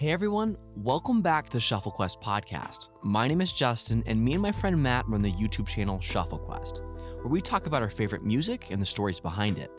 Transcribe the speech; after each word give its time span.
Hey 0.00 0.12
everyone, 0.12 0.56
welcome 0.76 1.20
back 1.20 1.50
to 1.50 1.52
the 1.58 1.60
Shuffle 1.60 1.92
Quest 1.92 2.22
podcast. 2.22 2.88
My 3.02 3.28
name 3.28 3.42
is 3.42 3.52
Justin, 3.52 4.02
and 4.06 4.18
me 4.18 4.32
and 4.32 4.40
my 4.40 4.50
friend 4.50 4.82
Matt 4.82 5.06
run 5.06 5.20
the 5.20 5.30
YouTube 5.30 5.66
channel 5.66 6.00
Shuffle 6.00 6.38
Quest, 6.38 6.80
where 7.16 7.26
we 7.28 7.42
talk 7.42 7.66
about 7.66 7.82
our 7.82 7.90
favorite 7.90 8.24
music 8.24 8.70
and 8.70 8.80
the 8.80 8.86
stories 8.86 9.20
behind 9.20 9.58
it. 9.58 9.70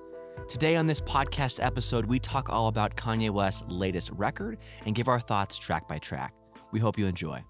Today 0.47 0.75
on 0.75 0.85
this 0.85 1.01
podcast 1.01 1.57
episode, 1.59 2.05
we 2.05 2.19
talk 2.19 2.51
all 2.51 2.67
about 2.67 2.95
Kanye 2.95 3.31
West's 3.31 3.63
latest 3.67 4.11
record 4.11 4.59
and 4.85 4.93
give 4.93 5.07
our 5.07 5.19
thoughts 5.19 5.57
track 5.57 5.87
by 5.87 5.97
track. 5.97 6.35
We 6.71 6.79
hope 6.79 6.99
you 6.99 7.07
enjoy. 7.07 7.43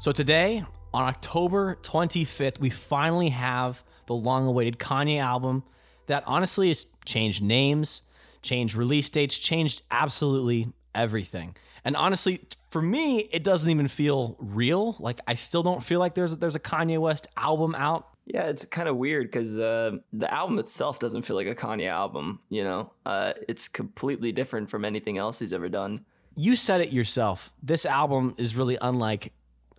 So 0.00 0.10
today, 0.10 0.64
on 0.94 1.04
October 1.04 1.76
25th, 1.82 2.60
we 2.60 2.70
finally 2.70 3.28
have 3.28 3.84
the 4.06 4.14
long-awaited 4.14 4.78
Kanye 4.78 5.20
album 5.20 5.64
that 6.06 6.22
honestly 6.26 6.68
has 6.68 6.86
changed 7.04 7.42
names, 7.42 8.04
changed 8.40 8.74
release 8.74 9.10
dates, 9.10 9.36
changed 9.36 9.82
absolutely 9.90 10.72
everything. 10.98 11.56
And 11.84 11.96
honestly, 11.96 12.40
for 12.70 12.82
me, 12.82 13.20
it 13.32 13.44
doesn't 13.44 13.70
even 13.70 13.88
feel 13.88 14.36
real. 14.38 14.96
Like 14.98 15.20
I 15.26 15.34
still 15.34 15.62
don't 15.62 15.82
feel 15.82 16.00
like 16.00 16.14
there's 16.14 16.36
there's 16.36 16.54
a 16.54 16.60
Kanye 16.60 16.98
West 16.98 17.26
album 17.36 17.74
out. 17.74 18.08
Yeah, 18.26 18.42
it's 18.42 18.66
kind 18.66 18.88
of 18.88 18.96
weird 18.96 19.30
because 19.30 19.58
uh, 19.58 19.92
the 20.12 20.32
album 20.32 20.58
itself 20.58 20.98
doesn't 20.98 21.22
feel 21.22 21.36
like 21.36 21.46
a 21.46 21.54
Kanye 21.54 21.88
album. 21.88 22.40
You 22.50 22.64
know, 22.64 22.92
uh, 23.06 23.32
it's 23.48 23.68
completely 23.68 24.32
different 24.32 24.68
from 24.68 24.84
anything 24.84 25.16
else 25.16 25.38
he's 25.38 25.52
ever 25.52 25.68
done. 25.68 26.04
You 26.36 26.54
said 26.54 26.80
it 26.82 26.92
yourself. 26.92 27.50
This 27.62 27.86
album 27.86 28.34
is 28.36 28.54
really 28.54 28.76
unlike 28.80 29.32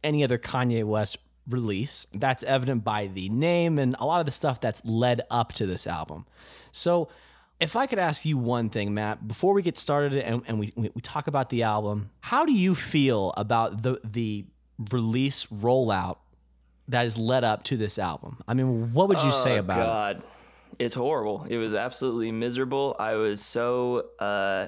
any 0.04 0.24
other 0.24 0.38
Kanye 0.38 0.84
West 0.84 1.18
release. 1.48 2.08
That's 2.14 2.44
evident 2.44 2.84
by 2.84 3.08
the 3.08 3.30
name 3.30 3.78
and 3.80 3.96
a 4.00 4.06
lot 4.06 4.20
of 4.20 4.26
the 4.26 4.32
stuff 4.32 4.60
that's 4.60 4.84
led 4.84 5.22
up 5.30 5.54
to 5.54 5.66
this 5.66 5.88
album. 5.88 6.26
So, 6.72 7.10
if 7.60 7.76
I 7.76 7.88
could 7.88 8.00
ask 8.00 8.26
you 8.26 8.38
one 8.38 8.70
thing, 8.70 8.94
Matt, 8.94 9.28
before 9.28 9.54
we 9.54 9.62
get 9.62 9.78
started 9.78 10.14
and, 10.14 10.42
and 10.48 10.60
we, 10.60 10.74
we 10.76 11.02
talk 11.02 11.28
about 11.28 11.50
the 11.50 11.64
album, 11.64 12.10
how 12.22 12.46
do 12.46 12.54
you 12.54 12.74
feel 12.74 13.34
about 13.36 13.84
the 13.84 14.00
the 14.04 14.46
release 14.92 15.46
rollout 15.48 16.18
that 16.88 17.06
is 17.06 17.18
led 17.18 17.44
up 17.44 17.64
to 17.64 17.78
this 17.78 18.00
album? 18.00 18.42
I 18.48 18.54
mean, 18.54 18.94
what 18.94 19.10
would 19.10 19.18
you 19.20 19.30
oh, 19.30 19.44
say 19.44 19.58
about 19.58 19.78
God. 19.78 20.18
it? 20.18 20.24
It's 20.80 20.96
horrible. 20.96 21.46
It 21.50 21.58
was 21.58 21.74
absolutely 21.74 22.32
miserable. 22.32 22.96
I 22.98 23.16
was 23.16 23.44
so 23.44 24.06
uh, 24.20 24.68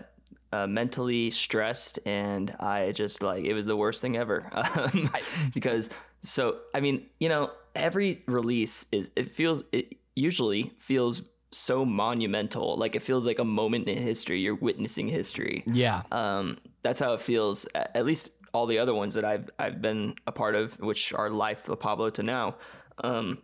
uh, 0.52 0.68
mentally 0.68 1.32
stressed, 1.32 2.00
and 2.06 2.54
I 2.60 2.92
just 2.92 3.22
like 3.24 3.46
it 3.46 3.54
was 3.54 3.68
the 3.68 3.78
worst 3.78 4.02
thing 4.02 4.18
ever. 4.18 4.50
Um, 4.82 5.10
because 5.54 5.90
so 6.22 6.58
I 6.74 6.82
mean, 6.82 7.06
you 7.20 7.30
know, 7.30 7.52
every 7.74 8.24
release 8.26 8.86
is 8.92 9.12
it 9.16 9.34
feels 9.34 9.64
it 9.72 9.96
usually 10.16 10.74
feels 10.78 11.24
so 11.52 11.86
monumental. 11.86 12.78
Like 12.78 12.96
it 12.96 13.02
feels 13.02 13.26
like 13.26 13.40
a 13.40 13.46
moment 13.46 13.88
in 13.88 13.98
history. 13.98 14.40
You're 14.40 14.56
witnessing 14.56 15.08
history. 15.08 15.64
Yeah. 15.66 16.04
Um, 16.12 16.58
that's 16.84 17.00
how 17.00 17.14
it 17.14 17.22
feels. 17.22 17.66
At 17.76 18.06
least 18.06 18.32
all 18.54 18.66
the 18.66 18.80
other 18.80 18.94
ones 18.94 19.16
that 19.16 19.26
I've 19.26 19.50
I've 19.60 19.82
been 19.82 20.16
a 20.28 20.32
part 20.32 20.56
of, 20.56 20.80
which 20.80 21.14
are 21.14 21.30
Life 21.30 21.70
of 21.70 21.80
Pablo 21.80 22.10
to 22.12 22.24
now. 22.24 22.56
Um, 23.04 23.40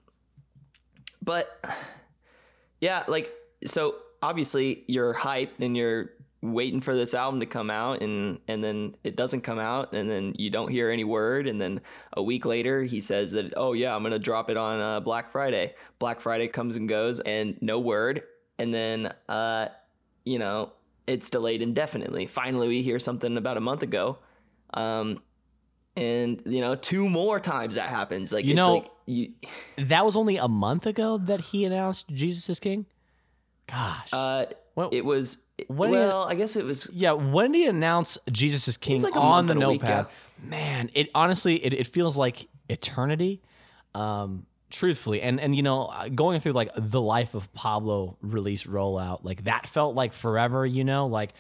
but 1.22 1.64
yeah, 2.82 3.04
like 3.08 3.34
so 3.66 3.96
obviously 4.22 4.84
you're 4.88 5.14
hyped 5.14 5.60
and 5.60 5.76
you're 5.76 6.12
waiting 6.42 6.82
for 6.82 6.96
this 6.96 7.14
album 7.14 7.40
to 7.40 7.46
come 7.46 7.70
out 7.70 8.02
and 8.02 8.40
and 8.48 8.64
then 8.64 8.96
it 9.04 9.16
doesn't 9.16 9.42
come 9.42 9.58
out 9.58 9.94
and 9.94 10.10
then 10.10 10.34
you 10.38 10.52
don't 10.52 10.70
hear 10.70 10.92
any 10.92 11.04
word 11.04 11.48
and 11.48 11.60
then 11.60 11.82
a 12.14 12.22
week 12.22 12.46
later 12.46 12.84
he 12.84 13.00
says 13.00 13.32
that 13.32 13.54
oh 13.58 13.74
yeah 13.74 13.96
i'm 13.96 14.04
gonna 14.04 14.20
drop 14.20 14.50
it 14.50 14.58
on 14.58 14.80
uh, 14.80 15.00
black 15.00 15.32
friday. 15.32 15.74
Black 15.98 16.22
friday 16.22 16.48
comes 16.48 16.76
and 16.76 16.88
goes 16.88 17.20
and 17.22 17.58
no 17.62 17.80
word 17.80 18.22
and 18.60 18.72
then 18.72 19.12
uh 19.28 19.68
you 20.26 20.38
know 20.38 20.72
it's 21.08 21.30
delayed 21.30 21.62
indefinitely. 21.62 22.28
Finally 22.28 22.68
we 22.68 22.82
hear 22.82 23.00
something 23.00 23.38
about 23.38 23.58
a 23.58 23.62
month 23.62 23.82
ago 23.82 24.20
um 24.74 25.20
and 25.96 26.44
you 26.46 26.62
know 26.62 26.76
two 26.76 27.10
more 27.10 27.40
times 27.40 27.76
that 27.76 27.90
happens. 27.90 28.32
Like 28.32 28.46
you 28.46 28.54
know 28.54 28.76
like 28.76 28.92
you, 29.08 29.32
that 29.78 30.06
was 30.06 30.16
only 30.16 30.38
a 30.38 30.48
month 30.48 30.86
ago 30.86 31.18
that 31.18 31.42
he 31.42 31.66
announced 31.66 32.08
jesus 32.10 32.48
is 32.48 32.60
king? 32.60 32.86
Gosh. 33.68 34.14
Uh 34.14 34.46
well, 34.78 34.90
it 34.92 35.04
was 35.04 35.44
when 35.70 35.90
well, 35.90 36.26
I 36.26 36.36
guess 36.36 36.56
it 36.56 36.64
was. 36.64 36.88
Yeah, 36.94 37.14
when 37.14 37.52
did 37.52 37.58
he 37.58 37.66
announce 37.66 38.20
Jesus 38.32 38.68
is 38.68 38.78
King 38.78 39.02
like 39.02 39.16
on 39.16 39.48
the 39.48 39.56
notepad? 39.56 40.06
Man, 40.40 40.92
it 40.94 41.10
honestly 41.16 41.56
it, 41.66 41.74
it 41.74 41.88
feels 41.88 42.16
like 42.16 42.48
eternity. 42.70 43.42
Um, 43.96 44.46
truthfully, 44.70 45.24
and 45.24 45.40
and 45.40 45.56
you 45.56 45.64
know, 45.64 45.92
going 46.14 46.40
through 46.42 46.52
like 46.52 46.70
the 46.78 47.02
life 47.02 47.34
of 47.34 47.52
Pablo 47.54 48.18
release 48.22 48.68
rollout, 48.68 49.24
like 49.24 49.46
that 49.46 49.66
felt 49.66 49.96
like 49.96 50.14
forever. 50.14 50.64
You 50.64 50.84
know, 50.84 51.08
like 51.08 51.34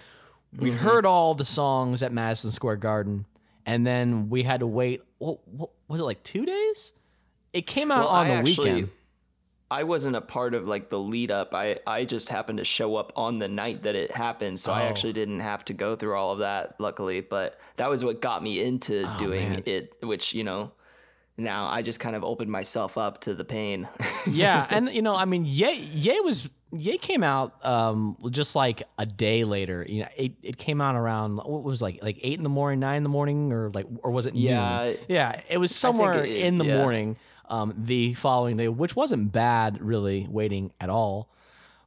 we 0.57 0.71
mm-hmm. 0.71 0.79
heard 0.79 1.05
all 1.05 1.35
the 1.35 1.45
songs 1.45 2.01
at 2.01 2.11
Madison 2.11 2.49
Square 2.49 2.77
Garden, 2.77 3.27
and 3.67 3.85
then 3.85 4.31
we 4.31 4.41
had 4.41 4.61
to 4.61 4.67
wait. 4.67 5.03
What, 5.19 5.47
what 5.47 5.69
was 5.87 6.01
it 6.01 6.05
like 6.05 6.23
two 6.23 6.43
days? 6.43 6.91
It 7.53 7.67
came 7.67 7.91
out 7.91 8.05
well, 8.05 8.09
on 8.09 8.25
I 8.25 8.29
the 8.29 8.35
actually, 8.35 8.73
weekend. 8.73 8.89
I 9.69 9.83
wasn't 9.83 10.15
a 10.15 10.21
part 10.21 10.53
of 10.53 10.65
like 10.67 10.89
the 10.89 10.99
lead 10.99 11.29
up. 11.29 11.53
I 11.53 11.79
I 11.85 12.05
just 12.05 12.29
happened 12.29 12.59
to 12.59 12.65
show 12.65 12.95
up 12.95 13.11
on 13.15 13.39
the 13.39 13.49
night 13.49 13.83
that 13.83 13.95
it 13.95 14.11
happened, 14.11 14.59
so 14.59 14.71
oh. 14.71 14.75
I 14.75 14.83
actually 14.83 15.13
didn't 15.13 15.41
have 15.41 15.65
to 15.65 15.73
go 15.73 15.95
through 15.95 16.15
all 16.15 16.31
of 16.31 16.39
that. 16.39 16.79
Luckily, 16.79 17.21
but 17.21 17.59
that 17.75 17.89
was 17.89 18.03
what 18.03 18.21
got 18.21 18.41
me 18.41 18.61
into 18.61 19.05
oh, 19.05 19.17
doing 19.17 19.49
man. 19.49 19.63
it. 19.65 19.93
Which 20.01 20.33
you 20.33 20.45
know, 20.45 20.71
now 21.35 21.67
I 21.67 21.81
just 21.81 21.99
kind 21.99 22.15
of 22.15 22.23
opened 22.23 22.49
myself 22.49 22.97
up 22.97 23.21
to 23.21 23.35
the 23.35 23.43
pain. 23.43 23.89
yeah, 24.27 24.67
and 24.69 24.89
you 24.89 25.01
know, 25.01 25.15
I 25.15 25.25
mean, 25.25 25.43
Ye 25.45 25.73
Ye 25.73 26.21
was 26.21 26.47
Ye 26.71 26.97
came 26.97 27.23
out 27.23 27.65
um, 27.65 28.15
just 28.29 28.55
like 28.55 28.83
a 28.97 29.05
day 29.05 29.43
later. 29.43 29.85
You 29.87 30.03
know, 30.03 30.09
it, 30.15 30.31
it 30.43 30.57
came 30.57 30.79
out 30.79 30.95
around 30.95 31.37
what 31.37 31.63
was 31.63 31.81
it, 31.81 31.83
like 31.83 31.99
like 32.01 32.19
eight 32.23 32.37
in 32.37 32.43
the 32.43 32.49
morning, 32.49 32.79
nine 32.79 32.97
in 32.97 33.03
the 33.03 33.09
morning, 33.09 33.51
or 33.51 33.69
like 33.73 33.87
or 34.01 34.11
was 34.11 34.27
it? 34.27 34.33
Yeah, 34.33 34.85
noon? 34.85 34.97
yeah, 35.09 35.41
it 35.49 35.57
was 35.57 35.75
somewhere 35.75 36.23
it, 36.23 36.37
in 36.37 36.57
the 36.57 36.65
yeah. 36.65 36.77
morning 36.77 37.17
um, 37.47 37.73
the 37.77 38.13
following 38.13 38.57
day, 38.57 38.67
which 38.67 38.95
wasn't 38.95 39.31
bad 39.31 39.81
really 39.81 40.27
waiting 40.29 40.71
at 40.79 40.89
all. 40.89 41.29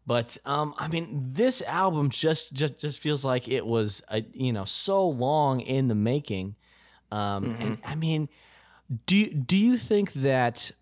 But 0.06 0.38
um, 0.44 0.74
I 0.78 0.88
mean, 0.88 1.30
this 1.32 1.62
album 1.62 2.10
just 2.10 2.52
just 2.52 2.78
just 2.78 2.98
feels 2.98 3.24
like 3.24 3.48
it 3.48 3.66
was 3.66 4.02
a, 4.08 4.24
you 4.32 4.52
know 4.52 4.64
so 4.64 5.06
long 5.06 5.60
in 5.60 5.88
the 5.88 5.94
making. 5.94 6.56
Um, 7.12 7.44
mm-hmm. 7.44 7.62
And 7.62 7.78
I 7.84 7.94
mean, 7.94 8.28
do 9.06 9.26
do 9.32 9.56
you 9.56 9.78
think 9.78 10.12
that 10.14 10.72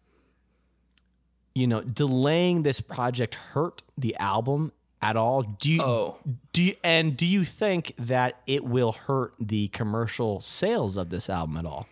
you 1.54 1.66
know 1.66 1.82
delaying 1.82 2.62
this 2.62 2.80
project 2.80 3.34
hurt 3.34 3.82
the 3.98 4.16
album 4.16 4.72
at 5.02 5.16
all? 5.16 5.42
Do 5.42 5.72
you, 5.72 5.82
oh. 5.82 6.16
do 6.52 6.62
you, 6.62 6.76
and 6.82 7.16
do 7.16 7.26
you 7.26 7.44
think 7.44 7.94
that 7.98 8.40
it 8.46 8.64
will 8.64 8.92
hurt 8.92 9.34
the 9.38 9.68
commercial 9.68 10.40
sales 10.40 10.96
of 10.96 11.10
this 11.10 11.28
album 11.28 11.56
at 11.56 11.66
all? 11.66 11.86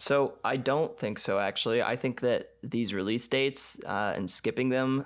So 0.00 0.38
I 0.42 0.56
don't 0.56 0.98
think 0.98 1.18
so. 1.18 1.38
Actually, 1.38 1.82
I 1.82 1.94
think 1.94 2.22
that 2.22 2.54
these 2.62 2.94
release 2.94 3.28
dates 3.28 3.78
uh, 3.84 4.14
and 4.16 4.30
skipping 4.30 4.70
them 4.70 5.04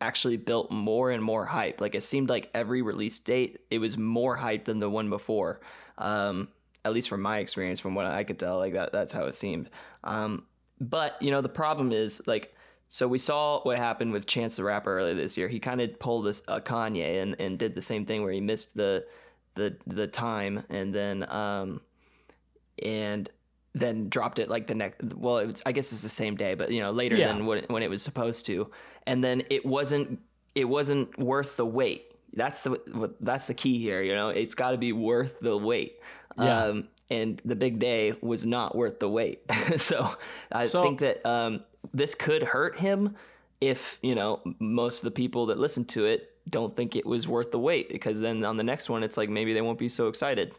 actually 0.00 0.36
built 0.36 0.72
more 0.72 1.12
and 1.12 1.22
more 1.22 1.46
hype. 1.46 1.80
Like 1.80 1.94
it 1.94 2.02
seemed 2.02 2.28
like 2.28 2.50
every 2.52 2.82
release 2.82 3.20
date, 3.20 3.60
it 3.70 3.78
was 3.78 3.96
more 3.96 4.34
hype 4.34 4.64
than 4.64 4.80
the 4.80 4.90
one 4.90 5.08
before. 5.08 5.60
Um, 5.96 6.48
at 6.84 6.92
least 6.92 7.08
from 7.08 7.22
my 7.22 7.38
experience, 7.38 7.78
from 7.78 7.94
what 7.94 8.06
I 8.06 8.24
could 8.24 8.40
tell, 8.40 8.58
like 8.58 8.72
that, 8.72 8.90
that's 8.90 9.12
how 9.12 9.26
it 9.26 9.36
seemed. 9.36 9.70
Um, 10.02 10.46
but 10.80 11.22
you 11.22 11.30
know, 11.30 11.40
the 11.40 11.48
problem 11.48 11.92
is 11.92 12.20
like, 12.26 12.52
so 12.88 13.06
we 13.06 13.18
saw 13.18 13.62
what 13.62 13.78
happened 13.78 14.12
with 14.12 14.26
Chance 14.26 14.56
the 14.56 14.64
Rapper 14.64 14.98
earlier 14.98 15.14
this 15.14 15.38
year. 15.38 15.46
He 15.46 15.60
kind 15.60 15.80
of 15.80 16.00
pulled 16.00 16.26
a, 16.26 16.34
a 16.48 16.60
Kanye 16.60 17.22
and, 17.22 17.36
and 17.38 17.60
did 17.60 17.76
the 17.76 17.80
same 17.80 18.06
thing 18.06 18.24
where 18.24 18.32
he 18.32 18.40
missed 18.40 18.76
the 18.76 19.06
the 19.54 19.76
the 19.86 20.08
time 20.08 20.64
and 20.68 20.92
then 20.92 21.30
um, 21.30 21.80
and 22.82 23.30
then 23.74 24.08
dropped 24.08 24.38
it 24.38 24.50
like 24.50 24.66
the 24.66 24.74
next 24.74 25.02
well 25.14 25.38
it 25.38 25.46
was, 25.46 25.62
i 25.64 25.72
guess 25.72 25.92
it's 25.92 26.02
the 26.02 26.08
same 26.08 26.36
day 26.36 26.54
but 26.54 26.70
you 26.70 26.80
know 26.80 26.90
later 26.90 27.16
yeah. 27.16 27.28
than 27.28 27.46
when, 27.46 27.64
when 27.68 27.82
it 27.82 27.90
was 27.90 28.02
supposed 28.02 28.46
to. 28.46 28.70
And 29.06 29.22
then 29.22 29.42
it 29.50 29.64
wasn't 29.64 30.20
it 30.54 30.64
wasn't 30.64 31.18
worth 31.18 31.56
the 31.56 31.66
wait. 31.66 32.12
That's 32.34 32.62
the 32.62 33.14
that's 33.20 33.46
the 33.46 33.54
key 33.54 33.78
here 33.78 34.02
you 34.02 34.14
know? 34.14 34.28
It's 34.28 34.54
got 34.54 34.72
to 34.72 34.78
be 34.78 34.92
worth 34.92 35.40
the 35.40 35.56
wait. 35.56 35.98
Yeah. 36.38 36.64
Um, 36.64 36.88
and 37.10 37.42
the 37.44 37.56
big 37.56 37.78
day 37.78 38.14
was 38.22 38.46
not 38.46 38.74
worth 38.74 38.98
the 39.00 39.08
wait. 39.08 39.42
So 39.78 40.14
i 40.50 40.66
so, 40.66 40.82
think 40.82 41.00
that 41.00 41.24
um, 41.26 41.62
this 41.92 42.14
could 42.14 42.42
hurt 42.42 42.78
him 42.78 43.16
if 43.60 43.98
you 44.02 44.14
know 44.14 44.40
most 44.58 44.98
of 44.98 45.04
the 45.04 45.10
people 45.10 45.46
that 45.46 45.58
listen 45.58 45.84
to 45.84 46.04
it 46.04 46.34
don't 46.50 46.76
think 46.76 46.96
it 46.96 47.06
was 47.06 47.28
worth 47.28 47.52
the 47.52 47.58
wait 47.58 47.88
because 47.88 48.20
then 48.20 48.44
on 48.44 48.56
the 48.56 48.64
next 48.64 48.90
one 48.90 49.04
it's 49.04 49.16
like 49.16 49.28
maybe 49.28 49.52
they 49.54 49.60
won't 49.60 49.78
be 49.78 49.88
so 49.88 50.08
excited. 50.08 50.52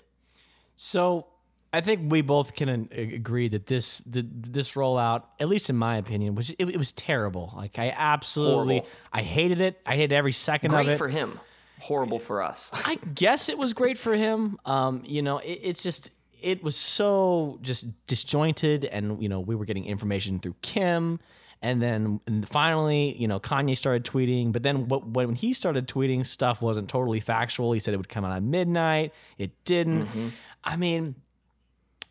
So 0.76 1.28
I 1.74 1.82
think 1.82 2.12
we 2.12 2.22
both 2.22 2.54
can 2.54 2.88
agree 2.92 3.48
that 3.50 3.66
this 3.66 4.00
the, 4.06 4.26
this 4.32 4.74
rollout, 4.74 5.24
at 5.40 5.50
least 5.50 5.72
in 5.72 5.76
my 5.76 5.98
opinion, 5.98 6.36
was 6.36 6.52
it, 6.52 6.70
it 6.70 6.78
was 6.78 6.92
terrible. 6.92 7.52
Like 7.56 7.80
I 7.80 7.90
absolutely, 7.98 8.78
Horrible. 8.78 8.98
I 9.12 9.22
hated 9.24 9.60
it. 9.60 9.82
I 9.84 9.96
hated 9.96 10.14
every 10.14 10.34
second 10.34 10.70
Great 10.70 10.82
of 10.82 10.86
it. 10.86 10.90
Great 10.92 10.98
for 11.00 11.10
him, 11.10 11.40
horrible 11.80 12.20
for 12.20 12.44
us. 12.44 12.70
I 12.86 12.96
guess 12.96 13.50
it 13.50 13.58
was 13.58 13.74
great 13.74 13.98
for 13.98 14.14
him. 14.14 14.58
Um, 14.66 15.02
you 15.04 15.24
know, 15.24 15.40
it, 15.40 15.60
it's 15.64 15.82
just 15.82 16.12
it 16.44 16.64
was 16.64 16.76
so 16.76 17.58
just 17.64 17.88
disjointed, 18.06 18.86
and 18.86 19.20
you 19.22 19.28
know, 19.28 19.40
we 19.40 19.56
were 19.56 19.66
getting 19.66 19.86
information 19.86 20.40
through 20.40 20.56
Kim, 20.62 21.20
And 21.64 21.82
then 21.82 22.20
and 22.28 22.48
finally, 22.48 23.16
you 23.18 23.28
know, 23.28 23.40
Kanye 23.40 23.76
started 23.76 24.04
tweeting. 24.04 24.52
But 24.52 24.62
then 24.62 24.90
what, 24.90 25.08
when 25.08 25.34
he 25.34 25.54
started 25.54 25.88
tweeting, 25.88 26.28
stuff 26.28 26.62
wasn't 26.62 26.88
totally 26.88 27.20
factual. 27.20 27.72
He 27.72 27.80
said 27.80 27.96
it 27.96 27.98
would 27.98 28.10
come 28.10 28.26
out 28.26 28.36
at 28.36 28.44
midnight. 28.44 29.12
It 29.40 29.52
didn't. 29.66 30.06
Mm-hmm. 30.06 30.28
I 30.64 30.76
mean, 30.76 31.16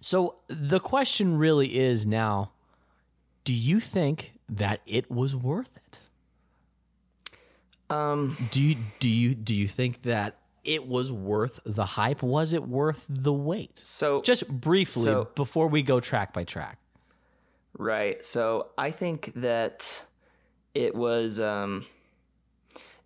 so 0.02 0.37
the 0.49 0.78
question 0.81 1.37
really 1.38 1.78
is 1.78 2.06
now 2.06 2.50
do 3.44 3.52
you 3.54 3.81
think 3.81 4.34
that 4.49 4.81
it 4.87 5.10
was 5.10 5.34
worth 5.34 5.70
it? 5.76 5.99
Um, 7.90 8.37
Do 8.50 8.60
you 8.60 8.76
do 9.00 9.08
you 9.08 9.34
do 9.34 9.54
you 9.54 9.69
think 9.69 10.02
that 10.02 10.37
it 10.64 10.87
was 10.87 11.10
worth 11.12 11.60
the 11.66 11.84
hype? 11.84 12.22
Was 12.22 12.52
it 12.52 12.66
worth 12.66 13.04
the 13.08 13.32
wait? 13.32 13.81
so 13.82 14.22
Just 14.22 14.46
briefly 14.49 15.02
So- 15.02 15.28
before 15.34 15.69
we 15.69 15.82
go 15.82 16.00
track 16.00 16.32
by 16.32 16.44
track. 16.44 16.78
Right. 17.78 18.25
So 18.25 18.69
I 18.78 18.90
think 18.90 19.32
that 19.37 20.04
it 20.75 20.94
was 20.94 21.40
um 21.40 21.84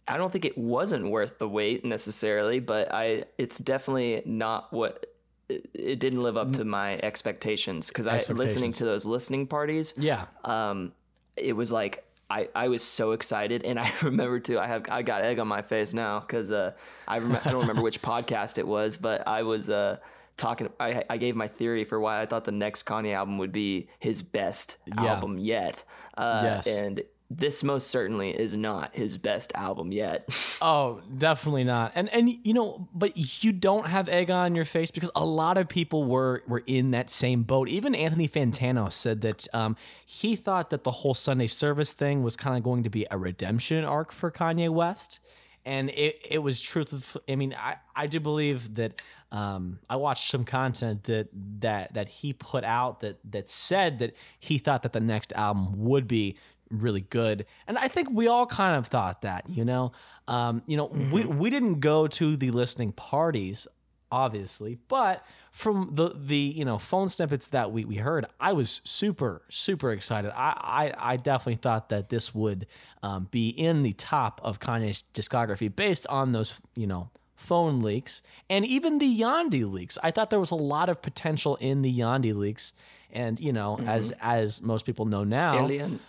I 0.08 0.16
don't 0.19 0.31
think 0.31 0.44
it 0.44 0.56
wasn't 0.56 1.10
worth 1.10 1.38
the 1.38 1.48
wait 1.48 1.84
necessarily, 1.84 2.60
but 2.60 2.93
I 2.93 3.25
it's 3.38 3.58
definitely 3.58 4.22
not 4.25 4.72
what 4.72 5.06
it, 5.48 5.98
didn't 5.98 6.22
live 6.22 6.37
up 6.37 6.52
to 6.54 6.64
my 6.64 6.98
expectations 7.02 7.88
because 7.88 8.06
I 8.06 8.16
was 8.16 8.28
listening 8.28 8.72
to 8.75 8.84
those 8.84 9.04
listening 9.06 9.46
parties, 9.46 9.94
Yeah. 9.96 10.26
um 10.44 10.93
it 11.37 11.54
was 11.54 11.70
like 11.70 12.02
I, 12.28 12.48
I 12.56 12.69
was 12.69 12.82
so 12.82 13.12
excited 13.12 13.64
and 13.64 13.78
I 13.87 13.93
remember 14.02 14.40
too 14.40 14.58
I 14.58 14.66
have 14.66 14.84
I 14.88 15.02
got 15.02 15.22
egg 15.22 15.38
on 15.38 15.46
my 15.48 15.62
face 15.62 15.93
now 15.94 16.20
because 16.20 16.50
uh 16.50 16.72
I 17.06 17.19
rem- 17.19 17.38
I 17.44 17.50
don't 17.52 17.60
remember 17.60 17.82
which 17.82 18.02
podcast 18.12 18.58
it 18.58 18.66
was 18.66 18.96
but 18.96 19.26
I 19.28 19.43
was 19.43 19.70
uh 19.70 19.98
talking 20.37 20.69
I, 20.81 21.04
I 21.08 21.16
gave 21.19 21.37
my 21.37 21.48
theory 21.48 21.84
for 21.84 21.98
why 22.00 22.20
I 22.20 22.26
thought 22.26 22.44
the 22.44 22.52
next 22.52 22.84
Kanye 22.84 23.14
album 23.14 23.38
would 23.38 23.52
be 23.52 23.88
his 24.00 24.22
best 24.22 24.76
Yeah. 24.87 25.04
album 25.14 25.38
yet 25.38 25.84
uh 26.19 26.40
Yes. 26.43 26.66
and 26.66 27.02
this 27.28 27.64
most 27.64 27.88
certainly 27.88 28.31
is 28.31 28.55
not 28.55 28.94
his 28.94 29.17
best 29.17 29.52
album 29.55 29.93
yet 29.93 30.28
Oh, 30.62 31.02
definitely 31.17 31.64
not. 31.64 31.93
And 31.94 32.08
and 32.11 32.31
you 32.43 32.55
know, 32.55 32.88
but 32.94 33.44
you 33.44 33.52
don't 33.52 33.87
have 33.87 34.08
egg 34.08 34.31
on 34.31 34.55
your 34.55 34.64
face 34.64 34.90
because 34.90 35.11
a 35.14 35.25
lot 35.25 35.58
of 35.58 35.69
people 35.69 36.05
were 36.05 36.43
were 36.46 36.62
in 36.67 36.93
that 36.93 37.11
same 37.11 37.43
boat. 37.43 37.69
Even 37.69 37.94
Anthony 37.94 38.28
Fantano 38.28 38.93
said 38.93 39.20
that 39.20 39.46
um, 39.55 39.76
he 40.05 40.37
thought 40.37 40.70
that 40.70 40.84
the 40.84 40.90
whole 40.90 41.14
Sunday 41.14 41.46
service 41.46 41.93
thing 41.93 42.23
was 42.23 42.37
kind 42.37 42.56
of 42.56 42.62
going 42.62 42.82
to 42.84 42.90
be 42.90 43.06
a 43.11 43.19
redemption 43.19 43.84
arc 43.84 44.12
for 44.12 44.31
Kanye 44.31 44.70
West. 44.70 45.20
And 45.64 45.90
it, 45.90 46.20
it 46.31 46.38
was 46.38 46.61
truth. 46.61 47.17
I 47.29 47.34
mean, 47.34 47.55
I, 47.58 47.76
I 47.94 48.06
do 48.06 48.20
believe 48.20 48.76
that 48.76 49.02
um, 49.32 49.81
I 49.90 49.96
watched 49.96 50.31
some 50.31 50.44
content 50.44 51.05
that 51.05 51.29
that 51.61 51.94
that 51.94 52.08
he 52.08 52.32
put 52.32 52.62
out 52.62 53.00
that 53.00 53.19
that 53.31 53.50
said 53.50 53.99
that 53.99 54.14
he 54.38 54.58
thought 54.58 54.84
that 54.84 54.93
the 54.93 55.00
next 55.00 55.32
album 55.32 55.84
would 55.84 56.06
be 56.06 56.37
really 56.71 57.03
good. 57.03 57.47
And 57.67 57.79
i 57.79 57.89
think 57.89 58.09
we 58.11 58.27
all 58.27 58.47
kind 58.47 58.77
of 58.77 58.87
thought 58.87 59.23
that 59.23 59.49
you 59.49 59.65
know? 59.65 59.93
Um, 60.29 60.63
you 60.67 60.77
know 60.77 60.87
we, 60.87 61.25
we 61.25 61.51
didn't 61.51 61.81
go 61.81 62.09
to 62.09 62.37
the 62.37 62.51
listening 62.51 62.93
parties 62.93 63.69
obviously 64.11 64.79
but 64.89 65.25
from 65.53 65.91
the 65.95 66.13
the 66.17 66.37
you 66.37 66.65
know 66.65 66.79
phone 66.79 67.09
snippets 67.09 67.49
that 67.49 67.73
we, 67.73 67.85
we 67.85 67.97
heard 67.97 68.27
i 68.41 68.53
was 68.53 68.81
super 68.85 69.43
super 69.49 69.93
excited. 69.93 70.33
I 70.33 70.93
i, 70.97 71.13
I 71.13 71.17
definitely 71.17 71.57
thought 71.57 71.89
that 71.91 72.09
this 72.09 72.35
would 72.35 72.67
um, 73.03 73.29
be 73.31 73.49
in 73.49 73.83
the 73.83 73.93
top 73.93 74.41
of 74.43 74.61
kanye's 74.61 75.05
discography 75.15 75.75
based 75.75 76.07
on 76.09 76.33
those 76.33 76.61
you 76.75 76.87
know 76.87 77.11
phone 77.37 77.83
leaks 77.83 78.23
and 78.49 78.65
even 78.65 78.99
the 78.99 79.21
Yandi 79.21 79.71
leaks. 79.71 79.99
I 80.03 80.11
thought 80.11 80.31
there 80.31 80.41
was 80.41 80.51
a 80.51 80.57
lot 80.57 80.89
of 80.89 81.03
potential 81.03 81.57
in 81.57 81.83
the 81.83 81.99
Yandi 81.99 82.35
leaks, 82.35 82.73
and 83.13 83.39
you 83.39 83.53
know, 83.53 83.79
as 83.87 84.13
as 84.21 84.63
most 84.63 84.87
people 84.87 85.05
know 85.05 85.23
now, 85.23 85.65
Alien 85.65 86.01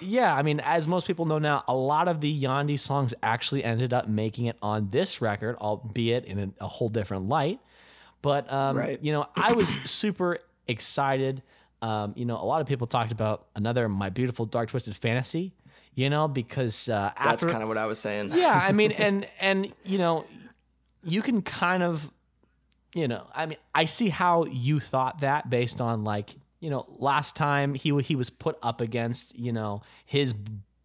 yeah, 0.00 0.34
I 0.34 0.42
mean, 0.42 0.60
as 0.60 0.86
most 0.86 1.06
people 1.06 1.24
know 1.26 1.38
now, 1.38 1.64
a 1.68 1.74
lot 1.74 2.08
of 2.08 2.20
the 2.20 2.42
Yandi 2.42 2.78
songs 2.78 3.14
actually 3.22 3.64
ended 3.64 3.92
up 3.92 4.08
making 4.08 4.46
it 4.46 4.56
on 4.62 4.90
this 4.90 5.20
record, 5.20 5.56
albeit 5.56 6.24
in 6.24 6.38
a, 6.38 6.64
a 6.64 6.68
whole 6.68 6.88
different 6.88 7.28
light. 7.28 7.60
But 8.22 8.50
um, 8.52 8.76
Right. 8.76 8.98
you 9.02 9.12
know, 9.12 9.26
I 9.36 9.52
was 9.52 9.68
super 9.84 10.38
excited. 10.66 11.42
Um, 11.82 12.12
you 12.16 12.24
know, 12.24 12.36
a 12.36 12.44
lot 12.44 12.60
of 12.60 12.66
people 12.66 12.86
talked 12.86 13.12
about 13.12 13.46
another 13.54 13.88
"My 13.88 14.08
Beautiful 14.10 14.46
Dark 14.46 14.70
Twisted 14.70 14.96
Fantasy." 14.96 15.52
You 15.94 16.10
know, 16.10 16.28
because 16.28 16.88
uh, 16.88 17.12
that's 17.22 17.44
kind 17.44 17.62
of 17.62 17.68
what 17.68 17.78
I 17.78 17.86
was 17.86 17.98
saying 17.98 18.30
yeah 18.34 18.60
i 18.62 18.70
mean 18.70 18.92
and 19.06 19.26
and 19.40 19.72
you 19.84 19.96
know 19.96 20.26
you 21.02 21.22
can 21.22 21.40
kind 21.40 21.82
of 21.82 22.10
you 22.94 23.08
know 23.08 23.26
i 23.34 23.46
mean 23.46 23.56
i 23.74 23.86
see 23.86 24.10
how 24.10 24.44
you 24.44 24.78
thought 24.78 25.20
that 25.20 25.48
based 25.48 25.80
on 25.80 26.04
like 26.04 26.36
you 26.60 26.70
know 26.70 26.86
last 26.98 27.36
time 27.36 27.74
he 27.74 27.96
he 28.00 28.16
was 28.16 28.30
put 28.30 28.58
up 28.62 28.80
against 28.80 29.38
you 29.38 29.52
know 29.52 29.82
his 30.04 30.34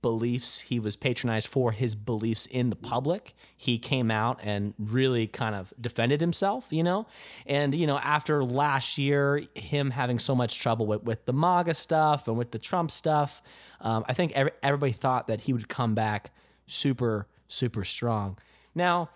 beliefs 0.01 0.61
he 0.61 0.79
was 0.79 0.95
patronized 0.95 1.47
for 1.47 1.71
his 1.71 1.93
beliefs 1.93 2.47
in 2.47 2.71
the 2.71 2.75
public. 2.75 3.35
He 3.55 3.77
came 3.77 4.09
out 4.09 4.39
and 4.41 4.73
really 4.79 5.27
kind 5.27 5.53
of 5.53 5.71
defended 5.79 6.21
himself 6.21 6.67
you 6.71 6.81
know? 6.81 7.05
And 7.45 7.75
you 7.75 7.85
know 7.85 7.99
after 7.99 8.43
last 8.43 8.97
year 8.97 9.43
him 9.53 9.91
having 9.91 10.17
so 10.17 10.33
much 10.33 10.59
trouble 10.59 10.87
with, 10.87 11.03
with 11.03 11.25
the 11.25 11.33
maga 11.33 11.75
stuff 11.75 12.27
and 12.27 12.35
with 12.35 12.49
the 12.49 12.57
trump 12.59 12.89
stuff 12.89 13.43
um, 13.79 14.03
i 14.07 14.13
think 14.13 14.31
every, 14.31 14.51
everybody 14.63 14.91
thought 14.91 15.27
that 15.27 15.41
he 15.41 15.53
would 15.53 15.69
come 15.69 15.93
back 15.93 16.31
super 16.65 17.27
super 17.51 17.83
strong. 17.83 18.37
Now 18.73 19.09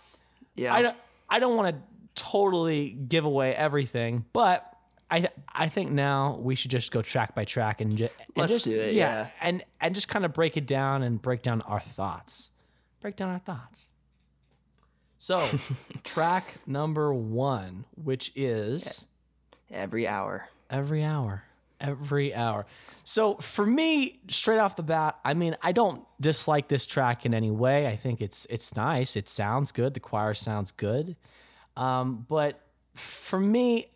yeah. 0.56 0.74
I 0.74 0.82
don't, 0.82 0.98
I 1.30 1.40
don't 1.40 1.56
want 1.56 1.76
to 1.76 2.22
totally 2.22 2.90
give 2.90 3.26
away 3.26 3.54
everything, 3.56 4.26
but 4.34 4.75
I 5.10 5.30
I 5.54 5.70
think 5.70 5.92
now 5.92 6.38
we 6.42 6.56
should 6.56 6.72
just 6.72 6.92
go 6.92 7.02
track 7.02 7.36
by 7.36 7.46
track 7.46 7.82
and, 7.82 7.98
ju- 7.98 8.06
and 8.06 8.38
Let's 8.38 8.54
just 8.54 8.66
do 8.66 8.80
it, 8.80 8.94
yeah. 8.94 9.30
and 9.42 9.64
and 9.80 9.94
just 9.94 10.08
kind 10.08 10.26
of 10.26 10.34
break 10.34 10.58
it 10.58 10.66
down 10.66 11.04
and 11.04 11.22
break 11.22 11.42
down 11.42 11.62
our 11.62 11.80
thoughts. 11.80 12.52
Break 13.02 13.16
down 13.16 13.30
our 13.30 13.40
thoughts. 13.40 13.88
So, 15.20 15.44
track 16.04 16.46
number 16.68 17.14
1, 17.14 17.86
which 18.04 18.32
is 18.36 19.06
every 19.72 20.08
hour. 20.08 20.50
Every 20.70 21.04
hour. 21.04 21.44
Every 21.80 22.34
hour. 22.34 22.66
So 23.04 23.36
for 23.36 23.66
me 23.66 24.20
straight 24.30 24.60
off 24.60 24.76
the 24.78 24.82
bat 24.82 25.20
i 25.26 25.34
mean 25.34 25.56
i 25.62 25.72
don't 25.74 26.04
dislike 26.22 26.68
this 26.70 26.86
track 26.86 27.26
in 27.26 27.34
any 27.34 27.52
way. 27.52 27.86
I 27.86 27.96
think 27.96 28.22
it's 28.22 28.48
it's 28.50 28.76
nice. 28.76 29.16
It 29.16 29.28
sounds 29.30 29.72
good. 29.72 29.94
The 29.94 30.00
choir 30.00 30.34
sounds 30.34 30.72
good. 30.72 31.16
Um, 31.76 32.26
but 32.30 32.62
for 32.96 33.40
me 33.40 33.90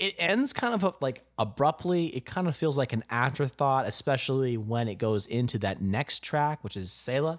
it 0.00 0.14
ends 0.18 0.52
kind 0.52 0.74
of 0.74 0.94
like 1.00 1.22
abruptly 1.38 2.06
it 2.16 2.24
kind 2.24 2.48
of 2.48 2.56
feels 2.56 2.76
like 2.78 2.92
an 2.92 3.04
afterthought 3.10 3.86
especially 3.86 4.56
when 4.56 4.88
it 4.88 4.96
goes 4.96 5.26
into 5.26 5.58
that 5.58 5.80
next 5.82 6.22
track 6.24 6.64
which 6.64 6.76
is 6.76 6.90
Selah. 6.90 7.38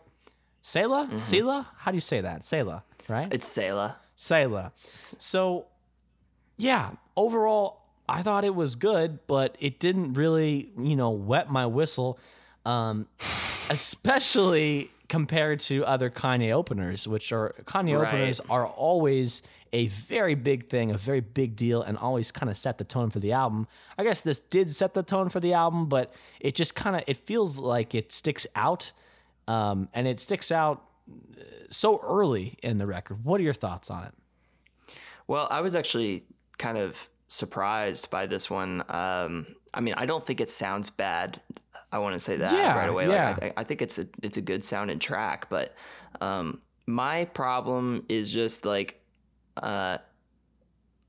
Selah? 0.62 1.10
Selah? 1.18 1.68
How 1.80 1.92
do 1.92 1.98
you 1.98 2.02
say 2.02 2.22
that? 2.22 2.46
Selah, 2.46 2.84
right? 3.10 3.28
it's 3.34 3.48
Selah 3.48 3.98
Selah. 4.16 4.72
So, 5.00 5.66
yeah, 6.58 6.92
overall, 7.18 7.82
I 8.08 8.22
thought 8.22 8.44
it 8.44 8.54
was 8.54 8.76
good, 8.76 9.20
but 9.26 9.56
it 9.60 9.80
didn't 9.80 10.14
really, 10.14 10.72
you 10.78 10.96
know, 10.96 11.10
wet 11.10 11.50
my 11.50 11.66
whistle, 11.66 12.20
um, 12.64 13.08
especially 13.72 14.92
compared 15.10 15.60
to 15.62 15.84
other 15.86 16.10
Kanye 16.12 16.52
openers, 16.52 17.08
which 17.08 17.32
are 17.32 17.56
Kanye 17.66 17.98
Right. 18.00 18.08
openers 18.08 18.40
are 18.50 18.68
always 18.68 19.42
a 19.74 19.88
very 19.88 20.36
big 20.36 20.70
thing, 20.70 20.92
a 20.92 20.98
very 20.98 21.22
big 21.22 21.56
deal, 21.56 21.82
and 21.82 21.98
always 21.98 22.32
kind 22.32 22.50
of 22.50 22.58
set 22.58 22.78
the 22.78 22.84
tone 22.84 23.10
for 23.10 23.20
the 23.20 23.32
album. 23.32 23.68
I 23.98 24.04
guess 24.04 24.22
this 24.22 24.42
did 24.42 24.74
set 24.74 24.94
the 24.94 25.04
tone 25.04 25.30
for 25.30 25.40
the 25.40 25.54
album, 25.54 25.88
but 25.88 26.14
it 26.40 26.56
just 26.56 26.76
kind 26.76 26.96
of 26.96 27.04
it 27.08 27.18
feels 27.18 27.60
like 27.60 27.96
it 27.96 28.12
sticks 28.12 28.46
out, 28.56 28.92
um, 29.48 29.88
and 29.94 30.08
it 30.08 30.20
sticks 30.20 30.52
out 30.52 30.84
uh, 31.10 31.44
so 31.70 32.00
early 32.04 32.58
in 32.62 32.78
the 32.78 32.86
record. 32.88 33.24
What 33.24 33.40
are 33.40 33.44
your 33.44 33.54
thoughts 33.54 33.90
on 33.90 34.04
it? 34.04 34.14
Well, 35.28 35.48
I 35.50 35.62
was 35.62 35.76
actually 35.76 36.26
kind 36.58 36.78
of 36.78 37.08
surprised 37.28 38.10
by 38.10 38.26
this 38.28 38.50
one. 38.50 38.84
Um, 38.90 39.48
I 39.74 39.80
mean, 39.80 39.94
I 39.96 40.06
don't 40.06 40.26
think 40.26 40.42
it 40.42 40.52
sounds 40.52 40.90
bad. 40.90 41.40
I 41.94 42.00
want 42.00 42.14
to 42.16 42.20
say 42.20 42.38
that 42.38 42.54
Yeah, 42.54 42.76
right 42.78 42.90
away. 42.90 43.08
yeah. 43.10 43.38
Like, 43.42 43.58
I, 43.58 43.62
I 43.62 43.64
think 43.64 43.82
it's 43.82 44.00
a 44.00 44.08
it's 44.22 44.38
a 44.38 44.42
good 44.42 44.64
sounding 44.66 45.00
track, 45.00 45.48
but 45.50 45.76
um, 46.20 46.62
my 46.88 47.26
problem 47.26 48.06
is 48.10 48.30
just 48.30 48.66
like, 48.66 49.01
uh, 49.62 49.98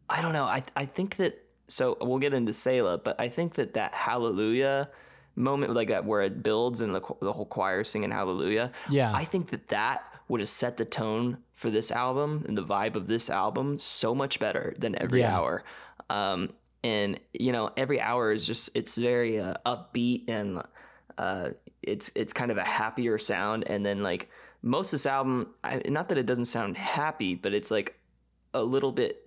I 0.08 0.22
don't 0.22 0.32
know. 0.32 0.44
I 0.44 0.62
I 0.76 0.84
think 0.84 1.16
that 1.16 1.38
so 1.68 1.96
we'll 2.00 2.18
get 2.18 2.34
into 2.34 2.52
Selah, 2.52 2.98
but 2.98 3.20
I 3.20 3.28
think 3.28 3.54
that 3.54 3.74
that 3.74 3.94
Hallelujah 3.94 4.90
moment, 5.34 5.72
like 5.72 5.88
that 5.88 6.04
where 6.04 6.20
it 6.22 6.42
builds 6.42 6.80
and 6.82 6.94
the 6.94 7.00
the 7.20 7.32
whole 7.32 7.46
choir 7.46 7.84
singing 7.84 8.10
Hallelujah. 8.10 8.72
Yeah. 8.90 9.12
I 9.14 9.24
think 9.24 9.50
that 9.50 9.68
that 9.68 10.04
would 10.28 10.40
have 10.40 10.48
set 10.48 10.76
the 10.76 10.84
tone 10.84 11.38
for 11.54 11.70
this 11.70 11.90
album 11.90 12.44
and 12.46 12.56
the 12.56 12.64
vibe 12.64 12.94
of 12.96 13.06
this 13.06 13.30
album 13.30 13.78
so 13.78 14.14
much 14.14 14.38
better 14.38 14.74
than 14.78 15.00
every 15.00 15.20
Yeah. 15.20 15.36
hour. 15.36 15.64
Um, 16.10 16.50
and 16.84 17.18
you 17.32 17.52
know, 17.52 17.70
every 17.76 18.00
hour 18.00 18.32
is 18.32 18.46
just 18.46 18.70
it's 18.76 18.96
very 18.98 19.40
uh, 19.40 19.54
upbeat 19.64 20.28
and 20.28 20.62
uh, 21.16 21.50
it's 21.82 22.10
it's 22.14 22.32
kind 22.32 22.50
of 22.50 22.58
a 22.58 22.64
happier 22.64 23.16
sound. 23.18 23.64
And 23.66 23.86
then 23.86 24.02
like 24.02 24.28
most 24.62 24.88
of 24.88 24.98
this 24.98 25.06
album, 25.06 25.54
I, 25.64 25.80
not 25.86 26.08
that 26.10 26.18
it 26.18 26.26
doesn't 26.26 26.46
sound 26.46 26.76
happy, 26.76 27.34
but 27.34 27.54
it's 27.54 27.70
like 27.70 27.98
a 28.54 28.62
little 28.62 28.92
bit 28.92 29.26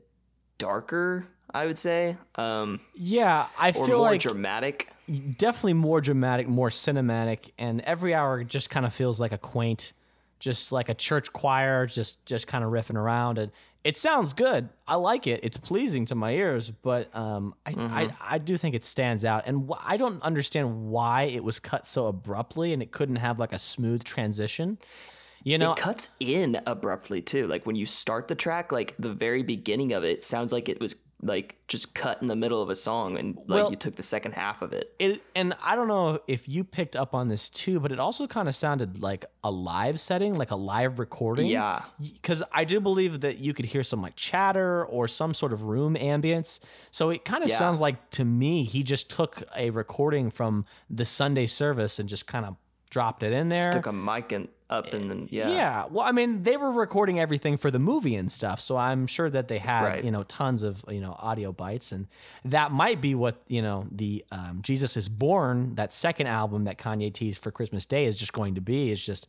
darker. 0.57 1.27
I 1.53 1.65
would 1.65 1.77
say, 1.77 2.17
um, 2.35 2.81
Yeah, 2.95 3.47
I 3.57 3.71
feel 3.71 3.87
more 3.87 3.97
like 3.99 4.21
dramatic. 4.21 4.89
definitely 5.37 5.73
more 5.73 6.01
dramatic, 6.01 6.47
more 6.47 6.69
cinematic, 6.69 7.51
and 7.57 7.81
every 7.81 8.13
hour 8.13 8.43
just 8.43 8.69
kind 8.69 8.85
of 8.85 8.93
feels 8.93 9.19
like 9.19 9.31
a 9.31 9.37
quaint, 9.37 9.93
just 10.39 10.71
like 10.71 10.89
a 10.89 10.93
church 10.93 11.31
choir, 11.31 11.85
just 11.85 12.25
just 12.25 12.47
kind 12.47 12.63
of 12.63 12.71
riffing 12.71 12.95
around. 12.97 13.37
And 13.37 13.51
it 13.85 13.95
sounds 13.95 14.33
good. 14.33 14.67
I 14.87 14.95
like 14.95 15.27
it. 15.27 15.41
It's 15.43 15.57
pleasing 15.57 16.05
to 16.07 16.15
my 16.15 16.31
ears, 16.33 16.71
but 16.81 17.15
um, 17.15 17.53
I, 17.65 17.71
I 17.77 18.15
I 18.35 18.37
do 18.39 18.57
think 18.57 18.75
it 18.75 18.83
stands 18.83 19.23
out, 19.23 19.43
and 19.45 19.69
wh- 19.69 19.79
I 19.89 19.95
don't 19.95 20.21
understand 20.23 20.89
why 20.89 21.23
it 21.23 21.43
was 21.43 21.59
cut 21.59 21.87
so 21.87 22.07
abruptly, 22.07 22.73
and 22.73 22.81
it 22.81 22.91
couldn't 22.91 23.17
have 23.17 23.39
like 23.39 23.53
a 23.53 23.59
smooth 23.59 24.03
transition. 24.03 24.77
You 25.45 25.57
know, 25.59 25.71
it 25.73 25.77
cuts 25.77 26.09
in 26.19 26.59
abruptly 26.65 27.21
too. 27.21 27.45
Like 27.47 27.65
when 27.65 27.75
you 27.77 27.85
start 27.85 28.27
the 28.27 28.35
track, 28.35 28.71
like 28.71 28.95
the 28.99 29.13
very 29.13 29.43
beginning 29.43 29.93
of 29.93 30.03
it 30.03 30.23
sounds 30.23 30.51
like 30.51 30.67
it 30.67 30.81
was 30.81 30.95
like 31.21 31.55
just 31.67 31.95
cut 31.95 32.21
in 32.21 32.27
the 32.27 32.35
middle 32.35 32.61
of 32.61 32.69
a 32.69 32.75
song, 32.75 33.17
and 33.17 33.35
like 33.37 33.47
Well- 33.47 33.69
you 33.69 33.75
took 33.77 33.95
the 33.95 34.03
second 34.03 34.33
half 34.33 34.61
of 34.61 34.73
it. 34.73 34.93
it 34.99 35.21
and 35.35 35.55
I 35.63 35.75
don't 35.75 35.87
know 35.87 36.19
if 36.27 36.47
you 36.49 36.63
picked 36.63 36.95
up 36.95 37.13
on 37.15 37.29
this 37.29 37.49
too, 37.49 37.79
but 37.79 37.91
it 37.91 37.99
also 37.99 38.27
kind 38.27 38.47
of 38.49 38.55
sounded 38.55 39.01
like 39.01 39.25
a 39.43 39.49
live 39.49 39.99
setting, 39.99 40.33
like 40.35 40.51
a 40.51 40.55
live 40.57 40.99
recording. 40.99 41.47
Yeah. 41.47 41.83
Because 42.01 42.43
I 42.51 42.63
do 42.65 42.79
believe 42.81 43.21
that 43.21 43.37
you 43.37 43.53
could 43.53 43.65
hear 43.65 43.81
some 43.83 44.01
like 44.01 44.15
chatter 44.15 44.83
or 44.85 45.07
some 45.07 45.33
sort 45.33 45.53
of 45.53 45.61
room 45.63 45.95
ambience. 45.95 46.59
So 46.91 47.11
it 47.11 47.23
kind 47.23 47.43
of 47.43 47.49
Yeah. 47.49 47.57
sounds 47.57 47.79
like 47.79 48.09
to 48.11 48.25
me 48.25 48.63
he 48.63 48.83
just 48.83 49.09
took 49.09 49.41
a 49.55 49.69
recording 49.69 50.29
from 50.31 50.65
the 50.89 51.05
Sunday 51.05 51.45
service 51.47 51.97
and 51.97 52.09
just 52.09 52.27
kind 52.27 52.45
of 52.45 52.55
dropped 52.89 53.23
it 53.23 53.33
in 53.33 53.49
there. 53.49 53.71
Stuck 53.71 53.85
a 53.87 53.93
mic 53.93 54.31
in, 54.31 54.47
up 54.69 54.93
and 54.93 55.09
then 55.11 55.27
yeah. 55.31 55.49
Yeah. 55.49 55.85
Well, 55.89 56.05
I 56.05 56.11
mean, 56.11 56.43
they 56.43 56.57
were 56.57 56.71
recording 56.71 57.19
everything 57.19 57.57
for 57.57 57.69
the 57.69 57.79
movie 57.79 58.15
and 58.15 58.31
stuff, 58.31 58.59
so 58.59 58.77
I'm 58.77 59.05
sure 59.07 59.29
that 59.29 59.47
they 59.47 59.59
had, 59.59 59.83
Right. 59.83 60.03
you 60.03 60.11
know, 60.11 60.23
tons 60.23 60.63
of, 60.63 60.83
you 60.89 61.01
know, 61.01 61.15
audio 61.19 61.51
bites 61.51 61.91
and 61.91 62.07
that 62.45 62.71
might 62.71 63.01
be 63.01 63.13
what, 63.15 63.41
you 63.47 63.61
know, 63.61 63.85
the 63.91 64.25
um, 64.31 64.59
Jesus 64.61 64.97
is 64.97 65.07
Born, 65.09 65.75
that 65.75 65.93
second 65.93 66.27
album 66.27 66.63
that 66.63 66.77
Kanye 66.77 67.13
teased 67.13 67.41
for 67.41 67.51
Christmas 67.51 67.85
Day 67.85 68.05
is 68.05 68.17
just 68.17 68.33
going 68.33 68.55
to 68.55 68.61
be 68.61 68.91
is 68.91 69.03
just 69.03 69.27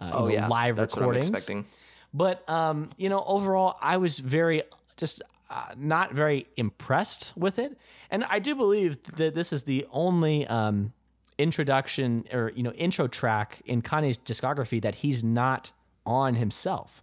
uh, 0.00 0.06
you 0.06 0.12
Oh 0.12 0.20
know, 0.26 0.28
yeah. 0.28 0.48
live 0.48 0.76
That's 0.76 0.94
recordings. 0.94 1.28
expecting. 1.28 1.66
But 2.14 2.48
um, 2.48 2.90
you 2.96 3.08
know, 3.08 3.24
overall, 3.26 3.76
I 3.82 3.96
was 3.96 4.18
very 4.18 4.62
just 4.96 5.22
uh, 5.50 5.74
not 5.76 6.12
very 6.12 6.46
impressed 6.56 7.32
with 7.36 7.58
it, 7.58 7.76
and 8.10 8.24
I 8.24 8.38
do 8.38 8.54
believe 8.54 9.02
that 9.16 9.34
this 9.34 9.52
is 9.52 9.62
the 9.64 9.86
only 9.90 10.46
um, 10.46 10.92
introduction 11.38 12.24
or 12.32 12.52
you 12.54 12.62
know 12.62 12.72
intro 12.72 13.06
track 13.06 13.62
in 13.64 13.82
Kanye's 13.82 14.18
discography 14.18 14.80
that 14.82 14.96
he's 14.96 15.22
not 15.22 15.70
on 16.04 16.34
himself. 16.34 17.02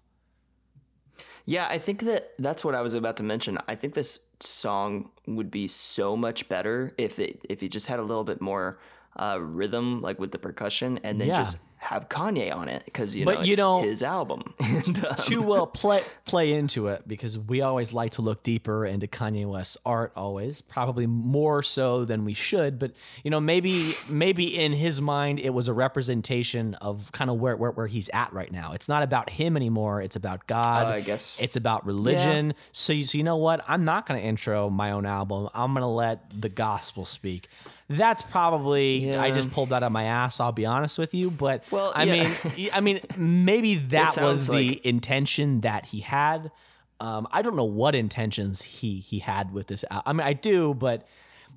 Yeah, 1.46 1.68
I 1.70 1.78
think 1.78 2.04
that 2.04 2.34
that's 2.40 2.64
what 2.64 2.74
I 2.74 2.82
was 2.82 2.94
about 2.94 3.18
to 3.18 3.24
mention. 3.24 3.58
I 3.68 3.76
think 3.76 3.94
this 3.94 4.28
song 4.40 5.10
would 5.28 5.52
be 5.52 5.68
so 5.68 6.16
much 6.16 6.48
better 6.48 6.94
if 6.98 7.20
it 7.20 7.46
if 7.50 7.62
it 7.62 7.70
just 7.70 7.88
had 7.88 8.00
a 8.00 8.04
little 8.04 8.24
bit 8.24 8.42
more 8.42 8.80
uh, 9.16 9.38
rhythm, 9.42 10.02
like 10.02 10.20
with 10.20 10.32
the 10.32 10.40
percussion, 10.40 11.00
and 11.04 11.20
then 11.20 11.28
Yeah. 11.30 11.38
just 11.38 11.58
have 11.78 12.08
Kanye 12.08 12.56
on 12.56 12.70
it 12.70 12.82
because 12.86 13.14
you 13.14 13.26
But 13.26 13.40
know 13.40 13.42
you 13.42 13.50
it's 13.50 13.58
know- 13.58 13.82
his 13.82 14.02
album. 14.04 14.54
and, 14.62 15.06
um, 15.06 15.16
to 15.18 15.54
uh, 15.54 15.66
play 15.66 16.02
play 16.24 16.54
into 16.54 16.88
it 16.88 17.06
because 17.06 17.38
we 17.38 17.60
always 17.62 17.92
like 17.92 18.14
to 18.14 18.22
look 18.22 18.42
deeper 18.42 18.86
into 18.86 19.06
Kanye 19.06 19.46
West's 19.46 19.78
art 19.86 20.14
always 20.16 20.62
probably 20.62 21.08
more 21.08 21.62
so 21.62 22.06
than 22.06 22.24
we 22.24 22.34
should 22.34 22.80
but 22.80 22.94
you 23.26 23.30
know 23.30 23.42
maybe 23.42 23.92
maybe 24.08 24.58
in 24.58 24.72
his 24.72 25.02
mind 25.02 25.40
it 25.42 25.50
was 25.50 25.68
a 25.68 25.74
representation 25.74 26.76
of 26.76 27.12
kind 27.12 27.30
of 27.30 27.38
where, 27.38 27.58
where 27.58 27.72
where 27.72 27.88
he's 27.88 28.10
at 28.14 28.32
right 28.32 28.52
now 28.52 28.72
it's 28.72 28.88
not 28.88 29.04
about 29.04 29.30
him 29.32 29.58
anymore 29.58 30.02
it's 30.02 30.16
about 30.16 30.48
God 30.48 30.86
Uh, 30.86 30.90
I 30.90 31.02
guess. 31.02 31.38
it's 31.42 31.58
about 31.58 31.86
religion 31.86 32.54
so 32.72 32.94
you, 32.94 33.04
so 33.06 33.18
you 33.18 33.26
know 33.26 33.36
what 33.38 33.62
I'm 33.68 33.84
not 33.84 34.06
going 34.06 34.22
to 34.22 34.26
intro 34.26 34.70
my 34.70 34.92
own 34.92 35.06
album 35.06 35.50
I'm 35.54 35.74
going 35.74 35.82
to 35.82 35.88
let 35.88 36.30
the 36.40 36.50
gospel 36.50 37.04
speak 37.04 37.50
that's 37.90 38.24
probably 38.24 39.14
I 39.16 39.32
just 39.32 39.52
pulled 39.52 39.70
that 39.70 39.78
out 39.78 39.88
of 39.88 39.92
my 39.92 40.04
ass 40.06 40.40
I'll 40.40 40.52
be 40.52 40.66
honest 40.66 40.98
with 40.98 41.14
you 41.14 41.30
but 41.30 41.64
Well, 41.72 41.92
I 41.96 42.04
yeah. 42.04 42.34
mean 42.56 42.70
I 42.74 42.82
mean 42.82 43.00
maybe 43.18 43.76
that 43.76 44.18
was 44.22 44.48
the 44.48 44.54
like- 44.72 44.86
intention 44.86 45.62
that 45.62 45.86
he 45.88 46.00
had. 46.02 46.52
Um, 47.00 47.28
I 47.32 47.42
don't 47.42 47.56
know 47.58 47.64
what 47.66 47.96
intentions 47.96 48.62
he 48.62 49.00
he 49.00 49.20
had 49.20 49.52
with 49.52 49.68
this. 49.68 49.84
Al- 49.92 50.04
I 50.06 50.14
mean, 50.14 50.26
I 50.26 50.32
do, 50.34 50.74
but 50.74 51.06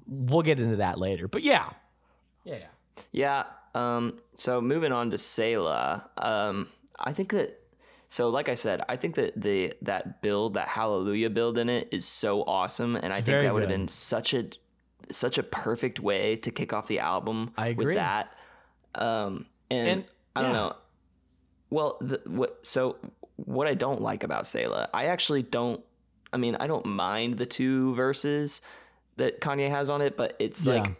we'll 0.09 0.42
get 0.42 0.59
into 0.59 0.76
that 0.76 0.99
later. 0.99 1.28
But 1.28 1.42
yeah, 1.42 1.71
yeah, 2.45 2.56
yeah. 2.56 2.66
Yeah. 3.12 3.45
Um, 3.97 4.18
so 4.38 4.61
moving 4.61 4.90
on 4.90 5.11
to 5.12 5.18
Selah, 5.18 6.11
um, 6.16 6.68
I 6.99 7.12
think 7.12 7.30
that 7.33 7.61
so 8.09 8.28
like 8.30 8.49
I 8.49 8.54
said, 8.54 8.83
I 8.88 8.97
think 8.97 9.14
that 9.16 9.40
the 9.40 9.75
that 9.83 10.21
build, 10.23 10.54
that 10.54 10.66
Hallelujah 10.68 11.30
build 11.30 11.59
in 11.59 11.68
it 11.68 11.88
is 11.92 12.06
so 12.06 12.42
awesome, 12.42 12.97
and 12.97 13.12
I 13.12 13.21
think 13.21 13.42
that 13.42 13.52
would 13.54 13.62
have 13.62 13.71
been 13.71 13.88
such 13.88 14.35
a 14.35 14.47
such 15.10 15.38
a 15.38 15.42
perfect 15.42 16.00
way 16.00 16.36
to 16.36 16.50
kick 16.50 16.72
off 16.72 16.86
the 16.86 16.98
album. 17.00 17.52
I 17.56 17.68
agree. 17.68 17.86
with 17.86 17.94
that. 17.96 18.32
Um, 18.94 19.46
and, 19.70 19.88
And- 19.88 20.04
I 20.34 20.42
don't 20.42 20.50
yeah. 20.50 20.56
know. 20.56 20.76
Well, 21.70 21.98
the, 22.00 22.20
what 22.26 22.64
so 22.66 22.96
what 23.36 23.66
I 23.66 23.75
don't 23.75 24.00
like 24.02 24.22
about 24.22 24.46
Selah, 24.46 24.88
I 24.94 25.06
actually 25.06 25.42
don't. 25.42 25.82
I 26.32 26.36
mean, 26.36 26.56
I 26.56 26.66
don't 26.66 26.84
mind 26.86 27.38
the 27.38 27.46
two 27.46 27.94
verses 27.94 28.60
that 29.16 29.40
Kanye 29.40 29.68
has 29.70 29.88
on 29.90 30.00
it, 30.02 30.16
but 30.16 30.36
it's 30.38 30.64
Yeah. 30.66 30.75
like 30.82 30.92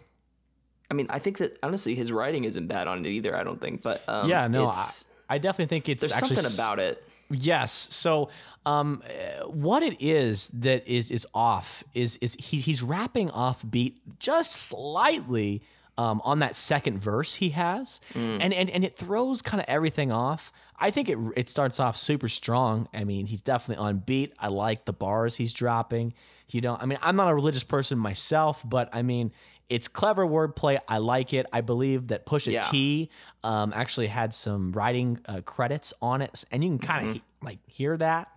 I 0.91 0.95
mean, 0.95 1.07
I 1.11 1.19
think 1.19 1.39
that 1.39 1.59
honestly, 1.63 1.95
his 1.95 2.11
writing 2.13 2.45
isn't 2.45 2.67
bad 2.69 2.89
on 2.89 3.05
it 3.05 3.09
either. 3.11 3.37
I 3.37 3.43
don't 3.45 3.61
think, 3.61 3.83
but 3.83 4.03
um, 4.09 4.29
yeah, 4.29 4.47
no, 4.49 4.71
I, 4.71 4.91
I 5.29 5.39
definitely 5.39 5.67
think 5.67 5.89
it's 5.89 6.01
there's 6.01 6.13
actually 6.13 6.37
something 6.37 6.55
about 6.55 6.79
it. 6.79 7.03
Yes. 7.31 7.73
So, 7.73 8.29
um, 8.65 9.03
uh, 9.07 9.47
what 9.47 9.83
it 9.83 10.01
is 10.01 10.49
that 10.55 10.87
is 10.89 11.11
is 11.11 11.27
off 11.35 11.85
is 11.95 12.17
is 12.19 12.37
he, 12.39 12.59
he's 12.59 12.83
rapping 12.83 13.31
off 13.31 13.65
beat 13.69 13.99
just 14.19 14.53
slightly 14.53 15.63
um, 15.99 16.21
on 16.25 16.41
that 16.41 16.57
second 16.57 16.99
verse 16.99 17.35
he 17.35 17.51
has, 17.51 18.01
and, 18.15 18.53
and 18.53 18.69
and 18.69 18.85
it 18.85 18.97
throws 18.97 19.41
kind 19.43 19.61
of 19.61 19.69
everything 19.69 20.13
off. 20.13 20.53
I 20.79 20.91
think 20.91 21.09
it 21.09 21.19
it 21.37 21.49
starts 21.49 21.81
off 21.81 21.97
super 21.97 22.29
strong. 22.29 22.89
I 22.93 23.05
mean, 23.05 23.27
he's 23.27 23.41
definitely 23.41 23.85
on 23.85 23.99
beat. 23.99 24.35
I 24.39 24.49
like 24.49 24.85
the 24.85 24.93
bars 24.93 25.37
he's 25.37 25.53
dropping. 25.53 26.13
You 26.51 26.61
know, 26.61 26.77
I 26.79 26.87
mean, 26.87 26.99
I'm 27.03 27.17
not 27.17 27.29
a 27.29 27.35
religious 27.35 27.65
person 27.65 27.99
myself, 27.99 28.63
but 28.65 28.89
I 28.93 29.03
mean, 29.03 29.33
it's 29.69 29.89
clever 29.89 30.27
wordplay. 30.27 30.79
I 30.89 30.99
like 30.99 31.33
it. 31.33 31.47
I 31.53 31.61
believe 31.61 32.09
that 32.09 32.25
Pusha 32.27 32.53
Yeah. 32.53 32.61
T 32.71 33.11
um, 33.43 33.73
actually 33.75 34.07
had 34.07 34.33
some 34.35 34.73
writing 34.73 35.19
uh, 35.27 35.41
credits 35.41 35.93
on 36.01 36.23
it, 36.23 36.45
and 36.53 36.63
you 36.63 36.71
can 36.71 36.79
kind 36.79 37.09
of 37.09 37.17
Mm-hmm. 37.17 37.47
like 37.47 37.59
hear 37.67 37.97
that. 37.97 38.29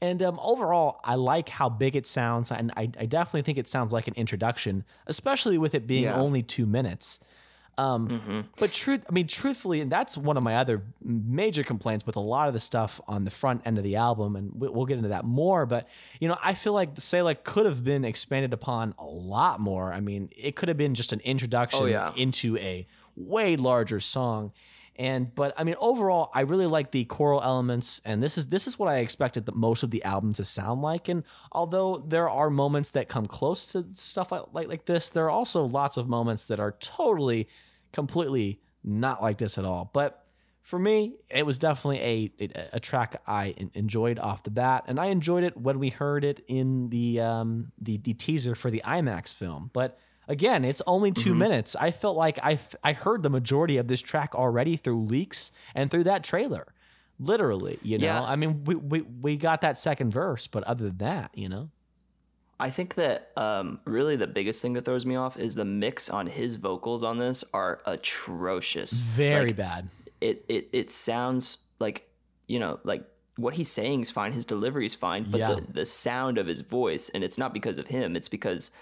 And 0.00 0.22
um, 0.22 0.38
overall, 0.40 1.00
I 1.02 1.16
like 1.16 1.48
how 1.48 1.68
big 1.68 1.96
it 1.96 2.06
sounds, 2.06 2.52
and 2.52 2.70
I, 2.76 2.82
I 3.00 3.06
definitely 3.06 3.42
think 3.42 3.58
it 3.58 3.66
sounds 3.66 3.92
like 3.92 4.06
an 4.06 4.14
introduction, 4.14 4.84
especially 5.08 5.58
with 5.58 5.74
it 5.74 5.88
being 5.88 6.04
Yeah. 6.04 6.14
only 6.14 6.42
two 6.44 6.66
minutes. 6.66 7.18
Um, 7.78 8.08
Mm-hmm. 8.08 8.40
But 8.58 8.72
truth, 8.72 9.02
I 9.08 9.12
mean, 9.12 9.26
truthfully, 9.28 9.80
and 9.80 9.90
that's 9.90 10.16
one 10.18 10.36
of 10.36 10.42
my 10.42 10.56
other 10.56 10.82
major 11.02 11.62
complaints 11.62 12.04
with 12.04 12.16
a 12.16 12.20
lot 12.20 12.48
of 12.48 12.54
the 12.54 12.60
stuff 12.60 13.00
on 13.06 13.24
the 13.24 13.30
front 13.30 13.62
end 13.64 13.78
of 13.78 13.84
the 13.84 13.96
album, 13.96 14.34
and 14.36 14.52
we- 14.54 14.68
we'll 14.68 14.84
get 14.84 14.96
into 14.96 15.10
that 15.10 15.24
more. 15.24 15.64
But 15.64 15.86
you 16.20 16.26
know, 16.28 16.36
I 16.42 16.54
feel 16.54 16.72
like 16.72 16.90
Like 17.12 17.44
could 17.44 17.66
have 17.66 17.84
been 17.84 18.04
expanded 18.04 18.52
upon 18.52 18.94
a 18.98 19.06
lot 19.06 19.60
more. 19.60 19.92
I 19.92 20.00
mean, 20.00 20.28
it 20.36 20.56
could 20.56 20.68
have 20.68 20.76
been 20.76 20.94
just 20.94 21.12
an 21.12 21.20
introduction 21.20 21.80
Oh, 21.82 21.86
yeah. 21.86 22.12
into 22.16 22.56
a 22.58 22.86
way 23.16 23.56
larger 23.56 24.00
song. 24.00 24.52
And 24.96 25.32
but 25.32 25.54
I 25.56 25.62
mean, 25.62 25.76
overall, 25.78 26.28
I 26.34 26.40
really 26.40 26.66
like 26.66 26.90
the 26.90 27.04
choral 27.04 27.40
elements, 27.40 28.00
and 28.04 28.20
this 28.20 28.36
is 28.36 28.46
this 28.46 28.66
is 28.66 28.76
what 28.80 28.88
I 28.88 28.96
expected 28.98 29.46
the 29.46 29.52
most 29.52 29.84
of 29.84 29.92
the 29.92 30.02
album 30.02 30.32
to 30.34 30.44
sound 30.44 30.82
like. 30.82 31.08
And 31.08 31.22
although 31.52 32.02
there 32.04 32.28
are 32.28 32.50
moments 32.50 32.90
that 32.90 33.06
come 33.08 33.26
close 33.26 33.64
to 33.66 33.86
stuff 33.92 34.32
like 34.32 34.42
like, 34.52 34.66
like 34.66 34.84
this, 34.86 35.08
there 35.10 35.26
are 35.26 35.30
also 35.30 35.64
lots 35.64 35.96
of 35.96 36.08
moments 36.08 36.42
that 36.46 36.58
are 36.58 36.72
totally, 36.80 37.46
completely 37.92 38.60
not 38.84 39.22
like 39.22 39.38
this 39.38 39.58
at 39.58 39.64
all. 39.64 39.90
But 39.92 40.24
for 40.62 40.78
me, 40.78 41.14
it 41.30 41.46
was 41.46 41.58
definitely 41.58 42.32
a 42.42 42.70
a, 42.74 42.80
track 42.80 43.22
I 43.26 43.54
enjoyed 43.74 44.18
off 44.18 44.42
the 44.42 44.50
bat, 44.50 44.84
and 44.86 45.00
I 45.00 45.06
enjoyed 45.06 45.44
it 45.44 45.56
when 45.56 45.78
we 45.78 45.88
heard 45.88 46.24
it 46.24 46.44
in 46.46 46.90
the 46.90 47.20
um 47.20 47.72
the 47.80 47.96
the 47.96 48.14
teaser 48.14 48.54
for 48.54 48.70
the 48.70 48.82
IMAX 48.84 49.34
film. 49.34 49.70
But 49.72 49.98
again, 50.28 50.64
it's 50.64 50.82
only 50.86 51.10
2 51.10 51.34
minutes. 51.34 51.74
I 51.74 51.90
felt 51.90 52.16
like 52.16 52.38
I 52.42 52.58
I 52.84 52.92
heard 52.92 53.22
the 53.22 53.30
majority 53.30 53.78
of 53.78 53.88
this 53.88 54.02
track 54.02 54.34
already 54.34 54.76
through 54.76 55.04
leaks 55.04 55.52
and 55.74 55.90
through 55.90 56.04
that 56.04 56.22
trailer. 56.22 56.66
Literally, 57.18 57.78
you 57.82 57.98
know. 57.98 58.06
Yeah. 58.06 58.22
I 58.22 58.36
mean, 58.36 58.64
we, 58.64 58.74
we 58.74 59.00
we 59.00 59.36
got 59.36 59.62
that 59.62 59.78
second 59.78 60.12
verse, 60.12 60.46
but 60.46 60.64
other 60.64 60.84
than 60.84 60.98
that, 60.98 61.30
you 61.34 61.48
know. 61.48 61.70
I 62.60 62.70
think 62.70 62.94
that 62.96 63.30
um, 63.36 63.80
really 63.84 64.16
the 64.16 64.26
biggest 64.26 64.60
thing 64.62 64.72
that 64.72 64.84
throws 64.84 65.06
me 65.06 65.14
off 65.16 65.38
is 65.38 65.54
the 65.54 65.64
mix 65.64 66.10
on 66.10 66.26
his 66.26 66.56
vocals 66.56 67.02
on 67.04 67.18
this 67.18 67.44
are 67.54 67.80
atrocious. 67.86 69.00
Very 69.02 69.48
Like, 69.48 69.56
bad. 69.56 69.88
It 70.20 70.44
it 70.48 70.68
it 70.72 70.90
sounds 70.90 71.58
like 71.78 72.08
you 72.48 72.58
know 72.58 72.80
like 72.82 73.04
what 73.36 73.54
he's 73.54 73.70
saying 73.70 74.00
is 74.00 74.10
fine, 74.10 74.32
his 74.32 74.44
delivery 74.44 74.84
is 74.86 74.96
fine, 74.96 75.24
but 75.30 75.38
Yeah. 75.38 75.54
the 75.54 75.72
the 75.72 75.86
sound 75.86 76.38
of 76.38 76.48
his 76.48 76.60
voice, 76.62 77.08
and 77.08 77.22
it's 77.22 77.38
not 77.38 77.52
because 77.54 77.78
of 77.78 77.86
him, 77.86 78.16
it's 78.16 78.28
because 78.28 78.72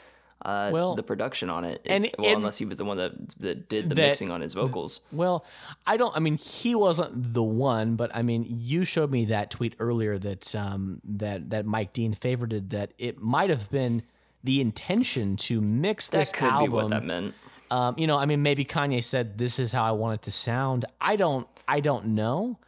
uh, 0.45 0.71
Well, 0.73 0.95
the 0.95 1.03
production 1.03 1.49
on 1.51 1.65
it. 1.65 1.81
and- 1.87 2.09
well, 2.19 2.29
and- 2.29 2.37
unless 2.39 2.59
he 2.59 2.65
was 2.67 2.79
the 2.79 2.85
one 2.85 2.97
that 2.99 3.13
that 3.41 3.69
did 3.69 3.89
the 3.89 3.95
That- 3.95 4.07
mixing 4.09 4.31
on 4.31 4.41
his 4.43 4.55
vocals. 4.55 5.01
Well, 5.11 5.45
I 5.87 5.97
don't. 5.97 6.15
I 6.17 6.21
mean, 6.21 6.37
he 6.37 6.75
wasn't 6.75 7.33
the 7.33 7.43
one, 7.43 7.97
but 7.97 8.11
I 8.15 8.23
mean, 8.23 8.45
you 8.49 8.85
showed 8.85 9.11
me 9.11 9.25
that 9.27 9.51
tweet 9.51 9.75
earlier 9.79 10.19
that 10.19 10.55
um, 10.55 11.01
that 11.05 11.51
that 11.51 11.67
Mike 11.67 11.93
Dean 11.93 12.15
favorited. 12.15 12.71
That 12.71 12.93
it 12.99 13.21
might 13.21 13.51
have 13.51 13.71
been 13.71 14.03
the 14.45 14.61
intention 14.61 15.37
to 15.37 15.61
mix 15.61 16.09
That 16.09 16.19
this 16.19 16.33
could 16.33 16.49
album. 16.49 16.67
be 16.67 16.73
what 16.75 16.91
that 16.91 17.05
meant. 17.05 17.35
Um, 17.71 17.97
you 17.99 18.07
know, 18.07 18.17
I 18.17 18.27
mean, 18.27 18.43
maybe 18.43 18.65
Kanye 18.65 19.03
said 19.03 19.39
this 19.39 19.59
is 19.59 19.73
how 19.73 19.83
I 19.85 19.91
want 19.91 20.15
it 20.21 20.23
to 20.23 20.31
sound. 20.31 20.85
I 21.01 21.17
don't. 21.17 21.49
I 21.67 21.81
don't 21.81 22.09
know. 22.09 22.59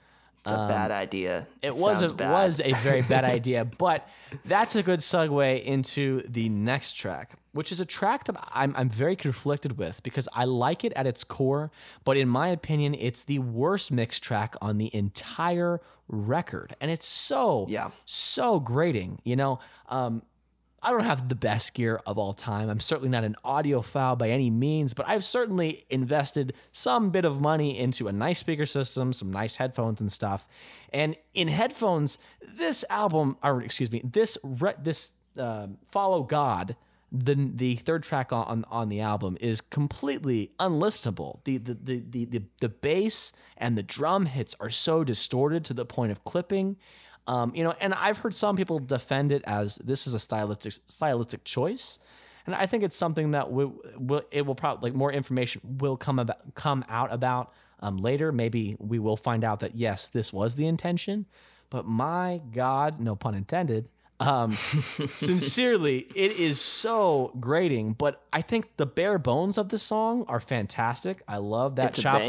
It's 0.40 0.50
a 0.52 0.56
bad 0.68 0.90
idea. 0.90 1.40
Um, 1.40 1.46
It 1.62 1.74
sounds 1.74 2.00
was 2.00 2.10
a, 2.10 2.14
bad. 2.14 2.30
was 2.30 2.60
a 2.60 2.72
very 2.72 3.02
bad 3.02 3.24
idea, 3.36 3.64
but 3.66 4.08
that's 4.46 4.76
a 4.76 4.82
good 4.82 5.00
segue 5.00 5.62
into 5.62 6.22
the 6.26 6.48
next 6.48 6.92
track, 6.92 7.32
which 7.58 7.72
is 7.72 7.80
a 7.80 7.84
track 7.84 8.22
that 8.22 8.36
I'm 8.54 8.72
I'm 8.76 8.88
very 8.88 9.16
conflicted 9.16 9.78
with 9.78 10.00
because 10.04 10.28
I 10.32 10.44
like 10.44 10.84
it 10.84 10.92
at 10.94 11.08
its 11.08 11.24
core, 11.24 11.72
but 12.04 12.16
in 12.16 12.28
my 12.28 12.46
opinion, 12.58 12.94
it's 12.94 13.24
the 13.24 13.40
worst 13.40 13.90
mix 13.90 14.20
track 14.20 14.54
on 14.62 14.78
the 14.78 14.94
entire 14.94 15.80
record, 16.06 16.76
and 16.80 16.88
it's 16.88 17.04
so 17.06 17.66
Yeah. 17.68 17.90
so 18.04 18.60
grating. 18.60 19.20
You 19.24 19.34
know, 19.34 19.58
um, 19.88 20.22
I 20.80 20.92
don't 20.92 21.02
have 21.02 21.28
the 21.28 21.34
best 21.34 21.74
gear 21.74 22.00
of 22.06 22.16
all 22.16 22.32
time. 22.32 22.68
I'm 22.70 22.78
certainly 22.78 23.08
not 23.08 23.24
an 23.24 23.34
audiophile 23.44 24.16
by 24.16 24.30
any 24.30 24.50
means, 24.50 24.94
but 24.94 25.08
I've 25.08 25.24
certainly 25.24 25.84
invested 25.90 26.52
some 26.70 27.10
bit 27.10 27.24
of 27.24 27.40
money 27.40 27.76
into 27.76 28.06
a 28.06 28.12
nice 28.12 28.38
speaker 28.38 28.66
system, 28.66 29.12
some 29.12 29.32
nice 29.32 29.56
headphones 29.56 30.00
and 30.00 30.12
stuff. 30.12 30.46
And 30.92 31.16
in 31.34 31.48
headphones, 31.48 32.18
this 32.56 32.84
album, 32.88 33.36
or 33.42 33.60
excuse 33.62 33.90
me, 33.90 34.00
this 34.04 34.38
re- 34.44 34.78
this 34.80 35.12
uh, 35.36 35.66
Follow 35.90 36.22
God, 36.22 36.76
the 37.10 37.34
the 37.54 37.76
third 37.76 38.02
track 38.02 38.32
on 38.32 38.64
on 38.70 38.88
the 38.88 39.00
album 39.00 39.38
is 39.40 39.60
completely 39.60 40.52
unlistenable. 40.60 41.42
The 41.44 41.56
the 41.58 41.74
the 41.74 42.26
the 42.26 42.42
the, 42.60 42.68
bass 42.68 43.32
and 43.56 43.78
the 43.78 43.82
drum 43.82 44.26
hits 44.26 44.54
are 44.60 44.68
so 44.70 45.04
distorted 45.04 45.64
to 45.66 45.74
the 45.74 45.86
point 45.86 46.12
of 46.12 46.24
clipping. 46.24 46.76
Um, 47.26 47.54
you 47.54 47.64
know, 47.64 47.74
and 47.80 47.94
I've 47.94 48.18
heard 48.18 48.34
some 48.34 48.56
people 48.56 48.78
defend 48.78 49.32
it 49.32 49.42
as 49.46 49.76
this 49.76 50.06
is 50.06 50.14
a 50.14 50.18
stylistic 50.18 50.74
stylistic 50.86 51.44
choice, 51.44 51.98
and 52.46 52.54
I 52.54 52.66
think 52.66 52.82
it's 52.84 52.96
something 52.96 53.30
that 53.30 53.50
we, 53.50 53.64
will 53.96 54.22
it 54.30 54.44
will 54.44 54.54
probably 54.54 54.90
like 54.90 54.96
more 54.96 55.12
information 55.12 55.62
will 55.64 55.96
come 55.96 56.18
about 56.18 56.54
come 56.54 56.84
out 56.90 57.12
about 57.12 57.52
um, 57.80 57.96
later. 57.96 58.32
Maybe 58.32 58.76
we 58.78 58.98
will 58.98 59.16
find 59.16 59.44
out 59.44 59.60
that 59.60 59.74
yes, 59.74 60.08
this 60.08 60.30
was 60.30 60.56
the 60.56 60.66
intention, 60.66 61.24
but 61.70 61.86
my 61.86 62.42
God, 62.52 63.00
no 63.00 63.16
pun 63.16 63.34
intended. 63.34 63.88
Um, 64.20 64.52
sincerely, 64.52 66.08
it 66.14 66.32
is 66.32 66.60
so 66.60 67.32
grating, 67.38 67.92
but 67.92 68.22
I 68.32 68.42
think 68.42 68.76
the 68.76 68.86
bare 68.86 69.18
bones 69.18 69.58
of 69.58 69.68
the 69.68 69.78
song 69.78 70.24
are 70.28 70.40
fantastic. 70.40 71.22
I 71.28 71.36
love 71.36 71.76
that 71.76 71.90
It's 71.90 72.02
chop 72.02 72.20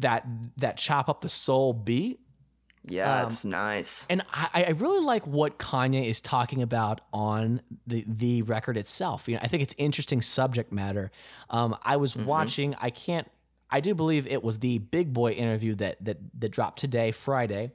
that 0.00 0.26
that 0.58 0.76
chop 0.76 1.08
up 1.08 1.22
the 1.22 1.28
soul 1.28 1.72
beat. 1.72 2.20
Yeah, 2.86 3.20
Um, 3.20 3.26
it's 3.26 3.44
nice. 3.44 4.06
And 4.08 4.22
I, 4.32 4.64
I 4.68 4.70
really 4.70 5.04
like 5.04 5.26
what 5.26 5.58
Kanye 5.58 6.06
is 6.08 6.20
talking 6.20 6.62
about 6.62 7.02
on 7.12 7.60
the, 7.86 8.04
the 8.06 8.40
record 8.42 8.78
itself. 8.78 9.28
You 9.28 9.34
know, 9.34 9.40
I 9.42 9.48
think 9.48 9.62
it's 9.62 9.74
interesting 9.76 10.22
subject 10.22 10.72
matter. 10.72 11.10
Um, 11.50 11.76
I 11.82 11.96
was 11.96 12.16
watching. 12.16 12.74
I 12.80 12.90
can't. 12.90 13.30
I 13.70 13.80
do 13.80 13.94
believe 13.94 14.26
it 14.26 14.42
was 14.42 14.58
the 14.58 14.78
Big 14.78 15.12
Boy 15.12 15.32
interview 15.32 15.74
that 15.76 16.02
that 16.04 16.18
that 16.38 16.48
dropped 16.50 16.78
today, 16.78 17.12
Friday, 17.12 17.72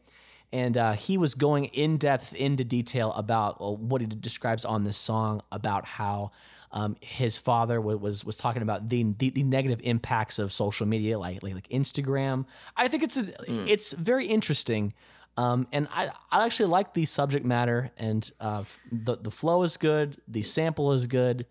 and 0.51 0.77
uh, 0.77 0.93
he 0.93 1.17
was 1.17 1.35
going 1.35 1.65
in 1.65 1.97
depth 1.97 2.33
into 2.33 2.63
detail 2.63 3.11
about 3.13 3.57
uh, 3.59 3.71
what 3.71 4.01
he 4.01 4.07
describes 4.07 4.65
on 4.65 4.83
this 4.83 4.97
song 4.97 5.41
about 5.51 5.85
how. 5.85 6.31
Um, 6.71 6.97
his 6.99 7.37
father 7.37 7.79
wa- 7.79 7.95
was 7.95 8.25
was 8.25 8.35
talking 8.35 8.61
about 8.61 8.89
the, 8.89 9.03
the 9.17 9.29
the 9.29 9.43
negative 9.43 9.79
impacts 9.83 10.39
of 10.39 10.51
social 10.51 10.85
media, 10.85 11.17
like 11.17 11.41
like, 11.41 11.53
like 11.53 11.69
Instagram. 11.69 12.45
I 12.75 12.89
think 12.89 13.03
it's 13.03 13.15
a, 13.15 13.31
it's 13.71 13.93
very 13.93 14.25
interesting, 14.25 14.93
um, 15.37 15.67
and 15.71 15.87
I 15.89 16.09
I 16.31 16.43
actually 16.43 16.65
like 16.65 16.93
the 16.93 17.05
subject 17.05 17.45
matter, 17.45 17.91
and 17.95 18.29
uh, 18.41 18.65
the 18.91 19.15
the 19.15 19.31
flow 19.31 19.63
is 19.63 19.77
good, 19.77 20.19
the 20.27 20.41
sample 20.41 20.91
is 20.91 21.07
good, 21.07 21.45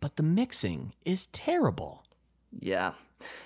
but 0.00 0.16
the 0.16 0.22
mixing 0.22 0.92
is 1.06 1.26
terrible. 1.26 2.04
Yeah. 2.60 2.92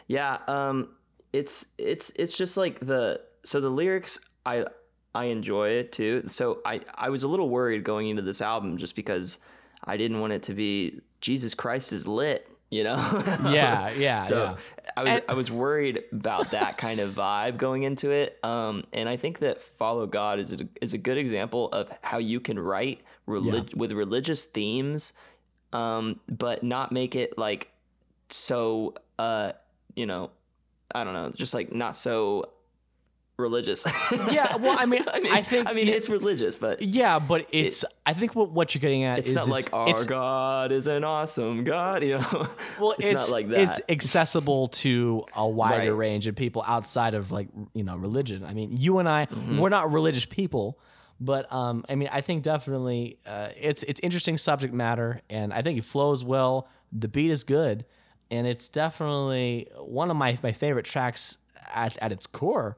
Yeah, 0.08 0.38
um 0.48 0.88
it's 1.32 1.72
it's 1.78 2.10
it's 2.10 2.36
just 2.36 2.56
like 2.56 2.80
the 2.80 3.20
so 3.44 3.60
the 3.60 3.70
lyrics 3.70 4.18
I 4.44 4.66
I 5.14 5.24
enjoy 5.26 5.70
it 5.70 5.92
too. 5.92 6.24
So 6.28 6.60
I 6.64 6.80
I 6.94 7.10
was 7.10 7.22
a 7.22 7.28
little 7.28 7.48
worried 7.48 7.84
going 7.84 8.08
into 8.08 8.22
this 8.22 8.40
album 8.40 8.76
just 8.78 8.96
because 8.96 9.38
I 9.84 9.96
didn't 9.96 10.20
want 10.20 10.32
it 10.32 10.42
to 10.44 10.54
be 10.54 11.00
Jesus 11.20 11.54
Christ 11.54 11.92
is 11.92 12.06
lit, 12.06 12.48
you 12.70 12.82
know? 12.84 12.96
Yeah, 13.50 13.90
yeah, 13.90 14.18
so 14.18 14.42
yeah. 14.44 14.56
I 14.96 15.02
was 15.02 15.10
And- 15.14 15.22
I 15.28 15.34
was 15.34 15.50
worried 15.50 16.02
about 16.12 16.52
that 16.52 16.78
kind 16.78 16.98
of 17.00 17.14
vibe 17.14 17.56
going 17.58 17.82
into 17.82 18.10
it. 18.10 18.38
Um 18.42 18.84
and 18.92 19.08
I 19.08 19.16
think 19.16 19.40
that 19.40 19.62
Follow 19.62 20.06
God 20.06 20.38
is 20.38 20.52
a, 20.52 20.66
is 20.80 20.94
a 20.94 20.98
good 20.98 21.18
example 21.18 21.68
of 21.72 21.88
how 22.02 22.18
you 22.18 22.40
can 22.40 22.58
write 22.58 23.00
relig- 23.26 23.74
with 23.76 23.92
religious 23.92 24.44
themes 24.44 25.12
um 25.72 26.20
but 26.28 26.62
not 26.62 26.90
make 26.92 27.14
it 27.16 27.38
like 27.38 27.70
so 28.28 28.94
uh 29.18 29.52
you 29.94 30.06
know 30.06 30.30
i 30.94 31.04
don't 31.04 31.14
know 31.14 31.30
just 31.34 31.54
like 31.54 31.72
not 31.72 31.94
so 31.96 32.48
religious 33.38 33.84
Yeah, 34.30 34.56
well, 34.56 34.76
I 34.78 34.84
mean, 34.84 35.04
i 35.12 35.18
mean 35.20 35.32
I 35.32 35.42
think- 35.42 35.66
i 35.68 35.72
mean 35.72 35.88
it's 35.88 36.08
religious 36.08 36.54
but 36.56 36.82
Yeah, 36.82 37.18
but 37.18 37.46
it's 37.50 37.84
I 38.04 38.12
think 38.14 38.34
what 38.34 38.50
what 38.52 38.74
you're 38.74 38.80
getting 38.80 39.04
at 39.04 39.18
it's 39.20 39.30
is 39.30 39.36
not 39.36 39.48
like 39.48 39.70
our 39.72 39.88
it's, 39.88 40.04
god 40.06 40.70
is 40.70 40.86
an 40.86 41.02
awesome 41.02 41.64
god 41.64 42.02
you 42.04 42.18
know 42.18 42.48
well, 42.80 42.94
it's, 42.98 43.12
not 43.12 43.30
like 43.30 43.48
that 43.48 43.58
It's 43.60 43.80
accessible 43.88 44.68
to 44.68 45.24
a 45.34 45.48
wider 45.48 45.92
Right. 45.94 46.08
range 46.10 46.26
of 46.26 46.36
people 46.36 46.62
outside 46.66 47.14
of 47.14 47.32
like 47.32 47.48
you 47.74 47.84
know 47.84 47.96
religion. 47.96 48.44
I 48.44 48.52
mean, 48.52 48.70
you 48.72 48.98
and 48.98 49.08
I, 49.08 49.26
Mm-hmm. 49.26 49.58
we're 49.58 49.68
not 49.70 49.90
religious 49.92 50.26
people, 50.26 50.78
but 51.20 51.50
um, 51.52 51.84
I 51.88 51.94
mean, 51.94 52.08
I 52.12 52.20
think 52.20 52.42
definitely 52.42 53.18
uh, 53.26 53.48
it's 53.56 53.82
it's 53.84 54.00
interesting 54.00 54.36
subject 54.38 54.74
matter, 54.74 55.20
and 55.30 55.52
I 55.54 55.62
think 55.62 55.78
it 55.78 55.84
flows 55.84 56.22
well. 56.24 56.68
The 56.92 57.08
beat 57.08 57.30
is 57.30 57.44
good, 57.44 57.84
and 58.30 58.46
it's 58.46 58.68
definitely 58.68 59.68
one 59.78 60.10
of 60.10 60.16
my 60.16 60.38
my 60.42 60.52
favorite 60.52 60.84
tracks 60.84 61.38
at 61.74 61.96
at 62.02 62.12
its 62.12 62.26
core. 62.26 62.76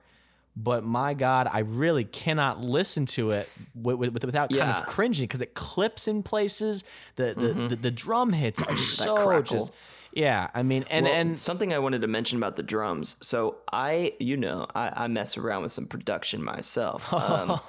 But 0.56 0.84
my 0.84 1.14
God, 1.14 1.48
I 1.52 1.60
really 1.60 2.04
cannot 2.04 2.60
listen 2.60 3.06
to 3.06 3.30
it 3.30 3.48
with, 3.74 3.96
with, 3.96 4.24
without 4.24 4.50
kind 4.50 4.58
Yeah. 4.58 4.78
of 4.80 4.86
cringing 4.86 5.24
because 5.24 5.40
it 5.40 5.54
clips 5.54 6.06
in 6.06 6.22
places. 6.22 6.84
The 7.16 7.34
the, 7.36 7.68
the, 7.68 7.76
the 7.76 7.90
drum 7.90 8.32
hits 8.32 8.62
are 8.62 8.76
so 8.76 9.16
crackle. 9.26 9.42
just 9.58 9.72
yeah. 10.12 10.48
I 10.54 10.62
mean, 10.62 10.84
and 10.90 11.06
well, 11.06 11.14
and 11.14 11.36
something 11.36 11.72
I 11.74 11.80
wanted 11.80 12.02
to 12.02 12.06
mention 12.06 12.38
about 12.38 12.54
the 12.54 12.62
drums. 12.62 13.16
So 13.20 13.56
I, 13.72 14.12
you 14.20 14.36
know, 14.36 14.68
I, 14.72 15.04
I 15.04 15.06
mess 15.08 15.36
around 15.36 15.62
with 15.64 15.72
some 15.72 15.86
production 15.86 16.42
myself. 16.42 17.12
Um, 17.12 17.60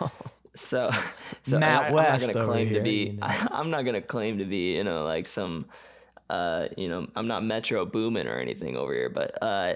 so, 0.53 0.91
so 1.43 1.57
Matt 1.59 1.85
I, 1.85 1.91
West 1.91 2.23
I'm 2.23 2.27
not 2.27 2.33
gonna 2.33 2.45
claim 2.45 2.67
here, 2.69 2.77
to 2.77 2.83
be. 2.83 2.91
you 2.91 3.13
know. 3.17 3.27
I'm 3.51 3.71
not 3.71 3.81
gonna 3.83 4.01
claim 4.01 4.37
to 4.37 4.45
be, 4.45 4.75
you 4.75 4.83
know, 4.83 5.03
like 5.05 5.27
some, 5.27 5.65
uh, 6.29 6.67
you 6.77 6.87
know, 6.87 7.07
I'm 7.15 7.27
not 7.27 7.43
Metro 7.43 7.83
Boomin 7.83 8.27
or 8.27 8.37
anything 8.37 8.77
over 8.77 8.93
here, 8.93 9.09
but 9.09 9.41
uh, 9.41 9.73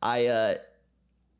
I, 0.00 0.26
uh, 0.26 0.54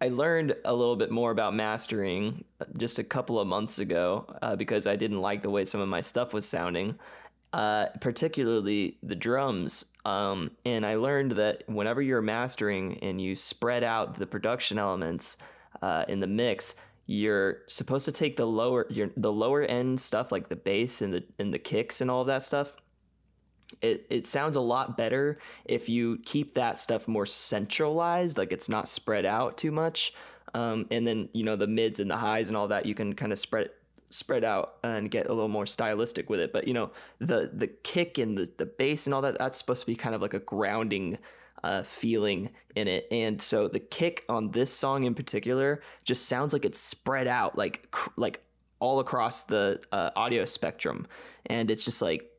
I 0.04 0.08
learned 0.08 0.54
a 0.66 0.74
little 0.74 0.96
bit 0.96 1.10
more 1.10 1.30
about 1.30 1.54
mastering 1.54 2.44
just 2.76 2.98
a 2.98 3.04
couple 3.04 3.40
of 3.40 3.46
months 3.46 3.78
ago 3.78 4.26
uh, 4.42 4.54
because 4.54 4.86
I 4.86 4.96
didn't 4.96 5.22
like 5.22 5.42
the 5.42 5.48
way 5.48 5.64
some 5.64 5.80
of 5.80 5.88
my 5.88 6.02
stuff 6.02 6.34
was 6.34 6.46
sounding, 6.46 6.98
uh, 7.54 7.86
particularly 8.02 8.98
the 9.02 9.14
drums. 9.14 9.86
Um, 10.04 10.50
and 10.66 10.84
I 10.84 10.96
learned 10.96 11.32
that 11.32 11.64
whenever 11.68 12.02
you're 12.02 12.20
mastering 12.20 12.98
and 12.98 13.18
you 13.18 13.34
spread 13.34 13.82
out 13.82 14.16
the 14.16 14.26
production 14.26 14.78
elements 14.78 15.38
uh, 15.80 16.04
in 16.06 16.20
the 16.20 16.26
mix, 16.26 16.74
you're 17.06 17.62
supposed 17.66 18.04
to 18.04 18.12
take 18.12 18.36
the 18.36 18.44
lower 18.44 18.86
your 18.90 19.08
the 19.16 19.32
lower 19.32 19.62
end 19.62 19.98
stuff 19.98 20.30
like 20.32 20.50
the 20.50 20.56
bass 20.56 21.00
and 21.00 21.14
the 21.14 21.24
and 21.38 21.52
the 21.52 21.58
kicks 21.58 22.02
and 22.02 22.10
all 22.10 22.22
of 22.22 22.26
that 22.26 22.42
stuff 22.42 22.72
it, 23.82 24.06
it 24.10 24.26
sounds 24.26 24.56
a 24.56 24.60
lot 24.60 24.96
better 24.96 25.38
if 25.64 25.88
you 25.88 26.18
keep 26.24 26.54
that 26.54 26.78
stuff 26.78 27.08
more 27.08 27.26
centralized 27.26 28.38
like 28.38 28.52
it's 28.52 28.68
not 28.68 28.88
spread 28.88 29.26
out 29.26 29.56
too 29.56 29.70
much. 29.70 30.14
Um, 30.54 30.86
and 30.90 31.06
then 31.06 31.28
you 31.32 31.44
know 31.44 31.56
the 31.56 31.66
mids 31.66 32.00
and 32.00 32.10
the 32.10 32.16
highs 32.16 32.48
and 32.48 32.56
all 32.56 32.68
that 32.68 32.86
you 32.86 32.94
can 32.94 33.14
kind 33.14 33.32
of 33.32 33.38
spread 33.38 33.70
spread 34.10 34.44
out 34.44 34.76
and 34.84 35.10
get 35.10 35.26
a 35.26 35.32
little 35.32 35.48
more 35.48 35.66
stylistic 35.66 36.30
with 36.30 36.40
it. 36.40 36.52
But 36.52 36.68
you 36.68 36.74
know 36.74 36.90
the 37.18 37.50
the 37.52 37.66
kick 37.66 38.18
and 38.18 38.38
the, 38.38 38.48
the 38.56 38.66
bass 38.66 39.06
and 39.06 39.14
all 39.14 39.22
that 39.22 39.38
that's 39.38 39.58
supposed 39.58 39.80
to 39.80 39.86
be 39.86 39.96
kind 39.96 40.14
of 40.14 40.22
like 40.22 40.34
a 40.34 40.40
grounding 40.40 41.18
uh, 41.64 41.82
feeling 41.82 42.50
in 42.76 42.86
it. 42.86 43.08
And 43.10 43.40
so 43.40 43.68
the 43.68 43.80
kick 43.80 44.24
on 44.28 44.50
this 44.50 44.72
song 44.72 45.04
in 45.04 45.14
particular 45.14 45.82
just 46.04 46.26
sounds 46.28 46.52
like 46.52 46.64
it's 46.64 46.78
spread 46.78 47.26
out 47.26 47.56
like 47.56 47.90
cr- 47.90 48.10
like 48.16 48.44
all 48.80 49.00
across 49.00 49.42
the 49.42 49.80
uh, 49.90 50.10
audio 50.14 50.44
spectrum. 50.44 51.06
And 51.46 51.70
it's 51.70 51.84
just 51.84 52.02
like 52.02 52.30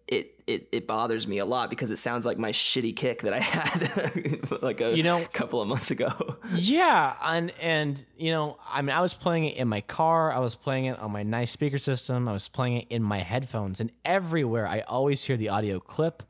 it, 0.47 0.67
it 0.71 0.85
bothers 0.87 1.27
me 1.27 1.39
a 1.39 1.45
lot 1.45 1.69
because 1.71 1.89
it 1.89 1.95
sounds 1.97 2.25
like 2.25 2.37
my 2.37 2.51
shitty 2.51 2.95
kick 2.95 3.23
that 3.23 3.33
I 3.33 3.39
had 3.55 4.61
like 4.61 4.79
a 4.81 4.95
You 4.95 5.01
know- 5.03 5.25
couple 5.33 5.61
of 5.61 5.67
months 5.67 5.89
ago. 5.91 6.11
Yeah, 6.53 7.15
and 7.23 7.51
and 7.59 8.05
you 8.17 8.31
know, 8.31 8.57
I 8.71 8.81
mean, 8.81 8.95
I 8.95 9.01
was 9.01 9.13
playing 9.13 9.45
it 9.45 9.57
in 9.57 9.67
my 9.67 9.81
car. 9.81 10.31
I 10.31 10.39
was 10.39 10.55
playing 10.55 10.85
it 10.85 10.99
on 10.99 11.11
my 11.11 11.23
nice 11.23 11.51
speaker 11.51 11.79
system. 11.79 12.27
I 12.27 12.33
was 12.33 12.47
playing 12.47 12.81
it 12.81 12.87
in 12.89 13.01
my 13.01 13.19
headphones, 13.19 13.79
and 13.79 13.91
everywhere 14.03 14.67
I 14.67 14.81
always 14.81 15.23
hear 15.23 15.37
the 15.37 15.49
audio 15.49 15.79
clip. 15.79 16.21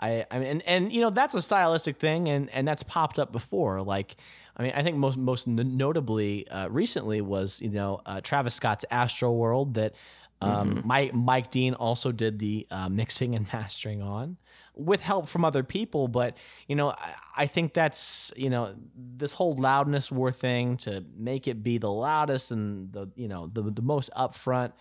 I, 0.00 0.24
I 0.30 0.38
mean, 0.38 0.48
and, 0.48 0.62
and 0.62 0.92
you 0.92 1.00
know 1.00 1.10
that's 1.10 1.34
a 1.34 1.42
stylistic 1.42 1.98
thing, 1.98 2.28
and 2.28 2.48
and 2.50 2.66
that's 2.66 2.82
popped 2.84 3.18
up 3.18 3.32
before. 3.32 3.82
Like, 3.82 4.16
I 4.56 4.62
mean, 4.62 4.72
I 4.74 4.82
think 4.82 4.96
most 4.96 5.18
most 5.18 5.46
notably 5.46 6.48
uh, 6.48 6.68
recently 6.68 7.20
was 7.20 7.60
you 7.60 7.68
know 7.70 8.00
uh, 8.06 8.20
Travis 8.20 8.54
Scott's 8.54 8.84
Astro 8.90 9.32
World 9.32 9.74
that 9.74 9.94
um, 10.40 10.76
mm-hmm. 10.76 10.88
Mike 10.88 11.14
Mike 11.14 11.50
Dean 11.50 11.74
also 11.74 12.12
did 12.12 12.38
the 12.38 12.66
uh, 12.70 12.88
mixing 12.88 13.34
and 13.34 13.46
mastering 13.52 14.02
on 14.02 14.36
with 14.74 15.02
help 15.02 15.28
from 15.28 15.44
other 15.44 15.62
people. 15.62 16.08
But 16.08 16.36
you 16.68 16.76
know, 16.76 16.90
I, 16.90 17.14
I, 17.36 17.46
think 17.46 17.74
that's 17.74 18.32
you 18.36 18.48
know 18.48 18.74
this 18.96 19.32
whole 19.32 19.56
loudness 19.56 20.10
war 20.12 20.32
thing 20.32 20.76
to 20.78 21.04
make 21.16 21.48
it 21.48 21.62
be 21.62 21.78
the 21.78 21.90
loudest 21.90 22.50
and 22.50 22.92
the 22.92 23.10
you 23.16 23.28
know 23.28 23.50
the 23.52 23.62
the 23.62 23.82
most 23.82 24.10
upfront. 24.16 24.72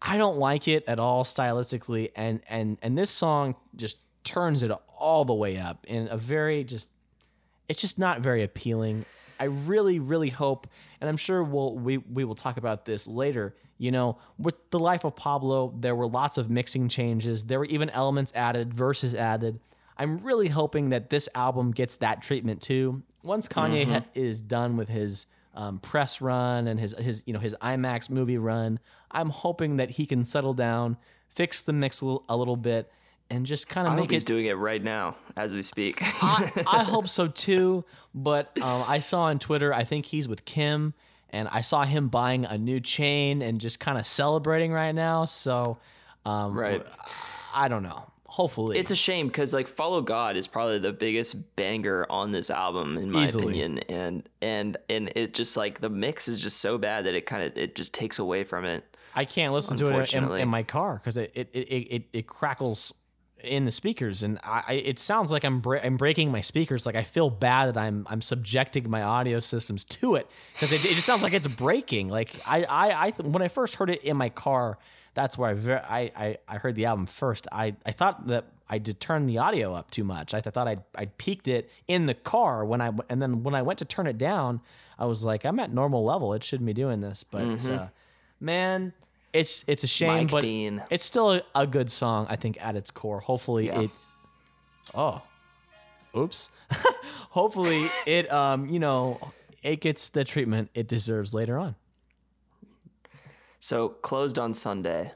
I 0.00 0.16
don't 0.16 0.36
like 0.36 0.68
it 0.68 0.84
at 0.86 0.98
all 0.98 1.24
stylistically, 1.24 2.10
and 2.14 2.40
and 2.48 2.78
and 2.82 2.96
this 2.96 3.10
song 3.10 3.56
just 3.74 3.98
turns 4.24 4.62
it 4.62 4.70
all 4.98 5.24
the 5.24 5.34
way 5.34 5.56
up 5.56 5.86
in 5.88 6.08
a 6.08 6.16
very 6.16 6.64
just. 6.64 6.90
It's 7.68 7.82
just 7.82 7.98
not 7.98 8.20
very 8.20 8.42
appealing. 8.42 9.04
I 9.38 9.44
really, 9.44 9.98
really 9.98 10.30
hope, 10.30 10.66
and 11.00 11.08
I'm 11.08 11.18
sure 11.18 11.42
we'll 11.42 11.74
we 11.74 11.98
we 11.98 12.24
will 12.24 12.34
talk 12.34 12.56
about 12.56 12.84
this 12.84 13.06
later 13.06 13.54
you 13.78 13.92
know, 13.92 14.18
with 14.38 14.56
the 14.70 14.78
life 14.78 15.04
of 15.04 15.16
Pablo, 15.16 15.72
there 15.78 15.94
were 15.94 16.08
lots 16.08 16.36
of 16.36 16.50
mixing 16.50 16.88
changes. 16.88 17.44
There 17.44 17.60
were 17.60 17.66
even 17.66 17.88
elements 17.90 18.32
added, 18.34 18.74
verses 18.74 19.14
added. 19.14 19.60
I'm 19.96 20.18
really 20.18 20.48
hoping 20.48 20.90
that 20.90 21.10
this 21.10 21.28
album 21.34 21.70
gets 21.70 21.96
that 21.96 22.22
treatment 22.22 22.60
too. 22.60 23.02
Once 23.22 23.48
Kanye 23.48 23.82
mm-hmm. 23.82 23.92
ha- 23.92 24.04
is 24.14 24.40
done 24.40 24.76
with 24.76 24.88
his 24.88 25.26
um, 25.54 25.78
press 25.78 26.20
run 26.20 26.68
and 26.68 26.78
his 26.78 26.94
his 26.98 27.22
you 27.26 27.32
know 27.32 27.40
his 27.40 27.54
IMAX 27.60 28.10
movie 28.10 28.38
run, 28.38 28.78
I'm 29.10 29.30
hoping 29.30 29.76
that 29.76 29.90
he 29.90 30.06
can 30.06 30.24
settle 30.24 30.54
down, 30.54 30.96
fix 31.28 31.60
the 31.60 31.72
mix 31.72 32.00
a 32.00 32.04
little, 32.04 32.24
a 32.28 32.36
little 32.36 32.56
bit, 32.56 32.90
and 33.30 33.44
just 33.44 33.68
kind 33.68 33.86
of 33.86 33.94
make 33.94 34.02
hope 34.02 34.10
it. 34.10 34.14
He's 34.14 34.24
doing 34.24 34.46
it 34.46 34.54
right 34.54 34.82
now 34.82 35.16
as 35.36 35.54
we 35.54 35.62
speak. 35.62 35.98
I, 36.00 36.50
I, 36.66 36.82
hope 36.84 37.08
so 37.08 37.26
too. 37.26 37.84
But 38.14 38.56
um, 38.62 38.84
I 38.86 39.00
saw 39.00 39.22
on 39.22 39.38
Twitter, 39.38 39.74
I 39.74 39.84
think 39.84 40.06
he's 40.06 40.28
with 40.28 40.44
Kim, 40.44 40.94
and 41.30 41.48
I 41.48 41.60
saw 41.60 41.84
him 41.84 42.08
buying 42.08 42.44
a 42.44 42.56
new 42.58 42.80
chain 42.80 43.42
and 43.42 43.60
just 43.60 43.80
kind 43.80 43.98
of 43.98 44.06
celebrating 44.06 44.72
right 44.72 44.92
now. 44.92 45.24
So, 45.26 45.78
um, 46.24 46.56
right, 46.56 46.84
I 47.54 47.68
don't 47.68 47.82
know. 47.82 48.10
Hopefully, 48.24 48.78
it's 48.78 48.90
a 48.90 48.96
shame 48.96 49.26
because 49.26 49.54
like 49.54 49.68
"Follow 49.68 50.00
God" 50.02 50.36
is 50.36 50.46
probably 50.46 50.78
the 50.78 50.92
biggest 50.92 51.56
banger 51.56 52.06
on 52.10 52.30
this 52.30 52.50
album 52.50 52.98
in 52.98 53.10
my 53.10 53.24
Easily. 53.24 53.44
opinion, 53.44 53.78
and 53.88 54.28
and 54.42 54.76
and 54.88 55.12
it 55.16 55.34
just 55.34 55.56
like 55.56 55.80
the 55.80 55.88
mix 55.88 56.28
is 56.28 56.38
just 56.38 56.58
so 56.58 56.76
bad 56.78 57.06
that 57.06 57.14
it 57.14 57.26
kind 57.26 57.42
of 57.42 57.56
it 57.56 57.74
just 57.74 57.94
takes 57.94 58.18
away 58.18 58.44
from 58.44 58.64
it. 58.64 58.84
I 59.14 59.24
can't 59.24 59.52
listen 59.52 59.76
to 59.78 59.88
it 59.88 60.14
in, 60.14 60.30
in 60.32 60.48
my 60.48 60.62
car 60.62 60.96
because 60.96 61.16
it 61.16 61.32
it, 61.34 61.48
it 61.52 61.58
it 61.58 62.04
it 62.12 62.26
crackles 62.26 62.92
in 63.44 63.64
the 63.64 63.70
speakers 63.70 64.22
and 64.22 64.38
I, 64.42 64.72
it 64.72 64.98
sounds 64.98 65.30
like 65.30 65.44
I'm 65.44 65.62
I'm 65.66 65.96
breaking 65.96 66.32
my 66.32 66.40
speakers 66.40 66.84
like 66.84 66.96
I 66.96 67.04
feel 67.04 67.30
bad 67.30 67.66
that 67.66 67.76
I'm 67.76 68.06
I'm 68.10 68.20
subjecting 68.20 68.90
my 68.90 69.02
audio 69.02 69.38
systems 69.40 69.84
to 69.84 70.16
it 70.16 70.28
because 70.54 70.72
it, 70.72 70.84
it, 70.84 70.94
just 70.94 71.06
sounds 71.06 71.22
like 71.22 71.32
it's 71.32 71.46
breaking. 71.46 72.08
Like 72.08 72.34
I 72.46 72.64
I, 72.64 73.06
I 73.06 73.10
when 73.10 73.42
I 73.42 73.48
first 73.48 73.76
heard 73.76 73.90
it 73.90 74.02
in 74.02 74.16
my 74.16 74.28
car 74.28 74.78
that's 75.14 75.36
where 75.36 75.50
I 75.50 75.54
ver- 75.54 75.84
I, 75.88 76.12
I, 76.16 76.36
I 76.46 76.58
heard 76.58 76.76
the 76.76 76.84
album 76.84 77.06
first. 77.06 77.48
I, 77.50 77.74
I 77.84 77.90
thought 77.90 78.28
that 78.28 78.52
I 78.68 78.78
did 78.78 79.00
turn 79.00 79.26
the 79.26 79.38
audio 79.38 79.74
up 79.74 79.90
too 79.90 80.04
much. 80.04 80.32
I 80.32 80.40
thought 80.40 80.68
I'd 80.68 80.82
I'd 80.94 81.18
peaked 81.18 81.48
it 81.48 81.70
in 81.88 82.06
the 82.06 82.14
car 82.14 82.64
when 82.64 82.80
I 82.80 82.92
and 83.08 83.20
then 83.20 83.42
when 83.42 83.54
I 83.54 83.62
went 83.62 83.78
to 83.80 83.84
turn 83.84 84.06
it 84.06 84.18
down 84.18 84.60
I 84.98 85.06
was 85.06 85.24
like 85.24 85.44
I'm 85.44 85.58
at 85.60 85.72
normal 85.72 86.04
level. 86.04 86.34
It 86.34 86.44
shouldn't 86.44 86.66
be 86.66 86.74
doing 86.74 87.00
this. 87.00 87.24
But 87.28 87.42
mm-hmm. 87.42 87.72
uh, 87.72 87.86
man 88.40 88.92
it's 89.32 89.64
it's 89.66 89.84
a 89.84 89.86
shame, 89.86 90.08
Mike 90.08 90.30
but 90.30 90.42
Dean. 90.42 90.82
it's 90.90 91.04
still 91.04 91.32
a, 91.32 91.42
a, 91.54 91.66
good 91.66 91.90
song. 91.90 92.26
I 92.28 92.36
think 92.36 92.64
at 92.64 92.76
its 92.76 92.90
core. 92.90 93.20
Hopefully 93.20 93.66
yeah. 93.66 93.82
it. 93.82 93.90
Oh, 94.94 95.22
oops. 96.16 96.50
Hopefully 97.30 97.90
it 98.06 98.30
um 98.32 98.68
you 98.68 98.78
know 98.78 99.32
it 99.62 99.80
gets 99.80 100.08
the 100.08 100.24
treatment 100.24 100.70
it 100.74 100.88
deserves 100.88 101.34
later 101.34 101.58
on. 101.58 101.74
So 103.60 103.88
closed 103.88 104.38
on 104.38 104.54
Sunday. 104.54 105.12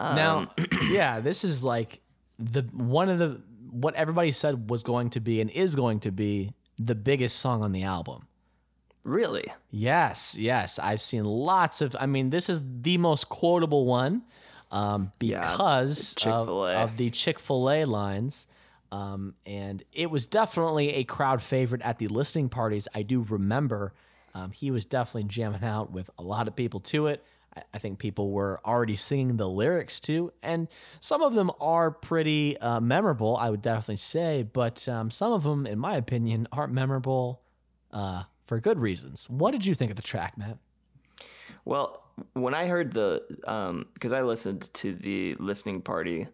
Um, 0.00 0.16
now, 0.16 0.50
yeah, 0.90 1.20
this 1.20 1.44
is 1.44 1.62
like 1.62 2.00
the 2.38 2.62
one 2.72 3.08
of 3.08 3.18
the 3.18 3.40
what 3.70 3.94
everybody 3.94 4.32
said 4.32 4.70
was 4.70 4.82
going 4.82 5.10
to 5.10 5.20
be 5.20 5.40
and 5.40 5.50
is 5.50 5.74
going 5.74 6.00
to 6.00 6.10
be 6.10 6.54
the 6.78 6.94
biggest 6.94 7.38
song 7.38 7.64
on 7.64 7.72
the 7.72 7.82
album. 7.82 8.26
Really? 9.06 9.44
Yes, 9.70 10.36
yes. 10.36 10.80
I've 10.80 11.00
seen 11.00 11.24
lots 11.24 11.80
of. 11.80 11.94
I 11.98 12.06
mean, 12.06 12.30
this 12.30 12.50
is 12.50 12.60
the 12.82 12.98
most 12.98 13.28
quotable 13.28 13.86
one 13.86 14.22
um, 14.72 15.12
because 15.20 16.16
yeah, 16.24 16.32
of, 16.32 16.48
of, 16.48 16.96
the 16.96 17.10
Chick 17.10 17.38
Fil 17.38 17.70
A 17.70 17.84
lines, 17.84 18.48
um, 18.90 19.34
and 19.46 19.84
it 19.92 20.10
was 20.10 20.26
definitely 20.26 20.94
a 20.94 21.04
crowd 21.04 21.40
favorite 21.40 21.82
at 21.82 22.00
the 22.00 22.08
listening 22.08 22.48
parties. 22.48 22.88
I 22.96 23.02
do 23.02 23.22
remember 23.22 23.94
um, 24.34 24.50
he 24.50 24.72
was 24.72 24.84
definitely 24.84 25.24
jamming 25.24 25.62
out 25.62 25.92
with 25.92 26.10
a 26.18 26.22
lot 26.24 26.48
of 26.48 26.56
people 26.56 26.80
to 26.80 27.06
it. 27.06 27.24
I, 27.56 27.62
I 27.74 27.78
think 27.78 28.00
people 28.00 28.32
were 28.32 28.60
already 28.66 28.96
singing 28.96 29.36
the 29.36 29.48
lyrics 29.48 30.00
too, 30.00 30.32
and 30.42 30.66
some 30.98 31.22
of 31.22 31.32
them 31.32 31.52
are 31.60 31.92
pretty 31.92 32.58
uh, 32.58 32.80
memorable. 32.80 33.36
I 33.36 33.50
would 33.50 33.62
definitely 33.62 33.96
say, 33.98 34.42
but 34.42 34.88
um, 34.88 35.12
some 35.12 35.32
of 35.32 35.44
them, 35.44 35.64
in 35.64 35.78
my 35.78 35.94
opinion, 35.94 36.48
aren't 36.50 36.72
memorable. 36.72 37.42
Uh, 37.92 38.24
for 38.46 38.60
good 38.60 38.78
reasons. 38.78 39.28
What 39.28 39.50
did 39.50 39.66
you 39.66 39.74
think 39.74 39.90
of 39.90 39.96
the 39.96 40.02
track, 40.02 40.38
Matt? 40.38 40.58
Well, 41.64 42.04
when 42.32 42.54
I 42.54 42.66
heard 42.66 42.92
the, 42.92 43.22
because 43.28 44.12
um, 44.12 44.18
I 44.18 44.22
listened 44.22 44.72
to 44.74 44.94
the 44.94 45.34
listening 45.34 45.82
party, 45.82 46.28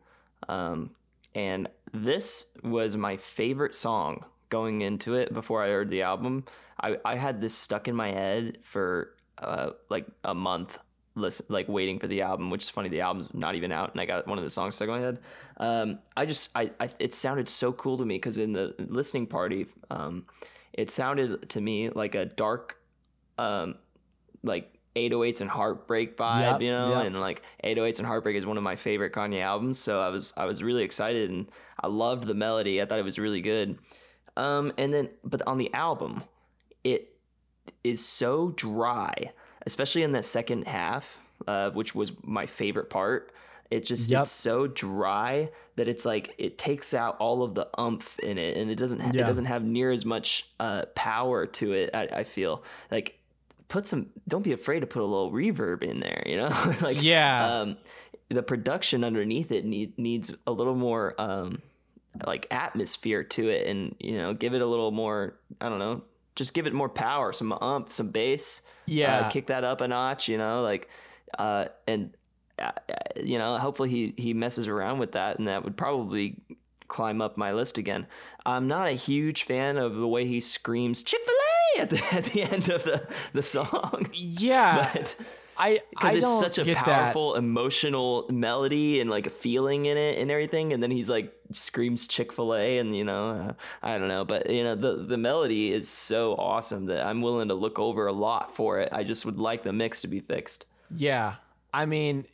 um, 0.48 0.90
and 1.35 1.68
this 1.92 2.48
was 2.62 2.96
my 2.96 3.16
favorite 3.16 3.75
song 3.75 4.25
going 4.51 4.83
into 4.83 5.14
it 5.14 5.33
before 5.33 5.62
I 5.62 5.68
heard 5.68 5.90
the 5.90 6.03
album. 6.03 6.44
I, 6.81 6.98
I 7.05 7.16
had 7.16 7.40
this 7.40 7.55
stuck 7.55 7.88
in 7.88 7.96
my 7.96 8.09
head 8.09 8.59
for 8.62 9.14
uh, 9.38 9.70
like 9.88 10.07
a 10.25 10.35
month, 10.35 10.79
listen, 11.14 11.46
like 11.48 11.68
waiting 11.68 11.98
for 11.98 12.07
the 12.07 12.20
album, 12.20 12.51
which 12.51 12.64
is 12.64 12.70
funny. 12.70 12.90
The 12.90 13.01
album's 13.01 13.33
not 13.33 13.55
even 13.55 13.72
out, 13.72 13.92
and 13.92 14.01
I 14.01 14.05
got 14.05 14.27
one 14.27 14.37
of 14.37 14.44
the 14.44 14.51
songs 14.51 14.75
stuck 14.75 14.88
in 14.88 14.94
my 14.94 15.01
head. 15.01 15.18
Um, 15.57 15.98
I 16.16 16.27
just, 16.27 16.51
I, 16.55 16.70
I, 16.79 16.90
it 16.98 17.14
sounded 17.14 17.48
so 17.48 17.72
cool 17.72 17.96
to 17.96 18.05
me 18.05 18.16
because 18.16 18.37
in 18.37 18.53
the 18.53 18.75
listening 18.79 19.27
party, 19.27 19.66
um, 19.90 20.27
it 20.72 20.90
sounded 20.90 21.50
to 21.50 21.61
me 21.61 21.90
like 21.90 22.14
a 22.14 22.24
dark, 22.24 22.78
um, 23.38 23.76
like 24.42 24.72
808s 24.96 25.40
and 25.40 25.50
heartbreak 25.50 26.16
vibe, 26.16 26.42
yep, 26.42 26.61
you 26.61 26.70
know, 26.70 26.96
yep. 26.96 27.06
and 27.06 27.20
like 27.20 27.42
808s 27.64 27.98
and 27.98 28.06
heartbreak 28.06 28.37
is 28.37 28.44
one 28.44 28.56
of 28.56 28.62
my 28.62 28.76
favorite 28.76 29.12
Kanye 29.12 29.40
albums. 29.40 29.78
So 29.78 30.00
I 30.00 30.08
was 30.08 30.32
I 30.37 30.44
was 30.44 30.62
really 30.62 30.82
excited 30.82 31.30
and 31.30 31.46
I 31.80 31.87
loved 31.87 32.24
the 32.24 32.35
melody. 32.35 32.80
I 32.80 32.85
thought 32.85 32.98
it 32.98 33.04
was 33.04 33.18
really 33.18 33.40
good. 33.40 33.78
Um, 34.37 34.72
and 34.78 34.92
then 34.92 35.11
but 35.24 35.42
on 35.46 35.58
the 35.58 35.72
album, 35.72 36.24
it 36.85 37.14
is 37.85 38.04
so 38.04 38.50
dry, 38.50 39.32
especially 39.66 40.02
in 40.02 40.12
the 40.12 40.22
second 40.22 40.66
half, 40.66 41.18
uh, 41.46 41.70
which 41.70 41.94
was 41.94 42.12
my 42.22 42.46
favorite 42.46 42.90
part. 42.90 43.32
It 43.72 43.87
just 43.87 44.11
yep. 44.11 44.22
it's 44.22 44.30
so 44.30 44.66
dry 44.66 45.50
that 45.76 45.88
it's 45.88 46.04
like 46.04 46.35
it 46.37 46.58
takes 46.58 46.92
out 46.92 47.16
all 47.16 47.42
of 47.42 47.54
the 47.54 47.70
umph 47.78 48.18
in 48.18 48.37
it, 48.37 48.58
and 48.58 48.70
it 48.70 48.74
doesn't 48.74 49.00
ha- 49.00 49.12
yeah. 49.14 49.22
it 49.22 49.26
doesn't 49.26 49.46
have 49.46 49.64
near 49.64 49.90
as 49.90 50.04
much 50.04 50.46
uh, 50.61 50.85
power 50.94 51.46
to 51.46 51.72
it. 51.72 51.88
I, 51.94 52.02
I 52.02 52.24
feel 52.24 52.62
like 52.90 53.18
put 53.68 53.87
some. 53.87 54.11
Don't 54.28 54.42
be 54.42 54.52
afraid 54.52 54.80
to 54.80 54.87
put 54.87 55.00
a 55.00 55.06
little 55.06 55.32
reverb 55.32 55.82
in 55.82 56.00
there. 56.00 56.22
You 56.26 56.37
know, 56.37 56.74
like 56.82 57.02
yeah. 57.02 57.61
Um, 57.61 57.78
the 58.28 58.42
production 58.42 59.04
underneath 59.04 59.50
it 59.50 59.64
need, 59.64 59.98
needs 59.98 60.35
a 60.46 60.52
little 60.52 60.74
more 60.74 61.14
um, 61.18 61.62
like 62.26 62.46
atmosphere 62.50 63.24
to 63.24 63.48
it, 63.48 63.66
and 63.66 63.96
you 63.98 64.18
know, 64.18 64.35
give 64.35 64.52
it 64.52 64.61
a 64.61 64.66
little 64.66 64.90
more. 64.90 65.38
I 65.62 65.70
don't 65.70 65.78
know, 65.78 66.02
just 66.37 66.52
give 66.52 66.66
it 66.66 66.74
more 66.74 66.90
power, 66.90 67.32
some 67.32 67.52
umph, 67.52 67.90
some 67.90 68.11
bass. 68.11 68.62
Yeah, 68.85 69.20
uh, 69.20 69.30
kick 69.30 69.46
that 69.46 69.64
up 69.64 69.80
a 69.80 69.88
notch. 69.88 70.28
You 70.28 70.37
know, 70.37 70.62
like 70.62 70.90
uh, 71.38 71.68
and 71.88 72.11
uh, 72.12 72.16
you 73.16 73.38
know, 73.38 73.59
hopefully 73.59 73.88
he 73.88 74.14
he 74.16 74.35
messes 74.35 74.68
around 74.68 74.98
with 74.98 75.12
that, 75.12 75.38
and 75.38 75.48
that 75.48 75.64
would 75.64 75.77
probably 75.77 76.37
climb 76.88 77.22
up 77.22 77.37
my 77.37 77.53
list 77.53 77.79
again. 77.79 78.07
I'm 78.44 78.68
not 78.68 78.88
a 78.88 78.92
huge 78.92 79.44
fan 79.44 79.79
of 79.79 79.94
the 79.96 80.07
way 80.07 80.27
he 80.27 80.40
screams 80.40 81.03
Chick 81.03 81.20
Fil 81.25 81.35
A 81.35 81.81
at 81.83 81.90
the 81.90 82.14
at 82.14 82.25
the 82.25 82.42
end 82.42 82.68
of 82.68 82.85
the 82.85 83.07
the 83.33 83.42
song. 83.42 84.09
Yeah, 84.12 84.90
but 84.92 85.16
I 85.57 85.81
because 85.90 86.14
it's 86.16 86.40
such 86.40 86.59
a 86.59 86.75
powerful, 86.75 87.33
that. 87.33 87.38
emotional 87.38 88.27
melody 88.31 89.01
and 89.01 89.11
like 89.11 89.27
a 89.27 89.31
feeling 89.31 89.87
in 89.87 89.96
it 89.96 90.18
and 90.18 90.31
everything, 90.31 90.72
and 90.72 90.83
then 90.83 90.90
he's 90.90 91.09
like 91.09 91.33
screams 91.51 92.07
Chick 92.07 92.33
Fil 92.33 92.55
A, 92.55 92.79
and 92.79 92.96
you 92.96 93.05
know, 93.05 93.31
uh, 93.31 93.53
I 93.83 93.98
don't 93.98 94.09
know, 94.09 94.25
but 94.25 94.51
you 94.51 94.64
know, 94.64 94.75
the 94.75 94.96
the 94.96 95.16
melody 95.16 95.72
is 95.72 95.88
so 95.88 96.35
awesome 96.35 96.87
that 96.87 97.07
I'm 97.07 97.22
willing 97.22 97.48
to 97.48 97.55
look 97.55 97.79
over 97.79 98.07
a 98.07 98.12
lot 98.12 98.57
for 98.57 98.81
it. 98.81 98.88
I 98.92 99.05
just 99.05 99.25
would 99.27 99.38
like 99.38 99.62
the 99.62 99.72
mix 99.72 100.01
to 100.03 100.09
be 100.09 100.20
fixed. 100.20 100.66
Yeah, 100.96 101.35
I 101.72 101.87
mean, 101.87 102.27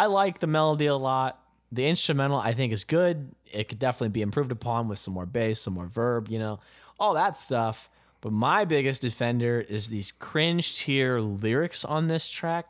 I 0.00 0.06
like 0.06 0.38
the 0.40 0.46
melody 0.46 0.86
a 0.86 0.96
lot. 0.96 1.38
The 1.72 1.86
instrumental 1.86 2.38
I 2.38 2.54
think 2.54 2.72
is 2.72 2.84
good. 2.84 3.34
It 3.52 3.68
could 3.68 3.78
definitely 3.78 4.08
be 4.08 4.22
improved 4.22 4.50
upon 4.50 4.88
with 4.88 4.98
some 4.98 5.14
more 5.14 5.26
bass, 5.26 5.60
some 5.60 5.74
more 5.74 5.86
verb, 5.86 6.28
you 6.28 6.38
know, 6.38 6.58
all 6.98 7.14
that 7.14 7.36
stuff. 7.36 7.90
But 8.22 8.32
my 8.32 8.64
biggest 8.64 9.02
defender 9.02 9.60
is 9.60 9.88
these 9.88 10.12
cringe 10.18 10.78
tier 10.78 11.20
lyrics 11.20 11.84
on 11.84 12.06
this 12.08 12.28
track. 12.30 12.66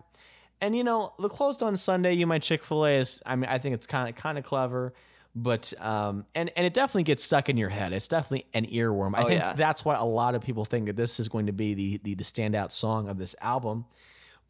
And 0.61 0.77
you 0.77 0.85
know, 0.85 1.13
the 1.19 1.29
closed 1.29 1.63
on 1.63 1.77
Sunday, 1.77 2.15
you 2.15 2.27
might 2.27 2.43
Chick 2.43 2.63
Fil 2.65 2.85
A 2.85 2.99
is. 2.99 3.23
I 3.25 3.37
mean, 3.37 3.49
I 3.49 3.59
think 3.59 3.75
it's 3.75 3.87
kind 3.87 4.09
of 4.09 4.15
kind 4.17 4.37
of 4.37 4.45
clever, 4.45 4.93
but 5.35 5.73
um, 5.81 6.27
and 6.35 6.51
and 6.57 6.67
it 6.67 6.75
definitely 6.75 7.05
gets 7.05 7.25
stuck 7.25 7.49
in 7.49 7.57
your 7.57 7.71
head. 7.71 7.93
It's 7.95 8.09
definitely 8.09 8.47
an 8.53 8.67
earworm. 8.67 9.17
I 9.17 9.23
Oh, 9.23 9.27
think 9.29 9.41
yeah. 9.41 9.55
that's 9.55 9.85
why 9.85 9.95
a 9.95 10.05
lot 10.05 10.35
of 10.35 10.43
people 10.43 10.65
think 10.67 10.87
that 10.87 10.97
this 10.97 11.19
is 11.19 11.29
going 11.31 11.47
to 11.47 11.53
be 11.53 11.73
the 11.75 12.01
the, 12.03 12.15
the 12.17 12.25
standout 12.25 12.73
song 12.73 13.09
of 13.09 13.17
this 13.19 13.35
album. 13.41 13.87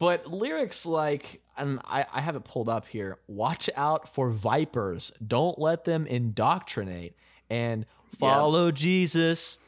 But 0.01 0.25
lyrics 0.25 0.87
like, 0.87 1.41
and 1.55 1.79
I, 1.85 2.07
I 2.11 2.21
have 2.21 2.35
it 2.35 2.43
pulled 2.43 2.67
up 2.69 2.87
here. 2.87 3.19
Watch 3.27 3.69
out 3.75 4.11
for 4.11 4.31
vipers. 4.31 5.11
Don't 5.25 5.59
let 5.59 5.85
them 5.85 6.07
indoctrinate. 6.07 7.15
And 7.51 7.85
follow 8.17 8.71
Jesus. 8.71 9.59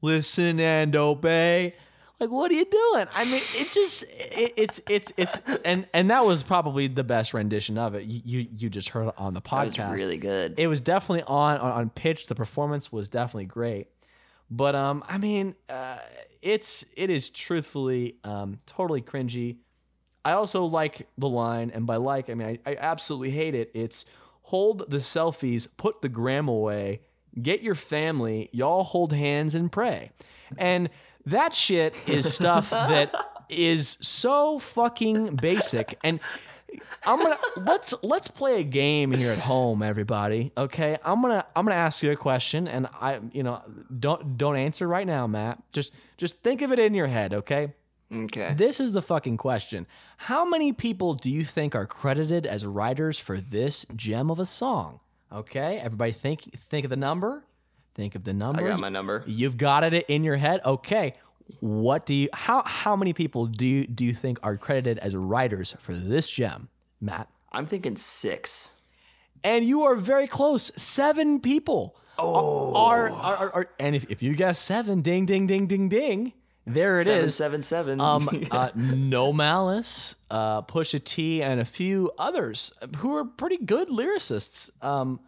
Listen 0.00 0.60
and 0.60 0.94
obey. 0.94 1.74
Like, 2.20 2.30
what 2.30 2.52
are 2.52 2.54
you 2.54 2.64
doing? 2.66 3.08
I 3.12 3.24
mean, 3.24 3.40
it 3.56 3.72
just 3.72 4.04
it, 4.04 4.52
it's 4.56 4.80
it's 4.88 5.12
it's 5.16 5.40
and 5.64 5.88
and 5.92 6.08
that 6.08 6.24
was 6.24 6.44
probably 6.44 6.86
the 6.86 7.02
best 7.02 7.34
rendition 7.34 7.76
of 7.76 7.96
it. 7.96 8.04
You 8.04 8.20
you, 8.24 8.48
you 8.56 8.70
just 8.70 8.90
heard 8.90 9.08
it 9.08 9.14
on 9.18 9.34
the 9.34 9.40
That 9.40 9.64
was 9.64 9.74
podcast. 9.76 9.94
really 9.94 10.18
good. 10.18 10.54
It 10.56 10.68
was 10.68 10.80
definitely 10.80 11.24
on, 11.24 11.58
on 11.58 11.72
on 11.72 11.90
pitch. 11.90 12.28
The 12.28 12.36
performance 12.36 12.92
was 12.92 13.08
definitely 13.08 13.46
great. 13.46 13.88
But 14.50 14.76
um, 14.76 15.02
I 15.08 15.18
mean, 15.18 15.56
uh, 15.68 15.98
it's 16.42 16.84
it 16.96 17.10
is 17.10 17.30
truthfully 17.30 18.16
um 18.22 18.60
totally 18.66 19.02
cringy. 19.02 19.56
I 20.24 20.32
also 20.32 20.64
like 20.64 21.08
the 21.18 21.28
line, 21.28 21.70
and 21.74 21.86
by 21.86 21.96
like, 21.96 22.30
I 22.30 22.34
mean 22.34 22.58
I, 22.66 22.70
I 22.72 22.76
absolutely 22.76 23.30
hate 23.30 23.54
it. 23.54 23.70
It's 23.74 24.04
hold 24.42 24.90
the 24.90 24.98
selfies, 24.98 25.68
put 25.76 26.02
the 26.02 26.08
gram 26.08 26.48
away, 26.48 27.00
get 27.40 27.62
your 27.62 27.74
family, 27.74 28.48
y'all 28.52 28.84
hold 28.84 29.12
hands 29.12 29.54
and 29.54 29.70
pray. 29.70 30.10
And 30.58 30.90
that 31.26 31.54
shit 31.54 31.94
is 32.06 32.32
stuff 32.32 32.70
that 32.70 33.12
is 33.48 33.96
so 34.00 34.58
fucking 34.58 35.36
basic. 35.36 35.98
And 36.04 36.20
I'm 37.04 37.20
gonna 37.20 37.38
let's 37.56 37.94
let's 38.02 38.28
play 38.28 38.60
a 38.60 38.64
game 38.64 39.12
here 39.12 39.32
at 39.32 39.38
home, 39.38 39.82
everybody. 39.82 40.52
Okay, 40.56 40.96
I'm 41.04 41.22
gonna 41.22 41.44
I'm 41.54 41.64
gonna 41.64 41.76
ask 41.76 42.02
you 42.02 42.10
a 42.10 42.16
question, 42.16 42.66
and 42.66 42.88
I 43.00 43.20
you 43.32 43.42
know 43.42 43.62
don't 43.98 44.36
don't 44.36 44.56
answer 44.56 44.86
right 44.86 45.06
now, 45.06 45.26
Matt. 45.26 45.62
Just 45.72 45.92
just 46.16 46.42
think 46.42 46.62
of 46.62 46.72
it 46.72 46.78
in 46.78 46.94
your 46.94 47.06
head, 47.06 47.34
okay? 47.34 47.72
Okay. 48.14 48.54
This 48.56 48.80
is 48.80 48.92
the 48.92 49.02
fucking 49.02 49.36
question. 49.36 49.86
How 50.16 50.44
many 50.44 50.72
people 50.72 51.14
do 51.14 51.30
you 51.30 51.44
think 51.44 51.74
are 51.74 51.86
credited 51.86 52.46
as 52.46 52.64
writers 52.64 53.18
for 53.18 53.38
this 53.40 53.84
gem 53.96 54.30
of 54.30 54.38
a 54.38 54.46
song? 54.46 55.00
Okay, 55.32 55.78
everybody 55.78 56.12
think 56.12 56.42
think 56.58 56.84
of 56.84 56.90
the 56.90 56.96
number. 56.96 57.44
Think 57.94 58.14
of 58.14 58.24
the 58.24 58.32
number. 58.32 58.64
I 58.64 58.68
got 58.68 58.80
my 58.80 58.88
number. 58.88 59.22
You've 59.26 59.56
got 59.56 59.84
it 59.84 60.06
in 60.08 60.24
your 60.24 60.36
head. 60.36 60.60
Okay. 60.64 61.14
What 61.60 62.06
do 62.06 62.14
you 62.14 62.28
how 62.32 62.62
how 62.64 62.96
many 62.96 63.12
people 63.12 63.46
do 63.46 63.66
you 63.66 63.86
do 63.86 64.04
you 64.04 64.14
think 64.14 64.38
are 64.42 64.56
credited 64.56 64.98
as 64.98 65.14
writers 65.14 65.74
for 65.78 65.94
this 65.94 66.28
gem, 66.28 66.68
Matt? 67.00 67.28
I'm 67.52 67.66
thinking 67.66 67.96
six. 67.96 68.72
And 69.44 69.64
you 69.66 69.82
are 69.82 69.94
very 69.94 70.26
close. 70.26 70.72
Seven 70.76 71.38
people. 71.40 71.96
Oh. 72.18 72.74
Are, 72.76 73.10
are, 73.10 73.36
are, 73.36 73.52
are- 73.52 73.68
and 73.78 73.94
if, 73.94 74.06
if 74.08 74.22
you 74.22 74.34
guess 74.34 74.58
seven, 74.58 75.02
ding 75.02 75.26
ding 75.26 75.46
ding 75.46 75.66
ding 75.66 75.88
ding. 75.88 76.32
There 76.66 76.96
it 76.96 77.08
is. 77.08 77.34
Seven, 77.34 77.62
seven, 77.62 77.98
seven. 77.98 78.00
Um, 78.00 78.46
uh, 78.50 78.70
no 78.74 79.32
malice, 79.32 80.16
uh, 80.30 80.62
Pusha 80.62 81.02
T, 81.02 81.42
and 81.42 81.60
a 81.60 81.64
few 81.64 82.10
others 82.18 82.72
who 82.98 83.14
are 83.16 83.24
pretty 83.24 83.58
good 83.58 83.88
lyricists. 83.88 84.70
Um, 84.82 85.20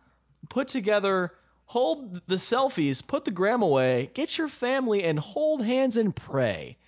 put 0.49 0.69
together, 0.69 1.33
hold 1.67 2.27
the 2.27 2.37
selfies, 2.37 3.07
put 3.07 3.25
the 3.27 3.31
gram 3.31 3.61
away, 3.61 4.11
get 4.15 4.39
your 4.39 4.49
family, 4.49 5.05
and 5.05 5.19
hold 5.19 5.65
hands 5.65 5.97
and 5.97 6.17
pray. 6.17 6.79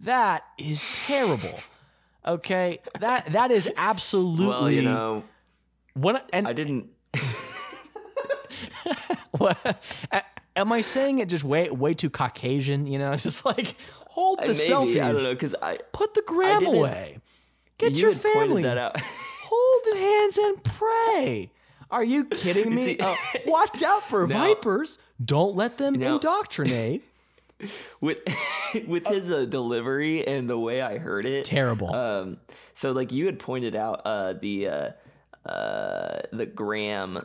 That 0.00 0.44
is 0.58 0.84
terrible. 1.06 1.58
Okay, 2.24 2.80
that 3.00 3.32
that 3.32 3.50
is 3.50 3.68
absolutely. 3.76 4.46
well, 4.46 4.70
you 4.70 4.82
know, 4.82 5.24
when 5.94 6.18
and 6.32 6.46
I 6.46 6.52
didn't. 6.52 6.90
What- 9.32 9.82
Am 10.56 10.72
I 10.72 10.80
saying 10.80 11.18
it 11.20 11.28
just 11.28 11.44
way 11.44 11.70
way 11.70 11.94
too 11.94 12.10
Caucasian? 12.10 12.86
You 12.86 12.98
know, 12.98 13.14
just 13.16 13.44
like 13.44 13.76
hold 14.08 14.38
the 14.40 14.48
Maybe 14.48 14.54
selfies, 14.58 15.02
I 15.02 15.12
don't 15.12 15.22
know 15.22 15.30
because 15.30 15.54
I 15.60 15.78
put 15.92 16.14
the 16.14 16.22
gram 16.26 16.64
away, 16.66 17.18
get 17.78 17.92
you 17.92 17.98
your 17.98 18.12
family, 18.12 18.62
that 18.62 18.78
out. 18.78 19.00
hold 19.44 19.96
hands 19.98 20.38
and 20.38 20.64
pray. 20.64 21.50
Are 21.90 22.02
you 22.04 22.24
kidding 22.24 22.74
me? 22.74 22.82
See- 22.82 22.98
Uh, 22.98 23.14
watch 23.46 23.82
out 23.82 24.08
for 24.08 24.26
Now- 24.26 24.40
vipers. 24.42 24.98
Don't 25.24 25.54
let 25.56 25.78
them 25.78 25.94
Now- 25.94 26.14
indoctrinate. 26.14 27.02
with 28.02 28.18
with 28.86 29.06
his 29.06 29.30
uh, 29.30 29.46
delivery 29.46 30.26
and 30.26 30.48
the 30.50 30.58
way 30.58 30.82
I 30.82 30.98
heard 30.98 31.24
it. 31.24 31.44
Terrible. 31.46 31.94
Um, 31.94 32.36
so 32.74 32.92
like 32.92 33.12
you 33.12 33.24
had 33.26 33.38
pointed 33.38 33.74
out 33.74 34.02
uh, 34.04 34.34
the 34.34 34.68
uh, 34.68 34.90
uh, 35.48 36.20
the 36.32 36.44
Graham 36.44 37.24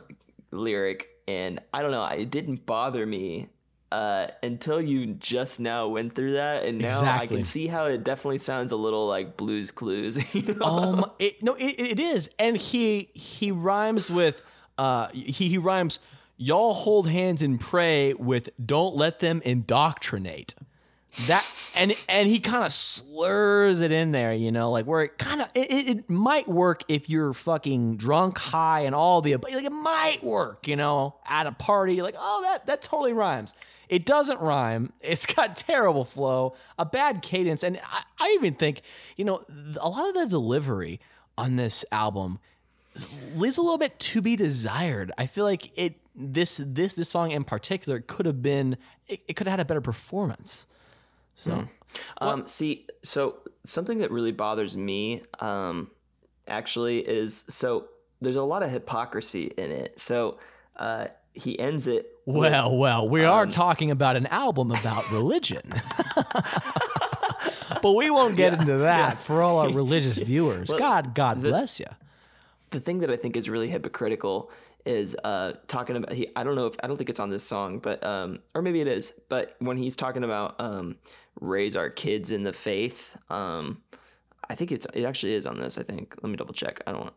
lyric, 0.50 1.08
and 1.28 1.60
I 1.72 1.82
don't 1.82 1.90
know, 1.90 2.04
it 2.06 2.30
didn't 2.30 2.66
bother 2.66 3.06
me 3.06 3.48
uh, 3.92 4.28
until 4.42 4.80
you 4.80 5.06
just 5.14 5.60
now 5.60 5.86
went 5.88 6.14
through 6.14 6.32
that, 6.32 6.64
and 6.64 6.78
now 6.78 7.02
I 7.02 7.26
can 7.26 7.44
see 7.44 7.66
how 7.66 7.84
it 7.86 8.02
definitely 8.02 8.38
sounds 8.38 8.72
a 8.72 8.76
little 8.76 9.06
like 9.06 9.36
Blues 9.36 9.70
Clues. 9.70 10.18
You 10.32 10.54
know? 10.54 10.64
um, 10.64 11.10
it, 11.18 11.42
no, 11.42 11.54
it, 11.54 11.78
it 11.78 12.00
is, 12.00 12.30
and 12.38 12.56
he 12.56 13.10
he 13.12 13.50
rhymes 13.52 14.10
with 14.10 14.40
uh 14.78 15.08
he 15.12 15.48
he 15.48 15.58
rhymes. 15.58 15.98
Y'all 16.38 16.72
hold 16.74 17.08
hands 17.08 17.42
and 17.42 17.60
pray 17.60 18.14
with 18.14 18.48
don't 18.64 18.96
let 18.96 19.20
them 19.20 19.42
indoctrinate. 19.44 20.54
That 21.26 21.46
and 21.74 21.94
and 22.08 22.28
he 22.28 22.40
kind 22.40 22.64
of 22.64 22.72
slurs 22.72 23.82
it 23.82 23.92
in 23.92 24.12
there, 24.12 24.32
you 24.32 24.50
know, 24.50 24.70
like 24.70 24.86
where 24.86 25.02
it 25.02 25.18
kind 25.18 25.42
of 25.42 25.50
it, 25.54 25.70
it, 25.70 25.88
it 25.88 26.10
might 26.10 26.48
work 26.48 26.84
if 26.88 27.10
you're 27.10 27.34
fucking 27.34 27.96
drunk, 27.96 28.38
high, 28.38 28.80
and 28.80 28.94
all 28.94 29.20
the 29.20 29.36
like 29.36 29.64
it 29.64 29.72
might 29.72 30.24
work, 30.24 30.66
you 30.66 30.76
know, 30.76 31.16
at 31.26 31.46
a 31.46 31.52
party, 31.52 32.00
like 32.00 32.14
oh 32.18 32.40
that 32.42 32.66
that 32.66 32.82
totally 32.82 33.12
rhymes. 33.12 33.52
It 33.90 34.06
doesn't 34.06 34.40
rhyme. 34.40 34.94
It's 35.02 35.26
got 35.26 35.56
terrible 35.68 36.06
flow, 36.06 36.54
a 36.78 36.86
bad 36.86 37.20
cadence, 37.20 37.62
and 37.62 37.78
I, 37.84 38.04
I 38.18 38.30
even 38.38 38.54
think 38.54 38.80
you 39.16 39.26
know 39.26 39.44
a 39.78 39.88
lot 39.90 40.08
of 40.08 40.14
the 40.14 40.26
delivery 40.26 40.98
on 41.36 41.56
this 41.56 41.84
album 41.92 42.38
leaves 43.34 43.58
a 43.58 43.62
little 43.62 43.78
bit 43.78 43.98
to 43.98 44.22
be 44.22 44.34
desired. 44.34 45.12
I 45.18 45.26
feel 45.26 45.44
like 45.44 45.76
it 45.78 45.96
this 46.14 46.60
this 46.64 46.94
this 46.94 47.08
song 47.08 47.30
in 47.30 47.44
particular 47.44 48.00
could 48.00 48.26
have 48.26 48.42
been 48.42 48.76
it, 49.08 49.20
it 49.28 49.34
could 49.34 49.46
have 49.46 49.52
had 49.52 49.60
a 49.60 49.64
better 49.64 49.80
performance. 49.80 50.66
So 51.42 51.64
Um, 52.18 52.46
see, 52.46 52.86
so 53.02 53.36
something 53.66 53.98
that 53.98 54.10
really 54.10 54.32
bothers 54.32 54.76
me, 54.76 55.22
um, 55.40 55.90
actually, 56.48 57.00
is 57.00 57.44
so 57.48 57.86
there's 58.20 58.36
a 58.36 58.42
lot 58.42 58.62
of 58.62 58.70
hypocrisy 58.70 59.52
in 59.58 59.70
it. 59.70 60.00
So 60.00 60.38
uh, 60.76 61.08
he 61.34 61.58
ends 61.58 61.86
it. 61.88 62.06
with- 62.24 62.52
well, 62.52 62.76
well, 62.76 63.08
we 63.08 63.24
are 63.24 63.46
talking 63.46 63.90
about 63.90 64.16
an 64.16 64.26
album 64.28 64.70
about 64.70 65.10
religion. 65.10 65.62
but 67.82 67.92
we 67.92 68.10
won't 68.10 68.36
get 68.36 68.52
into 68.54 68.78
that 68.78 69.18
for 69.18 69.42
all 69.42 69.58
our 69.58 69.70
religious 69.72 70.18
viewers. 70.18 70.70
God 70.72 71.14
God 71.14 71.42
bless 71.42 71.80
you. 71.80 71.86
the 72.70 72.80
thing 72.80 73.00
that 73.00 73.10
I 73.10 73.16
think 73.16 73.36
is 73.36 73.48
really 73.48 73.68
hypocritical 73.68 74.50
is 74.84 75.16
uh, 75.24 75.52
talking 75.68 75.96
about. 75.96 76.12
He, 76.12 76.28
I 76.36 76.42
don't 76.44 76.54
know 76.56 76.66
if 76.66 76.74
I 76.82 76.86
don't 76.86 76.96
think 76.96 77.10
it's 77.10 77.20
on 77.20 77.30
this 77.30 77.44
song, 77.44 77.78
but 77.78 78.02
um, 78.04 78.40
or 78.54 78.62
maybe 78.62 78.80
it 78.80 78.86
is. 78.88 79.12
But 79.28 79.56
when 79.58 79.76
he's 79.76 79.96
talking 79.96 80.24
about 80.24 80.60
um, 80.60 80.96
raise 81.40 81.76
our 81.76 81.90
kids 81.90 82.30
in 82.30 82.42
the 82.42 82.52
faith, 82.52 83.16
um, 83.30 83.82
I 84.48 84.54
think 84.54 84.72
it's 84.72 84.86
it 84.94 85.04
actually 85.04 85.34
is 85.34 85.46
on 85.46 85.58
this. 85.58 85.78
I 85.78 85.82
think. 85.82 86.14
Let 86.22 86.30
me 86.30 86.36
double 86.36 86.54
check. 86.54 86.80
I 86.86 86.92
don't. 86.92 87.12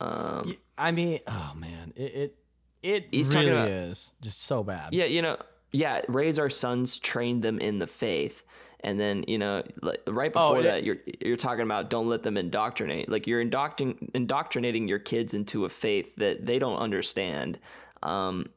Um, 0.00 0.56
I 0.76 0.90
mean, 0.90 1.20
oh 1.26 1.52
man, 1.56 1.92
it 1.96 2.02
it, 2.14 2.36
it 2.82 3.08
He's 3.10 3.28
really 3.28 3.46
talking 3.46 3.58
about- 3.58 3.68
is 3.68 4.12
just 4.20 4.42
so 4.42 4.62
bad. 4.64 4.92
Yeah, 4.92 5.04
you 5.06 5.22
know, 5.22 5.36
yeah, 5.72 6.02
raise 6.08 6.38
our 6.38 6.50
sons, 6.50 6.98
train 6.98 7.40
them 7.40 7.58
in 7.58 7.78
the 7.78 7.86
faith. 7.86 8.42
And 8.84 9.00
then, 9.00 9.24
you 9.26 9.38
know, 9.38 9.62
like, 9.82 10.02
right 10.06 10.30
Oh, 10.36 10.50
before 10.50 10.62
yeah. 10.62 10.72
that, 10.72 10.84
you're 10.84 10.98
you're 11.20 11.36
talking 11.38 11.62
about 11.64 11.88
don't 11.90 12.08
let 12.08 12.22
them 12.22 12.36
indoctrinate. 12.36 13.08
Like 13.08 13.26
you're 13.26 13.42
indoctrin- 13.44 14.10
indoctrinating 14.14 14.86
your 14.88 14.98
kids 14.98 15.32
into 15.34 15.64
a 15.64 15.68
faith 15.70 16.14
that 16.16 16.44
they 16.46 16.58
don't 16.58 16.76
understand. 16.78 17.58
Um, 18.02 18.50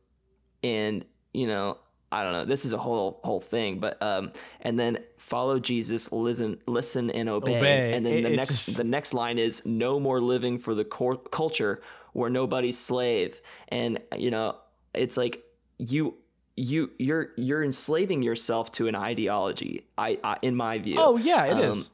and 0.63 1.05
you 1.33 1.47
know, 1.47 1.77
I 2.11 2.23
don't 2.23 2.33
know. 2.33 2.45
This 2.45 2.65
is 2.65 2.73
a 2.73 2.77
whole 2.77 3.19
whole 3.23 3.39
thing, 3.41 3.79
but 3.79 4.01
um, 4.03 4.31
and 4.61 4.77
then 4.77 4.99
follow 5.17 5.59
Jesus, 5.59 6.11
listen, 6.11 6.59
listen, 6.67 7.09
and 7.11 7.29
obey. 7.29 7.57
Obey. 7.59 7.93
And 7.93 8.05
then 8.05 8.15
It- 8.15 8.23
the 8.23 8.35
next 8.35 8.65
just- 8.65 8.77
the 8.77 8.83
next 8.83 9.13
line 9.13 9.39
is 9.39 9.65
no 9.65 9.99
more 9.99 10.19
living 10.21 10.59
for 10.59 10.75
the 10.75 10.83
cor- 10.85 11.17
culture 11.17 11.81
where 12.13 12.29
nobody's 12.29 12.77
slave. 12.77 13.41
And 13.69 13.99
you 14.17 14.31
know, 14.31 14.57
it's 14.93 15.15
like 15.17 15.43
you 15.77 16.15
you 16.57 16.91
you're 16.97 17.29
you're 17.37 17.63
enslaving 17.63 18.23
yourself 18.23 18.71
to 18.73 18.87
an 18.87 18.95
ideology. 18.95 19.85
I, 19.97 20.19
I 20.23 20.37
in 20.41 20.55
my 20.55 20.79
view. 20.79 20.95
Oh 20.97 21.15
yeah, 21.17 21.45
it 21.45 21.59
is. 21.59 21.77
Um, 21.77 21.85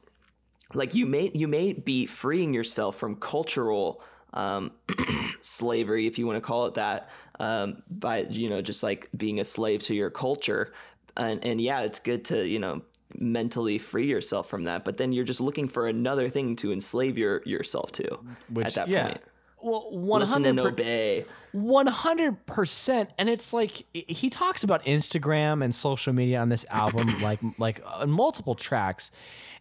like 0.72 0.94
you 0.94 1.06
may 1.06 1.30
you 1.34 1.46
may 1.46 1.72
be 1.72 2.06
freeing 2.06 2.52
yourself 2.52 2.96
from 2.96 3.16
cultural 3.16 4.02
um, 4.32 4.72
slavery, 5.40 6.06
if 6.06 6.18
you 6.18 6.26
want 6.26 6.36
to 6.36 6.40
call 6.40 6.66
it 6.66 6.74
that, 6.74 7.08
um, 7.38 7.82
by 7.88 8.20
you 8.22 8.48
know 8.48 8.60
just 8.60 8.82
like 8.82 9.08
being 9.16 9.40
a 9.40 9.44
slave 9.44 9.82
to 9.84 9.94
your 9.94 10.10
culture, 10.10 10.72
and 11.16 11.44
and 11.44 11.60
yeah, 11.60 11.80
it's 11.80 11.98
good 11.98 12.24
to 12.26 12.44
you 12.44 12.58
know 12.58 12.82
mentally 13.16 13.78
free 13.78 14.06
yourself 14.06 14.48
from 14.48 14.64
that, 14.64 14.84
but 14.84 14.96
then 14.96 15.12
you're 15.12 15.24
just 15.24 15.40
looking 15.40 15.68
for 15.68 15.86
another 15.86 16.28
thing 16.28 16.56
to 16.56 16.72
enslave 16.72 17.16
your 17.16 17.42
yourself 17.44 17.92
to 17.92 18.18
Which 18.48 18.66
at 18.66 18.74
that 18.74 18.88
yeah. 18.88 19.06
point. 19.06 19.20
Well, 19.64 19.88
one 19.90 20.20
Listen 20.20 20.44
and 20.44 20.58
hundred 20.58 20.80
obey. 20.80 21.24
100% 21.54 23.08
and 23.18 23.28
it's 23.30 23.52
like 23.52 23.86
he 23.92 24.28
talks 24.28 24.62
about 24.64 24.84
Instagram 24.84 25.62
and 25.64 25.74
social 25.74 26.12
media 26.12 26.40
on 26.40 26.48
this 26.48 26.66
album 26.68 27.20
like 27.22 27.40
like 27.58 27.80
on 27.86 28.10
multiple 28.10 28.54
tracks 28.54 29.10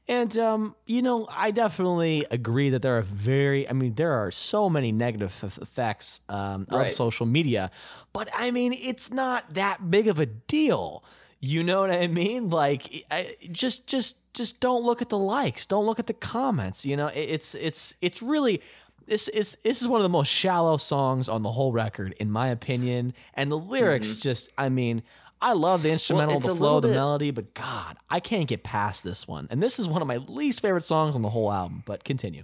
and 0.05 0.37
um, 0.37 0.75
you 0.85 1.01
know, 1.01 1.29
I 1.31 1.51
definitely 1.51 2.25
agree 2.29 2.69
that 2.71 2.81
there 2.81 2.97
are 2.97 3.03
very, 3.03 3.69
I 3.69 3.71
mean, 3.71 3.93
there 3.95 4.11
are 4.11 4.31
so 4.31 4.69
many 4.69 4.91
negative 4.91 5.33
f- 5.41 5.57
effects 5.61 6.19
um, 6.27 6.67
of 6.69 6.77
Right. 6.79 6.91
social 6.91 7.25
media, 7.25 7.71
but 8.11 8.27
I 8.37 8.51
mean, 8.51 8.73
it's 8.73 9.11
not 9.11 9.53
that 9.53 9.89
big 9.89 10.09
of 10.09 10.19
a 10.19 10.25
deal. 10.25 11.05
You 11.39 11.63
know 11.63 11.79
what 11.79 11.91
I 11.91 12.07
mean? 12.07 12.49
Like, 12.49 13.05
I, 13.09 13.37
just, 13.49 13.87
just, 13.87 14.17
just 14.33 14.59
don't 14.59 14.83
look 14.83 15.01
at 15.01 15.07
the 15.07 15.17
likes. 15.17 15.65
Don't 15.65 15.85
look 15.85 15.99
at 15.99 16.07
the 16.07 16.13
comments. 16.13 16.85
You 16.85 16.97
know, 16.97 17.07
It- 17.07 17.29
it's, 17.29 17.55
it's, 17.55 17.93
it's 18.01 18.21
really. 18.21 18.61
This 19.05 19.27
is 19.27 19.57
this 19.63 19.81
is 19.81 19.87
one 19.87 19.99
of 19.99 20.03
the 20.03 20.09
most 20.09 20.29
shallow 20.29 20.77
songs 20.77 21.27
on 21.29 21.43
the 21.43 21.51
whole 21.51 21.71
record, 21.71 22.15
in 22.19 22.31
my 22.31 22.47
opinion. 22.49 23.13
And 23.33 23.51
the 23.51 23.57
lyrics, 23.57 24.09
mm-hmm. 24.09 24.21
just, 24.21 24.49
I 24.57 24.69
mean, 24.69 25.03
I 25.41 25.53
love 25.53 25.83
the 25.83 25.91
instrumental, 25.91 26.37
it's 26.37 26.45
the 26.45 26.55
flow, 26.55 26.75
little 26.75 26.81
the 26.81 26.87
bit- 26.89 26.95
melody, 26.95 27.31
but 27.31 27.53
God, 27.53 27.97
I 28.09 28.19
can't 28.19 28.47
get 28.47 28.63
past 28.63 29.03
this 29.03 29.27
one. 29.27 29.47
And 29.49 29.61
this 29.61 29.77
is 29.77 29.87
one 29.87 30.01
of 30.01 30.07
my 30.07 30.17
least 30.17 30.61
favorite 30.61 30.85
songs 30.85 31.15
on 31.15 31.21
the 31.21 31.29
whole 31.29 31.51
album. 31.51 31.83
But 31.85 32.03
continue. 32.03 32.43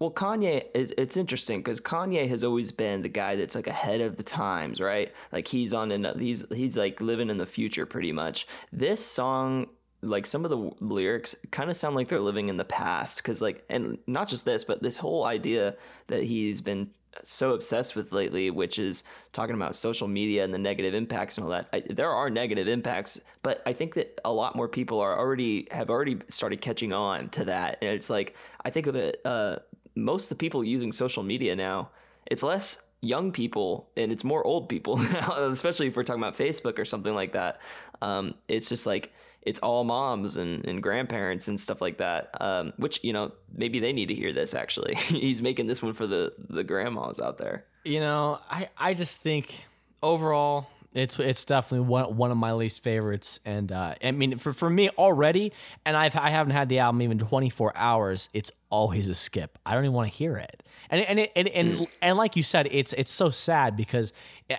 Well, 0.00 0.12
Kanye, 0.12 0.64
it's 0.74 1.16
interesting 1.16 1.58
because 1.58 1.80
Kanye 1.80 2.28
has 2.28 2.44
always 2.44 2.70
been 2.70 3.02
the 3.02 3.08
guy 3.08 3.34
that's 3.34 3.56
like 3.56 3.66
ahead 3.66 4.00
of 4.00 4.16
the 4.16 4.22
times, 4.22 4.80
right? 4.80 5.12
Like 5.32 5.48
he's 5.48 5.74
on, 5.74 5.90
an, 5.90 6.16
he's 6.18 6.44
he's 6.54 6.76
like 6.76 7.00
living 7.00 7.30
in 7.30 7.38
the 7.38 7.46
future 7.46 7.84
pretty 7.84 8.12
much. 8.12 8.46
This 8.72 9.04
song, 9.04 9.66
like 10.02 10.26
some 10.26 10.44
of 10.44 10.50
the 10.50 10.70
lyrics, 10.80 11.34
kind 11.50 11.70
of 11.70 11.76
sound 11.76 11.96
like 11.96 12.08
they're 12.08 12.20
living 12.20 12.48
in 12.48 12.56
the 12.56 12.64
past 12.64 13.18
because, 13.18 13.42
like, 13.42 13.64
and 13.68 13.98
not 14.06 14.28
just 14.28 14.44
this, 14.44 14.64
but 14.64 14.82
this 14.82 14.96
whole 14.96 15.24
idea 15.24 15.74
that 16.06 16.22
he's 16.22 16.60
been 16.60 16.90
so 17.22 17.52
obsessed 17.52 17.96
with 17.96 18.12
lately, 18.12 18.50
which 18.50 18.78
is 18.78 19.02
talking 19.32 19.54
about 19.54 19.74
social 19.74 20.06
media 20.06 20.44
and 20.44 20.54
the 20.54 20.58
negative 20.58 20.94
impacts 20.94 21.36
and 21.36 21.44
all 21.44 21.50
that. 21.50 21.68
I, 21.72 21.82
there 21.88 22.10
are 22.10 22.30
negative 22.30 22.68
impacts, 22.68 23.20
but 23.42 23.62
I 23.66 23.72
think 23.72 23.94
that 23.94 24.20
a 24.24 24.32
lot 24.32 24.54
more 24.54 24.68
people 24.68 25.00
are 25.00 25.18
already 25.18 25.66
have 25.70 25.90
already 25.90 26.18
started 26.28 26.60
catching 26.60 26.92
on 26.92 27.28
to 27.30 27.44
that, 27.46 27.78
and 27.80 27.90
it's 27.90 28.10
like 28.10 28.36
I 28.64 28.70
think 28.70 28.86
that 28.86 29.26
uh, 29.26 29.58
most 29.94 30.30
of 30.30 30.38
the 30.38 30.40
people 30.40 30.62
using 30.62 30.92
social 30.92 31.22
media 31.22 31.56
now, 31.56 31.90
it's 32.26 32.42
less 32.42 32.82
young 33.00 33.30
people 33.30 33.88
and 33.96 34.10
it's 34.10 34.24
more 34.24 34.44
old 34.44 34.68
people 34.68 34.96
now, 35.12 35.32
especially 35.50 35.86
if 35.86 35.96
we're 35.96 36.04
talking 36.04 36.22
about 36.22 36.36
Facebook 36.36 36.78
or 36.78 36.84
something 36.84 37.14
like 37.14 37.32
that. 37.32 37.60
Um, 38.02 38.34
it's 38.48 38.68
just 38.68 38.86
like 38.86 39.12
it's 39.48 39.60
all 39.60 39.82
moms 39.82 40.36
and, 40.36 40.64
and 40.66 40.82
grandparents 40.82 41.48
and 41.48 41.58
stuff 41.58 41.80
like 41.80 41.98
that. 41.98 42.30
Um, 42.40 42.74
which 42.76 43.00
you 43.02 43.12
know 43.12 43.32
maybe 43.54 43.80
they 43.80 43.92
need 43.92 44.06
to 44.06 44.14
hear 44.14 44.32
this. 44.32 44.54
Actually, 44.54 44.94
he's 44.96 45.40
making 45.40 45.66
this 45.66 45.82
one 45.82 45.94
for 45.94 46.06
the 46.06 46.34
the 46.50 46.62
grandmas 46.62 47.18
out 47.18 47.38
there. 47.38 47.64
You 47.84 48.00
know, 48.00 48.38
I, 48.50 48.68
I 48.76 48.94
just 48.94 49.18
think 49.18 49.64
overall 50.02 50.68
it's 50.94 51.18
it's 51.18 51.44
definitely 51.44 51.86
one 51.86 52.16
one 52.16 52.30
of 52.30 52.36
my 52.36 52.52
least 52.52 52.82
favorites. 52.82 53.40
And 53.44 53.72
uh, 53.72 53.94
I 54.02 54.10
mean, 54.10 54.38
for, 54.38 54.52
for 54.52 54.68
me 54.68 54.90
already, 54.90 55.52
and 55.84 55.96
I've 55.96 56.16
I 56.16 56.30
haven't 56.30 56.52
had 56.52 56.68
the 56.68 56.80
album 56.80 57.02
even 57.02 57.18
24 57.18 57.76
hours. 57.76 58.28
It's 58.34 58.52
always 58.70 59.08
a 59.08 59.14
skip. 59.14 59.58
I 59.64 59.74
don't 59.74 59.84
even 59.84 59.94
want 59.94 60.10
to 60.10 60.16
hear 60.16 60.36
it. 60.36 60.62
And 60.90 61.00
and 61.02 61.18
it, 61.20 61.32
and 61.36 61.48
and, 61.48 61.86
and 62.00 62.18
like 62.18 62.36
you 62.36 62.42
said, 62.42 62.68
it's 62.70 62.92
it's 62.94 63.12
so 63.12 63.30
sad 63.30 63.76
because 63.76 64.12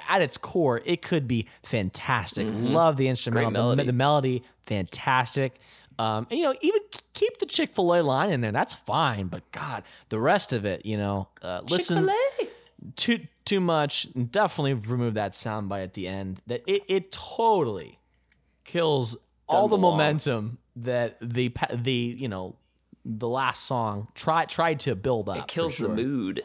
at 0.07 0.21
its 0.21 0.37
core, 0.37 0.81
it 0.85 1.01
could 1.01 1.27
be 1.27 1.47
fantastic. 1.63 2.47
Love 2.49 2.97
the 2.97 3.07
instrumental, 3.07 3.51
the- 3.51 3.53
melody. 3.59 3.83
the 3.85 3.93
melody, 3.93 4.43
fantastic. 4.65 5.59
Um, 5.97 6.27
and 6.29 6.39
you 6.39 6.45
know, 6.45 6.55
even 6.61 6.81
keep 7.13 7.39
the 7.39 7.45
Chick 7.45 7.75
Fil 7.75 7.93
A 7.93 8.01
line 8.01 8.31
in 8.31 8.39
there. 8.39 8.53
That's 8.53 8.73
fine. 8.73 9.27
But 9.27 9.51
God, 9.51 9.83
the 10.07 10.19
rest 10.19 10.53
of 10.53 10.63
it, 10.65 10.85
you 10.85 10.97
know, 10.97 11.27
uh, 11.41 11.61
listen 11.69 12.09
too 12.95 13.19
too 13.45 13.59
much. 13.59 14.07
Definitely 14.31 14.75
remove 14.75 15.15
that 15.15 15.33
soundbite 15.33 15.83
at 15.83 15.93
the 15.95 16.07
end. 16.07 16.41
That 16.47 16.63
it 16.67 16.83
it 16.87 17.11
totally 17.11 17.99
kills 18.63 19.17
all 19.47 19.67
the 19.67 19.75
belong. 19.75 19.97
momentum 19.97 20.57
that 20.77 21.17
the 21.21 21.51
the 21.73 21.91
you 21.91 22.29
know 22.29 22.55
the 23.05 23.27
last 23.27 23.63
song 23.65 24.07
tried 24.15 24.49
tried 24.49 24.79
to 24.81 24.95
build 24.95 25.29
up. 25.29 25.37
It 25.37 25.47
kills 25.47 25.75
sure. 25.75 25.87
the 25.89 25.95
mood. 25.95 26.41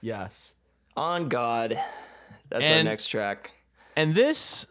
Yes. 0.00 0.54
On 0.96 1.28
God, 1.28 1.78
that's 2.48 2.68
our 2.68 2.82
next 2.82 3.06
track. 3.08 3.52
And 3.96 4.14
this 4.14 4.66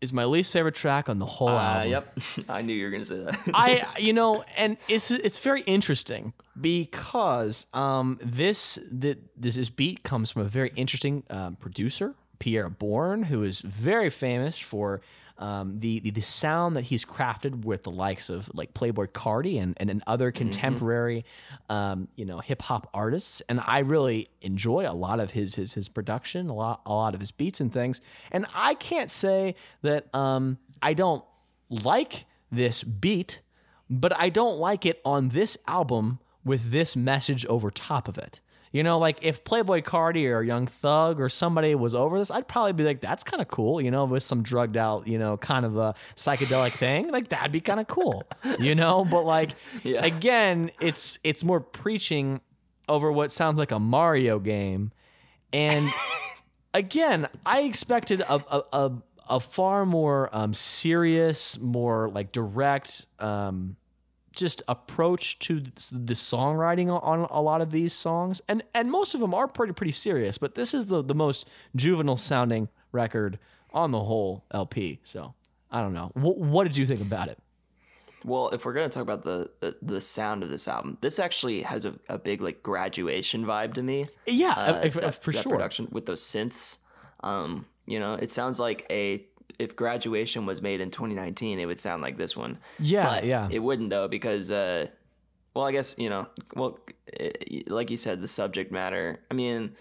is 0.00 0.12
my 0.12 0.24
least 0.24 0.52
favorite 0.52 0.74
track 0.74 1.08
on 1.08 1.18
the 1.18 1.26
whole 1.26 1.48
Uh, 1.48 1.60
album. 1.84 1.90
yep, 1.90 2.18
I 2.48 2.62
knew 2.62 2.72
you 2.72 2.84
were 2.84 2.90
gonna 2.90 3.04
say 3.04 3.18
that. 3.18 3.38
I 3.52 3.86
you 3.98 4.12
know, 4.12 4.44
and 4.56 4.76
it's 4.88 5.10
it's 5.10 5.38
very 5.38 5.62
interesting 5.62 6.32
because 6.60 7.66
um 7.74 8.18
this 8.22 8.78
the, 8.90 9.18
this 9.36 9.56
this 9.56 9.68
beat 9.70 10.02
comes 10.02 10.30
from 10.30 10.42
a 10.42 10.48
very 10.48 10.72
interesting 10.76 11.24
um, 11.30 11.56
producer, 11.56 12.14
Pi'erre 12.38 12.70
Bourne, 12.70 13.24
who 13.24 13.42
is 13.42 13.60
very 13.60 14.08
famous 14.10 14.58
for 14.58 15.00
um, 15.40 15.78
the, 15.78 16.00
the 16.00 16.10
the 16.10 16.20
sound 16.20 16.76
that 16.76 16.82
he's 16.82 17.04
crafted 17.04 17.64
with 17.64 17.82
the 17.82 17.90
likes 17.90 18.28
of 18.28 18.50
like 18.54 18.74
Playboi 18.74 19.08
Carti 19.08 19.60
and 19.60 19.74
and, 19.78 19.90
and 19.90 20.02
other 20.06 20.30
contemporary 20.30 21.24
um, 21.68 22.08
you 22.14 22.26
know 22.26 22.38
hip 22.38 22.62
hop 22.62 22.88
artists, 22.92 23.42
and 23.48 23.60
I 23.60 23.80
really 23.80 24.28
enjoy 24.42 24.88
a 24.88 24.92
lot 24.92 25.18
of 25.18 25.32
his 25.32 25.54
his 25.54 25.74
his 25.74 25.88
production, 25.88 26.48
a 26.50 26.54
lot 26.54 26.82
a 26.84 26.92
lot 26.92 27.14
of 27.14 27.20
his 27.20 27.30
beats 27.30 27.60
and 27.60 27.72
things, 27.72 28.00
and 28.30 28.46
I 28.54 28.74
can't 28.74 29.10
say 29.10 29.54
that 29.82 30.14
um, 30.14 30.58
I 30.82 30.92
don't 30.92 31.24
like 31.70 32.26
this 32.52 32.82
beat, 32.82 33.40
but 33.88 34.16
I 34.18 34.28
don't 34.28 34.58
like 34.58 34.84
it 34.84 35.00
on 35.04 35.28
this 35.28 35.56
album 35.66 36.18
with 36.44 36.70
this 36.70 36.94
message 36.94 37.46
over 37.46 37.70
top 37.70 38.08
of 38.08 38.18
it. 38.18 38.40
You 38.72 38.84
know, 38.84 38.98
like 38.98 39.18
if 39.22 39.42
Playboi 39.42 39.82
Carti 39.82 40.32
or 40.32 40.42
Young 40.42 40.68
Thug 40.68 41.20
or 41.20 41.28
somebody 41.28 41.74
was 41.74 41.92
over 41.92 42.18
this, 42.18 42.30
I'd 42.30 42.46
probably 42.46 42.72
be 42.72 42.84
like, 42.84 43.00
that's 43.00 43.24
kind 43.24 43.40
of 43.42 43.48
cool, 43.48 43.80
you 43.80 43.90
know, 43.90 44.04
with 44.04 44.22
some 44.22 44.42
drugged 44.44 44.76
out, 44.76 45.08
you 45.08 45.18
know, 45.18 45.36
kind 45.36 45.66
of 45.66 45.76
a 45.76 45.94
psychedelic 46.14 46.70
thing. 46.70 47.10
Like 47.10 47.30
that'd 47.30 47.50
be 47.50 47.60
kind 47.60 47.80
of 47.80 47.88
cool, 47.88 48.22
you 48.60 48.76
know? 48.76 49.04
But 49.04 49.22
like, 49.24 49.50
Yeah. 49.82 50.04
again, 50.04 50.70
it's 50.80 51.18
it's 51.24 51.42
more 51.42 51.58
preaching 51.60 52.40
over 52.88 53.10
what 53.10 53.32
sounds 53.32 53.58
like 53.58 53.72
a 53.72 53.80
Mario 53.80 54.38
game. 54.38 54.92
And 55.52 55.90
again, 56.74 57.26
I 57.44 57.62
expected 57.62 58.20
a 58.20 58.34
a, 58.34 58.62
a, 58.72 58.92
a 59.30 59.40
far 59.40 59.84
more 59.84 60.28
um, 60.32 60.54
serious, 60.54 61.58
more 61.58 62.08
like 62.08 62.30
direct, 62.30 63.06
um, 63.18 63.76
just 64.40 64.62
approach 64.66 65.38
to 65.40 65.60
the 65.60 66.14
songwriting 66.14 66.88
on 66.90 67.26
a 67.30 67.40
lot 67.40 67.60
of 67.60 67.70
these 67.70 67.92
songs, 67.92 68.40
and 68.48 68.62
and 68.74 68.90
most 68.90 69.14
of 69.14 69.20
them 69.20 69.32
are 69.34 69.46
pretty 69.46 69.72
pretty 69.72 69.92
serious. 69.92 70.38
But 70.38 70.54
this 70.56 70.74
is 70.74 70.86
the 70.86 71.02
the 71.02 71.14
most 71.14 71.46
juvenile 71.76 72.16
sounding 72.16 72.68
record 72.90 73.38
on 73.72 73.92
the 73.92 74.00
whole 74.00 74.44
LP. 74.50 74.98
So 75.04 75.34
I 75.70 75.80
don't 75.82 75.92
know. 75.92 76.10
What, 76.14 76.38
what 76.38 76.64
did 76.64 76.76
you 76.76 76.86
think 76.86 77.00
about 77.00 77.28
it? 77.28 77.38
Well, 78.24 78.48
if 78.50 78.64
we're 78.64 78.72
gonna 78.74 78.88
talk 78.88 79.02
about 79.04 79.22
the 79.22 79.50
the, 79.60 79.76
the 79.80 80.00
sound 80.00 80.42
of 80.42 80.50
this 80.50 80.66
album, 80.68 80.98
this 81.00 81.18
actually 81.18 81.62
has 81.62 81.84
a, 81.84 81.94
a 82.08 82.18
big 82.18 82.42
like 82.42 82.62
graduation 82.62 83.44
vibe 83.46 83.74
to 83.74 83.82
me. 83.82 84.08
Yeah, 84.26 84.50
Uh, 84.50 84.60
uh, 84.60 84.80
that- 84.88 85.22
for 85.22 85.32
that 85.32 85.42
sure. 85.42 85.52
Production 85.52 85.88
with 85.92 86.06
those 86.06 86.22
synths, 86.22 86.78
um, 87.22 87.66
you 87.86 87.98
know, 88.00 88.14
it 88.14 88.30
sounds 88.32 88.58
like 88.60 88.86
a 88.90 89.24
if 89.60 89.76
graduation 89.76 90.46
was 90.46 90.62
made 90.62 90.80
in 90.80 90.90
2019, 90.90 91.58
it 91.60 91.66
would 91.66 91.78
sound 91.80 92.02
like 92.02 92.16
this 92.16 92.36
one. 92.36 92.58
Yeah, 92.78 93.06
But 93.06 93.24
yeah. 93.24 93.48
It 93.50 93.58
wouldn't 93.60 93.90
though 93.90 94.08
because, 94.08 94.50
uh, 94.50 94.86
well, 95.54 95.66
I 95.66 95.72
guess 95.72 95.96
you 95.98 96.08
know, 96.08 96.26
well, 96.56 96.78
it, 97.06 97.70
like 97.70 97.90
you 97.90 97.96
said, 97.96 98.20
the 98.20 98.28
subject 98.28 98.72
matter. 98.72 99.20
I 99.30 99.34
mean, 99.34 99.72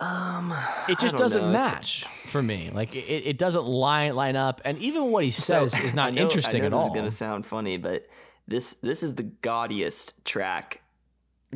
um, 0.00 0.52
it 0.88 0.98
just 0.98 1.16
doesn't 1.16 1.40
know. 1.42 1.48
It's- 1.58 1.72
match 1.72 2.04
for 2.26 2.42
me. 2.42 2.70
Like 2.74 2.94
it, 2.96 2.98
it 3.26 3.38
doesn't 3.38 3.64
line 3.64 4.14
line 4.16 4.36
up, 4.36 4.60
and 4.64 4.78
even 4.78 5.12
what 5.12 5.22
he 5.24 5.30
So, 5.30 5.66
says 5.68 5.84
is 5.84 5.92
I 5.92 5.96
not 5.96 6.14
know- 6.14 6.22
interesting 6.22 6.62
at 6.64 6.70
this 6.72 6.76
all. 6.78 6.88
is 6.88 6.94
gonna 6.94 7.10
sound 7.10 7.46
funny, 7.46 7.76
but 7.76 8.06
this 8.48 8.74
this 8.74 9.02
is 9.02 9.14
the 9.14 9.22
gaudiest 9.22 10.24
track. 10.24 10.80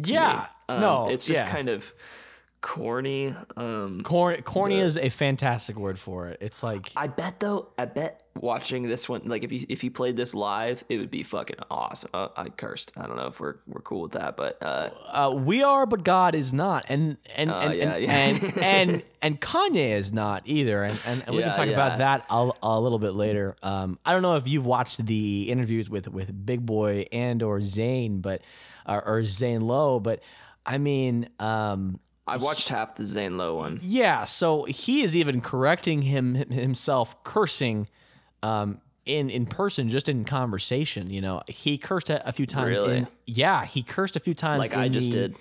to 0.02 0.12
yeah. 0.12 0.46
Um, 0.68 0.81
no, 0.81 1.09
it's 1.09 1.26
just 1.26 1.42
yeah. 1.44 1.50
kind 1.50 1.68
of 1.68 1.92
corny. 2.60 3.34
Um, 3.56 4.02
corny. 4.02 4.80
Is 4.80 4.96
a 4.96 5.08
fantastic 5.08 5.78
word 5.78 5.98
for 5.98 6.28
it. 6.28 6.38
It's 6.40 6.62
like 6.62 6.92
I 6.96 7.06
bet 7.06 7.40
though, 7.40 7.68
I 7.78 7.84
bet 7.84 8.22
watching 8.40 8.88
this 8.88 9.08
one, 9.08 9.22
like 9.24 9.44
if 9.44 9.52
you 9.52 9.66
if 9.68 9.84
you 9.84 9.90
played 9.90 10.16
this 10.16 10.34
live, 10.34 10.84
it 10.88 10.98
would 10.98 11.10
be 11.10 11.22
fucking 11.22 11.56
awesome. 11.70 12.10
Uh, 12.12 12.28
I 12.36 12.48
cursed. 12.48 12.92
I 12.96 13.06
don't 13.06 13.16
know 13.16 13.26
if 13.26 13.40
we're 13.40 13.56
we're 13.66 13.80
cool 13.80 14.02
with 14.02 14.12
that, 14.12 14.36
but 14.36 14.58
uh, 14.62 14.90
uh, 15.10 15.32
we 15.34 15.62
are, 15.62 15.86
but 15.86 16.04
God 16.04 16.34
is 16.34 16.52
not, 16.52 16.86
and 16.88 17.16
and 17.36 17.50
Oh, 17.50 17.54
and, 17.54 17.74
yeah, 17.74 17.94
and, 17.94 18.02
yeah. 18.02 18.12
and 18.12 18.58
and 18.62 19.02
and 19.22 19.40
Kanye 19.40 19.96
is 19.96 20.12
not 20.12 20.42
either, 20.46 20.82
and 20.82 20.98
and, 21.06 21.22
and 21.26 21.36
we 21.36 21.42
can 21.42 21.52
talk 21.54 21.66
yeah. 21.66 21.72
about 21.72 21.98
that 21.98 22.26
a, 22.30 22.50
a 22.62 22.80
little 22.80 22.98
bit 22.98 23.14
later. 23.14 23.56
Um, 23.62 23.98
I 24.04 24.12
don't 24.12 24.22
know 24.22 24.36
if 24.36 24.48
you've 24.48 24.66
watched 24.66 25.04
the 25.04 25.50
interviews 25.50 25.88
with 25.88 26.08
with 26.08 26.46
Big 26.46 26.64
Boy 26.64 27.06
and 27.12 27.42
or 27.42 27.61
Zane, 27.61 28.20
but 28.20 28.42
or, 28.86 29.04
or 29.04 29.24
Zane 29.24 29.61
Lowe, 29.61 30.00
but 30.00 30.20
I 30.64 30.76
mean, 30.78 31.28
um, 31.38 31.98
I 32.29 32.37
watched 32.37 32.68
half 32.68 32.95
the 32.95 33.05
Zane 33.05 33.37
Lowe 33.37 33.57
one. 33.57 33.81
Yeah, 33.83 34.24
so 34.24 34.64
he 34.64 35.03
is 35.03 35.16
even 35.16 35.41
correcting 35.41 36.03
him 36.03 36.35
himself, 36.35 37.22
cursing 37.24 37.89
um, 38.43 38.81
in 39.05 39.31
in 39.31 39.47
person, 39.47 39.89
just 39.89 40.09
in 40.09 40.24
conversation. 40.24 41.11
You 41.11 41.20
know, 41.20 41.43
he 41.49 41.79
cursed 41.79 42.11
a, 42.11 42.26
a 42.29 42.33
few 42.33 42.47
times. 42.47 42.79
Really? 42.79 42.99
In, 42.99 43.09
yeah, 43.26 43.64
he 43.64 43.83
cursed 43.83 44.16
a 44.16 44.20
few 44.20 44.35
times. 44.35 44.61
Like 44.61 44.76
I 44.76 44.89
just 44.89 45.11
the- 45.11 45.16
did. 45.16 45.37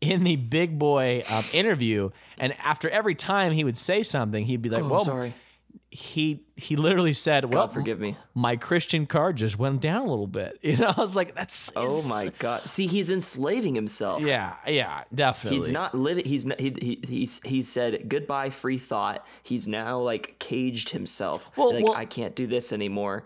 in 0.00 0.24
the 0.24 0.36
Big 0.36 0.78
Boy 0.78 1.24
um, 1.28 1.44
interview, 1.52 2.10
and 2.38 2.54
after 2.60 2.88
every 2.88 3.14
time 3.14 3.52
he 3.52 3.64
would 3.64 3.76
say 3.76 4.02
something, 4.02 4.44
he'd 4.44 4.62
be 4.62 4.68
like, 4.70 4.84
Oh, 4.84 4.88
"Well, 4.88 5.00
sorry. 5.00 5.34
He 5.90 6.42
he 6.56 6.76
literally 6.76 7.14
said, 7.14 7.44
"Well, 7.52 7.66
God 7.66 7.72
forgive 7.72 7.98
me. 7.98 8.16
my 8.34 8.56
Christian 8.56 9.06
card 9.06 9.36
just 9.36 9.58
went 9.58 9.80
down 9.80 10.06
a 10.06 10.10
little 10.10 10.26
bit." 10.26 10.58
You 10.62 10.76
know, 10.76 10.92
I 10.96 11.00
was 11.00 11.16
like, 11.16 11.34
"That's 11.34 11.70
Oh 11.76 11.86
it's- 11.86 12.08
my 12.08 12.32
god. 12.38 12.68
See, 12.68 12.86
he's 12.86 13.10
enslaving 13.10 13.74
himself. 13.74 14.22
yeah, 14.22 14.54
yeah, 14.66 15.04
definitely." 15.14 15.58
He's 15.58 15.72
not 15.72 15.94
living. 15.94 16.24
He's 16.26 16.44
not, 16.44 16.60
he, 16.60 16.74
he 16.80 17.00
he's 17.06 17.42
he 17.42 17.62
said 17.62 18.08
goodbye 18.08 18.50
free 18.50 18.78
thought. 18.78 19.26
He's 19.42 19.66
now 19.66 19.98
like 19.98 20.36
caged 20.38 20.90
himself. 20.90 21.50
Well- 21.56 21.72
like 21.74 21.84
well- 21.84 21.94
I 21.96 22.04
can't 22.04 22.34
do 22.34 22.46
this 22.46 22.72
anymore. 22.72 23.24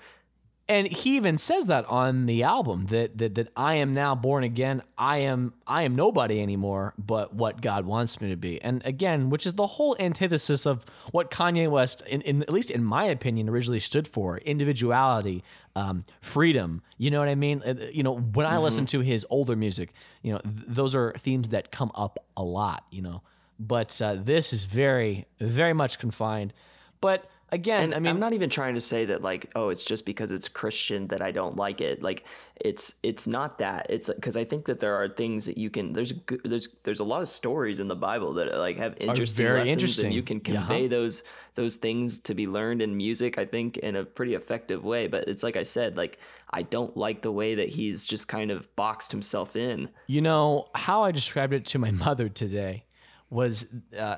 And 0.68 0.86
he 0.86 1.16
even 1.16 1.38
says 1.38 1.66
that 1.66 1.84
on 1.86 2.26
the 2.26 2.44
album 2.44 2.86
that, 2.86 3.18
that 3.18 3.34
that 3.34 3.48
I 3.56 3.74
am 3.74 3.94
now 3.94 4.14
born 4.14 4.44
again. 4.44 4.82
I 4.96 5.18
am 5.18 5.54
I 5.66 5.82
am 5.82 5.96
nobody 5.96 6.40
anymore, 6.40 6.94
but 6.96 7.34
what 7.34 7.60
God 7.60 7.84
wants 7.84 8.20
me 8.20 8.30
to 8.30 8.36
be. 8.36 8.62
And 8.62 8.80
again, 8.86 9.28
which 9.28 9.44
is 9.44 9.54
the 9.54 9.66
whole 9.66 9.96
antithesis 9.98 10.64
of 10.64 10.86
what 11.10 11.30
Kanye 11.30 11.68
West, 11.68 12.02
in, 12.06 12.20
in 12.22 12.42
at 12.42 12.52
least 12.52 12.70
in 12.70 12.84
my 12.84 13.04
opinion, 13.04 13.48
originally 13.48 13.80
stood 13.80 14.06
for: 14.06 14.38
individuality, 14.38 15.42
um, 15.74 16.04
freedom. 16.20 16.82
You 16.96 17.10
know 17.10 17.18
what 17.18 17.28
I 17.28 17.34
mean? 17.34 17.62
Uh, 17.66 17.74
You 17.92 18.04
know, 18.04 18.16
when 18.16 18.46
I 18.46 18.58
listen 18.58 18.86
to 18.86 19.00
his 19.00 19.26
older 19.30 19.56
music, 19.56 19.92
you 20.22 20.32
know, 20.32 20.38
th- 20.38 20.54
those 20.68 20.94
are 20.94 21.12
themes 21.18 21.48
that 21.48 21.72
come 21.72 21.90
up 21.94 22.24
a 22.36 22.44
lot. 22.44 22.84
You 22.90 23.02
know, 23.02 23.22
but 23.58 24.00
uh, 24.00 24.14
this 24.14 24.52
is 24.52 24.64
very 24.64 25.26
very 25.40 25.72
much 25.72 25.98
confined. 25.98 26.52
But 27.00 27.28
again, 27.52 27.84
And 27.84 27.94
I 27.94 27.98
mean, 28.00 28.10
I'm 28.10 28.18
not 28.18 28.32
even 28.32 28.50
trying 28.50 28.74
to 28.74 28.80
say 28.80 29.04
that 29.04 29.22
like, 29.22 29.50
oh, 29.54 29.68
it's 29.68 29.84
just 29.84 30.04
because 30.04 30.32
it's 30.32 30.48
Christian 30.48 31.06
that 31.08 31.20
I 31.22 31.30
don't 31.30 31.56
like 31.56 31.80
it. 31.80 32.02
Like, 32.02 32.24
it's 32.56 32.94
it's 33.02 33.26
not 33.26 33.58
that. 33.58 33.86
It's 33.90 34.08
because 34.12 34.36
I 34.36 34.44
think 34.44 34.64
that 34.66 34.80
there 34.80 34.94
are 34.96 35.08
things 35.08 35.46
that 35.46 35.56
you 35.58 35.70
can. 35.70 35.92
There's 35.92 36.12
there's 36.44 36.68
there's 36.82 37.00
a 37.00 37.04
lot 37.04 37.22
of 37.22 37.28
stories 37.28 37.78
in 37.78 37.86
the 37.88 37.94
Bible 37.94 38.32
that 38.34 38.56
like 38.56 38.76
have 38.78 38.96
interesting 38.98 39.46
very 39.46 39.60
lessons, 39.60 39.76
interesting. 39.82 40.06
and 40.06 40.14
you 40.14 40.22
can 40.22 40.40
Yeah. 40.44 40.60
convey 40.66 40.88
those 40.88 41.22
those 41.54 41.76
things 41.76 42.18
to 42.20 42.34
be 42.34 42.46
learned 42.46 42.82
in 42.82 42.96
music. 42.96 43.38
I 43.38 43.44
think 43.44 43.76
in 43.78 43.94
a 43.96 44.04
pretty 44.04 44.34
effective 44.34 44.82
way. 44.84 45.06
But 45.06 45.28
it's 45.28 45.42
like 45.42 45.56
I 45.56 45.62
said, 45.64 45.96
like 45.96 46.18
I 46.50 46.62
don't 46.62 46.96
like 46.96 47.22
the 47.22 47.32
way 47.32 47.54
that 47.56 47.68
he's 47.68 48.06
just 48.06 48.28
kind 48.28 48.50
of 48.50 48.74
boxed 48.76 49.10
himself 49.12 49.56
in. 49.56 49.88
You 50.06 50.20
know 50.20 50.66
how 50.74 51.02
I 51.04 51.10
described 51.12 51.52
it 51.52 51.64
to 51.66 51.78
my 51.78 51.90
mother 52.06 52.28
today 52.28 52.84
was, 53.30 53.66
uh, 53.98 54.16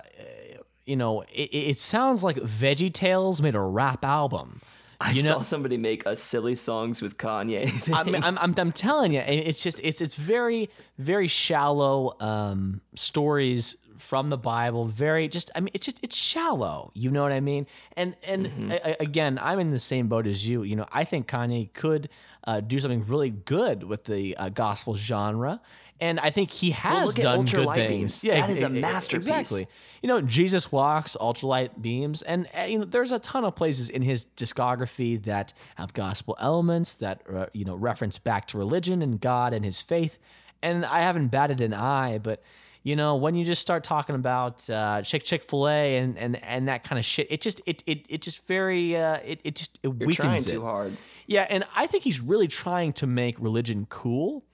you 0.87 0.97
know, 0.97 1.22
it, 1.32 1.51
it 1.55 1.78
sounds 1.78 2.22
like 2.22 2.37
Veggie 2.37 2.93
Tales 2.93 3.41
made 3.43 3.55
a 3.55 3.61
rap 3.61 4.05
album. 4.05 4.61
I 5.01 5.11
You 5.11 5.22
know- 5.22 5.28
saw 5.30 5.41
somebody 5.43 5.76
make 5.76 6.07
a 6.07 6.16
silly 6.16 6.55
songs 6.55 7.03
with 7.03 7.16
Kanye. 7.16 7.93
I'm, 7.95 8.14
I'm, 8.14 8.39
I'm, 8.39 8.55
I'm 8.57 8.72
telling 8.72 9.12
you, 9.14 9.20
it's 9.20 9.62
just 9.62 9.80
it's 9.82 10.01
it's 10.01 10.14
very 10.14 10.70
very 10.99 11.26
shallow 11.28 12.14
um, 12.20 12.80
stories 12.95 13.76
from 13.99 14.30
the 14.30 14.37
Bible. 14.39 14.87
Very 14.87 15.28
just 15.28 15.51
I 15.55 15.61
mean 15.61 15.70
it's 15.74 15.87
just 15.87 15.99
it's 16.03 16.16
shallow. 16.16 16.91
You 16.95 17.11
know 17.11 17.22
what 17.22 17.32
I 17.32 17.41
mean? 17.41 17.66
And 17.97 18.14
and 18.26 18.47
Mm-hmm. 18.47 18.70
a- 18.72 18.97
again, 19.01 19.39
I'm 19.43 19.59
in 19.59 19.72
the 19.72 19.78
same 19.80 20.09
boat 20.09 20.26
as 20.26 20.47
you. 20.47 20.62
You 20.62 20.76
know, 20.76 20.87
I 20.93 21.05
think 21.05 21.26
Kanye 21.28 21.72
could 21.72 22.09
uh, 22.45 22.61
do 22.61 22.78
something 22.78 23.05
really 23.05 23.30
good 23.30 23.82
with 23.85 24.05
the 24.05 24.37
uh, 24.37 24.49
gospel 24.51 24.95
genre. 24.95 25.61
And 26.01 26.18
I 26.20 26.30
think 26.30 26.51
he 26.51 26.72
has 26.72 27.16
at 27.16 27.22
done 27.22 27.45
good 27.45 27.68
things. 27.74 28.20
Beams. 28.20 28.22
that 28.22 28.51
is 28.51 28.62
a 28.62 28.68
masterpiece. 28.68 29.26
Exactly. 29.28 29.66
You 30.05 30.09
know, 30.09 30.21
Jesus 30.21 30.71
Walks, 30.71 31.17
Ultralight 31.19 31.81
Beams, 31.81 32.21
and 32.21 32.47
uh, 32.55 32.65
you 32.65 32.79
know, 32.79 32.85
there's 32.85 33.11
a 33.11 33.19
ton 33.19 33.43
of 33.43 33.57
places 33.57 33.89
in 33.89 34.03
his 34.03 34.27
discography 34.37 35.23
that 35.23 35.55
have 35.77 35.95
gospel 35.95 36.37
elements 36.39 36.93
that 36.97 37.23
uh, 37.35 37.47
you 37.55 37.65
know 37.65 37.75
reference 37.75 38.19
back 38.19 38.47
to 38.49 38.59
religion 38.59 39.01
and 39.01 39.19
God 39.19 39.55
and 39.55 39.65
His 39.65 39.81
faith. 39.81 40.19
And 40.61 40.85
I 40.85 41.01
haven't 41.01 41.29
batted 41.29 41.63
an 41.63 41.73
eye, 41.73 42.19
but 42.19 42.43
you 42.83 42.97
know, 42.97 43.17
when 43.17 43.35
you 43.35 43.47
just 43.47 43.63
start 43.63 43.83
talking 43.83 44.15
about 44.15 44.69
uh, 44.69 45.01
Chick 45.01 45.25
Chick 45.25 45.43
Fil 45.43 45.71
A 45.71 45.97
and, 45.97 46.19
and 46.19 46.37
and 46.45 46.69
that 46.69 46.85
kind 46.85 46.99
of 46.99 47.07
shit, 47.07 47.27
it 47.31 47.41
just 47.41 47.63
it 47.65 47.83
it, 47.87 48.05
it 48.11 48.21
just 48.21 48.45
very 48.45 48.95
uh, 48.95 49.21
it 49.25 49.41
it 49.43 49.55
just 49.55 49.79
it 49.83 49.87
You're 49.87 49.95
weakens 49.95 50.17
trying 50.17 50.41
it. 50.43 50.49
too 50.49 50.61
hard. 50.61 50.99
Yeah, 51.27 51.47
and 51.49 51.65
I 51.75 51.87
think 51.87 52.05
he's 52.05 52.21
really 52.21 52.49
trying 52.49 52.93
to 52.93 53.07
make 53.07 53.41
religion 53.41 53.87
cool. 53.89 54.45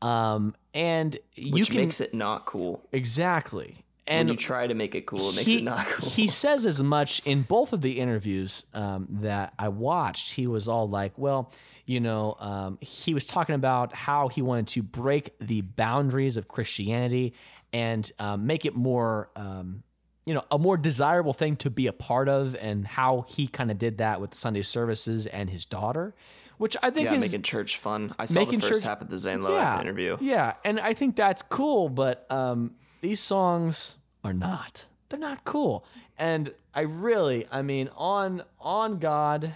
Um, 0.00 0.54
and 0.72 1.18
you 1.34 1.54
Which 1.54 1.70
can 1.70 1.80
makes 1.80 2.00
it 2.00 2.14
not 2.14 2.46
cool. 2.46 2.80
exactly. 2.92 3.84
When 4.06 4.18
And 4.18 4.28
you 4.30 4.36
try 4.36 4.66
to 4.66 4.74
make 4.74 4.94
it 4.94 5.06
cool, 5.06 5.30
it 5.30 5.36
makes 5.36 5.46
he, 5.46 5.58
it 5.58 5.64
not 5.64 5.86
cool. 5.86 6.10
he 6.10 6.26
says 6.28 6.66
as 6.66 6.82
much 6.82 7.22
in 7.24 7.42
both 7.42 7.72
of 7.72 7.80
the 7.82 8.00
interviews 8.00 8.64
um, 8.74 9.06
that 9.20 9.54
I 9.58 9.68
watched. 9.68 10.32
He 10.32 10.46
was 10.46 10.66
all 10.66 10.88
like, 10.88 11.12
well, 11.16 11.52
you 11.86 12.00
know, 12.00 12.36
um, 12.40 12.78
he 12.80 13.14
was 13.14 13.26
talking 13.26 13.54
about 13.54 13.94
how 13.94 14.28
he 14.28 14.42
wanted 14.42 14.66
to 14.68 14.82
break 14.82 15.34
the 15.40 15.60
boundaries 15.60 16.36
of 16.36 16.48
Christianity 16.48 17.34
and 17.72 18.10
um, 18.18 18.46
make 18.46 18.64
it 18.64 18.74
more, 18.74 19.30
um, 19.36 19.82
you 20.26 20.34
know, 20.34 20.42
a 20.50 20.58
more 20.58 20.76
desirable 20.76 21.32
thing 21.32 21.56
to 21.56 21.70
be 21.70 21.86
a 21.86 21.92
part 21.92 22.28
of, 22.28 22.54
and 22.56 22.86
how 22.86 23.24
he 23.28 23.46
kind 23.46 23.70
of 23.70 23.78
did 23.78 23.98
that 23.98 24.20
with 24.20 24.34
Sunday 24.34 24.62
services 24.62 25.26
and 25.26 25.48
his 25.50 25.64
daughter, 25.64 26.14
which 26.58 26.76
I 26.82 26.90
think 26.90 27.06
yeah, 27.06 27.14
is 27.14 27.20
making 27.20 27.42
church 27.42 27.78
fun. 27.78 28.14
I 28.18 28.26
saw 28.26 28.44
the 28.44 28.58
first 28.58 28.68
church- 28.68 28.82
half 28.82 29.00
of 29.00 29.10
the 29.10 29.18
Zane 29.18 29.40
Lowe 29.42 29.80
interview. 29.80 30.16
Yeah, 30.20 30.54
and 30.64 30.78
I 30.78 30.94
think 30.94 31.16
that's 31.16 31.42
cool, 31.42 31.88
but 31.88 32.30
um, 32.30 32.72
these 33.02 33.20
songs 33.20 33.98
are 34.24 34.32
not. 34.32 34.86
They're 35.10 35.18
not 35.20 35.44
cool. 35.44 35.84
And 36.16 36.52
I 36.74 36.82
really, 36.82 37.46
I 37.52 37.60
mean, 37.62 37.90
on 37.96 38.42
on 38.58 38.98
God 38.98 39.54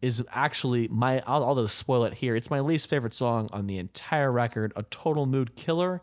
is 0.00 0.22
actually 0.32 0.88
my. 0.88 1.22
I'll, 1.26 1.44
I'll 1.44 1.60
just 1.62 1.76
spoil 1.76 2.04
it 2.04 2.14
here. 2.14 2.34
It's 2.36 2.50
my 2.50 2.60
least 2.60 2.88
favorite 2.88 3.12
song 3.12 3.50
on 3.52 3.66
the 3.66 3.76
entire 3.78 4.32
record. 4.32 4.72
A 4.76 4.82
total 4.84 5.26
mood 5.26 5.56
killer. 5.56 6.00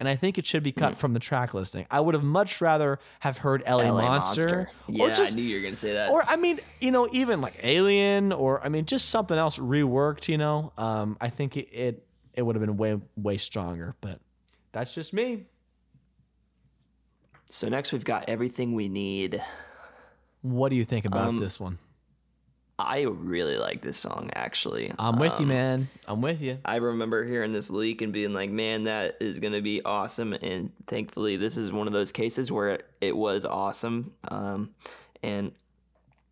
And 0.00 0.08
I 0.08 0.16
think 0.16 0.38
it 0.38 0.46
should 0.46 0.62
be 0.62 0.72
cut 0.72 0.96
from 0.96 1.12
the 1.12 1.20
track 1.20 1.52
listing. 1.52 1.84
I 1.90 2.00
would 2.00 2.14
have 2.14 2.24
much 2.24 2.62
rather 2.62 2.98
have 3.18 3.36
heard 3.36 3.62
LA, 3.68 3.90
LA 3.90 4.00
Monster, 4.00 4.70
Yeah, 4.88 5.04
or 5.04 5.08
just 5.10 5.34
I 5.34 5.36
knew 5.36 5.42
you 5.42 5.56
were 5.56 5.62
gonna 5.62 5.76
say 5.76 5.92
that. 5.92 6.08
or 6.08 6.24
I 6.24 6.36
mean, 6.36 6.58
you 6.80 6.90
know, 6.90 7.06
even 7.12 7.42
like 7.42 7.56
Alien, 7.62 8.32
or 8.32 8.64
I 8.64 8.70
mean, 8.70 8.86
just 8.86 9.10
something 9.10 9.36
else 9.36 9.58
reworked. 9.58 10.26
You 10.28 10.38
know, 10.38 10.72
um, 10.78 11.18
I 11.20 11.28
think 11.28 11.58
it 11.58 11.68
it, 11.70 12.06
it 12.32 12.40
would 12.40 12.56
have 12.56 12.64
been 12.64 12.78
way 12.78 12.98
way 13.14 13.36
stronger. 13.36 13.94
But 14.00 14.20
that's 14.72 14.94
just 14.94 15.12
me. 15.12 15.44
So 17.50 17.68
next 17.68 17.92
we've 17.92 18.04
got 18.04 18.28
everything 18.28 18.74
we 18.74 18.88
need. 18.88 19.42
What 20.42 20.70
do 20.70 20.76
you 20.76 20.84
think 20.86 21.04
about 21.04 21.28
Um, 21.28 21.38
this 21.38 21.60
one? 21.60 21.78
I 22.78 23.02
really 23.02 23.58
like 23.58 23.82
this 23.82 23.98
song 23.98 24.30
actually. 24.34 24.90
I'm 24.98 25.18
with 25.18 25.34
you, 25.38 25.42
Um, 25.44 25.48
man. 25.48 25.88
I'm 26.08 26.22
with 26.22 26.40
you. 26.40 26.56
I 26.64 26.76
remember 26.76 27.26
hearing 27.26 27.52
this 27.52 27.70
leak 27.70 28.00
and 28.00 28.10
being 28.10 28.32
like, 28.32 28.48
"Man, 28.50 28.84
that 28.84 29.18
is 29.20 29.38
gonna 29.38 29.60
be 29.60 29.82
awesome." 29.84 30.32
And 30.32 30.72
thankfully, 30.86 31.36
this 31.36 31.58
is 31.58 31.70
one 31.70 31.86
of 31.86 31.92
those 31.92 32.10
cases 32.10 32.50
where 32.50 32.70
it, 32.70 32.86
it 33.02 33.14
was 33.16 33.44
awesome. 33.44 34.12
Um, 34.28 34.70
and 35.22 35.52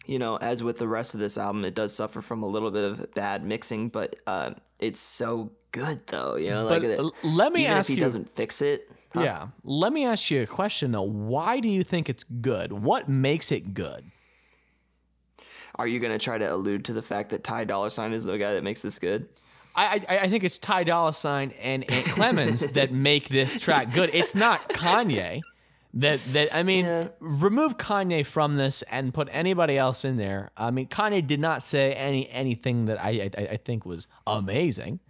you 0.06 0.18
know, 0.18 0.36
as 0.36 0.62
with 0.62 0.78
the 0.78 0.88
rest 0.88 1.12
of 1.12 1.20
this 1.20 1.36
album, 1.36 1.66
it 1.66 1.74
does 1.74 1.94
suffer 1.94 2.22
from 2.22 2.42
a 2.42 2.46
little 2.48 2.70
bit 2.70 2.84
of 2.84 3.12
bad 3.12 3.44
mixing, 3.44 3.90
but 3.90 4.16
uh, 4.26 4.52
it's 4.78 5.00
so 5.00 5.50
good 5.72 6.06
though. 6.06 6.36
You 6.36 6.48
know, 6.48 6.66
But 6.66 6.82
like 6.82 6.98
l- 6.98 7.14
let 7.24 7.52
me 7.52 7.64
even 7.64 7.76
ask 7.76 7.90
if 7.90 7.96
he 7.96 8.00
you. 8.00 8.04
doesn't 8.06 8.30
fix 8.30 8.62
it. 8.62 8.90
Huh? 9.14 9.20
Yeah, 9.22 9.46
let 9.64 9.92
me 9.92 10.04
ask 10.04 10.30
you 10.30 10.42
a 10.42 10.46
question 10.46 10.92
though. 10.92 11.02
Why 11.02 11.60
do 11.60 11.68
you 11.68 11.82
think 11.82 12.08
it's 12.10 12.24
good? 12.24 12.72
What 12.72 13.08
makes 13.08 13.50
it 13.50 13.72
good? 13.74 14.04
Are 15.76 15.86
you 15.86 16.00
gonna 16.00 16.18
try 16.18 16.38
to 16.38 16.54
allude 16.54 16.84
to 16.86 16.92
the 16.92 17.02
fact 17.02 17.30
that 17.30 17.44
Ty 17.44 17.64
Dolla 17.64 17.90
Sign 17.90 18.12
is 18.12 18.24
the 18.24 18.36
guy 18.38 18.54
that 18.54 18.64
makes 18.64 18.82
this 18.82 18.98
good? 18.98 19.28
I, 19.74 20.04
I 20.08 20.18
I 20.20 20.28
think 20.28 20.44
it's 20.44 20.58
Ty 20.58 20.84
Dolla 20.84 21.12
Sign 21.12 21.52
and 21.62 21.88
Ant 21.90 22.06
Clemens 22.06 22.68
that 22.72 22.92
make 22.92 23.28
this 23.28 23.60
track 23.60 23.92
good. 23.94 24.10
It's 24.12 24.34
not 24.34 24.68
Kanye. 24.70 25.40
That 25.94 26.20
that 26.32 26.54
I 26.54 26.62
mean, 26.64 26.84
Yeah. 26.84 27.08
remove 27.20 27.78
Kanye 27.78 28.26
from 28.26 28.56
this 28.56 28.82
and 28.90 29.14
put 29.14 29.28
anybody 29.30 29.78
else 29.78 30.04
in 30.04 30.16
there. 30.16 30.50
I 30.56 30.70
mean, 30.70 30.88
Kanye 30.88 31.26
did 31.26 31.40
not 31.40 31.62
say 31.62 31.92
any 31.92 32.28
anything 32.28 32.86
that 32.86 33.00
I 33.02 33.30
I, 33.38 33.42
I 33.52 33.56
think 33.56 33.86
was 33.86 34.06
amazing. 34.26 35.00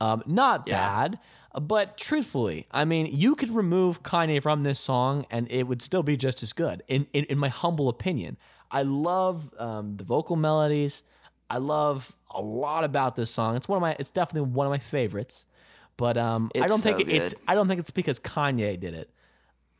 Um, 0.00 0.22
not 0.26 0.64
Yeah. 0.66 0.76
bad, 0.78 1.18
but 1.60 1.96
truthfully, 1.96 2.66
I 2.70 2.84
mean, 2.84 3.08
you 3.10 3.34
could 3.34 3.50
remove 3.50 4.02
Kanye 4.02 4.42
from 4.42 4.62
this 4.62 4.78
song 4.78 5.26
and 5.30 5.50
it 5.50 5.64
would 5.64 5.82
still 5.82 6.02
be 6.02 6.16
just 6.16 6.42
as 6.42 6.52
good. 6.52 6.82
In 6.88 7.06
in, 7.12 7.24
in 7.24 7.38
my 7.38 7.48
humble 7.48 7.88
opinion, 7.88 8.36
I 8.70 8.82
love 8.82 9.50
um, 9.58 9.96
the 9.96 10.04
vocal 10.04 10.36
melodies. 10.36 11.02
I 11.48 11.58
love 11.58 12.14
a 12.30 12.40
lot 12.40 12.84
about 12.84 13.16
this 13.16 13.30
song. 13.30 13.56
It's 13.56 13.68
one 13.68 13.76
of 13.76 13.82
my. 13.82 13.96
It's 13.98 14.10
definitely 14.10 14.50
one 14.50 14.66
of 14.66 14.70
my 14.70 14.78
favorites. 14.78 15.46
But 15.96 16.18
um, 16.18 16.50
I 16.54 16.66
don't 16.66 16.82
think 16.82 17.00
so 17.00 17.06
it's. 17.06 17.34
I 17.48 17.54
don't 17.54 17.68
think 17.68 17.80
it's 17.80 17.90
because 17.90 18.18
Kanye 18.18 18.78
did 18.78 18.94
it, 18.94 19.10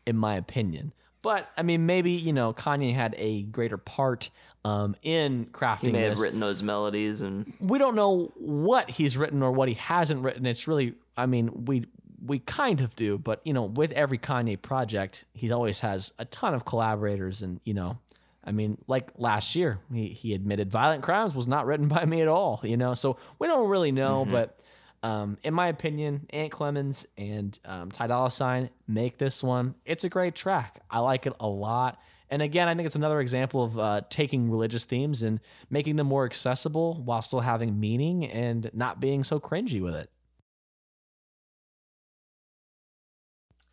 in 0.06 0.16
my 0.16 0.36
opinion. 0.36 0.94
But 1.26 1.50
I 1.56 1.62
mean, 1.62 1.86
maybe 1.86 2.12
you 2.12 2.32
know, 2.32 2.52
Kanye 2.52 2.94
had 2.94 3.14
a 3.18 3.42
greater 3.42 3.76
part 3.76 4.30
um, 4.64 4.96
in 5.02 5.46
crafting 5.46 5.86
He 5.86 5.92
may 5.92 6.02
this 6.02 6.10
have 6.10 6.18
written 6.20 6.40
those 6.40 6.62
melodies 6.62 7.20
and 7.20 7.52
we 7.60 7.78
don't 7.78 7.94
know 7.94 8.32
what 8.36 8.90
he's 8.90 9.16
written 9.16 9.42
or 9.42 9.52
what 9.52 9.68
he 9.68 9.74
hasn't 9.74 10.22
written. 10.22 10.46
It's 10.46 10.68
really, 10.68 10.94
I 11.16 11.26
mean, 11.26 11.64
we 11.66 11.86
we 12.24 12.38
kind 12.40 12.80
of 12.80 12.96
do, 12.96 13.18
but 13.18 13.40
you 13.44 13.52
know, 13.52 13.64
with 13.64 13.92
every 13.92 14.18
Kanye 14.18 14.60
project, 14.60 15.24
he 15.34 15.50
always 15.50 15.80
has 15.80 16.12
a 16.18 16.24
ton 16.24 16.54
of 16.54 16.64
collaborators, 16.64 17.42
and 17.42 17.60
you 17.64 17.74
know, 17.74 17.98
I 18.44 18.52
mean, 18.52 18.78
like 18.86 19.10
last 19.16 19.54
year, 19.54 19.78
he 19.92 20.08
he 20.08 20.34
admitted 20.34 20.70
Violent 20.70 21.02
Crimes 21.02 21.34
was 21.34 21.48
not 21.48 21.66
written 21.66 21.88
by 21.88 22.04
me 22.04 22.22
at 22.22 22.28
all. 22.28 22.60
You 22.62 22.76
know, 22.76 22.94
so 22.94 23.16
we 23.38 23.46
don't 23.46 23.68
really 23.68 23.92
know, 23.92 24.24
but 24.24 24.60
um, 25.02 25.38
in 25.44 25.54
my 25.54 25.68
opinion, 25.68 26.26
Ant 26.30 26.50
Clemens 26.50 27.06
and 27.16 27.58
um, 27.64 27.90
Ty 27.90 28.08
Dolla 28.08 28.30
Sign 28.30 28.70
make 28.88 29.18
this 29.18 29.42
one. 29.42 29.74
It's 29.84 30.04
a 30.04 30.08
great 30.08 30.34
track. 30.34 30.82
I 30.90 31.00
like 31.00 31.26
it 31.26 31.32
a 31.38 31.46
lot. 31.46 32.00
And 32.28 32.42
again, 32.42 32.66
I 32.66 32.74
think 32.74 32.86
it's 32.86 32.96
another 32.96 33.20
example 33.20 33.62
of 33.62 33.78
uh, 33.78 34.00
taking 34.10 34.50
religious 34.50 34.84
themes 34.84 35.22
and 35.22 35.38
making 35.70 35.94
them 35.94 36.08
more 36.08 36.24
accessible 36.24 36.94
while 37.04 37.22
still 37.22 37.40
having 37.40 37.78
meaning 37.78 38.26
and 38.26 38.68
not 38.74 38.98
being 38.98 39.22
so 39.22 39.38
cringy 39.38 39.80
with 39.80 39.94
it. 39.94 40.10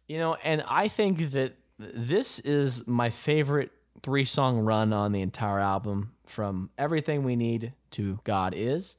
You 0.08 0.18
know, 0.18 0.36
and 0.44 0.64
I 0.68 0.88
think 0.88 1.32
that 1.32 1.56
this 1.80 2.40
is 2.40 2.86
my 2.88 3.10
favorite 3.10 3.72
three 4.02 4.26
song 4.26 4.60
run 4.60 4.92
on 4.94 5.12
the 5.12 5.22
entire 5.22 5.60
album 5.60 6.14
from 6.26 6.70
Everything 6.78 7.24
We 7.24 7.36
Need 7.36 7.74
to 7.92 8.20
God 8.24 8.54
Is. 8.56 8.98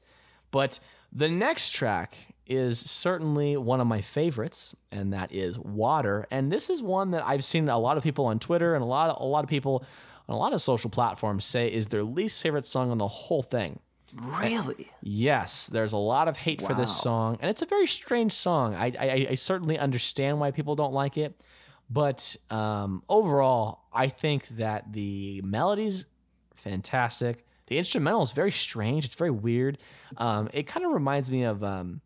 But 0.51 0.79
the 1.11 1.29
next 1.29 1.71
track 1.71 2.17
is 2.47 2.79
certainly 2.79 3.57
one 3.57 3.81
of 3.81 3.87
my 3.87 4.01
favorites, 4.01 4.75
and 4.91 5.13
that 5.13 5.31
is 5.31 5.57
Water. 5.59 6.27
And 6.31 6.51
this 6.51 6.69
is 6.69 6.81
one 6.81 7.11
that 7.11 7.25
I've 7.25 7.43
seen 7.43 7.69
a 7.69 7.77
lot 7.77 7.97
of 7.97 8.03
people 8.03 8.25
on 8.25 8.39
Twitter 8.39 8.75
and 8.75 8.83
a 8.83 8.87
lot 8.87 9.09
of, 9.09 9.21
a 9.21 9.25
lot 9.25 9.43
of 9.43 9.49
people 9.49 9.85
on 10.27 10.35
a 10.35 10.37
lot 10.37 10.53
of 10.53 10.61
social 10.61 10.89
platforms 10.89 11.45
say 11.45 11.67
is 11.67 11.87
their 11.87 12.03
least 12.03 12.41
favorite 12.41 12.65
song 12.65 12.91
on 12.91 12.97
the 12.97 13.07
whole 13.07 13.43
thing. 13.43 13.79
Really? 14.13 14.91
Yes, 15.01 15.67
there's 15.67 15.91
a 15.91 15.97
lot 15.97 16.27
of 16.27 16.37
hate 16.37 16.61
for 16.61 16.73
this 16.73 16.95
song, 16.95 17.37
and 17.41 17.49
it's 17.49 17.61
a 17.61 17.65
very 17.65 17.87
strange 17.87 18.31
song. 18.31 18.75
I, 18.75 18.93
I, 18.97 19.27
I 19.31 19.35
certainly 19.35 19.77
understand 19.77 20.39
why 20.39 20.51
people 20.51 20.75
don't 20.75 20.93
like 20.93 21.17
it, 21.17 21.41
but 21.89 22.35
um, 22.49 23.03
overall, 23.09 23.85
I 23.91 24.07
think 24.07 24.47
that 24.57 24.93
the 24.93 25.41
melody's 25.43 26.05
fantastic. 26.55 27.45
The 27.67 27.77
instrumental 27.77 28.23
is 28.23 28.31
very 28.31 28.51
strange. 28.51 29.05
It's 29.05 29.15
very 29.15 29.31
weird. 29.31 29.79
Um, 30.17 30.49
it 30.53 30.67
kind 30.67 30.85
of 30.85 30.91
reminds 30.91 31.29
me 31.29 31.43
of 31.43 31.63
um, 31.63 32.01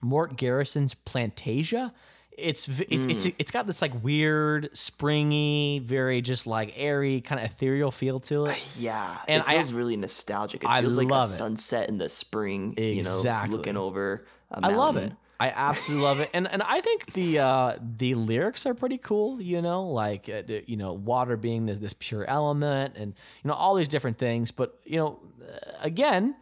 Mort 0.00 0.36
Garson's 0.36 0.94
Plantasia. 0.94 1.92
It's 2.38 2.68
it, 2.68 2.86
it's 2.90 3.26
Mm. 3.26 3.34
it's 3.38 3.50
got 3.50 3.66
this 3.66 3.82
like 3.82 4.02
weird, 4.02 4.70
springy, 4.76 5.80
very 5.84 6.20
just 6.22 6.46
like 6.46 6.72
airy, 6.76 7.20
kind 7.20 7.40
of 7.40 7.50
ethereal 7.50 7.90
feel 7.90 8.20
to 8.20 8.46
it. 8.46 8.58
Yeah, 8.78 9.16
And 9.28 9.42
it 9.42 9.48
I- 9.48 9.54
feels 9.54 9.72
really 9.72 9.96
nostalgic. 9.96 10.62
It 10.64 10.68
I 10.70 10.80
feels 10.80 10.96
like 10.96 11.10
a 11.10 11.18
it. 11.18 11.22
sunset 11.22 11.88
in 11.88 11.98
the 11.98 12.08
spring. 12.08 12.74
You 12.78 13.02
know, 13.02 13.16
Exactly. 13.16 13.56
looking 13.56 13.76
over. 13.76 14.24
I 14.50 14.68
I 14.70 14.74
love 14.74 14.96
it. 14.96 15.12
I 15.38 15.48
absolutely 15.48 16.04
love 16.04 16.20
it, 16.20 16.28
and 16.34 16.46
and 16.52 16.62
I 16.62 16.80
think 16.82 17.14
the 17.14 17.38
uh, 17.38 17.76
the 17.96 18.14
lyrics 18.14 18.66
are 18.66 18.74
pretty 18.74 18.98
cool. 18.98 19.40
You 19.40 19.62
know, 19.62 19.84
like 19.88 20.28
uh, 20.28 20.42
you 20.66 20.76
know, 20.76 20.92
water 20.92 21.36
being 21.38 21.64
this 21.66 21.78
this 21.78 21.94
pure 21.98 22.24
element, 22.26 22.94
and 22.96 23.14
you 23.42 23.48
know 23.48 23.54
all 23.54 23.74
these 23.74 23.88
different 23.88 24.18
things. 24.18 24.50
But 24.50 24.78
you 24.84 24.98
know, 24.98 25.18
uh, 25.42 25.70
again, 25.80 26.34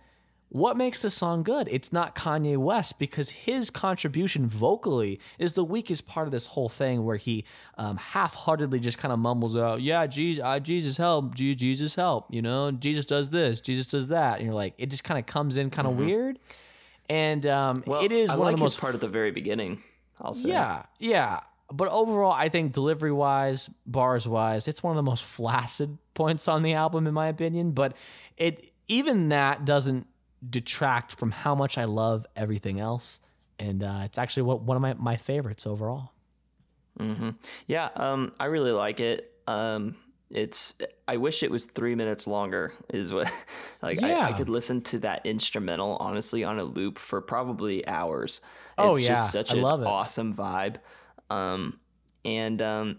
what 0.50 0.76
makes 0.76 1.00
this 1.02 1.14
song 1.14 1.42
good? 1.42 1.68
It's 1.70 1.92
not 1.92 2.14
Kanye 2.14 2.56
West 2.56 2.98
because 2.98 3.30
his 3.30 3.70
contribution 3.70 4.46
vocally 4.46 5.20
is 5.38 5.54
the 5.54 5.64
weakest 5.64 6.06
part 6.06 6.26
of 6.26 6.32
this 6.32 6.46
whole 6.46 6.68
thing, 6.68 7.04
where 7.04 7.16
he 7.16 7.44
um, 7.76 7.98
half-heartedly 7.98 8.80
just 8.80 8.96
kind 8.98 9.12
of 9.12 9.18
mumbles 9.18 9.56
out, 9.56 9.82
"Yeah, 9.82 10.06
Jesus, 10.06 10.42
uh, 10.42 10.58
Jesus 10.58 10.96
help, 10.96 11.34
Jesus 11.34 11.94
help," 11.94 12.32
you 12.32 12.40
know, 12.40 12.70
Jesus 12.70 13.04
does 13.04 13.30
this, 13.30 13.60
Jesus 13.60 13.86
does 13.86 14.08
that, 14.08 14.38
and 14.38 14.46
you're 14.46 14.54
like, 14.54 14.74
it 14.78 14.86
just 14.86 15.04
kind 15.04 15.18
of 15.18 15.26
comes 15.26 15.56
in 15.56 15.70
kind 15.70 15.86
of 15.86 15.96
weird. 15.98 16.38
And 17.10 17.44
um, 17.46 17.82
Well, 17.86 18.04
it 18.04 18.12
is 18.12 18.30
I 18.30 18.36
one 18.36 18.46
like 18.46 18.54
of 18.54 18.60
the 18.60 18.64
his 18.64 18.74
most 18.74 18.80
part 18.80 18.94
at 18.94 19.00
the 19.00 19.08
very 19.08 19.30
beginning. 19.30 19.82
I'll 20.20 20.34
say. 20.34 20.48
yeah, 20.50 20.84
yeah. 20.98 21.40
But 21.70 21.88
overall, 21.88 22.32
I 22.32 22.48
think 22.48 22.72
delivery 22.72 23.12
wise, 23.12 23.68
bars 23.86 24.26
wise, 24.26 24.66
it's 24.68 24.82
one 24.82 24.92
of 24.92 24.96
the 24.96 25.08
most 25.08 25.24
flaccid 25.36 25.98
points 26.14 26.48
on 26.48 26.62
the 26.62 26.72
album, 26.72 27.06
in 27.06 27.14
my 27.14 27.28
opinion. 27.28 27.72
But 27.72 27.94
it 28.36 28.72
even 28.88 29.28
that 29.28 29.64
doesn't 29.64 30.06
detract 30.48 31.12
from 31.12 31.30
how 31.30 31.54
much 31.54 31.78
I 31.78 31.84
love 31.84 32.26
everything 32.36 32.80
else, 32.80 33.20
and 33.58 33.82
uh, 33.82 34.02
it's 34.04 34.18
actually 34.18 34.44
what, 34.44 34.62
one 34.62 34.76
of 34.76 34.82
my, 34.82 34.94
my 34.94 35.16
favorites 35.16 35.66
overall. 35.66 36.12
hmm 36.98 37.30
Yeah, 37.66 37.88
um, 37.96 38.32
I 38.38 38.46
really 38.46 38.72
like 38.72 39.00
it. 39.00 39.32
Um, 39.46 39.96
it's. 40.30 40.74
I 41.06 41.16
wish 41.16 41.42
it 41.42 41.50
was 41.50 41.64
three 41.64 41.94
minutes 41.94 42.26
longer. 42.26 42.72
Is 42.92 43.12
what, 43.12 43.32
like, 43.82 44.02
I, 44.02 44.30
I 44.30 44.32
could 44.32 44.48
listen 44.48 44.82
to 44.82 44.98
that 45.00 45.24
instrumental 45.24 45.96
honestly 46.00 46.44
on 46.44 46.58
a 46.58 46.64
loop 46.64 46.98
for 46.98 47.20
probably 47.20 47.86
hours. 47.86 48.40
Oh, 48.76 48.90
it's 48.90 49.02
yeah, 49.02 49.08
just 49.10 49.32
such 49.32 49.52
I 49.52 49.56
an 49.56 49.64
awesome 49.64 50.34
vibe. 50.34 50.76
Um, 51.30 51.80
and 52.24 52.60
um, 52.62 52.98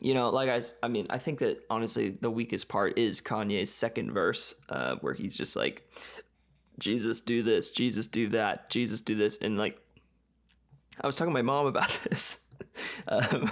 you 0.00 0.14
know, 0.14 0.28
like 0.28 0.50
I, 0.50 0.60
I 0.82 0.88
mean, 0.88 1.06
I 1.10 1.18
think 1.18 1.38
that 1.38 1.64
honestly, 1.70 2.10
the 2.20 2.30
weakest 2.30 2.68
part 2.68 2.98
is 2.98 3.20
Kanye's 3.20 3.72
second 3.72 4.12
verse, 4.12 4.54
uh, 4.68 4.96
where 5.00 5.14
he's 5.14 5.36
just 5.36 5.56
like, 5.56 5.88
Jesus 6.78 7.20
do 7.20 7.42
this, 7.42 7.70
Jesus 7.70 8.06
do 8.06 8.28
that, 8.28 8.70
Jesus 8.70 9.00
do 9.00 9.14
this, 9.14 9.38
and 9.38 9.58
like, 9.58 9.80
I 11.00 11.06
was 11.06 11.16
talking 11.16 11.32
to 11.32 11.34
my 11.34 11.42
mom 11.42 11.66
about 11.66 11.98
this. 12.10 12.44
um, 13.08 13.50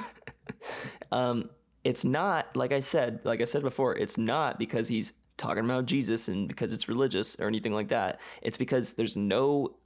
um, 1.13 1.51
it's 1.85 2.05
not 2.05 2.57
like 2.57 2.73
I 2.73 2.81
said, 2.81 3.21
like 3.25 3.41
I 3.41 3.45
said 3.45 3.63
before, 3.63 3.97
it's 3.97 4.17
not 4.17 4.59
because 4.59 4.89
he's 4.89 5.13
talking 5.37 5.65
about 5.65 5.87
Jesus 5.87 6.29
and 6.29 6.49
because 6.49 6.73
it's 6.73 6.89
religious 6.89 7.39
or 7.39 7.47
anything 7.47 7.73
like 7.73 7.89
that. 7.89 8.21
It's 8.43 8.57
because 8.57 8.95
there's 8.95 9.17
no. 9.17 9.77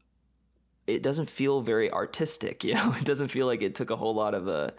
It 0.87 1.03
doesn't 1.03 1.29
feel 1.29 1.61
very 1.61 1.91
artistic, 1.91 2.65
you 2.65 2.75
know. 2.75 2.95
It 2.97 3.05
doesn't 3.05 3.29
feel 3.29 3.47
like 3.47 3.63
it 3.63 3.75
took 3.75 3.91
a 3.91 3.97
whole 3.97 4.15
lot 4.15 4.35
of 4.35 4.49
uh, 4.49 4.71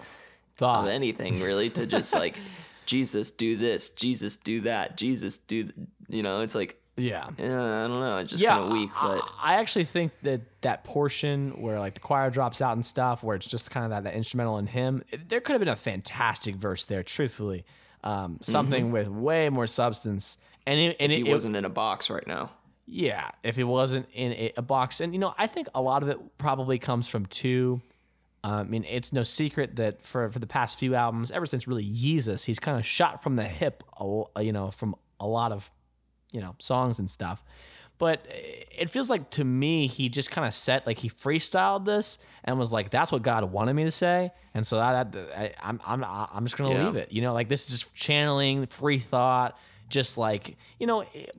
Thought. 0.56 0.86
of 0.86 0.90
anything 0.90 1.42
really 1.42 1.70
to 1.72 1.86
just 1.86 2.14
like 2.14 2.38
Jesus 2.86 3.32
do 3.32 3.56
this, 3.56 3.90
Jesus 3.90 4.38
do 4.38 4.62
that, 4.62 4.98
Jesus 4.98 5.38
do, 5.38 5.64
th- 5.64 5.76
you 6.08 6.24
know. 6.24 6.42
It's 6.42 6.56
like 6.56 6.79
yeah. 7.00 7.28
eh, 7.38 7.44
I 7.46 7.88
don't 7.88 8.00
know. 8.00 8.18
It's 8.20 8.30
just 8.32 8.44
yeah, 8.44 8.52
kind 8.58 8.66
of 8.66 8.72
weak, 8.72 8.90
but 9.02 9.22
I 9.42 9.56
actually 9.56 9.86
think 9.86 10.12
that 10.24 10.42
that 10.62 10.84
portion 10.84 11.62
where 11.62 11.80
like 11.80 11.94
the 11.96 12.00
choir 12.00 12.30
drops 12.30 12.62
out 12.62 12.74
and 12.74 12.86
stuff, 12.86 13.24
where 13.24 13.36
it's 13.36 13.48
just 13.48 13.72
kind 13.72 13.86
of 13.86 13.90
that, 13.92 14.04
that 14.04 14.16
instrumental 14.16 14.58
and 14.58 14.70
him, 14.70 15.04
there 15.28 15.40
could 15.42 15.54
have 15.54 15.60
been 15.62 15.68
a 15.70 15.76
fantastic 15.76 16.56
verse 16.56 16.86
there. 16.86 17.04
Truthfully, 17.04 17.66
um, 18.04 18.38
something 18.42 18.92
with 18.92 19.08
way 19.08 19.50
more 19.50 19.68
substance. 19.68 20.38
And 20.68 20.80
it, 20.80 20.98
and 21.00 21.12
Mm-hmm. 21.12 21.24
he 21.24 21.28
it, 21.28 21.30
it- 21.30 21.34
wasn't 21.34 21.56
in 21.56 21.66
a 21.66 21.70
box 21.70 22.10
right 22.10 22.28
now. 22.28 22.52
yeah, 22.86 23.30
if 23.44 23.58
it 23.58 23.64
wasn't 23.66 24.08
in 24.14 24.32
a, 24.34 24.54
a 24.58 24.62
box, 24.62 25.00
and 25.02 25.14
you 25.14 25.20
know, 25.20 25.34
I 25.38 25.48
think 25.48 25.68
a 25.74 25.82
lot 25.82 26.04
of 26.04 26.10
it 26.10 26.20
probably 26.38 26.78
comes 26.80 27.08
from 27.08 27.26
two. 27.28 27.82
um, 28.44 28.54
I 28.54 28.64
mean, 28.64 28.86
it's 28.90 29.12
no 29.14 29.24
secret 29.24 29.76
that 29.78 30.02
for 30.02 30.30
for 30.32 30.40
the 30.40 30.48
past 30.48 30.78
few 30.80 30.96
albums, 30.96 31.30
ever 31.32 31.46
since 31.46 31.68
really 31.68 31.86
Yeezus, 31.86 32.46
he's 32.46 32.60
kind 32.60 32.78
of 32.80 32.86
shot 32.86 33.22
from 33.24 33.36
the 33.36 33.44
hip, 33.46 33.84
you 34.40 34.52
know, 34.52 34.72
from 34.72 34.96
a 35.20 35.28
lot 35.28 35.52
of, 35.52 35.70
you 36.32 36.42
know, 36.42 36.56
songs 36.60 37.00
and 37.00 37.10
stuff. 37.10 37.44
But 37.98 38.26
it 38.30 38.90
feels 38.90 39.10
like 39.10 39.30
to 39.32 39.44
me, 39.44 39.88
he 39.88 40.08
just 40.08 40.32
kind 40.32 40.48
of 40.48 40.54
set 40.54 40.88
like 40.88 41.00
he 41.00 41.10
freestyled 41.10 41.84
this 41.84 42.18
and 42.46 42.58
was 42.58 42.72
like, 42.72 42.92
"That's 42.92 43.12
what 43.12 43.24
God 43.24 43.44
wanted 43.52 43.74
me 43.74 43.84
to 43.84 43.92
say," 43.92 44.32
and 44.54 44.66
so 44.66 44.78
that, 44.78 45.14
I, 45.38 45.52
I'm 45.62 45.82
I'm 45.86 46.04
I'm 46.06 46.46
just 46.46 46.56
gonna 46.56 46.74
Yeah. 46.76 46.86
leave 46.86 46.96
it. 46.96 47.12
You 47.12 47.22
know, 47.22 47.34
like 47.34 47.50
this 47.50 47.66
is 47.70 47.82
just 47.82 47.94
channeling 47.94 48.68
free 48.68 49.00
thought, 49.00 49.58
just 49.90 50.18
like 50.18 50.56
you 50.80 50.88
know, 50.88 51.02
it, 51.14 51.36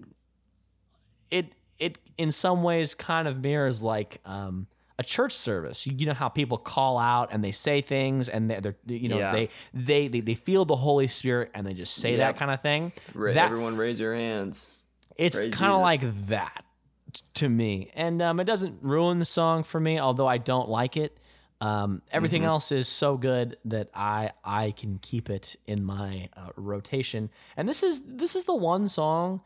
it 1.30 1.52
it 1.78 1.98
in 2.18 2.30
some 2.32 2.62
ways 2.62 2.94
kind 2.94 3.26
of 3.26 3.42
mirrors 3.42 3.82
like 3.82 4.20
um 4.26 4.66
a 4.98 5.02
church 5.02 5.32
service. 5.32 5.86
You, 5.86 5.94
you 5.96 6.04
know 6.04 6.12
how 6.12 6.28
people 6.28 6.58
call 6.58 6.98
out 6.98 7.30
and 7.32 7.42
they 7.42 7.52
say 7.52 7.80
things 7.80 8.28
and 8.28 8.50
they're, 8.50 8.60
they're 8.60 8.76
you 8.86 9.08
know 9.08 9.18
Yeah. 9.18 9.32
they, 9.32 9.48
they 9.72 10.08
they 10.08 10.20
they 10.20 10.34
feel 10.34 10.66
the 10.66 10.76
Holy 10.76 11.06
Spirit 11.08 11.50
and 11.54 11.66
they 11.66 11.72
just 11.72 11.94
say 11.94 12.16
that 12.16 12.36
kind 12.36 12.50
of 12.50 12.60
thing. 12.60 12.92
Ra- 13.14 13.32
That- 13.32 13.46
Everyone 13.46 13.76
raise 13.78 13.98
your 13.98 14.14
hands. 14.14 14.74
It's 15.16 15.36
kind 15.52 15.72
of 15.72 15.80
like 15.80 16.26
that 16.28 16.64
to 17.34 17.48
me, 17.48 17.90
and 17.94 18.22
um, 18.22 18.38
it 18.40 18.44
doesn't 18.44 18.78
ruin 18.82 19.18
the 19.18 19.24
song 19.24 19.62
for 19.64 19.80
me, 19.80 19.98
although 19.98 20.28
I 20.28 20.38
don't 20.38 20.68
like 20.68 20.96
it. 20.96 21.18
Um, 21.60 22.00
everything 22.10 22.42
Mm-hmm. 22.42 22.48
else 22.48 22.72
is 22.72 22.88
so 22.88 23.16
good 23.18 23.56
that 23.66 23.90
I 23.94 24.30
I 24.44 24.70
can 24.72 24.98
keep 24.98 25.28
it 25.28 25.56
in 25.66 25.84
my 25.84 26.28
uh, 26.36 26.50
rotation. 26.56 27.30
And 27.56 27.68
this 27.68 27.82
is 27.82 28.00
this 28.06 28.34
is 28.36 28.44
the 28.44 28.54
one 28.54 28.88
song, 28.88 29.42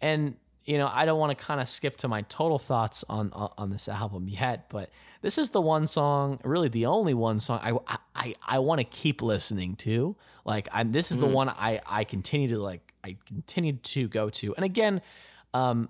and 0.00 0.36
you 0.64 0.78
know 0.78 0.88
I 0.92 1.06
don't 1.06 1.18
want 1.18 1.36
to 1.36 1.44
kind 1.44 1.60
of 1.60 1.68
skip 1.68 1.96
to 1.98 2.08
my 2.08 2.22
total 2.22 2.58
thoughts 2.58 3.04
on, 3.08 3.32
on 3.32 3.50
on 3.58 3.70
this 3.70 3.88
album 3.88 4.28
yet, 4.28 4.68
but 4.68 4.90
this 5.22 5.38
is 5.38 5.48
the 5.48 5.60
one 5.60 5.86
song, 5.88 6.38
really 6.44 6.68
the 6.68 6.86
only 6.86 7.14
one 7.14 7.40
song 7.40 7.58
I 7.62 7.96
I 8.14 8.34
I 8.46 8.58
want 8.60 8.78
to 8.80 8.84
keep 8.84 9.20
listening 9.22 9.74
to. 9.76 10.14
Like 10.44 10.68
I'm 10.70 10.92
this 10.92 11.10
is 11.10 11.18
the 11.18 11.26
one 11.26 11.48
I 11.48 11.80
I 11.86 12.04
continue 12.04 12.48
to 12.48 12.58
like 12.58 12.85
I 13.06 13.16
continued 13.24 13.84
to 13.84 14.08
go 14.08 14.30
to. 14.30 14.54
And 14.56 14.64
again, 14.64 15.00
um, 15.54 15.88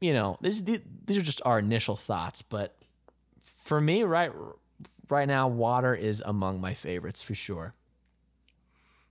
you 0.00 0.12
know, 0.12 0.36
this 0.42 0.60
these 0.60 1.16
are 1.16 1.22
just 1.22 1.40
our 1.44 1.58
initial 1.58 1.96
thoughts, 1.96 2.42
but 2.42 2.76
for 3.62 3.80
me, 3.80 4.02
right 4.02 4.30
right 5.08 5.26
now, 5.26 5.48
water 5.48 5.94
is 5.94 6.22
among 6.24 6.60
my 6.60 6.74
favorites 6.74 7.22
for 7.22 7.34
sure. 7.34 7.74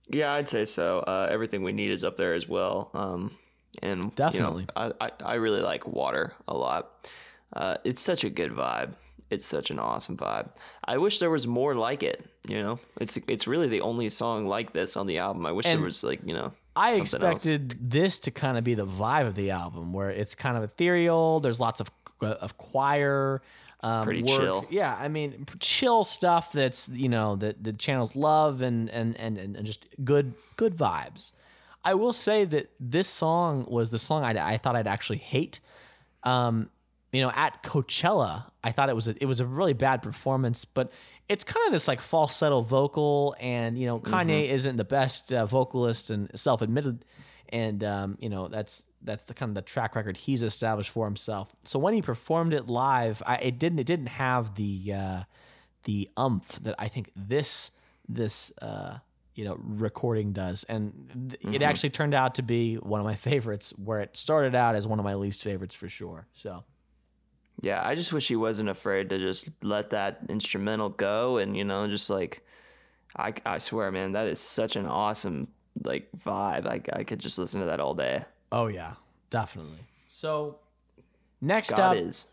Yeah, 0.08 0.32
I'd 0.32 0.48
say 0.48 0.64
so. 0.64 1.00
Uh, 1.00 1.28
everything 1.30 1.62
we 1.62 1.72
need 1.72 1.90
is 1.90 2.04
up 2.04 2.16
there 2.16 2.34
as 2.34 2.48
well. 2.48 2.90
Um, 2.94 3.36
and 3.82 3.98
you 3.98 4.04
know, 4.04 4.12
Definitely. 4.14 4.66
I, 4.76 4.92
I 5.00 5.10
I 5.24 5.34
really 5.34 5.60
like 5.60 5.88
water 5.88 6.34
a 6.46 6.54
lot. 6.54 7.08
Uh, 7.52 7.76
it's 7.84 8.00
such 8.02 8.22
a 8.22 8.30
good 8.30 8.52
vibe. 8.52 8.94
It's 9.30 9.46
such 9.46 9.70
an 9.70 9.80
awesome 9.80 10.16
vibe. 10.16 10.50
I 10.84 10.98
wish 10.98 11.18
there 11.18 11.30
was 11.30 11.46
more 11.46 11.74
like 11.74 12.04
it. 12.04 12.24
You 12.46 12.62
know, 12.62 12.78
it's 13.00 13.18
it's 13.26 13.48
really 13.48 13.68
the 13.68 13.80
only 13.80 14.08
song 14.10 14.46
like 14.46 14.72
this 14.72 14.96
on 14.96 15.08
the 15.08 15.18
album. 15.18 15.46
I 15.46 15.52
wish 15.52 15.66
And 15.66 15.78
there 15.78 15.84
was 15.84 16.04
like 16.04 16.20
you 16.24 16.34
know. 16.34 16.52
I 16.76 16.96
something 16.96 17.22
else. 17.28 17.44
expected 17.44 17.78
this 17.80 18.18
to 18.20 18.30
kind 18.30 18.58
of 18.58 18.64
be 18.64 18.74
the 18.74 18.86
vibe 18.86 19.26
of 19.26 19.34
the 19.34 19.50
album, 19.50 19.92
where 19.92 20.10
it's 20.10 20.34
kind 20.34 20.56
of 20.56 20.62
ethereal. 20.62 21.40
There's 21.40 21.60
lots 21.60 21.80
of 21.80 21.90
of 22.20 22.56
choir. 22.58 23.42
Um, 23.80 24.06
Pretty 24.06 24.22
work. 24.22 24.40
chill. 24.40 24.66
Yeah, 24.70 24.96
I 24.98 25.08
mean, 25.08 25.46
chill 25.60 26.04
stuff 26.04 26.52
that's 26.52 26.88
you 26.88 27.08
know 27.08 27.36
that 27.36 27.62
the 27.62 27.72
channels 27.72 28.16
love 28.16 28.62
and 28.62 28.88
and 28.90 29.16
and 29.18 29.36
and 29.36 29.56
and 29.56 29.66
just 29.66 29.86
good 30.02 30.34
good 30.56 30.76
vibes. 30.76 31.32
I 31.84 31.94
will 31.94 32.14
say 32.14 32.46
that 32.46 32.70
this 32.80 33.08
song 33.08 33.66
was 33.68 33.90
the 33.90 33.98
song 33.98 34.24
I, 34.24 34.54
I 34.54 34.56
thought 34.56 34.74
I'd 34.74 34.86
actually 34.86 35.18
hate. 35.18 35.60
Um, 36.22 36.70
you 37.12 37.20
know, 37.20 37.30
at 37.34 37.62
Coachella, 37.62 38.50
I 38.64 38.72
thought 38.72 38.88
it 38.88 38.94
was 38.96 39.06
a, 39.06 39.14
it 39.22 39.26
was 39.26 39.38
a 39.38 39.46
really 39.46 39.74
bad 39.74 40.02
performance, 40.02 40.64
but 40.64 40.90
it's 41.28 41.44
kind 41.44 41.66
of 41.66 41.72
this 41.72 41.88
like 41.88 42.00
falsetto 42.00 42.60
vocal, 42.60 43.34
and 43.40 43.78
you 43.78 43.86
know, 43.86 43.98
Kanye 43.98 44.48
isn't 44.48 44.76
the 44.76 44.84
best 44.84 45.32
uh, 45.32 45.46
vocalist 45.46 46.10
and 46.10 46.30
self-admitted, 46.34 47.04
and 47.48 47.82
um, 47.82 48.18
you 48.20 48.28
know 48.28 48.48
that's 48.48 48.84
that's 49.02 49.24
the 49.24 49.34
kind 49.34 49.50
of 49.50 49.54
the 49.54 49.62
track 49.62 49.94
record 49.96 50.16
he's 50.16 50.42
established 50.42 50.90
for 50.90 51.06
himself. 51.06 51.54
So 51.64 51.78
when 51.78 51.94
he 51.94 52.02
performed 52.02 52.52
it 52.52 52.66
live, 52.66 53.22
I, 53.26 53.36
it 53.36 53.58
didn't 53.58 53.78
it 53.78 53.86
didn't 53.86 54.08
have 54.08 54.54
the 54.56 54.92
uh, 54.92 55.22
the 55.84 56.10
umph 56.16 56.58
that 56.62 56.74
I 56.78 56.88
think 56.88 57.10
this 57.16 57.70
this 58.06 58.52
uh, 58.60 58.98
you 59.34 59.44
know 59.46 59.56
recording 59.58 60.32
does, 60.32 60.64
and 60.64 61.30
th- 61.40 61.54
it 61.54 61.62
actually 61.62 61.90
turned 61.90 62.14
out 62.14 62.34
to 62.34 62.42
be 62.42 62.76
one 62.76 63.00
of 63.00 63.06
my 63.06 63.16
favorites. 63.16 63.72
Where 63.82 64.00
it 64.00 64.16
started 64.16 64.54
out 64.54 64.74
as 64.74 64.86
one 64.86 64.98
of 64.98 65.04
my 65.04 65.14
least 65.14 65.42
favorites 65.42 65.74
for 65.74 65.88
sure. 65.88 66.26
So. 66.34 66.64
Yeah, 67.60 67.80
I 67.84 67.94
just 67.94 68.12
wish 68.12 68.28
he 68.28 68.36
wasn't 68.36 68.68
afraid 68.68 69.08
to 69.10 69.18
just 69.18 69.48
let 69.62 69.90
that 69.90 70.20
instrumental 70.28 70.88
go 70.90 71.38
and 71.38 71.56
you 71.56 71.64
know 71.64 71.86
just 71.88 72.10
like 72.10 72.44
I 73.16 73.34
I 73.46 73.58
swear 73.58 73.90
man 73.90 74.12
that 74.12 74.26
is 74.26 74.40
such 74.40 74.76
an 74.76 74.86
awesome 74.86 75.48
like 75.82 76.08
vibe. 76.18 76.66
I 76.66 76.80
I 76.98 77.04
could 77.04 77.20
just 77.20 77.38
listen 77.38 77.60
to 77.60 77.66
that 77.66 77.80
all 77.80 77.94
day. 77.94 78.24
Oh 78.52 78.66
yeah, 78.66 78.94
definitely. 79.30 79.78
So 80.08 80.58
next 81.40 81.70
God 81.70 81.96
up 81.96 81.96
is. 81.96 82.28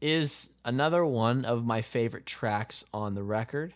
is 0.00 0.50
another 0.64 1.04
one 1.06 1.44
of 1.44 1.64
my 1.64 1.80
favorite 1.82 2.26
tracks 2.26 2.84
on 2.92 3.14
the 3.14 3.22
record. 3.22 3.74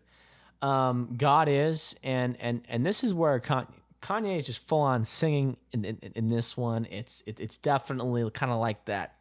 Um, 0.62 1.14
God 1.16 1.48
is, 1.48 1.96
and 2.02 2.36
and 2.40 2.62
and 2.68 2.84
this 2.84 3.02
is 3.02 3.14
where 3.14 3.40
Con- 3.40 3.72
Kanye 4.02 4.38
is 4.38 4.46
just 4.46 4.66
full 4.66 4.80
on 4.80 5.04
singing 5.04 5.56
in, 5.72 5.84
in, 5.84 5.98
in 6.14 6.28
this 6.28 6.56
one. 6.56 6.86
It's 6.90 7.22
it, 7.26 7.40
it's 7.40 7.56
definitely 7.56 8.28
kind 8.30 8.52
of 8.52 8.58
like 8.58 8.84
that 8.84 9.14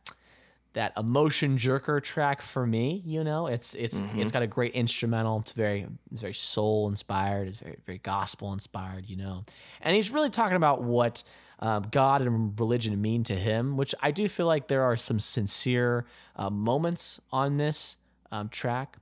that 0.73 0.93
emotion 0.97 1.57
jerker 1.57 2.01
track 2.01 2.41
for 2.41 2.65
me. 2.65 3.01
You 3.05 3.23
know, 3.23 3.47
it's 3.47 3.75
it's 3.75 4.01
it's 4.15 4.31
got 4.31 4.41
a 4.41 4.47
great 4.47 4.73
instrumental. 4.73 5.39
It's 5.39 5.51
very 5.51 5.87
it's 6.11 6.21
very 6.21 6.33
soul 6.33 6.87
inspired. 6.89 7.47
It's 7.49 7.57
very 7.57 7.77
very 7.85 7.97
gospel 7.99 8.53
inspired. 8.53 9.09
You 9.09 9.17
know, 9.17 9.43
and 9.81 9.95
he's 9.95 10.11
really 10.11 10.29
talking 10.29 10.57
about 10.57 10.83
what 10.83 11.23
um, 11.59 11.87
God 11.91 12.21
and 12.21 12.59
religion 12.59 13.01
mean 13.01 13.23
to 13.25 13.35
him, 13.35 13.77
which 13.77 13.93
I 14.01 14.11
do 14.11 14.29
feel 14.29 14.45
like 14.45 14.67
there 14.67 14.83
are 14.83 14.97
some 14.97 15.19
sincere 15.19 16.05
uh, 16.35 16.49
moments 16.49 17.19
on 17.31 17.57
this 17.57 17.97
um, 18.31 18.49
track, 18.49 18.97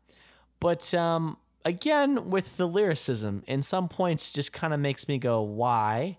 but 0.59 0.93
um, 0.93 1.37
again 1.67 2.29
with 2.29 2.57
the 2.57 2.67
lyricism, 2.67 3.43
in 3.45 3.61
some 3.61 3.89
points, 3.89 4.31
just 4.31 4.53
kind 4.53 4.73
of 4.73 4.79
makes 4.79 5.07
me 5.07 5.17
go, 5.17 5.41
why? 5.41 6.17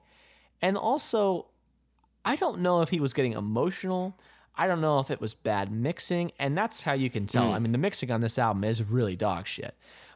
And 0.60 0.76
also, 0.76 1.46
I 2.24 2.36
don't 2.36 2.60
know 2.60 2.82
if 2.82 2.90
he 2.90 3.00
was 3.00 3.14
getting 3.14 3.32
emotional. 3.32 4.18
I 4.58 4.66
don't 4.66 4.80
know 4.80 4.98
if 4.98 5.10
it 5.10 5.20
was 5.20 5.32
bad 5.34 5.70
mixing, 5.72 6.32
and 6.38 6.58
that's 6.58 6.82
how 6.82 6.92
you 6.92 7.08
can 7.10 7.26
tell. 7.26 7.48
Hmm. 7.48 7.54
I 7.54 7.58
mean, 7.60 7.72
the 7.72 7.78
mixing 7.78 8.10
on 8.10 8.20
this 8.20 8.38
album 8.38 8.64
is 8.64 8.82
really 8.82 9.14
dog 9.16 9.46
shit. 9.46 9.74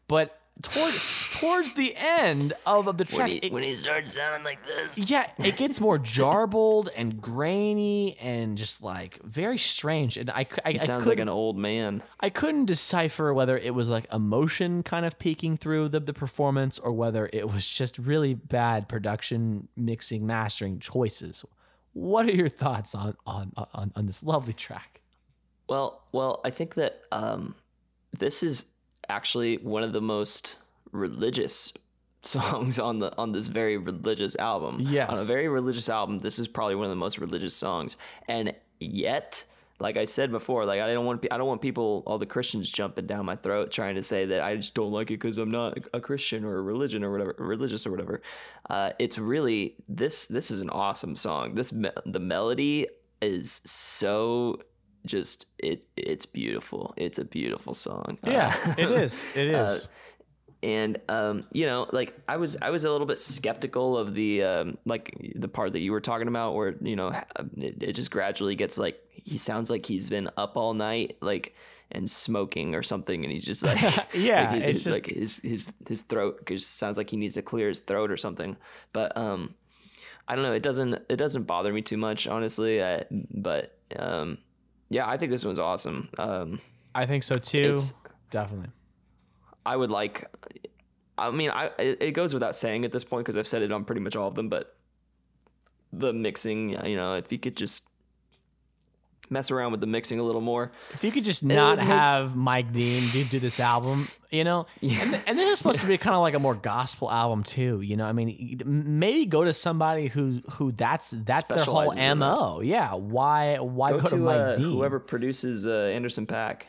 But 0.08 0.38
toward 0.60 0.92
towards 1.40 1.74
the 1.74 1.94
end 1.96 2.52
of, 2.66 2.86
of 2.86 2.98
the 2.98 3.04
track, 3.04 3.20
When 3.20 3.28
he, 3.30 3.36
it- 3.38 3.52
when 3.52 3.62
he 3.62 3.74
started 3.74 4.10
sounding 4.12 4.44
like 4.44 4.58
this. 4.66 4.98
yeah, 5.10 5.30
it 5.38 5.56
gets 5.56 5.80
more 5.80 5.98
jarbled 5.98 6.88
and 6.96 7.20
grainy 7.22 8.16
and 8.20 8.58
just 8.58 8.82
like 8.82 9.20
very 9.24 9.58
strange. 9.58 10.16
And 10.16 10.28
I, 10.30 10.46
I, 10.64 10.70
I 10.70 10.76
sounds 10.76 11.06
like 11.06 11.18
an 11.18 11.28
old 11.28 11.56
man. 11.56 12.02
I 12.20 12.28
couldn't 12.30 12.66
decipher 12.66 13.32
whether 13.32 13.56
it 13.58 13.74
was 13.74 13.88
like 13.88 14.06
emotion 14.12 14.82
kind 14.82 15.06
of 15.06 15.18
peeking 15.18 15.56
through 15.56 15.88
the, 15.88 16.00
the 16.00 16.12
performance 16.12 16.78
or 16.78 16.92
whether 16.92 17.30
it 17.32 17.48
was 17.50 17.68
just 17.68 17.98
really 17.98 18.34
bad 18.34 18.88
production, 18.88 19.68
mixing, 19.76 20.26
mastering 20.26 20.78
choices. 20.80 21.44
What 21.92 22.26
are 22.26 22.32
your 22.32 22.48
thoughts 22.48 22.94
on 22.94 23.16
on 23.26 23.52
on, 23.56 23.92
on 23.94 24.06
this 24.06 24.22
lovely 24.22 24.52
track? 24.52 25.00
Well, 25.68 26.02
well, 26.12 26.40
I 26.44 26.50
think 26.50 26.74
that 26.74 27.02
um, 27.12 27.54
this 28.18 28.42
is 28.42 28.66
actually 29.08 29.56
one 29.58 29.82
of 29.82 29.92
the 29.92 30.00
most 30.00 30.58
religious 30.90 31.72
songs 32.22 32.78
on 32.78 32.98
the 32.98 33.16
on 33.16 33.32
this 33.32 33.48
very 33.48 33.76
religious 33.76 34.36
album. 34.36 34.78
Yes. 34.80 35.10
on 35.10 35.18
a 35.18 35.24
very 35.24 35.48
religious 35.48 35.88
album, 35.88 36.20
this 36.20 36.38
is 36.38 36.48
probably 36.48 36.74
one 36.74 36.84
of 36.84 36.90
the 36.90 36.96
most 36.96 37.18
religious 37.18 37.54
songs. 37.54 37.96
And 38.28 38.54
yet, 38.80 39.44
like 39.82 39.96
I 39.96 40.04
said 40.04 40.30
before, 40.30 40.64
like 40.64 40.80
I 40.80 40.92
don't 40.94 41.04
want 41.04 41.26
I 41.30 41.36
don't 41.38 41.46
want 41.48 41.60
people, 41.60 42.02
all 42.06 42.18
the 42.18 42.26
Christians, 42.34 42.70
jumping 42.70 43.06
down 43.06 43.26
my 43.26 43.36
throat 43.36 43.70
trying 43.70 43.96
to 43.96 44.02
say 44.02 44.24
that 44.26 44.40
I 44.42 44.56
just 44.56 44.74
don't 44.74 44.92
like 44.92 45.10
it 45.10 45.20
because 45.20 45.38
I'm 45.38 45.50
not 45.50 45.76
a 45.92 46.00
Christian 46.00 46.44
or 46.44 46.56
a 46.58 46.62
religion 46.62 47.04
or 47.04 47.10
whatever, 47.12 47.34
religious 47.38 47.86
or 47.86 47.90
whatever. 47.90 48.22
Uh, 48.70 48.90
it's 48.98 49.18
really 49.18 49.74
this. 49.88 50.26
This 50.26 50.50
is 50.50 50.62
an 50.62 50.70
awesome 50.70 51.16
song. 51.16 51.54
This 51.54 51.72
me- 51.72 51.90
the 52.06 52.20
melody 52.20 52.86
is 53.20 53.60
so 53.64 54.58
just 55.04 55.46
it 55.58 55.84
it's 55.96 56.26
beautiful 56.26 56.94
it's 56.96 57.18
a 57.18 57.24
beautiful 57.24 57.74
song 57.74 58.16
Yeah, 58.24 58.54
Uh, 58.64 58.74
it 58.78 58.90
is. 58.90 59.24
It 59.34 59.48
is. 59.48 59.54
uh, 59.56 59.78
and 60.62 61.00
um, 61.08 61.44
you 61.52 61.66
know, 61.66 61.86
like 61.92 62.14
I 62.28 62.36
was, 62.36 62.56
I 62.62 62.70
was 62.70 62.84
a 62.84 62.90
little 62.90 63.06
bit 63.06 63.18
skeptical 63.18 63.96
of 63.96 64.14
the, 64.14 64.42
um, 64.44 64.78
like 64.84 65.32
the 65.34 65.48
part 65.48 65.72
that 65.72 65.80
you 65.80 65.92
were 65.92 66.00
talking 66.00 66.28
about, 66.28 66.54
where 66.54 66.74
you 66.80 66.96
know, 66.96 67.08
it, 67.56 67.82
it 67.82 67.92
just 67.94 68.10
gradually 68.10 68.54
gets 68.54 68.78
like 68.78 69.00
he 69.10 69.38
sounds 69.38 69.70
like 69.70 69.84
he's 69.86 70.08
been 70.08 70.30
up 70.36 70.56
all 70.56 70.74
night, 70.74 71.16
like 71.20 71.54
and 71.90 72.08
smoking 72.10 72.74
or 72.74 72.82
something, 72.82 73.22
and 73.24 73.32
he's 73.32 73.44
just 73.44 73.62
like, 73.62 73.80
Yeah, 74.14 74.52
like, 74.52 74.62
it's 74.62 74.84
just- 74.84 74.94
like 74.94 75.06
his 75.06 75.40
his 75.40 75.66
his 75.88 76.02
throat 76.02 76.46
just 76.46 76.76
sounds 76.78 76.96
like 76.96 77.10
he 77.10 77.16
needs 77.16 77.34
to 77.34 77.42
clear 77.42 77.68
his 77.68 77.80
throat 77.80 78.10
or 78.10 78.16
something. 78.16 78.56
But 78.92 79.16
um, 79.16 79.54
I 80.28 80.34
don't 80.36 80.44
know. 80.44 80.52
It 80.52 80.62
doesn't 80.62 80.94
it 81.08 81.16
doesn't 81.16 81.42
bother 81.42 81.72
me 81.72 81.82
too 81.82 81.96
much, 81.98 82.26
honestly. 82.26 82.82
I, 82.82 83.04
but 83.10 83.76
um, 83.96 84.38
yeah, 84.90 85.08
I 85.08 85.16
think 85.16 85.32
this 85.32 85.44
one's 85.44 85.58
awesome. 85.58 86.08
Um, 86.18 86.60
I 86.94 87.04
think 87.06 87.24
so 87.24 87.34
too. 87.34 87.58
it's- 87.58 87.94
Definitely. 88.30 88.70
I 89.64 89.76
would 89.76 89.90
like. 89.90 90.28
I 91.18 91.30
mean, 91.30 91.50
I 91.50 91.70
it, 91.78 92.12
goes 92.12 92.34
without 92.34 92.56
saying 92.56 92.84
at 92.84 92.92
this 92.92 93.04
point 93.04 93.24
because 93.24 93.36
I've 93.36 93.46
said 93.46 93.62
it 93.62 93.70
on 93.70 93.84
pretty 93.84 94.00
much 94.00 94.16
all 94.16 94.28
of 94.28 94.34
them. 94.34 94.48
But 94.48 94.74
the 95.92 96.12
mixing, 96.12 96.70
you 96.86 96.96
know, 96.96 97.14
if 97.14 97.30
you 97.30 97.38
could 97.38 97.56
just 97.56 97.84
mess 99.30 99.50
around 99.50 99.72
with 99.72 99.80
the 99.80 99.86
mixing 99.86 100.18
a 100.18 100.22
little 100.22 100.40
more, 100.40 100.72
If 100.92 101.04
you 101.04 101.10
could 101.10 101.24
just 101.24 101.42
not 101.42 101.78
make- 101.78 101.86
have 101.86 102.36
Mike 102.36 102.72
Dean 102.72 103.08
do, 103.10 103.24
do 103.24 103.40
this 103.40 103.60
album, 103.60 104.08
you 104.30 104.44
know, 104.44 104.66
and, 104.82 105.20
and 105.26 105.38
this 105.38 105.52
is 105.52 105.58
supposed 105.58 105.80
to 105.80 105.86
be 105.86 105.96
kind 105.98 106.14
of 106.14 106.20
like 106.20 106.34
a 106.34 106.38
more 106.38 106.54
gospel 106.54 107.10
album 107.10 107.42
too, 107.42 107.80
you 107.80 107.96
know. 107.96 108.04
I 108.04 108.12
mean, 108.12 108.60
maybe 108.64 109.26
go 109.26 109.44
to 109.44 109.52
somebody 109.52 110.08
who 110.08 110.42
who 110.52 110.72
that's 110.72 111.10
that's 111.10 111.48
their 111.48 111.64
whole 111.64 111.94
mo. 111.94 112.60
Yeah, 112.60 112.94
why 112.94 113.58
why 113.58 113.92
go, 113.92 113.98
go, 113.98 114.04
to, 114.04 114.10
to 114.10 114.16
Mike 114.16 114.36
uh, 114.36 114.56
Dean? 114.56 114.72
whoever 114.72 114.98
produces 114.98 115.66
uh, 115.66 115.90
Anderson 115.94 116.26
.Paak. 116.26 116.62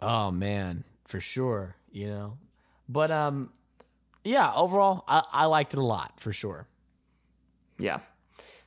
Oh 0.00 0.30
man, 0.30 0.84
for 1.08 1.20
sure, 1.20 1.74
you 1.90 2.08
know. 2.08 2.38
But 2.88 3.10
um, 3.10 3.50
yeah, 4.24 4.52
overall, 4.54 5.02
I, 5.08 5.24
I 5.32 5.44
liked 5.46 5.74
it 5.74 5.78
a 5.78 5.84
lot 5.84 6.12
for 6.20 6.32
sure. 6.32 6.68
Yeah, 7.78 7.98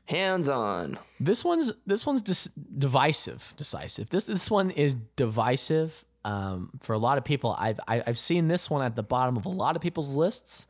hands 0.05 0.49
on. 0.49 0.99
This 1.19 1.43
one's 1.45 1.71
this 1.85 2.05
one's 2.05 2.21
dis- 2.21 2.49
divisive, 2.77 3.53
decisive. 3.57 4.09
This 4.09 4.25
this 4.25 4.51
one 4.51 4.71
is 4.71 4.95
divisive 5.15 6.03
um, 6.25 6.71
for 6.81 6.93
a 6.93 6.97
lot 6.97 7.17
of 7.17 7.23
people. 7.23 7.55
I've 7.57 7.79
I- 7.87 8.03
I've 8.05 8.19
seen 8.19 8.47
this 8.47 8.69
one 8.69 8.83
at 8.83 8.95
the 8.95 9.03
bottom 9.03 9.37
of 9.37 9.45
a 9.45 9.49
lot 9.49 9.75
of 9.75 9.81
people's 9.81 10.15
lists. 10.15 10.67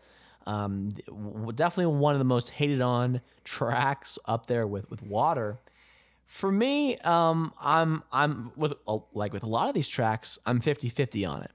Um, 0.48 0.90
w- 1.08 1.52
definitely 1.52 1.96
one 1.98 2.14
of 2.16 2.20
the 2.20 2.26
most 2.26 2.50
hated 2.50 2.82
on 2.82 3.22
tracks 3.44 4.18
up 4.26 4.48
there 4.48 4.66
with 4.68 4.90
with 4.90 5.02
Water. 5.04 5.60
For 6.26 6.52
me, 6.52 6.98
um, 7.00 7.54
I'm 7.62 8.04
I'm 8.12 8.52
with 8.56 8.74
like 9.14 9.34
with 9.34 9.44
a 9.44 9.48
lot 9.48 9.68
of 9.68 9.76
these 9.76 9.88
tracks, 9.90 10.40
I'm 10.46 10.62
50-50 10.62 11.30
on 11.30 11.44
it. 11.44 11.52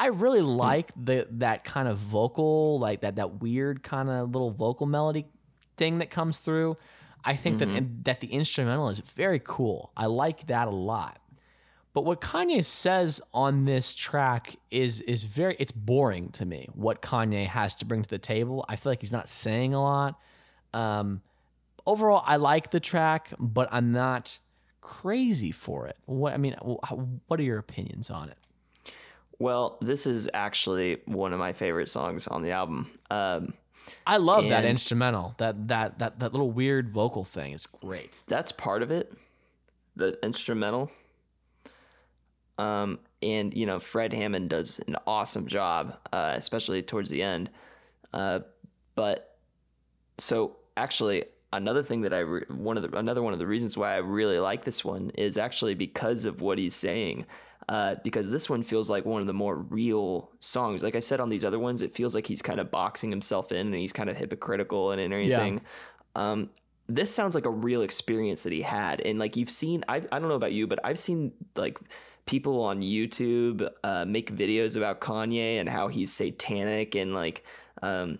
I 0.00 0.06
really 0.06 0.40
like 0.40 0.92
the 0.96 1.26
that 1.32 1.62
kind 1.64 1.86
of 1.86 1.98
vocal, 1.98 2.80
like 2.80 3.02
that 3.02 3.16
that 3.16 3.42
weird 3.42 3.82
kind 3.82 4.08
of 4.08 4.30
little 4.30 4.50
vocal 4.50 4.86
melody 4.86 5.26
thing 5.76 5.98
that 5.98 6.08
comes 6.08 6.38
through. 6.38 6.78
I 7.22 7.36
think 7.36 7.58
that 7.58 8.04
that 8.04 8.20
the 8.20 8.28
instrumental 8.28 8.88
is 8.88 9.00
very 9.00 9.42
cool. 9.44 9.92
I 9.94 10.06
like 10.06 10.46
that 10.46 10.68
a 10.68 10.70
lot. 10.70 11.20
But 11.92 12.06
what 12.06 12.22
Kanye 12.22 12.64
says 12.64 13.20
on 13.34 13.66
this 13.66 13.92
track 13.94 14.56
is 14.70 15.02
is 15.02 15.24
very 15.24 15.54
it's 15.58 15.70
boring 15.72 16.30
to 16.30 16.46
me. 16.46 16.66
What 16.72 17.02
Kanye 17.02 17.46
has 17.46 17.74
to 17.76 17.84
bring 17.84 18.00
to 18.00 18.08
the 18.08 18.18
table, 18.18 18.64
I 18.70 18.76
feel 18.76 18.92
like 18.92 19.02
he's 19.02 19.12
not 19.12 19.28
saying 19.28 19.74
a 19.74 19.82
lot. 19.82 20.18
Um, 20.72 21.20
overall, 21.86 22.22
I 22.24 22.36
like 22.36 22.70
the 22.70 22.80
track, 22.80 23.34
but 23.38 23.68
I'm 23.70 23.92
not 23.92 24.38
crazy 24.80 25.50
for 25.50 25.88
it. 25.88 25.98
What 26.06 26.32
I 26.32 26.38
mean, 26.38 26.54
what 26.54 27.38
are 27.38 27.42
your 27.42 27.58
opinions 27.58 28.08
on 28.08 28.30
it? 28.30 28.38
Well, 29.40 29.78
this 29.80 30.06
is 30.06 30.28
actually 30.34 30.98
one 31.06 31.32
of 31.32 31.38
my 31.38 31.54
favorite 31.54 31.88
songs 31.88 32.28
on 32.28 32.42
the 32.42 32.50
album. 32.52 32.90
Um, 33.10 33.54
I 34.06 34.18
love 34.18 34.46
that 34.50 34.64
instrumental. 34.66 35.34
That 35.38 35.68
that 35.68 35.98
that 35.98 36.20
that 36.20 36.32
little 36.32 36.50
weird 36.50 36.90
vocal 36.90 37.24
thing 37.24 37.52
is 37.52 37.66
great. 37.66 38.12
that's 38.26 38.52
part 38.52 38.82
of 38.82 38.90
it, 38.90 39.12
the 39.96 40.18
instrumental. 40.22 40.90
Um, 42.58 42.98
and 43.22 43.54
you 43.54 43.64
know, 43.64 43.80
Fred 43.80 44.12
Hammond 44.12 44.50
does 44.50 44.78
an 44.86 44.96
awesome 45.06 45.46
job, 45.46 45.96
uh, 46.12 46.34
especially 46.36 46.82
towards 46.82 47.08
the 47.08 47.22
end. 47.22 47.48
Uh, 48.12 48.40
but 48.94 49.38
so 50.18 50.56
actually, 50.76 51.24
another 51.50 51.82
thing 51.82 52.02
that 52.02 52.12
I 52.12 52.18
re- 52.18 52.44
one 52.48 52.76
of 52.76 52.82
the 52.82 52.96
another 52.98 53.22
one 53.22 53.32
of 53.32 53.38
the 53.38 53.46
reasons 53.46 53.74
why 53.76 53.94
I 53.94 53.98
really 53.98 54.38
like 54.38 54.64
this 54.64 54.84
one 54.84 55.10
is 55.16 55.38
actually 55.38 55.74
because 55.74 56.26
of 56.26 56.42
what 56.42 56.58
he's 56.58 56.74
saying. 56.74 57.24
Uh, 57.70 57.94
because 58.02 58.28
this 58.28 58.50
one 58.50 58.64
feels 58.64 58.90
like 58.90 59.04
one 59.04 59.20
of 59.20 59.28
the 59.28 59.32
more 59.32 59.54
real 59.54 60.28
songs. 60.40 60.82
Like 60.82 60.96
I 60.96 60.98
said 60.98 61.20
on 61.20 61.28
these 61.28 61.44
other 61.44 61.60
ones, 61.60 61.82
it 61.82 61.92
feels 61.92 62.16
like 62.16 62.26
he's 62.26 62.42
kind 62.42 62.58
of 62.58 62.68
boxing 62.68 63.10
himself 63.10 63.52
in 63.52 63.68
and 63.68 63.74
he's 63.76 63.92
kind 63.92 64.10
of 64.10 64.16
hypocritical 64.16 64.90
and 64.90 65.00
everything. 65.00 65.60
Yeah. 66.16 66.30
Um, 66.32 66.50
this 66.88 67.14
sounds 67.14 67.36
like 67.36 67.46
a 67.46 67.50
real 67.50 67.82
experience 67.82 68.42
that 68.42 68.52
he 68.52 68.62
had, 68.62 69.00
and 69.02 69.20
like 69.20 69.36
you've 69.36 69.50
seen, 69.50 69.84
I 69.88 69.98
I 70.10 70.18
don't 70.18 70.28
know 70.28 70.34
about 70.34 70.50
you, 70.52 70.66
but 70.66 70.80
I've 70.82 70.98
seen 70.98 71.30
like 71.54 71.78
people 72.26 72.60
on 72.60 72.82
YouTube 72.82 73.68
uh, 73.84 74.04
make 74.04 74.34
videos 74.34 74.76
about 74.76 75.00
Kanye 75.00 75.60
and 75.60 75.68
how 75.68 75.86
he's 75.86 76.12
satanic 76.12 76.96
and 76.96 77.14
like 77.14 77.44
um, 77.82 78.18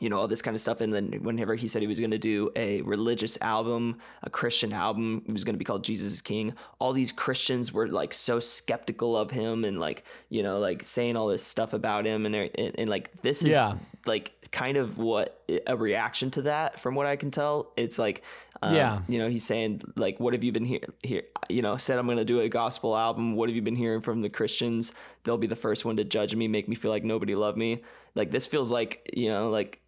you 0.00 0.08
know 0.08 0.18
all 0.18 0.28
this 0.28 0.42
kind 0.42 0.54
of 0.54 0.60
stuff 0.60 0.80
and 0.80 0.92
then 0.92 1.12
whenever 1.22 1.54
he 1.54 1.68
said 1.68 1.80
he 1.80 1.88
was 1.88 1.98
going 1.98 2.10
to 2.10 2.18
do 2.18 2.50
a 2.56 2.82
religious 2.82 3.38
album 3.40 3.98
a 4.22 4.30
christian 4.30 4.72
album 4.72 5.22
it 5.26 5.32
was 5.32 5.44
going 5.44 5.54
to 5.54 5.58
be 5.58 5.64
called 5.64 5.84
jesus 5.84 6.12
is 6.12 6.20
king 6.20 6.54
all 6.78 6.92
these 6.92 7.12
christians 7.12 7.72
were 7.72 7.88
like 7.88 8.12
so 8.12 8.40
skeptical 8.40 9.16
of 9.16 9.30
him 9.30 9.64
and 9.64 9.78
like 9.78 10.04
you 10.28 10.42
know 10.42 10.58
like 10.58 10.82
saying 10.82 11.16
all 11.16 11.28
this 11.28 11.44
stuff 11.44 11.72
about 11.72 12.06
him 12.06 12.26
and 12.26 12.34
and, 12.34 12.74
and 12.78 12.88
like 12.88 13.10
this 13.22 13.44
is 13.44 13.52
yeah. 13.52 13.74
like 14.06 14.32
kind 14.50 14.76
of 14.76 14.98
what 14.98 15.42
a 15.66 15.76
reaction 15.76 16.30
to 16.30 16.42
that 16.42 16.78
from 16.78 16.94
what 16.94 17.06
i 17.06 17.16
can 17.16 17.30
tell. 17.30 17.72
It's 17.76 17.98
like 17.98 18.22
um, 18.62 18.74
yeah. 18.74 19.00
you 19.08 19.18
know 19.18 19.28
he's 19.28 19.44
saying 19.44 19.82
like 19.96 20.20
what 20.20 20.32
have 20.32 20.44
you 20.44 20.52
been 20.52 20.64
here 20.64 20.80
here 21.02 21.24
you 21.48 21.60
know 21.60 21.76
said 21.76 21.98
i'm 21.98 22.06
going 22.06 22.18
to 22.18 22.24
do 22.24 22.40
a 22.40 22.48
gospel 22.48 22.96
album. 22.96 23.34
What 23.34 23.48
have 23.48 23.56
you 23.56 23.62
been 23.62 23.76
hearing 23.76 24.00
from 24.00 24.22
the 24.22 24.30
christians? 24.30 24.94
They'll 25.24 25.38
be 25.38 25.46
the 25.46 25.56
first 25.56 25.84
one 25.84 25.96
to 25.96 26.04
judge 26.04 26.34
me 26.34 26.48
make 26.48 26.68
me 26.68 26.76
feel 26.76 26.90
like 26.90 27.04
nobody 27.04 27.34
loved 27.34 27.58
me. 27.58 27.82
Like 28.14 28.30
this 28.30 28.46
feels 28.46 28.70
like 28.70 29.10
you 29.12 29.28
know 29.28 29.50
like 29.50 29.80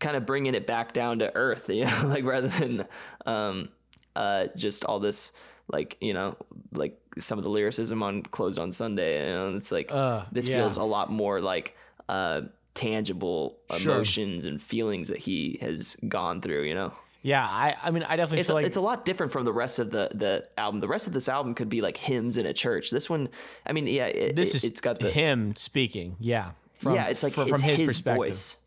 kind 0.00 0.16
of 0.16 0.26
bringing 0.26 0.54
it 0.54 0.66
back 0.66 0.92
down 0.92 1.20
to 1.20 1.34
earth, 1.34 1.68
you 1.68 1.84
know, 1.84 2.02
like 2.04 2.24
rather 2.24 2.48
than 2.48 2.86
um, 3.26 3.68
uh, 4.16 4.46
just 4.56 4.84
all 4.84 5.00
this 5.00 5.32
like 5.70 5.96
you 6.00 6.14
know 6.14 6.36
like 6.72 6.98
some 7.18 7.38
of 7.38 7.44
the 7.44 7.50
lyricism 7.50 8.02
on 8.02 8.22
closed 8.22 8.58
on 8.58 8.72
Sunday. 8.72 9.28
You 9.28 9.34
know, 9.34 9.56
it's 9.56 9.72
like 9.72 9.92
uh, 9.92 10.24
this 10.32 10.48
yeah. 10.48 10.56
feels 10.56 10.76
a 10.76 10.84
lot 10.84 11.10
more 11.10 11.40
like 11.40 11.76
uh, 12.08 12.42
tangible 12.74 13.58
emotions 13.70 14.44
sure. 14.44 14.52
and 14.52 14.62
feelings 14.62 15.08
that 15.08 15.18
he 15.18 15.58
has 15.60 15.96
gone 16.08 16.40
through. 16.40 16.62
You 16.62 16.74
know. 16.74 16.92
Yeah, 17.20 17.44
I, 17.44 17.74
I 17.82 17.90
mean, 17.90 18.04
I 18.04 18.14
definitely 18.14 18.40
it's 18.40 18.48
feel 18.48 18.54
a, 18.54 18.58
like 18.58 18.66
it's 18.66 18.76
a 18.76 18.80
lot 18.80 19.04
different 19.04 19.32
from 19.32 19.44
the 19.44 19.52
rest 19.52 19.80
of 19.80 19.90
the 19.90 20.08
the 20.14 20.48
album. 20.56 20.80
The 20.80 20.88
rest 20.88 21.08
of 21.08 21.12
this 21.12 21.28
album 21.28 21.54
could 21.54 21.68
be 21.68 21.80
like 21.80 21.96
hymns 21.96 22.38
in 22.38 22.46
a 22.46 22.52
church. 22.52 22.90
This 22.90 23.10
one, 23.10 23.28
I 23.66 23.72
mean, 23.72 23.88
yeah, 23.88 24.06
it, 24.06 24.36
this 24.36 24.50
it, 24.50 24.58
is 24.58 24.64
it's 24.64 24.80
got 24.80 25.00
the 25.00 25.10
him 25.10 25.56
speaking. 25.56 26.16
Yeah, 26.20 26.52
from, 26.74 26.94
yeah, 26.94 27.06
it's 27.06 27.24
like 27.24 27.32
from, 27.32 27.42
it's 27.42 27.50
from 27.50 27.62
his, 27.62 27.80
his 27.80 27.88
perspective. 27.88 28.26
voice. 28.26 28.58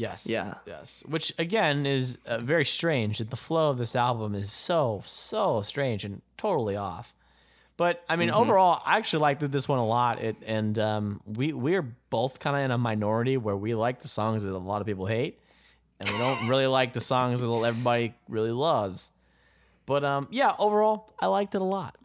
Yes. 0.00 0.26
Yeah. 0.26 0.54
Yes. 0.66 1.04
Which 1.06 1.30
again 1.38 1.84
is 1.84 2.18
uh, 2.24 2.38
very 2.38 2.64
strange. 2.64 3.18
That 3.18 3.28
the 3.28 3.36
flow 3.36 3.68
of 3.68 3.76
this 3.76 3.94
album 3.94 4.34
is 4.34 4.50
so 4.50 5.02
so 5.04 5.60
strange 5.60 6.06
and 6.06 6.22
totally 6.38 6.74
off. 6.74 7.12
But 7.76 8.02
I 8.08 8.16
mean, 8.16 8.30
mm-hmm. 8.30 8.38
overall, 8.38 8.82
I 8.86 8.96
actually 8.96 9.20
liked 9.20 9.52
this 9.52 9.68
one 9.68 9.78
a 9.78 9.86
lot. 9.86 10.22
It 10.22 10.36
and 10.46 10.78
um, 10.78 11.20
we 11.26 11.52
we're 11.52 11.82
both 12.08 12.38
kind 12.38 12.56
of 12.56 12.62
in 12.62 12.70
a 12.70 12.78
minority 12.78 13.36
where 13.36 13.56
we 13.56 13.74
like 13.74 14.00
the 14.00 14.08
songs 14.08 14.42
that 14.42 14.50
a 14.50 14.56
lot 14.56 14.80
of 14.80 14.86
people 14.86 15.04
hate, 15.04 15.38
and 16.00 16.10
we 16.10 16.16
don't 16.16 16.48
really 16.48 16.66
like 16.78 16.94
the 16.94 17.00
songs 17.00 17.42
that 17.42 17.50
everybody 17.50 18.14
really 18.26 18.52
loves. 18.52 19.10
But 19.84 20.02
um, 20.02 20.28
yeah, 20.30 20.54
overall, 20.58 21.12
I 21.18 21.26
liked 21.26 21.54
it 21.54 21.60
a 21.60 21.64
lot. 21.64 21.98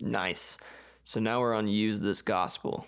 Nice. 0.00 0.58
So 1.02 1.18
now 1.18 1.40
we're 1.40 1.54
on 1.54 1.66
use 1.66 2.00
this 2.00 2.20
gospel. 2.20 2.86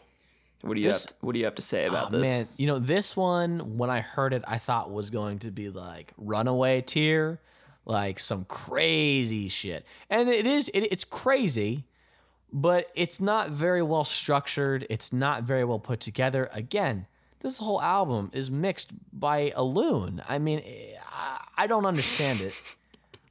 What 0.62 0.74
do 0.74 0.80
you 0.80 0.88
this, 0.88 1.04
have? 1.04 1.10
To, 1.10 1.26
what 1.26 1.32
do 1.32 1.38
you 1.38 1.44
have 1.44 1.54
to 1.56 1.62
say 1.62 1.86
about 1.86 2.08
oh, 2.12 2.18
this? 2.18 2.30
Man, 2.30 2.48
you 2.56 2.66
know 2.66 2.78
this 2.78 3.16
one. 3.16 3.76
When 3.76 3.90
I 3.90 4.00
heard 4.00 4.32
it, 4.32 4.42
I 4.46 4.58
thought 4.58 4.90
was 4.90 5.10
going 5.10 5.40
to 5.40 5.50
be 5.50 5.70
like 5.70 6.12
Runaway 6.16 6.80
Tear, 6.80 7.40
like 7.84 8.18
some 8.18 8.44
crazy 8.44 9.48
shit. 9.48 9.86
And 10.10 10.28
it 10.28 10.46
is. 10.46 10.68
It, 10.68 10.80
it's 10.80 11.04
crazy, 11.04 11.84
but 12.52 12.90
it's 12.94 13.20
not 13.20 13.50
very 13.50 13.82
well 13.82 14.04
structured. 14.04 14.86
It's 14.90 15.12
not 15.12 15.44
very 15.44 15.64
well 15.64 15.78
put 15.78 16.00
together. 16.00 16.48
Again, 16.52 17.06
this 17.40 17.58
whole 17.58 17.80
album 17.80 18.30
is 18.32 18.50
mixed 18.50 18.90
by 19.12 19.52
a 19.54 19.62
loon. 19.62 20.22
I 20.28 20.38
mean, 20.38 20.62
I, 21.12 21.44
I 21.56 21.66
don't 21.66 21.86
understand 21.86 22.40
it. 22.40 22.60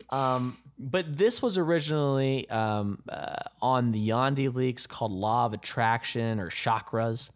Um, 0.09 0.57
but 0.77 1.17
this 1.17 1.41
was 1.41 1.57
originally 1.57 2.49
um, 2.49 3.01
uh, 3.07 3.35
on 3.61 3.91
the 3.91 4.09
Yandhi 4.09 4.53
leaks 4.53 4.87
called 4.87 5.11
Law 5.11 5.45
of 5.45 5.53
Attraction 5.53 6.39
or 6.39 6.49
Chakras. 6.49 7.29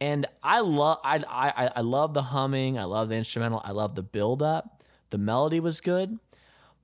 And 0.00 0.26
I 0.42 0.60
love 0.60 0.98
I, 1.02 1.24
I 1.28 1.70
I 1.76 1.80
love 1.80 2.12
the 2.12 2.22
humming, 2.22 2.78
I 2.78 2.84
love 2.84 3.08
the 3.08 3.14
instrumental, 3.14 3.62
I 3.64 3.72
love 3.72 3.94
the 3.94 4.02
build 4.02 4.42
up. 4.42 4.82
The 5.10 5.18
melody 5.18 5.58
was 5.58 5.80
good, 5.80 6.18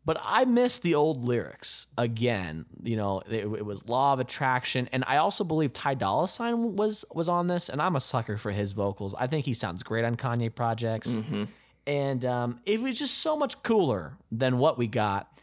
but 0.05 0.17
I 0.23 0.45
missed 0.47 0.81
the 0.81 0.95
old 0.95 1.23
lyrics 1.23 1.87
again. 1.99 2.65
You 2.83 2.97
know, 2.97 3.21
it, 3.29 3.45
it 3.45 3.67
was 3.67 3.87
Law 3.87 4.15
of 4.15 4.21
Attraction, 4.21 4.89
and 4.93 5.05
I 5.07 5.19
also 5.19 5.45
believe 5.45 5.75
Ty 5.75 5.95
Dolla 5.95 6.27
Sign 6.27 6.75
was 6.75 7.05
was 7.13 7.29
on 7.29 7.49
this, 7.49 7.69
and 7.69 7.83
I'm 7.83 7.97
a 7.97 8.01
sucker 8.01 8.39
for 8.39 8.51
his 8.51 8.73
vocals. 8.73 9.15
I 9.19 9.27
think 9.27 9.45
he 9.45 9.53
sounds 9.53 9.83
great 9.83 10.07
on 10.07 10.17
Kanye 10.17 10.55
projects, 10.55 11.11
mm-hmm. 11.11 11.45
and 11.87 12.25
um, 12.25 12.61
it 12.65 12.81
was 12.81 12.99
just 12.99 13.19
so 13.19 13.37
much 13.37 13.63
cooler 13.63 14.15
than 14.31 14.57
what 14.57 14.79
we 14.79 14.87
got 14.87 15.39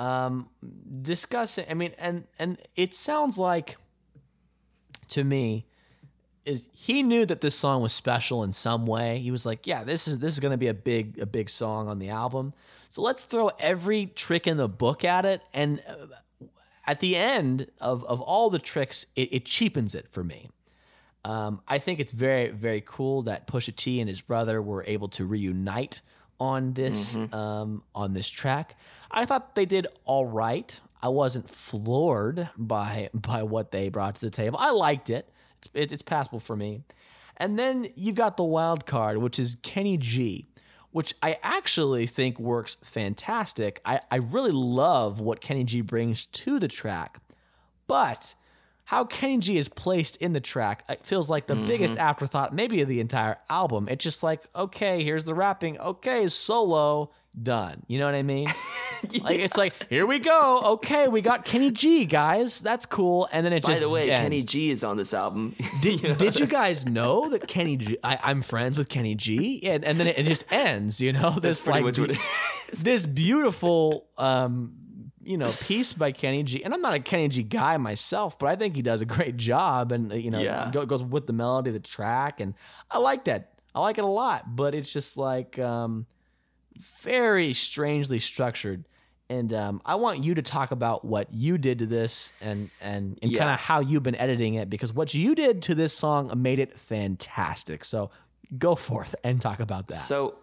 um, 0.00 0.48
discussing. 1.02 1.66
I 1.68 1.74
mean, 1.74 1.92
and 1.98 2.24
and 2.38 2.58
it 2.74 2.94
sounds 2.94 3.38
like 3.38 3.76
to 5.08 5.24
me 5.24 5.66
is 6.46 6.64
he 6.72 7.02
knew 7.02 7.26
that 7.26 7.42
this 7.42 7.54
song 7.54 7.82
was 7.82 7.92
special 7.92 8.42
in 8.42 8.52
some 8.52 8.86
way. 8.86 9.18
He 9.18 9.30
was 9.30 9.44
like, 9.44 9.66
yeah, 9.66 9.84
this 9.84 10.08
is 10.08 10.18
this 10.18 10.32
is 10.32 10.40
going 10.40 10.52
to 10.52 10.58
be 10.58 10.68
a 10.68 10.74
big 10.74 11.18
a 11.18 11.26
big 11.26 11.50
song 11.50 11.90
on 11.90 11.98
the 11.98 12.08
album. 12.08 12.54
So 12.90 13.02
let's 13.02 13.22
throw 13.22 13.50
every 13.58 14.06
trick 14.06 14.46
in 14.46 14.56
the 14.56 14.68
book 14.68 15.04
at 15.04 15.24
it 15.24 15.42
and 15.52 15.82
uh, 15.86 16.06
at 16.86 16.98
the 16.98 17.14
end 17.14 17.70
of, 17.80 18.04
of 18.06 18.20
all 18.20 18.50
the 18.50 18.58
tricks, 18.58 19.06
it, 19.14 19.32
it 19.32 19.44
cheapens 19.44 19.94
it 19.94 20.08
for 20.08 20.24
me. 20.24 20.48
Um, 21.24 21.60
I 21.68 21.78
think 21.78 22.00
it's 22.00 22.10
very, 22.10 22.48
very 22.48 22.82
cool 22.84 23.22
that 23.22 23.46
Pusha 23.46 23.76
T 23.76 24.00
and 24.00 24.08
his 24.08 24.20
brother 24.20 24.60
were 24.60 24.82
able 24.88 25.06
to 25.10 25.24
reunite 25.24 26.00
on 26.40 26.72
this 26.72 27.16
mm-hmm. 27.16 27.34
um, 27.34 27.82
on 27.94 28.14
this 28.14 28.28
track. 28.28 28.76
I 29.10 29.26
thought 29.26 29.54
they 29.54 29.66
did 29.66 29.86
all 30.04 30.26
right. 30.26 30.78
I 31.02 31.08
wasn't 31.08 31.48
floored 31.48 32.48
by 32.56 33.10
by 33.14 33.42
what 33.42 33.70
they 33.70 33.88
brought 33.88 34.16
to 34.16 34.20
the 34.20 34.30
table. 34.30 34.58
I 34.58 34.70
liked 34.70 35.10
it. 35.10 35.30
It's 35.58 35.92
it's 35.92 36.02
passable 36.02 36.40
for 36.40 36.56
me. 36.56 36.82
And 37.36 37.58
then 37.58 37.88
you've 37.94 38.16
got 38.16 38.36
the 38.36 38.44
wild 38.44 38.84
card, 38.84 39.18
which 39.18 39.38
is 39.38 39.56
Kenny 39.62 39.96
G, 39.96 40.46
which 40.90 41.14
I 41.22 41.38
actually 41.42 42.06
think 42.06 42.38
works 42.38 42.76
fantastic. 42.82 43.80
I, 43.84 44.00
I 44.10 44.16
really 44.16 44.50
love 44.50 45.20
what 45.20 45.40
Kenny 45.40 45.64
G 45.64 45.80
brings 45.80 46.26
to 46.26 46.58
the 46.58 46.68
track, 46.68 47.20
but 47.86 48.34
how 48.90 49.04
Kenny 49.04 49.38
G 49.38 49.56
is 49.56 49.68
placed 49.68 50.16
in 50.16 50.32
the 50.32 50.40
track 50.40 50.82
it 50.88 51.06
feels 51.06 51.30
like 51.30 51.46
the 51.46 51.54
mm-hmm. 51.54 51.66
biggest 51.66 51.96
afterthought, 51.96 52.52
maybe 52.52 52.80
of 52.80 52.88
the 52.88 52.98
entire 52.98 53.38
album. 53.48 53.86
It's 53.88 54.02
just 54.02 54.24
like, 54.24 54.42
okay, 54.52 55.04
here's 55.04 55.22
the 55.22 55.32
rapping. 55.32 55.78
Okay, 55.78 56.26
solo, 56.26 57.12
done. 57.40 57.84
You 57.86 58.00
know 58.00 58.06
what 58.06 58.16
I 58.16 58.24
mean? 58.24 58.48
yeah. 58.48 58.54
Like 59.22 59.38
it's 59.38 59.56
like, 59.56 59.72
here 59.88 60.06
we 60.06 60.18
go. 60.18 60.60
Okay, 60.72 61.06
we 61.06 61.22
got 61.22 61.44
Kenny 61.44 61.70
G, 61.70 62.04
guys. 62.04 62.60
That's 62.60 62.84
cool. 62.84 63.28
And 63.32 63.46
then 63.46 63.52
it 63.52 63.62
By 63.62 63.68
just. 63.68 63.80
By 63.80 63.84
the 63.86 63.88
way, 63.88 64.10
ends. 64.10 64.22
Kenny 64.22 64.42
G 64.42 64.70
is 64.70 64.82
on 64.82 64.96
this 64.96 65.14
album. 65.14 65.54
Did, 65.80 66.02
you, 66.02 66.08
know, 66.08 66.14
did 66.16 66.38
you 66.38 66.46
guys 66.46 66.84
know 66.84 67.30
that 67.30 67.46
Kenny 67.46 67.76
G? 67.76 67.96
I, 68.02 68.30
am 68.30 68.42
friends 68.42 68.76
with 68.76 68.88
Kenny 68.88 69.14
G, 69.14 69.62
and, 69.64 69.84
and 69.84 69.98
then 70.00 70.08
it, 70.08 70.18
it, 70.18 70.26
just 70.26 70.44
ends. 70.50 71.00
You 71.00 71.12
know, 71.12 71.30
this 71.40 71.66
like 71.66 71.94
be, 71.94 72.18
this 72.72 73.06
beautiful 73.06 74.08
um, 74.18 74.79
you 75.30 75.38
know, 75.38 75.52
piece 75.60 75.92
by 75.92 76.12
Kenny 76.12 76.42
G. 76.42 76.64
And 76.64 76.74
I'm 76.74 76.82
not 76.82 76.94
a 76.94 77.00
Kenny 77.00 77.28
G 77.28 77.42
guy 77.42 77.76
myself, 77.76 78.38
but 78.38 78.48
I 78.48 78.56
think 78.56 78.74
he 78.74 78.82
does 78.82 79.00
a 79.00 79.06
great 79.06 79.36
job 79.36 79.92
and, 79.92 80.12
you 80.12 80.30
know, 80.30 80.40
yeah. 80.40 80.70
goes 80.70 81.02
with 81.02 81.26
the 81.26 81.32
melody, 81.32 81.70
the 81.70 81.78
track. 81.78 82.40
And 82.40 82.54
I 82.90 82.98
like 82.98 83.24
that. 83.24 83.52
I 83.74 83.80
like 83.80 83.98
it 83.98 84.04
a 84.04 84.08
lot, 84.08 84.56
but 84.56 84.74
it's 84.74 84.92
just 84.92 85.16
like 85.16 85.58
um, 85.58 86.06
very 87.02 87.52
strangely 87.52 88.18
structured. 88.18 88.84
And 89.28 89.52
um, 89.52 89.80
I 89.86 89.94
want 89.94 90.24
you 90.24 90.34
to 90.34 90.42
talk 90.42 90.72
about 90.72 91.04
what 91.04 91.32
you 91.32 91.56
did 91.56 91.78
to 91.78 91.86
this 91.86 92.32
and 92.40 92.68
and, 92.80 93.16
and 93.22 93.30
yeah. 93.30 93.38
kind 93.38 93.50
of 93.52 93.60
how 93.60 93.78
you've 93.78 94.02
been 94.02 94.16
editing 94.16 94.54
it 94.54 94.68
because 94.68 94.92
what 94.92 95.14
you 95.14 95.36
did 95.36 95.62
to 95.62 95.76
this 95.76 95.96
song 95.96 96.32
made 96.42 96.58
it 96.58 96.76
fantastic. 96.80 97.84
So 97.84 98.10
go 98.58 98.74
forth 98.74 99.14
and 99.22 99.40
talk 99.40 99.60
about 99.60 99.86
that. 99.86 99.94
So 99.94 100.34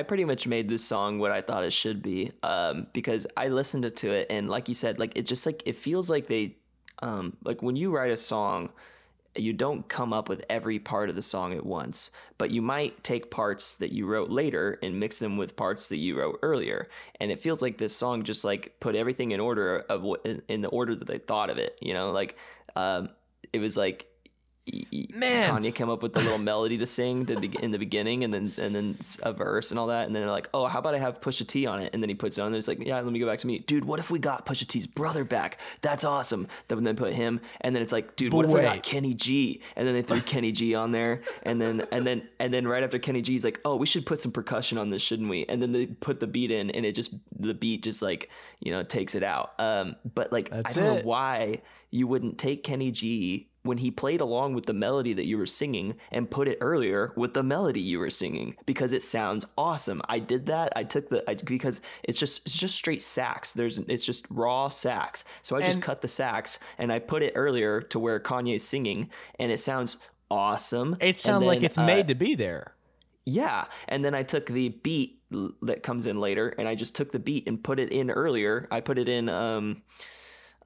I 0.00 0.02
pretty 0.02 0.24
much 0.24 0.46
made 0.46 0.70
this 0.70 0.82
song 0.82 1.18
what 1.18 1.30
I 1.30 1.42
thought 1.42 1.62
it 1.62 1.74
should 1.74 2.00
be 2.00 2.32
um, 2.42 2.86
because 2.94 3.26
I 3.36 3.48
listened 3.48 3.94
to 3.94 4.12
it 4.14 4.28
and 4.30 4.48
like 4.48 4.66
you 4.66 4.72
said, 4.72 4.98
like 4.98 5.12
it 5.14 5.26
just 5.26 5.44
like 5.44 5.62
it 5.66 5.76
feels 5.76 6.08
like 6.08 6.26
they 6.26 6.56
um, 7.02 7.36
like 7.44 7.60
when 7.60 7.76
you 7.76 7.94
write 7.94 8.10
a 8.10 8.16
song, 8.16 8.70
you 9.36 9.52
don't 9.52 9.86
come 9.90 10.14
up 10.14 10.30
with 10.30 10.42
every 10.48 10.78
part 10.78 11.10
of 11.10 11.16
the 11.16 11.22
song 11.22 11.52
at 11.52 11.66
once, 11.66 12.12
but 12.38 12.50
you 12.50 12.62
might 12.62 13.04
take 13.04 13.30
parts 13.30 13.74
that 13.74 13.92
you 13.92 14.06
wrote 14.06 14.30
later 14.30 14.78
and 14.82 14.98
mix 14.98 15.18
them 15.18 15.36
with 15.36 15.54
parts 15.54 15.90
that 15.90 15.98
you 15.98 16.18
wrote 16.18 16.38
earlier. 16.40 16.88
And 17.20 17.30
it 17.30 17.38
feels 17.38 17.60
like 17.60 17.76
this 17.76 17.94
song 17.94 18.22
just 18.22 18.42
like 18.42 18.76
put 18.80 18.94
everything 18.94 19.32
in 19.32 19.40
order 19.40 19.84
of 19.90 20.00
what 20.00 20.24
in 20.48 20.62
the 20.62 20.68
order 20.68 20.94
that 20.94 21.08
they 21.08 21.18
thought 21.18 21.50
of 21.50 21.58
it. 21.58 21.78
You 21.82 21.92
know, 21.92 22.10
like 22.10 22.38
um, 22.74 23.10
it 23.52 23.58
was 23.58 23.76
like 23.76 24.06
Man. 25.14 25.50
Kanye 25.50 25.74
came 25.74 25.90
up 25.90 26.02
with 26.02 26.12
the 26.12 26.20
little 26.20 26.38
melody 26.38 26.78
to 26.78 26.86
sing 26.86 27.26
to 27.26 27.38
be- 27.38 27.56
in 27.62 27.70
the 27.70 27.78
beginning, 27.78 28.24
and 28.24 28.32
then 28.32 28.52
and 28.56 28.74
then 28.74 28.98
a 29.22 29.32
verse 29.32 29.70
and 29.70 29.78
all 29.78 29.88
that, 29.88 30.06
and 30.06 30.14
then 30.14 30.22
they're 30.22 30.30
like, 30.30 30.48
oh, 30.54 30.66
how 30.66 30.78
about 30.78 30.94
I 30.94 30.98
have 30.98 31.20
Pusha 31.20 31.46
T 31.46 31.66
on 31.66 31.80
it? 31.80 31.92
And 31.92 32.02
then 32.02 32.08
he 32.08 32.14
puts 32.14 32.38
it 32.38 32.42
on, 32.42 32.48
and 32.48 32.56
it's 32.56 32.68
like, 32.68 32.84
yeah, 32.84 33.00
let 33.00 33.12
me 33.12 33.18
go 33.18 33.26
back 33.26 33.38
to 33.40 33.46
me, 33.46 33.58
dude. 33.60 33.84
What 33.84 33.98
if 34.00 34.10
we 34.10 34.18
got 34.18 34.46
Pusha 34.46 34.66
T's 34.66 34.86
brother 34.86 35.24
back? 35.24 35.58
That's 35.80 36.04
awesome. 36.04 36.48
Then 36.68 36.84
then 36.84 36.96
put 36.96 37.12
him, 37.12 37.40
and 37.60 37.74
then 37.74 37.82
it's 37.82 37.92
like, 37.92 38.16
dude, 38.16 38.32
what 38.32 38.46
if 38.46 38.52
we 38.52 38.60
got 38.62 38.82
Kenny 38.82 39.14
G? 39.14 39.60
And 39.76 39.86
then 39.86 39.94
they 39.94 40.02
threw 40.02 40.20
Kenny 40.20 40.52
G 40.52 40.74
on 40.74 40.92
there, 40.92 41.22
and 41.42 41.60
then 41.60 41.86
and 41.92 42.06
then 42.06 42.28
and 42.38 42.52
then 42.52 42.66
right 42.66 42.82
after 42.82 42.98
Kenny 42.98 43.22
G's 43.22 43.44
like, 43.44 43.60
oh, 43.64 43.76
we 43.76 43.86
should 43.86 44.06
put 44.06 44.20
some 44.20 44.32
percussion 44.32 44.78
on 44.78 44.90
this, 44.90 45.02
shouldn't 45.02 45.28
we? 45.28 45.44
And 45.48 45.60
then 45.60 45.72
they 45.72 45.86
put 45.86 46.20
the 46.20 46.26
beat 46.26 46.50
in, 46.50 46.70
and 46.70 46.86
it 46.86 46.94
just 46.94 47.12
the 47.38 47.54
beat 47.54 47.82
just 47.82 48.02
like 48.02 48.30
you 48.60 48.72
know 48.72 48.82
takes 48.82 49.14
it 49.14 49.22
out. 49.22 49.54
Um, 49.58 49.96
but 50.14 50.32
like 50.32 50.50
That's 50.50 50.76
I 50.76 50.80
don't 50.80 50.96
it. 50.98 51.00
know 51.02 51.08
why 51.08 51.62
you 51.90 52.06
wouldn't 52.06 52.38
take 52.38 52.62
Kenny 52.62 52.90
G 52.90 53.49
when 53.62 53.78
he 53.78 53.90
played 53.90 54.20
along 54.22 54.54
with 54.54 54.64
the 54.66 54.72
melody 54.72 55.12
that 55.12 55.26
you 55.26 55.36
were 55.36 55.44
singing 55.46 55.94
and 56.10 56.30
put 56.30 56.48
it 56.48 56.56
earlier 56.62 57.12
with 57.16 57.34
the 57.34 57.42
melody 57.42 57.80
you 57.80 57.98
were 57.98 58.08
singing 58.10 58.56
because 58.64 58.92
it 58.94 59.02
sounds 59.02 59.44
awesome. 59.58 60.00
I 60.08 60.18
did 60.18 60.46
that. 60.46 60.72
I 60.76 60.84
took 60.84 61.10
the 61.10 61.28
I, 61.28 61.34
because 61.34 61.80
it's 62.02 62.18
just 62.18 62.46
it's 62.46 62.56
just 62.56 62.74
straight 62.74 63.02
sax. 63.02 63.52
There's 63.52 63.76
it's 63.78 64.04
just 64.04 64.26
raw 64.30 64.68
sax. 64.70 65.24
So 65.42 65.56
I 65.56 65.60
just 65.60 65.76
And- 65.76 65.82
cut 65.82 66.00
the 66.00 66.08
sax 66.08 66.58
and 66.78 66.90
I 66.92 67.00
put 67.00 67.22
it 67.22 67.34
earlier 67.36 67.82
to 67.82 67.98
where 67.98 68.18
Kanye's 68.18 68.64
singing 68.66 69.10
and 69.38 69.52
it 69.52 69.60
sounds 69.60 69.98
awesome. 70.30 70.96
It 71.00 71.18
sounds 71.18 71.44
like 71.44 71.62
it's 71.62 71.76
uh, 71.76 71.84
made 71.84 72.08
to 72.08 72.14
be 72.14 72.34
there. 72.34 72.74
yeah, 73.26 73.66
and 73.88 74.02
then 74.04 74.14
I 74.14 74.22
took 74.22 74.46
the 74.46 74.70
beat 74.70 75.18
that 75.62 75.82
comes 75.84 76.06
in 76.06 76.18
later, 76.18 76.48
and 76.58 76.66
I 76.66 76.74
just 76.74 76.96
took 76.96 77.12
the 77.12 77.18
beat 77.20 77.46
and 77.46 77.62
put 77.62 77.78
it 77.78 77.92
in 77.92 78.10
earlier. 78.10 78.66
I 78.70 78.80
put 78.80 78.98
it 78.98 79.08
in 79.08 79.28
um, 79.28 79.82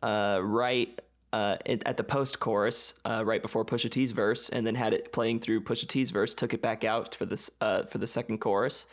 uh, 0.03 0.39
right 0.43 0.99
uh, 1.35 1.57
at 1.67 1.97
the 1.97 2.05
post 2.05 2.39
chorus, 2.39 2.95
uh, 3.05 3.25
right 3.27 3.43
before 3.43 3.65
Pusha 3.65 3.91
T's 3.91 4.13
verse, 4.13 4.49
and 4.51 4.65
then 4.65 4.77
had 4.77 4.95
it 4.95 5.13
playing 5.13 5.41
through 5.41 5.63
Pusha 5.63 5.89
T's 5.89 6.13
verse. 6.13 6.33
Took 6.33 6.55
it 6.55 6.63
back 6.63 6.85
out 6.85 7.17
for 7.17 7.27
this 7.27 7.51
uh, 7.61 7.87
for 7.87 7.99
the 7.99 8.07
second 8.07 8.39
chorus, 8.39 8.87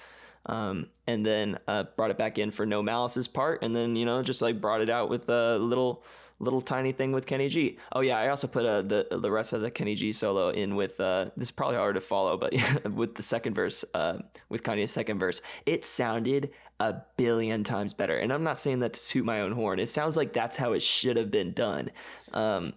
um, 0.48 0.88
and 1.06 1.24
then 1.24 1.60
uh, 1.68 1.84
brought 1.96 2.10
it 2.10 2.18
back 2.18 2.40
in 2.40 2.50
for 2.50 2.66
No 2.66 2.82
Malice's 2.82 3.28
part, 3.28 3.62
and 3.62 3.76
then 3.76 3.96
you 3.96 4.06
know 4.06 4.24
just 4.24 4.42
like 4.42 4.60
brought 4.60 4.82
it 4.82 4.90
out 4.90 5.08
with 5.08 5.30
a 5.30 5.60
little 5.60 6.04
little 6.40 6.62
tiny 6.62 6.92
thing 6.92 7.12
with 7.12 7.28
Kenny 7.28 7.48
G. 7.48 7.78
Oh 7.94 8.02
yeah, 8.02 8.18
I 8.18 8.30
also 8.30 8.48
put 8.48 8.66
uh, 8.66 8.82
the 8.82 9.06
the 9.12 9.30
rest 9.30 9.54
of 9.54 9.62
the 9.62 9.70
Kenny 9.70 9.94
G 9.94 10.12
solo 10.12 10.50
in 10.50 10.76
with 10.76 11.00
uh, 11.00 11.26
this 11.38 11.50
is 11.50 11.52
probably 11.52 11.78
hard 11.78 11.94
to 11.94 12.02
follow, 12.02 12.38
but 12.38 12.56
with 12.92 13.14
the 13.14 13.24
second 13.24 13.54
verse, 13.54 13.86
uh, 13.94 14.18
with 14.50 14.64
Kanye's 14.64 14.92
second 14.92 15.20
verse, 15.20 15.44
it 15.68 15.86
sounded 15.86 16.50
a 16.82 17.04
billion 17.16 17.64
times 17.64 17.94
better. 17.94 18.18
And 18.18 18.34
I'm 18.34 18.44
not 18.44 18.58
saying 18.58 18.80
that 18.80 18.94
to 18.94 19.08
toot 19.08 19.24
my 19.26 19.42
own 19.42 19.52
horn. 19.52 19.80
It 19.80 19.90
sounds 19.90 20.18
like 20.18 20.34
that's 20.34 20.58
how 20.58 20.74
it 20.74 20.82
should 20.82 21.16
have 21.18 21.30
been 21.30 21.52
done. 21.54 21.92
Um, 22.34 22.74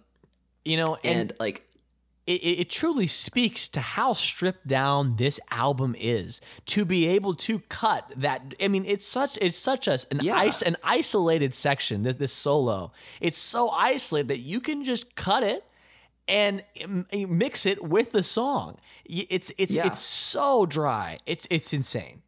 You 0.63 0.77
know, 0.77 0.95
and, 1.03 1.19
and 1.19 1.33
like 1.39 1.63
it, 2.27 2.41
it 2.61 2.69
truly 2.71 3.07
speaks 3.07 3.67
to 3.69 3.79
how 3.79 4.13
stripped 4.13 4.65
down 4.67 5.15
this 5.17 5.39
album 5.51 5.95
is 5.99 6.41
to 6.73 6.83
be 6.85 7.05
able 7.07 7.35
to 7.35 7.59
cut 7.69 8.11
that 8.17 8.55
i 8.59 8.67
mean 8.67 8.83
it's 8.87 9.05
such 9.05 9.37
it's 9.41 9.59
such 9.59 9.87
a, 9.87 9.99
an 10.09 10.19
Yeah. 10.23 10.35
ice 10.47 10.63
an 10.63 10.75
isolated 10.83 11.53
section 11.53 12.01
this, 12.01 12.15
this 12.15 12.33
solo 12.33 12.91
it's 13.21 13.37
so 13.37 13.69
isolated 13.69 14.29
that 14.29 14.39
you 14.39 14.59
can 14.59 14.83
just 14.83 15.15
cut 15.15 15.43
it 15.43 15.63
and 16.27 16.63
mix 17.13 17.63
it 17.67 17.83
with 17.83 18.11
the 18.11 18.23
song 18.23 18.77
it's 19.05 19.51
it's 19.59 19.75
Yeah. 19.75 19.85
it's 19.87 19.99
so 20.01 20.65
dry 20.65 21.19
it's 21.27 21.45
it's 21.51 21.73
insane 21.73 22.23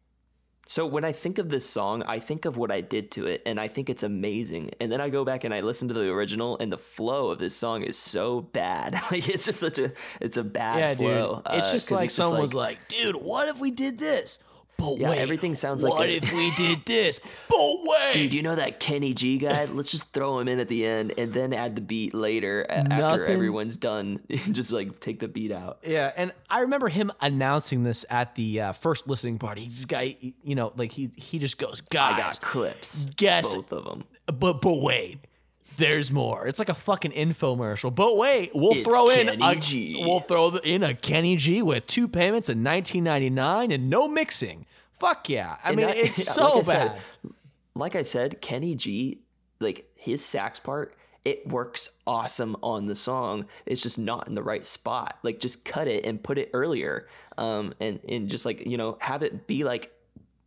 So 0.70 0.84
when 0.84 1.02
I 1.02 1.12
think 1.12 1.38
of 1.38 1.48
this 1.48 1.64
song, 1.64 2.02
I 2.02 2.18
think 2.18 2.44
of 2.44 2.58
what 2.58 2.70
I 2.70 2.82
did 2.82 3.10
to 3.12 3.26
it, 3.26 3.40
and 3.46 3.58
I 3.58 3.68
think 3.68 3.88
it's 3.88 4.02
amazing. 4.02 4.72
And 4.80 4.92
then 4.92 5.00
I 5.00 5.08
go 5.08 5.24
back 5.24 5.44
and 5.44 5.54
I 5.54 5.62
listen 5.62 5.88
to 5.88 5.94
the 5.94 6.10
original, 6.10 6.58
and 6.58 6.70
the 6.70 6.76
flow 6.76 7.30
of 7.30 7.38
this 7.38 7.56
song 7.56 7.82
is 7.82 7.96
so 7.96 8.42
bad. 8.42 8.92
like 9.10 9.26
it's 9.26 9.46
just 9.46 9.60
such 9.60 9.78
a 9.78 9.92
it's 10.20 10.36
a 10.36 10.44
bad 10.44 10.78
yeah 10.78 10.94
flow. 10.94 11.36
dude 11.36 11.54
it's 11.58 11.68
uh, 11.68 11.72
just 11.72 11.90
like 11.90 12.10
someone 12.10 12.40
was 12.40 12.52
like 12.52 12.86
dude 12.88 13.16
what 13.16 13.48
if 13.48 13.60
we 13.60 13.70
did 13.70 13.98
this 13.98 14.38
but 14.78 14.96
Yeah, 14.98 15.10
wait 15.10 15.18
everything 15.18 15.54
sounds 15.54 15.82
like 15.82 15.92
what 15.92 16.08
a- 16.08 16.12
if 16.16 16.32
we 16.32 16.50
did 16.56 16.84
this 16.86 17.20
but 17.48 17.58
wait 17.82 18.12
Dude, 18.14 18.32
you 18.32 18.42
know 18.42 18.54
that 18.54 18.80
Kenny 18.80 19.12
G 19.12 19.36
guy? 19.36 19.64
Let's 19.66 19.90
just 19.90 20.12
throw 20.14 20.38
him 20.38 20.48
in 20.48 20.60
at 20.60 20.68
the 20.68 20.86
end 20.86 21.12
and 21.18 21.34
then 21.34 21.52
add 21.52 21.74
the 21.76 21.82
beat 21.82 22.14
later 22.14 22.62
a- 22.62 22.78
after 22.92 23.26
everyone's 23.26 23.76
done. 23.76 24.20
just 24.28 24.72
like 24.72 25.00
take 25.00 25.18
the 25.20 25.28
beat 25.28 25.52
out. 25.52 25.78
Yeah, 25.84 26.12
and 26.16 26.32
I 26.48 26.60
remember 26.60 26.88
him 26.88 27.10
announcing 27.20 27.82
this 27.82 28.04
at 28.08 28.34
the 28.36 28.60
uh, 28.62 28.72
first 28.72 29.06
listening 29.08 29.38
party. 29.38 29.66
This 29.66 29.84
guy, 29.84 30.16
you 30.42 30.54
know, 30.54 30.72
like 30.76 30.92
he 30.92 31.10
he 31.16 31.38
just 31.38 31.58
goes, 31.58 31.82
I 31.92 32.16
got 32.16 32.40
clips. 32.40 33.04
guess- 33.16 33.52
both 33.54 33.72
of 33.72 33.84
them. 33.84 34.04
but 34.26 34.62
but 34.62 34.80
wait, 34.80 35.18
there's 35.76 36.10
more." 36.10 36.46
It's 36.46 36.58
like 36.58 36.68
a 36.70 36.74
fucking 36.74 37.12
infomercial. 37.12 37.94
But 37.94 38.16
wait, 38.16 38.52
we'll 38.54 38.72
It's 38.72 38.88
throw 38.88 39.08
in 39.10 39.26
Kenny 39.26 39.44
a 39.44 39.56
G. 39.56 40.02
we'll 40.06 40.20
throw 40.20 40.56
in 40.56 40.82
a 40.82 40.94
Kenny 40.94 41.36
G 41.36 41.60
with 41.62 41.86
two 41.86 42.08
payments 42.08 42.48
in 42.48 42.62
1999 42.64 43.70
and 43.72 43.90
no 43.90 44.08
mixing. 44.08 44.64
Fuck 45.00 45.28
yeah! 45.28 45.56
I 45.62 45.68
And 45.68 45.76
mean, 45.76 45.86
I- 45.86 45.92
it's 45.92 46.18
yeah, 46.26 46.32
so 46.32 46.42
like 46.42 46.52
I 46.52 46.56
bad. 46.56 46.64
said- 46.64 47.32
like 47.74 47.94
I 47.96 48.02
said, 48.02 48.40
Kenny 48.40 48.74
G, 48.74 49.20
like 49.60 49.88
his 49.94 50.24
sax 50.24 50.58
part, 50.58 50.96
it 51.24 51.46
works 51.46 51.90
awesome 52.06 52.56
on 52.62 52.86
the 52.86 52.96
song. 52.96 53.46
It's 53.66 53.82
just 53.82 53.98
not 54.00 54.26
in 54.26 54.32
the 54.34 54.42
right 54.42 54.66
spot. 54.66 55.18
Like 55.22 55.38
just 55.38 55.64
cut 55.64 55.86
it 55.86 56.04
and 56.04 56.20
put 56.22 56.38
it 56.38 56.50
earlier. 56.52 57.06
Um 57.36 57.74
and 57.78 58.00
and 58.08 58.28
just 58.28 58.44
like, 58.44 58.66
you 58.66 58.76
know, 58.76 58.98
have 59.00 59.22
it 59.22 59.46
be 59.46 59.62
like 59.62 59.92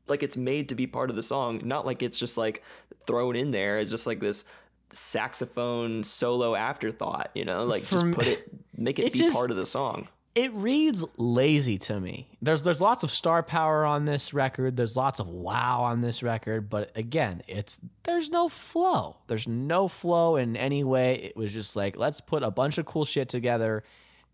like 0.08 0.24
it's 0.24 0.36
made 0.36 0.68
to 0.70 0.76
be 0.76 0.88
part 0.88 1.10
of 1.10 1.16
the 1.16 1.24
song, 1.24 1.62
not 1.64 1.86
like 1.86 2.04
it's 2.04 2.20
just 2.20 2.38
like 2.38 2.64
thrown 3.08 3.38
in 3.38 3.52
there 3.52 3.78
as 3.78 3.90
just 3.92 4.06
like 4.08 4.20
this 4.20 4.44
saxophone 4.92 6.04
solo 6.04 6.56
afterthought, 6.56 7.30
you 7.34 7.46
know? 7.46 7.64
Like 7.66 7.84
For 7.84 7.92
just 7.96 8.12
put 8.12 8.28
it 8.28 8.50
make 8.76 9.00
it, 9.00 9.06
it 9.08 9.14
be 9.14 9.20
just- 9.20 9.36
part 9.38 9.52
of 9.52 9.58
the 9.58 9.66
song. 9.66 10.08
It 10.34 10.54
reads 10.54 11.04
lazy 11.18 11.78
to 11.78 12.00
me. 12.00 12.30
There's 12.42 12.62
there's 12.62 12.80
lots 12.80 13.04
of 13.04 13.12
star 13.12 13.44
power 13.44 13.86
on 13.86 14.06
this 14.06 14.34
record. 14.34 14.78
There's 14.78 14.96
lots 14.96 15.20
of 15.20 15.28
wow 15.28 15.82
on 15.84 16.02
this 16.02 16.24
record, 16.24 16.70
but 16.70 16.92
again, 16.96 17.42
it's 17.48 17.78
there's 18.04 18.30
no 18.30 18.48
flow. 18.48 19.18
There's 19.28 19.48
no 19.48 19.88
flow 19.88 20.38
in 20.38 20.56
any 20.56 20.84
way. 20.84 21.16
It 21.16 21.36
was 21.36 21.52
just 21.52 21.76
like 21.76 21.98
let's 21.98 22.22
put 22.22 22.44
a 22.44 22.52
bunch 22.52 22.78
of 22.78 22.86
cool 22.86 23.04
shit 23.04 23.28
together, 23.28 23.84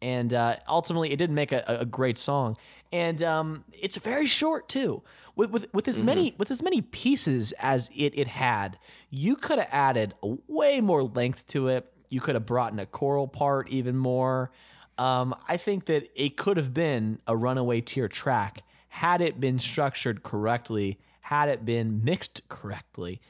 and 0.01 0.33
uh, 0.33 0.57
ultimately, 0.67 1.11
it 1.11 1.17
didn't 1.17 1.35
make 1.35 1.51
a, 1.51 1.63
a 1.67 1.85
great 1.85 2.19
song. 2.19 2.57
And 2.91 3.21
um, 3.23 3.63
it's 3.73 3.97
very 3.97 4.27
short 4.27 4.69
too. 4.69 5.01
With 5.35 5.49
with 5.49 5.73
with 5.73 5.87
as 5.87 6.03
many 6.03 6.35
with 6.37 6.51
as 6.51 6.61
many 6.61 6.81
pieces 6.81 7.53
as 7.53 7.89
it 7.95 8.13
it 8.15 8.27
had, 8.27 8.77
you 9.09 9.35
could 9.35 9.57
have 9.57 9.69
added 9.71 10.13
way 10.21 10.79
more 10.79 11.03
length 11.03 11.47
to 11.47 11.69
it. 11.69 11.91
You 12.09 12.21
could 12.21 12.35
have 12.35 12.45
brought 12.45 12.71
in 12.71 12.79
a 12.79 12.85
choral 12.85 13.27
part 13.27 13.69
even 13.69 13.97
more. 13.97 14.51
Um, 14.97 15.35
I 15.47 15.57
think 15.57 15.85
that 15.85 16.09
it 16.15 16.37
could 16.37 16.57
have 16.57 16.73
been 16.73 17.19
a 17.27 17.35
runaway 17.35 17.81
tier 17.81 18.07
track 18.07 18.63
had 18.89 19.21
it 19.21 19.39
been 19.39 19.59
structured 19.59 20.23
correctly, 20.23 20.99
had 21.21 21.49
it 21.49 21.65
been 21.65 22.03
mixed 22.03 22.47
correctly. 22.49 23.21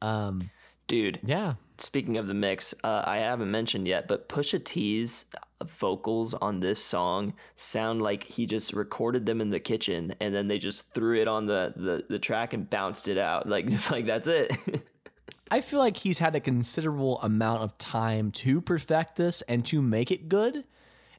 Um, 0.00 0.50
Dude, 0.86 1.18
yeah, 1.24 1.54
Speaking 1.78 2.16
of 2.16 2.26
the 2.26 2.34
mix, 2.34 2.74
uh, 2.84 3.02
I 3.04 3.18
haven't 3.18 3.50
mentioned 3.50 3.86
yet, 3.86 4.08
but 4.08 4.28
Pusha 4.30 4.64
T's 4.64 5.26
vocals 5.62 6.32
on 6.32 6.60
this 6.60 6.82
song 6.82 7.34
sound 7.54 8.00
like 8.00 8.24
he 8.24 8.46
just 8.46 8.72
recorded 8.72 9.26
them 9.26 9.42
in 9.42 9.50
the 9.50 9.60
kitchen 9.60 10.14
and 10.20 10.34
then 10.34 10.48
they 10.48 10.58
just 10.58 10.94
threw 10.94 11.20
it 11.20 11.28
on 11.28 11.46
the, 11.46 11.74
the, 11.76 12.04
the 12.08 12.18
track 12.18 12.54
and 12.54 12.68
bounced 12.70 13.08
it 13.08 13.18
out. 13.18 13.46
Like, 13.56 13.68
just 13.68 13.90
like, 13.90 14.06
that's 14.06 14.26
it. 14.26 14.54
I 15.50 15.60
feel 15.60 15.78
like 15.78 15.98
he's 15.98 16.18
had 16.18 16.34
a 16.34 16.40
considerable 16.40 17.20
amount 17.22 17.62
of 17.62 17.78
time 17.78 18.32
to 18.32 18.60
perfect 18.60 19.16
this 19.16 19.42
and 19.42 19.64
to 19.66 19.80
make 19.80 20.10
it 20.10 20.28
good. 20.28 20.64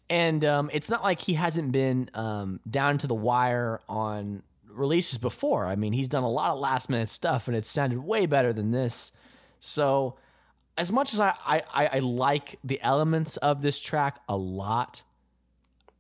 And 0.10 0.46
um, 0.46 0.70
it's 0.74 0.90
not 0.90 1.04
like 1.04 1.22
he 1.22 1.34
hasn't 1.34 1.72
been 1.72 2.10
um, 2.14 2.60
down 2.70 2.98
to 3.00 3.08
the 3.08 3.16
wire 3.16 3.82
on 3.90 4.44
releases 4.70 5.18
before. 5.18 5.66
I 5.66 5.76
mean, 5.76 5.94
he's 5.94 6.08
done 6.08 6.24
a 6.24 6.30
lot 6.30 6.52
of 6.52 6.60
last 6.60 6.90
minute 6.90 7.10
stuff 7.10 7.48
and 7.48 7.58
it 7.58 7.66
sounded 7.66 8.00
way 8.00 8.26
better 8.26 8.54
than 8.54 8.72
this. 8.72 9.12
So, 9.60 10.18
as 10.78 10.92
much 10.92 11.14
as 11.14 11.20
I, 11.20 11.34
I, 11.46 11.64
I 11.74 12.00
like 12.00 12.60
the 12.64 12.80
elements 12.82 13.36
of 13.38 13.64
this 13.64 13.80
track 13.80 14.20
a 14.30 14.38
lot, 14.38 15.02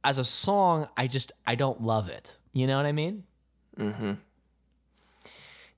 as 0.03 0.19
a 0.19 0.23
song, 0.23 0.87
I 0.95 1.07
just 1.07 1.31
I 1.45 1.55
don't 1.55 1.81
love 1.81 2.07
it. 2.09 2.37
You 2.53 2.67
know 2.67 2.77
what 2.77 2.85
I 2.85 2.91
mean? 2.91 3.23
mm-hmm. 3.77 4.13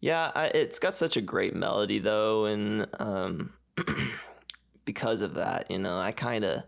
Yeah, 0.01 0.31
I, 0.33 0.45
it's 0.47 0.79
got 0.79 0.93
such 0.93 1.17
a 1.17 1.21
great 1.21 1.55
melody, 1.55 1.99
though. 1.99 2.45
And 2.45 2.87
um, 2.99 3.53
because 4.85 5.21
of 5.21 5.33
that, 5.33 5.69
you 5.69 5.79
know, 5.79 5.97
I 5.97 6.11
kind 6.11 6.45
of, 6.45 6.63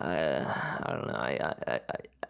I, 0.00 0.40
I 0.84 0.92
don't 0.92 1.06
know, 1.08 1.14
I, 1.14 1.38
I, 1.40 1.72
I, 1.72 1.80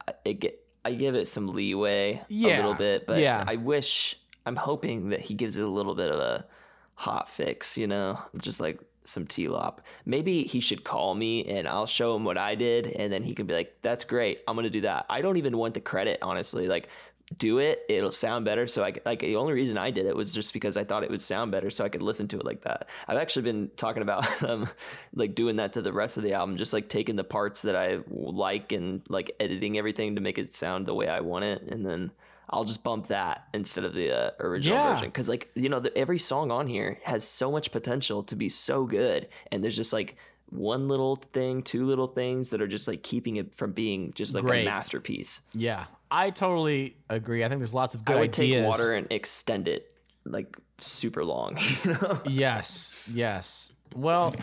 I, 0.08 0.12
I 0.26 0.32
get. 0.32 0.64
I 0.84 0.94
give 0.94 1.14
it 1.16 1.28
some 1.28 1.48
leeway 1.48 2.22
a 2.30 2.34
little 2.34 2.72
bit, 2.72 3.06
but 3.06 3.18
yeah. 3.18 3.44
I 3.46 3.56
wish 3.56 4.18
I'm 4.46 4.56
hoping 4.56 5.10
that 5.10 5.20
he 5.20 5.34
gives 5.34 5.58
it 5.58 5.62
a 5.62 5.68
little 5.68 5.94
bit 5.94 6.10
of 6.10 6.18
a 6.18 6.46
hot 6.94 7.28
fix, 7.28 7.76
you 7.76 7.86
know, 7.86 8.18
just 8.38 8.58
like 8.58 8.80
some 9.04 9.26
T-Lop. 9.26 9.82
Maybe 10.06 10.44
he 10.44 10.60
should 10.60 10.84
call 10.84 11.14
me 11.14 11.44
and 11.44 11.68
I'll 11.68 11.86
show 11.86 12.16
him 12.16 12.24
what 12.24 12.38
I 12.38 12.54
did 12.54 12.86
and 12.86 13.12
then 13.12 13.22
he 13.22 13.34
can 13.34 13.44
be 13.46 13.52
like, 13.52 13.76
that's 13.82 14.04
great. 14.04 14.40
I'm 14.48 14.54
going 14.54 14.64
to 14.64 14.70
do 14.70 14.82
that. 14.82 15.04
I 15.10 15.20
don't 15.20 15.36
even 15.36 15.58
want 15.58 15.74
the 15.74 15.80
credit, 15.80 16.20
honestly. 16.22 16.68
Like, 16.68 16.88
do 17.36 17.58
it. 17.58 17.82
It'll 17.88 18.10
sound 18.12 18.44
better. 18.46 18.66
So 18.66 18.82
I 18.82 18.94
like 19.04 19.20
the 19.20 19.36
only 19.36 19.52
reason 19.52 19.76
I 19.76 19.90
did 19.90 20.06
it 20.06 20.16
was 20.16 20.32
just 20.32 20.52
because 20.54 20.76
I 20.76 20.84
thought 20.84 21.02
it 21.04 21.10
would 21.10 21.20
sound 21.20 21.52
better, 21.52 21.70
so 21.70 21.84
I 21.84 21.88
could 21.90 22.00
listen 22.02 22.26
to 22.28 22.38
it 22.38 22.44
like 22.46 22.62
that. 22.62 22.88
I've 23.06 23.18
actually 23.18 23.42
been 23.42 23.70
talking 23.76 24.02
about 24.02 24.42
um, 24.48 24.68
like 25.14 25.34
doing 25.34 25.56
that 25.56 25.74
to 25.74 25.82
the 25.82 25.92
rest 25.92 26.16
of 26.16 26.22
the 26.22 26.32
album, 26.32 26.56
just 26.56 26.72
like 26.72 26.88
taking 26.88 27.16
the 27.16 27.24
parts 27.24 27.62
that 27.62 27.76
I 27.76 27.98
like 28.08 28.72
and 28.72 29.02
like 29.08 29.34
editing 29.40 29.76
everything 29.76 30.14
to 30.14 30.20
make 30.22 30.38
it 30.38 30.54
sound 30.54 30.86
the 30.86 30.94
way 30.94 31.08
I 31.08 31.20
want 31.20 31.44
it, 31.44 31.62
and 31.62 31.84
then 31.84 32.10
I'll 32.50 32.64
just 32.64 32.82
bump 32.82 33.08
that 33.08 33.46
instead 33.52 33.84
of 33.84 33.94
the 33.94 34.10
uh, 34.10 34.30
original 34.40 34.78
Yeah. 34.78 34.92
version 34.94 35.08
because 35.08 35.28
like 35.28 35.50
you 35.54 35.68
know 35.68 35.80
the, 35.80 35.96
every 35.98 36.18
song 36.18 36.50
on 36.50 36.66
here 36.66 36.98
has 37.04 37.24
so 37.28 37.50
much 37.50 37.70
potential 37.72 38.22
to 38.22 38.36
be 38.36 38.48
so 38.48 38.84
good, 38.86 39.28
and 39.52 39.62
there's 39.62 39.76
just 39.76 39.92
like 39.92 40.16
one 40.50 40.88
little 40.88 41.16
thing, 41.16 41.62
two 41.62 41.84
little 41.84 42.06
things 42.06 42.48
that 42.48 42.62
are 42.62 42.66
just 42.66 42.88
like 42.88 43.02
keeping 43.02 43.36
it 43.36 43.54
from 43.54 43.72
being 43.72 44.10
just 44.14 44.34
like 44.34 44.44
Great. 44.44 44.62
a 44.62 44.64
masterpiece. 44.64 45.42
Yeah, 45.52 45.84
I 46.10 46.30
totally 46.30 46.96
agree. 47.08 47.44
I 47.44 47.48
think 47.48 47.60
there's 47.60 47.74
lots 47.74 47.94
of 47.94 48.04
good 48.04 48.16
I 48.16 48.20
would 48.20 48.30
ideas. 48.38 48.62
take 48.62 48.68
water 48.68 48.94
and 48.94 49.06
extend 49.10 49.68
it 49.68 49.92
like 50.24 50.56
super 50.78 51.24
long. 51.24 51.58
You 51.84 51.92
know? 51.92 52.20
Yes, 52.26 52.96
yes. 53.12 53.72
Well, 53.94 54.34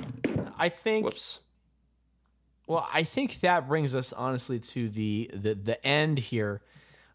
I 0.58 0.70
think 0.70 1.06
Whoops. 1.06 1.40
Well, 2.68 2.88
I 2.92 3.04
think 3.04 3.42
that 3.42 3.68
brings 3.68 3.96
us 3.96 4.12
honestly 4.12 4.60
to 4.60 4.90
the 4.90 5.30
the, 5.34 5.54
the 5.54 5.86
end 5.86 6.18
here, 6.18 6.62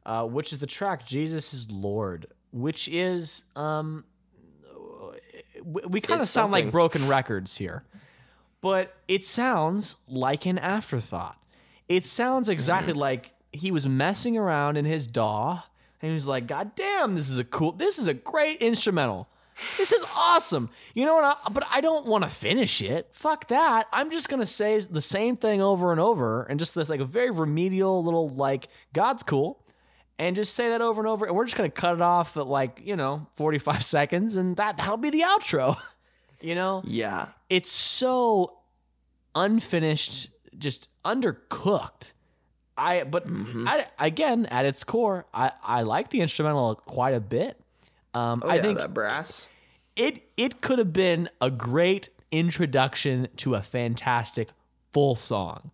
uh, 0.07 0.25
which 0.25 0.53
is 0.53 0.61
the 0.61 0.67
track 0.67 1.05
"Jesus 1.07 1.53
is 1.53 1.69
Lord," 1.71 2.27
which 2.53 2.87
is 2.87 3.45
um, 3.57 4.05
we, 5.65 5.83
we 5.89 6.01
kind 6.01 6.21
of 6.21 6.29
sound 6.29 6.53
like 6.53 6.71
broken 6.71 7.09
records 7.09 7.57
here, 7.57 7.83
but 8.61 8.95
it 9.09 9.25
sounds 9.27 9.97
like 10.09 10.47
an 10.47 10.59
afterthought. 10.59 11.37
It 11.89 12.07
sounds 12.07 12.49
exactly 12.49 12.93
like 13.09 13.33
he 13.53 13.71
was 13.71 13.87
messing 13.87 14.37
around 14.37 14.77
in 14.77 14.85
his 14.85 15.07
DAW, 15.07 15.63
and 16.03 16.09
he 16.09 16.13
was 16.15 16.29
like, 16.29 16.47
"God 16.47 16.75
damn, 16.77 17.15
this 17.17 17.29
is 17.31 17.39
a 17.39 17.45
cool, 17.45 17.73
this 17.73 17.99
is 17.99 18.07
a 18.07 18.15
great 18.15 18.61
instrumental." 18.61 19.29
This 19.77 19.93
is 19.93 20.03
awesome. 20.17 20.71
You 20.95 21.05
know 21.05 21.15
what? 21.17 21.25
I, 21.45 21.51
but 21.53 21.65
I 21.71 21.83
don't 21.83 22.07
want 22.07 22.25
to 22.25 22.31
finish 22.31 22.81
it. 22.81 23.09
Fuck 23.13 23.49
that. 23.49 23.87
I'm 23.93 24.11
just 24.11 24.31
gonna 24.31 24.47
say 24.47 24.79
the 24.81 25.03
same 25.03 25.37
thing 25.37 25.61
over 25.61 25.93
and 25.93 26.01
over, 26.01 26.45
and 26.45 26.59
just 26.59 26.75
this 26.75 26.89
like 26.89 27.01
a 27.01 27.05
very 27.05 27.31
remedial 27.31 28.03
little 28.03 28.29
like 28.31 28.69
God's 28.95 29.23
cool, 29.23 29.63
and 30.19 30.35
just 30.35 30.55
say 30.55 30.71
that 30.71 30.81
over 30.81 31.03
and 31.03 31.09
over. 31.09 31.27
And 31.27 31.37
we're 31.37 31.45
just 31.45 31.57
gonna 31.59 31.69
cut 31.69 31.95
it 31.95 32.01
off 32.01 32.37
at 32.39 32.47
like 32.47 32.81
you 32.85 32.97
know 32.97 33.27
45 33.35 33.85
seconds, 33.97 34.37
and 34.37 34.57
that 34.57 34.79
that'll 34.79 34.97
be 34.97 35.11
the 35.11 35.23
outro. 35.23 35.77
you 36.41 36.55
know, 36.55 36.81
Yeah. 36.87 37.27
it's 37.51 37.71
so 37.71 38.57
unfinished, 39.35 40.31
just 40.57 40.89
undercooked. 41.05 42.13
I 42.81 43.05
but 43.05 43.27
Mm-hmm. 43.27 43.69
I, 43.69 43.87
again 43.99 44.47
at 44.47 44.65
its 44.65 44.85
core, 44.85 45.27
I 45.35 45.53
I 45.63 45.83
like 45.83 46.11
the 46.11 46.21
instrumental 46.21 46.75
quite 46.77 47.15
a 47.15 47.21
bit. 47.21 47.61
Um, 48.15 48.43
Oh, 48.45 48.49
I 48.49 48.57
yeah, 48.57 48.63
think 48.63 48.79
that 48.79 48.95
brass. 48.95 49.47
it 49.97 50.23
it 50.37 50.61
could 50.61 50.79
have 50.79 50.93
been 50.93 51.29
a 51.41 51.51
great 51.51 52.09
introduction 52.33 53.29
to 53.37 53.55
a 53.55 53.63
fantastic 53.63 54.49
full 54.93 55.15
song. 55.15 55.71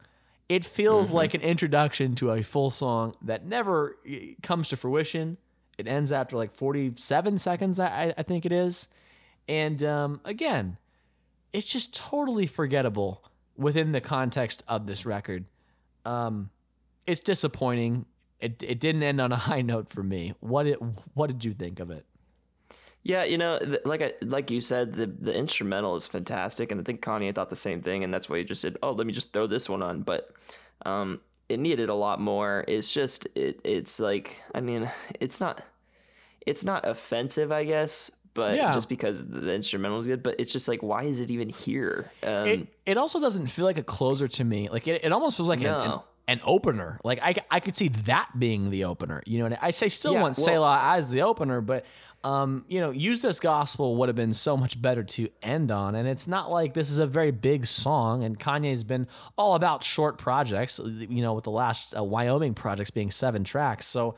It 0.49 0.65
feels 0.65 1.09
Mm-hmm. 1.09 1.17
like 1.17 1.35
an 1.35 1.41
introduction 1.43 2.15
to 2.17 2.31
a 2.33 2.43
full 2.43 2.71
song 2.71 3.15
that 3.23 3.45
never 3.47 3.97
comes 4.43 4.69
to 4.69 4.77
fruition. 4.77 5.39
It 5.79 5.87
ends 5.87 6.13
after 6.13 6.37
like 6.37 6.55
47 6.55 7.39
seconds, 7.39 7.79
I, 7.81 8.15
I 8.17 8.23
think 8.23 8.47
it 8.47 8.53
is. 8.53 8.89
And 9.49 9.83
um, 9.83 10.21
again, 10.25 10.77
it's 11.53 11.67
just 11.67 11.95
totally 11.95 12.47
forgettable 12.47 13.23
within 13.57 13.93
the 13.93 14.01
context 14.01 14.63
of 14.69 14.87
this 14.87 15.05
record. 15.07 15.45
Um, 16.05 16.51
it's 17.07 17.21
disappointing. 17.21 18.07
It, 18.41 18.63
it 18.63 18.81
didn't 18.81 19.03
end 19.03 19.21
on 19.21 19.33
a 19.33 19.37
high 19.49 19.63
note 19.63 19.89
for 19.91 20.03
me. 20.03 20.35
What 20.41 20.67
it, 20.67 20.79
what 21.15 21.29
did 21.29 21.45
you 21.45 21.53
think 21.55 21.81
of 21.81 21.91
it? 21.91 22.05
Yeah, 23.03 23.23
you 23.23 23.39
know, 23.39 23.59
th- 23.61 23.83
like 23.85 24.03
I, 24.03 24.15
like 24.23 24.51
you 24.51 24.61
said, 24.61 24.95
the 24.95 25.07
the 25.07 25.33
instrumental 25.33 25.95
is 25.95 26.09
fantastic, 26.09 26.73
and 26.73 26.81
I 26.81 26.85
think 26.85 27.03
Kanye 27.03 27.33
thought 27.33 27.51
the 27.51 27.55
same 27.57 27.81
thing, 27.81 28.03
and 28.03 28.13
that's 28.13 28.29
why 28.29 28.39
he 28.39 28.45
just 28.45 28.61
said, 28.61 28.77
"Oh, 28.83 28.91
let 28.93 29.07
me 29.07 29.13
just 29.13 29.33
throw 29.33 29.47
this 29.47 29.69
one 29.69 29.81
on." 29.81 30.03
But 30.03 30.33
um, 30.85 31.21
it 31.49 31.61
needed 31.61 31.89
a 31.89 31.95
lot 31.95 32.21
more. 32.21 32.65
It's 32.67 32.93
just, 32.93 33.27
it, 33.37 33.61
it's 33.63 34.01
like, 34.01 34.43
I 34.57 34.61
mean, 34.61 34.91
it's 35.21 35.39
not, 35.41 35.63
it's 36.45 36.65
not 36.65 36.85
offensive, 36.87 37.53
I 37.53 37.63
guess, 37.63 38.11
but 38.35 38.57
Yeah. 38.57 38.73
just 38.73 38.89
because 38.89 39.25
the 39.29 39.55
instrumental 39.55 40.01
is 40.01 40.09
good. 40.09 40.25
But 40.25 40.35
it's 40.41 40.51
just 40.53 40.67
like, 40.67 40.83
why 40.83 41.05
is 41.05 41.21
it 41.21 41.31
even 41.31 41.49
here? 41.49 42.11
Um, 42.25 42.49
it, 42.49 42.67
it 42.87 42.97
also 42.99 43.21
doesn't 43.21 43.47
feel 43.47 43.65
like 43.67 43.79
a 43.79 43.85
closer 43.85 44.27
to 44.27 44.43
me. 44.45 44.69
Like 44.69 44.89
it, 44.89 45.05
it 45.05 45.13
almost 45.13 45.37
feels 45.37 45.49
like 45.49 45.61
No. 45.61 46.03
An 46.29 46.41
opener. 46.45 46.99
Like 47.05 47.20
I, 47.22 47.35
I 47.51 47.61
could 47.61 47.77
see 47.77 47.89
that 47.89 48.31
being 48.39 48.70
the 48.70 48.85
opener. 48.85 49.22
You 49.27 49.39
know, 49.39 49.45
what 49.47 49.62
I, 49.62 49.68
I 49.68 49.70
say 49.70 49.89
still 49.89 50.12
Yeah, 50.14 50.22
want 50.22 50.37
well- 50.39 50.47
Selah 50.47 50.81
as 50.97 51.07
the 51.09 51.22
opener, 51.22 51.61
but 51.61 51.85
um, 52.24 52.64
you 52.66 52.81
know, 52.81 52.91
use 52.91 53.22
this 53.22 53.39
gospel 53.39 53.95
would 53.97 54.09
have 54.09 54.16
been 54.16 54.33
so 54.33 54.57
much 54.57 54.81
better 54.83 55.05
to 55.05 55.29
end 55.43 55.70
on. 55.70 55.95
And 55.95 56.09
it's 56.09 56.27
not 56.27 56.51
like 56.51 56.74
this 56.74 56.91
is 56.91 56.99
a 56.99 57.07
very 57.07 57.31
big 57.31 57.66
song. 57.66 58.24
And 58.24 58.37
Kanye's 58.37 58.83
been 58.83 59.07
all 59.39 59.55
about 59.55 59.85
short 59.85 60.18
projects. 60.18 60.81
You 60.83 61.22
know, 61.22 61.35
with 61.35 61.45
the 61.45 61.53
last 61.53 61.97
uh, 61.97 62.03
Wyoming 62.03 62.55
projects 62.55 62.91
being 62.91 63.12
seven 63.12 63.45
tracks. 63.45 63.87
So 63.87 64.16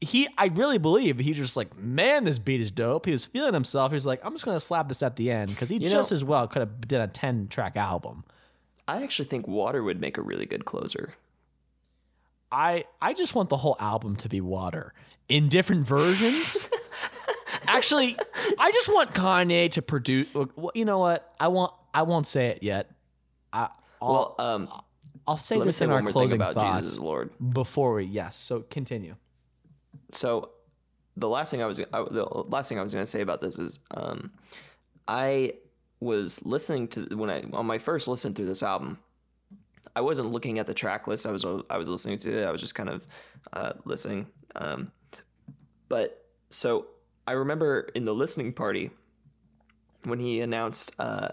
he 0.00 0.28
I 0.38 0.46
really 0.46 0.78
believe 0.78 1.18
he 1.18 1.32
just 1.32 1.56
like, 1.56 1.76
man, 1.76 2.24
this 2.24 2.38
beat 2.38 2.60
is 2.60 2.70
dope. 2.70 3.06
He 3.06 3.12
was 3.12 3.26
feeling 3.26 3.54
himself. 3.54 3.92
He's 3.92 4.06
like, 4.06 4.20
I'm 4.24 4.32
just 4.32 4.44
gonna 4.44 4.60
slap 4.60 4.88
this 4.88 5.02
at 5.02 5.16
the 5.16 5.30
end 5.30 5.50
because 5.50 5.68
he 5.68 5.76
You 5.76 5.88
just 5.90 6.10
know- 6.10 6.14
as 6.14 6.24
well 6.24 6.46
could 6.46 6.60
have 6.60 6.80
did 6.86 7.00
a 7.00 7.06
10 7.08 7.48
track 7.48 7.76
album. 7.76 8.24
I 8.90 9.04
actually 9.04 9.26
think 9.26 9.46
Water 9.46 9.84
would 9.84 10.00
make 10.00 10.18
a 10.18 10.22
really 10.22 10.46
good 10.46 10.64
closer. 10.64 11.14
I 12.50 12.84
I 13.00 13.12
just 13.12 13.36
want 13.36 13.48
the 13.48 13.56
whole 13.56 13.76
album 13.78 14.16
to 14.16 14.28
be 14.28 14.40
water 14.40 14.92
in 15.28 15.48
different 15.48 15.86
versions. 15.86 16.68
Actually, 17.68 18.16
I 18.58 18.72
just 18.72 18.88
want 18.88 19.14
Kanye 19.14 19.70
to 19.72 19.82
produce. 19.82 20.26
You 20.74 20.84
know 20.84 20.98
what? 20.98 21.32
I 21.38 21.46
want. 21.48 21.72
I 21.94 22.02
won't 22.02 22.26
say 22.26 22.46
it 22.46 22.64
yet. 22.64 22.90
I, 23.52 23.68
I'll, 24.02 24.34
Well, 24.36 24.46
um, 24.46 24.68
I'll 25.28 25.36
say 25.36 25.60
this 25.60 25.76
say 25.76 25.84
in 25.84 25.92
our 25.92 26.02
closing 26.02 26.38
about 26.38 26.54
thoughts 26.54 26.80
Jesus 26.80 26.98
Lord. 26.98 27.30
before 27.52 27.94
we. 27.94 28.04
Yes. 28.06 28.34
So 28.34 28.64
continue. 28.70 29.14
so 30.10 30.50
the 31.16 31.28
last 31.28 31.52
thing 31.52 31.62
I 31.62 31.66
was 31.66 31.78
I, 31.78 32.02
the 32.10 32.24
last 32.48 32.68
thing 32.68 32.80
I 32.80 32.82
was 32.82 32.92
going 32.92 33.04
to 33.04 33.10
say 33.10 33.20
about 33.20 33.40
this 33.40 33.56
is 33.60 33.78
um, 33.92 34.32
I 35.06 35.54
was 36.00 36.44
listening 36.46 36.88
to 36.88 37.02
when 37.16 37.30
I 37.30 37.44
on 37.52 37.66
my 37.66 37.78
first 37.78 38.08
listen 38.08 38.34
through 38.34 38.46
this 38.46 38.62
album. 38.62 38.98
I 39.94 40.00
wasn't 40.00 40.30
looking 40.32 40.58
at 40.58 40.66
the 40.66 40.74
track 40.74 41.06
list. 41.06 41.26
I 41.26 41.30
was 41.30 41.44
I 41.44 41.76
was 41.76 41.88
listening 41.88 42.18
to 42.18 42.42
it. 42.42 42.46
I 42.46 42.50
was 42.50 42.60
just 42.60 42.74
kind 42.74 42.88
of 42.88 43.06
uh, 43.52 43.72
listening. 43.84 44.26
Um, 44.56 44.92
but 45.88 46.24
so 46.50 46.86
I 47.26 47.32
remember 47.32 47.90
in 47.94 48.04
the 48.04 48.14
listening 48.14 48.52
party 48.52 48.90
when 50.04 50.18
he 50.18 50.40
announced 50.40 50.92
uh, 50.98 51.28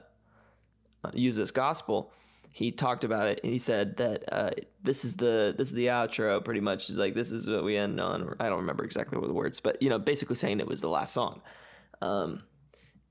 "Use 1.13 1.37
This 1.37 1.51
Gospel," 1.51 2.11
he 2.51 2.71
talked 2.71 3.03
about 3.03 3.27
it 3.27 3.39
he 3.43 3.59
said 3.59 3.97
that 3.97 4.23
uh, 4.31 4.51
this 4.83 5.05
is 5.05 5.15
the 5.15 5.53
this 5.57 5.69
is 5.69 5.75
the 5.75 5.87
outro. 5.87 6.43
Pretty 6.43 6.61
much, 6.61 6.87
he's 6.87 6.97
like, 6.97 7.13
"This 7.13 7.31
is 7.31 7.49
what 7.49 7.63
we 7.63 7.77
end 7.77 8.01
on." 8.01 8.35
I 8.39 8.49
don't 8.49 8.59
remember 8.59 8.83
exactly 8.83 9.17
what 9.17 9.27
the 9.27 9.33
words, 9.33 9.59
but 9.59 9.81
you 9.81 9.89
know, 9.89 9.99
basically 9.99 10.35
saying 10.35 10.59
it 10.59 10.67
was 10.67 10.81
the 10.81 10.89
last 10.89 11.13
song. 11.13 11.41
Um, 12.01 12.43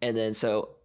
and 0.03 0.17
then 0.17 0.35
so 0.35 0.76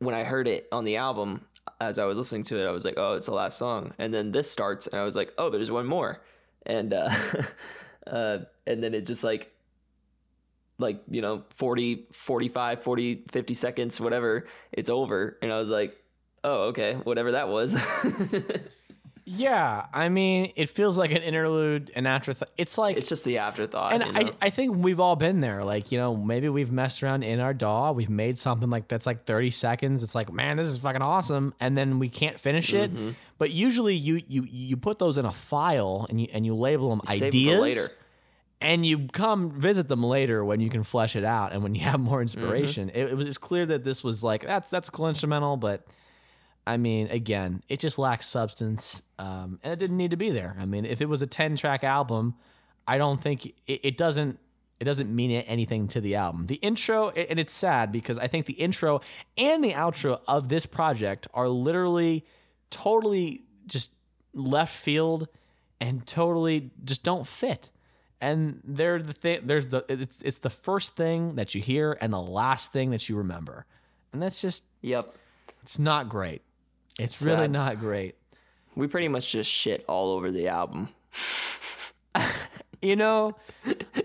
when 0.00 0.14
I 0.14 0.24
heard 0.24 0.48
it 0.48 0.66
on 0.72 0.84
the 0.84 0.96
album, 0.96 1.42
as 1.80 1.98
I 1.98 2.04
was 2.04 2.18
listening 2.18 2.42
to 2.44 2.60
it, 2.60 2.66
I 2.66 2.72
was 2.72 2.84
like, 2.84 2.94
"Oh, 2.96 3.14
it's 3.14 3.26
the 3.26 3.32
last 3.32 3.56
song." 3.56 3.92
And 3.98 4.12
then 4.12 4.32
this 4.32 4.50
starts, 4.50 4.86
and 4.88 5.00
I 5.00 5.04
was 5.04 5.14
like, 5.14 5.32
"Oh, 5.38 5.48
there's 5.50 5.70
one 5.70 5.86
more," 5.86 6.20
and 6.66 6.92
uh, 6.92 7.10
uh, 8.06 8.38
and 8.66 8.82
then 8.82 8.94
it 8.94 9.06
just 9.06 9.22
like 9.22 9.52
like 10.78 11.02
you 11.10 11.20
know 11.20 11.44
40 11.56 12.06
45 12.10 12.82
40 12.82 13.24
50 13.30 13.54
seconds 13.54 14.00
whatever 14.00 14.46
it's 14.72 14.90
over. 14.90 15.36
And 15.42 15.52
i 15.52 15.58
was 15.58 15.68
like 15.68 15.96
oh 16.42 16.68
okay 16.68 16.94
whatever 16.94 17.32
that 17.32 17.48
was 17.48 17.76
Yeah, 19.24 19.86
I 19.92 20.08
mean, 20.08 20.52
it 20.56 20.70
feels 20.70 20.98
like 20.98 21.12
an 21.12 21.22
interlude, 21.22 21.90
an 21.94 22.06
afterthought. 22.06 22.50
It's 22.56 22.78
like 22.78 22.96
it's 22.96 23.08
just 23.08 23.24
the 23.24 23.38
afterthought 23.38 23.92
and 23.92 24.02
you 24.02 24.10
I, 24.12 24.22
know? 24.22 24.32
I 24.40 24.50
think 24.50 24.76
we've 24.76 25.00
all 25.00 25.16
been 25.16 25.40
there. 25.40 25.62
Like, 25.62 25.92
you 25.92 25.98
know, 25.98 26.16
maybe 26.16 26.48
we've 26.48 26.72
messed 26.72 27.02
around 27.02 27.22
in 27.22 27.38
our 27.38 27.54
DAW. 27.54 27.92
We've 27.92 28.10
made 28.10 28.38
something 28.38 28.70
like 28.70 28.88
that's 28.88 29.06
like 29.06 29.24
30 29.24 29.50
seconds. 29.50 30.02
It's 30.02 30.14
like, 30.14 30.32
man, 30.32 30.56
this 30.56 30.66
is 30.66 30.78
fucking 30.78 31.02
awesome. 31.02 31.54
And 31.60 31.76
then 31.76 31.98
we 31.98 32.08
can't 32.08 32.40
finish 32.40 32.72
it. 32.74 32.92
Mm-hmm. 32.92 33.10
But 33.38 33.50
usually 33.52 33.94
you 33.94 34.22
you 34.26 34.46
you 34.50 34.76
put 34.76 34.98
those 34.98 35.18
in 35.18 35.24
a 35.24 35.32
file 35.32 36.06
and 36.08 36.20
you 36.20 36.28
and 36.32 36.44
you 36.44 36.54
label 36.54 36.90
them 36.90 37.00
Save 37.06 37.22
ideas. 37.22 37.56
for 37.56 37.62
later 37.62 37.94
And 38.60 38.84
you 38.84 39.08
come 39.12 39.50
visit 39.50 39.88
them 39.88 40.02
later 40.02 40.44
when 40.44 40.60
you 40.60 40.70
can 40.70 40.82
flesh 40.82 41.14
it 41.16 41.24
out 41.24 41.52
and 41.52 41.62
when 41.62 41.74
you 41.74 41.82
have 41.82 42.00
more 42.00 42.20
inspiration. 42.22 42.88
Mm-hmm. 42.88 42.98
It, 42.98 43.10
it 43.12 43.16
was 43.16 43.38
clear 43.38 43.66
that 43.66 43.84
this 43.84 44.02
was 44.02 44.24
like 44.24 44.42
that's 44.44 44.70
that's 44.70 44.88
a 44.88 44.92
cool 44.92 45.08
instrumental, 45.08 45.56
but 45.56 45.86
I 46.66 46.76
mean, 46.76 47.08
again, 47.08 47.62
it 47.68 47.80
just 47.80 47.98
lacks 47.98 48.26
substance, 48.26 49.02
um, 49.18 49.58
and 49.62 49.72
it 49.72 49.78
didn't 49.78 49.96
need 49.96 50.10
to 50.12 50.16
be 50.16 50.30
there. 50.30 50.56
I 50.58 50.66
mean, 50.66 50.84
if 50.84 51.00
it 51.00 51.08
was 51.08 51.22
a 51.22 51.26
ten 51.26 51.56
track 51.56 51.82
album, 51.84 52.34
I 52.86 52.98
don't 52.98 53.20
think 53.20 53.46
it, 53.66 53.80
it 53.82 53.96
doesn't 53.96 54.38
it 54.78 54.84
doesn't 54.84 55.14
mean 55.14 55.30
anything 55.30 55.88
to 55.88 56.00
the 56.00 56.14
album. 56.16 56.46
The 56.46 56.54
intro, 56.56 57.10
and 57.10 57.38
it's 57.38 57.52
sad 57.52 57.92
because 57.92 58.16
I 58.18 58.28
think 58.28 58.46
the 58.46 58.54
intro 58.54 59.02
and 59.36 59.62
the 59.62 59.72
outro 59.72 60.20
of 60.26 60.48
this 60.48 60.64
project 60.64 61.28
are 61.34 61.48
literally 61.48 62.24
totally 62.70 63.42
just 63.66 63.90
left 64.32 64.74
field 64.74 65.28
and 65.82 66.06
totally 66.06 66.70
just 66.82 67.02
don't 67.02 67.26
fit. 67.26 67.70
And 68.22 68.60
they're 68.64 69.02
the 69.02 69.12
thing. 69.12 69.40
There's 69.44 69.66
the 69.66 69.84
it's 69.88 70.22
it's 70.22 70.38
the 70.38 70.50
first 70.50 70.96
thing 70.96 71.34
that 71.36 71.54
you 71.54 71.60
hear 71.60 71.96
and 72.00 72.12
the 72.12 72.20
last 72.20 72.72
thing 72.72 72.90
that 72.90 73.08
you 73.08 73.16
remember, 73.16 73.66
and 74.12 74.22
that's 74.22 74.40
just 74.40 74.64
Yep. 74.82 75.14
it's 75.62 75.78
not 75.78 76.08
great. 76.08 76.42
It's 76.98 77.22
really 77.22 77.44
Sad. 77.44 77.50
not 77.52 77.78
great. 77.80 78.16
We 78.74 78.86
pretty 78.86 79.08
much 79.08 79.30
just 79.32 79.50
shit 79.50 79.84
all 79.88 80.12
over 80.12 80.30
the 80.30 80.48
album. 80.48 80.88
You 82.82 82.96
know, 82.96 83.36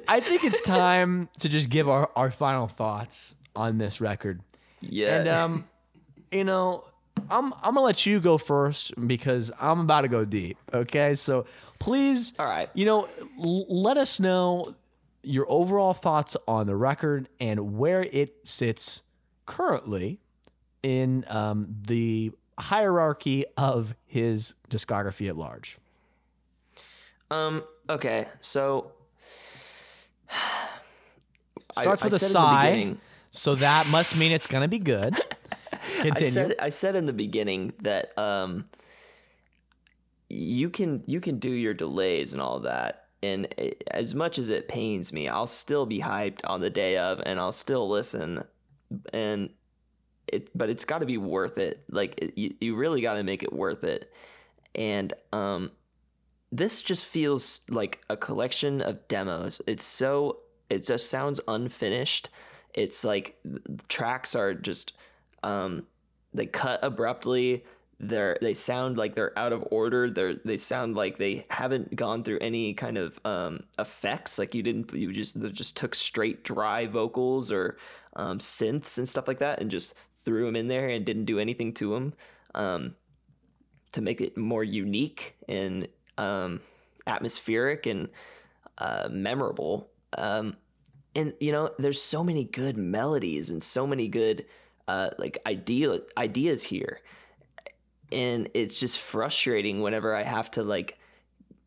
I 0.08 0.20
think 0.20 0.44
it's 0.44 0.62
time 0.68 1.30
to 1.40 1.48
just 1.48 1.70
give 1.70 1.88
our, 1.88 2.10
our 2.16 2.30
final 2.30 2.68
thoughts 2.68 3.36
on 3.56 3.78
this 3.78 4.02
record. 4.02 4.42
Yeah. 4.82 5.20
And 5.20 5.30
um, 5.30 5.66
you 6.30 6.44
know, 6.44 6.84
I'm 7.30 7.54
I'm 7.54 7.74
gonna 7.76 7.82
let 7.82 8.06
you 8.06 8.20
go 8.20 8.38
first 8.38 8.92
because 9.08 9.50
I'm 9.62 9.80
about 9.80 10.02
to 10.02 10.10
go 10.10 10.26
deep. 10.26 10.58
Okay, 10.74 11.16
so 11.16 11.46
please, 11.80 12.34
All 12.38 12.46
right. 12.46 12.70
you 12.74 12.84
know, 12.86 13.08
l- 13.42 13.66
let 13.70 13.96
us 13.98 14.20
know 14.20 14.76
your 15.24 15.46
overall 15.50 15.94
thoughts 15.94 16.36
on 16.46 16.68
the 16.68 16.76
record 16.76 17.30
and 17.40 17.78
where 17.78 18.04
it 18.04 18.36
sits 18.44 19.04
currently 19.46 20.20
in 20.84 21.24
um, 21.30 21.68
the 21.88 22.34
hierarchy 22.60 23.46
of 23.58 23.96
his 24.06 24.56
discography 24.70 25.28
at 25.30 25.38
large. 25.38 25.78
Um. 27.32 27.64
Okay. 27.90 28.28
So. 28.40 28.92
Starts 31.80 32.02
I 32.02 32.06
with 32.06 32.14
a 32.14 32.20
said 32.20 32.30
sigh, 32.30 32.72
beginning- 32.72 33.02
so 33.32 33.56
that 33.56 33.86
must 33.92 34.18
mean 34.18 34.32
it's 34.32 34.48
gonna 34.48 34.68
be 34.70 34.80
good. 34.80 35.14
Continue. 36.02 36.28
I 36.28 36.30
said 36.30 36.56
I 36.60 36.70
said 36.70 36.96
in 36.96 37.06
the 37.06 37.14
beginning 37.14 37.74
that 37.82 38.18
um 38.18 38.66
you 40.30 40.70
can 40.70 41.04
you 41.06 41.20
can 41.20 41.38
do 41.40 41.50
your 41.50 41.74
delays 41.74 42.32
and 42.34 42.42
all 42.42 42.62
that 42.62 43.08
and 43.22 43.46
it, 43.58 43.84
as 43.92 44.16
much 44.16 44.40
as 44.40 44.50
it 44.50 44.68
pains 44.68 45.12
me 45.14 45.28
I'll 45.28 45.48
still 45.48 45.86
be 45.86 46.00
hyped 46.00 46.42
on 46.46 46.62
the 46.62 46.70
day 46.70 46.98
of 46.98 47.22
and 47.26 47.40
I'll 47.40 47.52
still 47.52 47.88
listen 47.90 48.44
and 49.14 49.50
it 50.28 50.50
but 50.58 50.70
it's 50.70 50.86
got 50.86 51.00
to 51.00 51.06
be 51.06 51.18
worth 51.18 51.58
it. 51.58 51.84
Like 51.90 52.20
it, 52.22 52.38
you, 52.38 52.54
you 52.60 52.76
really 52.76 53.02
got 53.02 53.16
to 53.16 53.24
make 53.24 53.44
it 53.44 53.54
worth 53.54 53.84
it. 53.84 54.12
And 54.74 55.14
um 55.32 55.72
this 56.52 56.82
just 56.82 57.06
feels 57.06 57.62
like 57.70 58.02
a 58.10 58.16
collection 58.16 58.82
of 58.82 59.08
demos. 59.08 59.62
It's 59.68 59.84
so 59.84 60.40
it 60.70 60.86
just 60.86 61.10
sounds 61.10 61.40
unfinished. 61.48 62.30
It's 62.74 63.04
like 63.04 63.38
tracks 63.88 64.36
are 64.36 64.54
just 64.54 64.94
um 65.44 65.86
they 66.34 66.46
cut 66.46 66.80
abruptly. 66.84 67.64
They're 68.00 68.38
they 68.42 68.54
sound 68.54 68.98
like 68.98 69.16
they're 69.16 69.38
out 69.40 69.54
of 69.54 69.66
order. 69.72 70.10
They're 70.10 70.36
they 70.36 70.58
sound 70.58 70.96
like 70.96 71.18
they 71.18 71.46
haven't 71.50 71.96
gone 71.96 72.24
through 72.24 72.40
any 72.40 72.74
kind 72.74 72.98
of 72.98 73.20
um 73.26 73.64
effects. 73.80 74.38
Like 74.38 74.54
you 74.54 74.64
didn't 74.64 74.94
you 74.94 75.14
just 75.14 75.40
just 75.54 75.78
took 75.78 75.96
straight 75.96 76.44
dry 76.44 76.88
vocals 76.88 77.52
or 77.52 77.78
um 78.16 78.40
synths 78.40 78.98
and 78.98 79.08
stuff 79.08 79.28
like 79.28 79.40
that 79.40 79.62
and 79.62 79.72
just 79.72 79.94
threw 80.26 80.48
him 80.48 80.56
in 80.56 80.68
there 80.68 80.90
and 80.90 81.06
didn't 81.06 81.26
do 81.26 81.40
anything 81.40 81.74
to 81.74 81.96
him 81.96 82.14
um 82.54 82.96
to 83.92 84.02
make 84.02 84.20
it 84.20 84.36
more 84.36 84.64
unique 84.64 85.36
and 85.48 85.88
um 86.18 86.60
atmospheric 87.08 87.86
and 87.86 88.10
uh 88.78 89.08
memorable. 89.10 89.90
Um 90.18 90.58
and 91.16 91.34
you 91.40 91.52
know 91.52 91.72
there's 91.80 92.02
so 92.02 92.24
many 92.24 92.44
good 92.44 92.78
melodies 92.78 93.50
and 93.50 93.64
so 93.64 93.88
many 93.88 94.08
good 94.08 94.46
uh 94.88 95.12
like 95.18 95.38
idea 95.46 96.00
ideas 96.18 96.64
here. 96.64 97.00
And 98.12 98.50
it's 98.54 98.80
just 98.80 99.00
frustrating 99.00 99.82
whenever 99.82 100.16
i 100.16 100.24
have 100.24 100.52
to 100.52 100.64
like 100.64 101.00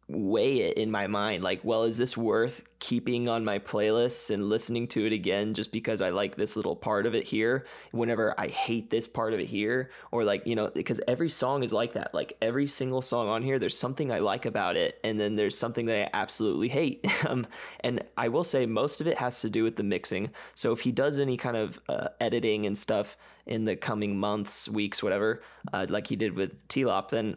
weigh 0.08 0.60
it 0.60 0.78
in 0.78 0.90
my 0.90 1.06
mind 1.06 1.44
like 1.44 1.62
well 1.62 1.82
is 1.82 1.98
this 1.98 2.16
worth 2.16 2.64
keeping 2.78 3.28
on 3.28 3.44
my 3.44 3.58
playlists 3.58 4.30
and 4.30 4.48
listening 4.48 4.86
to 4.86 5.04
it 5.04 5.12
again 5.12 5.52
just 5.52 5.70
because 5.70 6.00
i 6.00 6.08
like 6.08 6.34
this 6.34 6.56
little 6.56 6.74
part 6.74 7.04
of 7.04 7.14
it 7.14 7.24
here 7.24 7.66
whenever 7.92 8.34
i 8.38 8.48
hate 8.48 8.90
this 8.90 9.06
part 9.06 9.32
of 9.32 9.40
it 9.40 9.46
here? 9.46 9.90
Or 10.10 10.24
like 10.24 10.46
you 10.46 10.54
know 10.54 10.70
because 10.74 11.00
every 11.08 11.28
song 11.28 11.62
is 11.62 11.72
like 11.72 11.92
that. 11.94 12.14
Like 12.14 12.36
every 12.40 12.66
single 12.66 13.02
song 13.02 13.28
on 13.28 13.42
here 13.42 13.58
there's 13.58 13.78
something 13.78 14.12
i 14.12 14.18
like 14.18 14.46
about 14.46 14.76
it 14.76 14.98
and 15.04 15.20
then 15.20 15.36
there's 15.36 15.56
something 15.56 15.86
that 15.86 15.96
i 15.96 16.10
absolutely 16.12 16.68
hate. 16.68 17.06
Um, 17.28 17.46
and 17.80 18.04
i 18.16 18.28
will 18.28 18.44
say 18.44 18.64
most 18.64 19.00
of 19.00 19.06
it 19.06 19.18
has 19.18 19.40
to 19.40 19.50
do 19.50 19.64
with 19.64 19.76
the 19.76 19.82
mixing. 19.82 20.30
So 20.54 20.72
if 20.72 20.80
he 20.80 20.92
does 20.92 21.18
any 21.18 21.36
kind 21.36 21.56
of 21.56 21.80
uh, 21.88 22.08
editing 22.20 22.64
and 22.64 22.78
stuff 22.78 23.16
in 23.44 23.64
the 23.64 23.76
coming 23.76 24.16
months 24.18 24.68
weeks 24.68 25.02
whatever 25.02 25.42
uh, 25.72 25.86
like 25.88 26.06
he 26.06 26.16
did 26.16 26.34
with 26.34 26.66
t-lop 26.68 27.10
then 27.10 27.36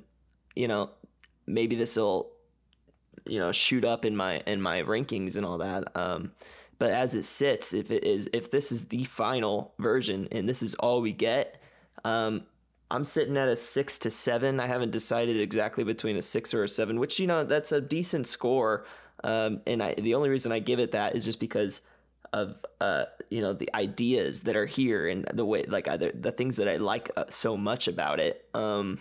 you 0.55 0.67
know 0.67 0.91
maybe 1.47 1.76
this 1.76 1.95
will 1.97 2.31
you 3.26 3.39
know 3.39 3.51
shoot 3.51 3.86
up 3.86 4.05
in 4.05 4.15
my 4.15 4.38
in 4.47 4.61
my 4.61 4.82
rankings 4.82 5.36
and 5.36 5.45
all 5.45 5.57
that 5.57 5.95
um 5.95 6.32
but 6.80 6.91
as 6.91 7.13
it 7.15 7.24
sits 7.24 7.74
if 7.74 7.91
it 7.91 8.03
is 8.03 8.30
if 8.34 8.49
this 8.51 8.72
is 8.72 8.88
the 8.88 9.03
final 9.05 9.74
version 9.80 10.28
and 10.32 10.47
this 10.47 10.63
is 10.63 10.74
all 10.76 11.01
we 11.01 11.11
get 11.11 11.61
um 12.03 12.43
i'm 12.89 13.03
sitting 13.03 13.38
at 13.38 13.47
a 13.47 13.55
six 13.55 13.97
to 13.97 14.09
seven. 14.09 14.59
I 14.59 14.67
haven't 14.67 14.91
decided 14.91 15.39
exactly 15.39 15.84
between 15.84 16.17
a 16.17 16.22
six 16.22 16.53
or 16.53 16.63
a 16.63 16.69
seven 16.69 16.99
which 16.99 17.19
you 17.19 17.28
know 17.28 17.43
that's 17.43 17.72
a 17.72 17.82
decent 17.82 18.28
score 18.28 18.86
um 19.24 19.61
and 19.67 19.82
i 19.84 19.93
the 19.93 20.15
only 20.15 20.30
reason 20.30 20.51
i 20.51 20.59
give 20.59 20.80
it 20.80 20.91
that 20.91 21.15
is 21.15 21.24
just 21.24 21.39
because 21.39 21.82
of 22.34 22.63
uh 22.80 23.05
you 23.30 23.41
know 23.41 23.53
the 23.53 23.69
ideas 23.76 24.41
that 24.41 24.55
are 24.55 24.65
here 24.65 25.07
and 25.07 25.26
the 25.34 25.45
way 25.45 25.63
like 25.63 25.88
other 25.88 26.11
the 26.13 26.32
things 26.32 26.57
that 26.57 26.67
i 26.67 26.78
like 26.78 27.11
uh, 27.17 27.26
so 27.30 27.57
much 27.57 27.88
about 27.88 28.19
it 28.19 28.45
um 28.53 28.99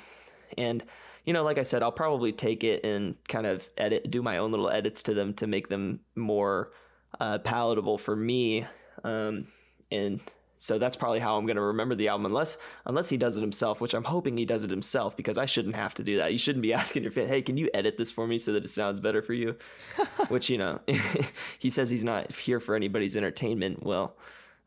and 0.59 0.85
you 1.25 1.33
know, 1.33 1.43
like 1.43 1.59
I 1.59 1.63
said, 1.63 1.83
I'll 1.83 1.93
probably 1.93 2.33
take 2.33 2.65
it 2.65 2.85
and 2.85 3.15
kind 3.29 3.47
of 3.47 3.69
edit, 3.77 4.11
do 4.11 4.23
my 4.23 4.39
own 4.39 4.51
little 4.51 4.71
edits 4.71 5.03
to 5.05 5.15
them 5.15 5.35
to 5.35 5.47
make 5.47 5.69
them 5.69 6.01
more 6.15 6.73
uh, 7.21 7.39
palatable 7.39 7.99
for 7.99 8.17
me. 8.17 8.67
Um, 9.05 9.47
and 9.91 10.21
so 10.59 10.79
that's 10.79 10.97
probably 10.97 11.21
how 11.21 11.39
I'm 11.39 11.47
going 11.47 11.57
to 11.57 11.63
remember 11.63 11.95
the 11.95 12.09
album, 12.09 12.27
unless 12.27 12.59
unless 12.85 13.09
he 13.09 13.17
does 13.17 13.39
it 13.39 13.41
himself, 13.41 13.81
which 13.81 13.95
I'm 13.95 14.05
hoping 14.05 14.37
he 14.37 14.45
does 14.45 14.63
it 14.63 14.71
himself 14.71 15.17
because 15.17 15.39
I 15.39 15.47
shouldn't 15.47 15.75
have 15.75 15.95
to 15.95 16.05
do 16.05 16.19
that. 16.19 16.33
You 16.33 16.39
shouldn't 16.39 16.63
be 16.63 16.73
asking 16.75 17.03
your 17.03 17.13
fan, 17.13 17.29
hey, 17.29 17.43
can 17.43 17.57
you 17.57 17.71
edit 17.73 17.97
this 17.97 18.11
for 18.11 18.27
me 18.27 18.39
so 18.39 18.53
that 18.53 18.65
it 18.65 18.69
sounds 18.69 19.01
better 19.01 19.23
for 19.23 19.33
you? 19.33 19.57
which 20.29 20.51
you 20.51 20.59
know, 20.59 20.81
he 21.59 21.71
says 21.71 21.91
he's 21.91 22.05
not 22.05 22.31
here 22.33 22.61
for 22.61 22.75
anybody's 22.75 23.17
entertainment. 23.17 23.83
Well, 23.83 24.17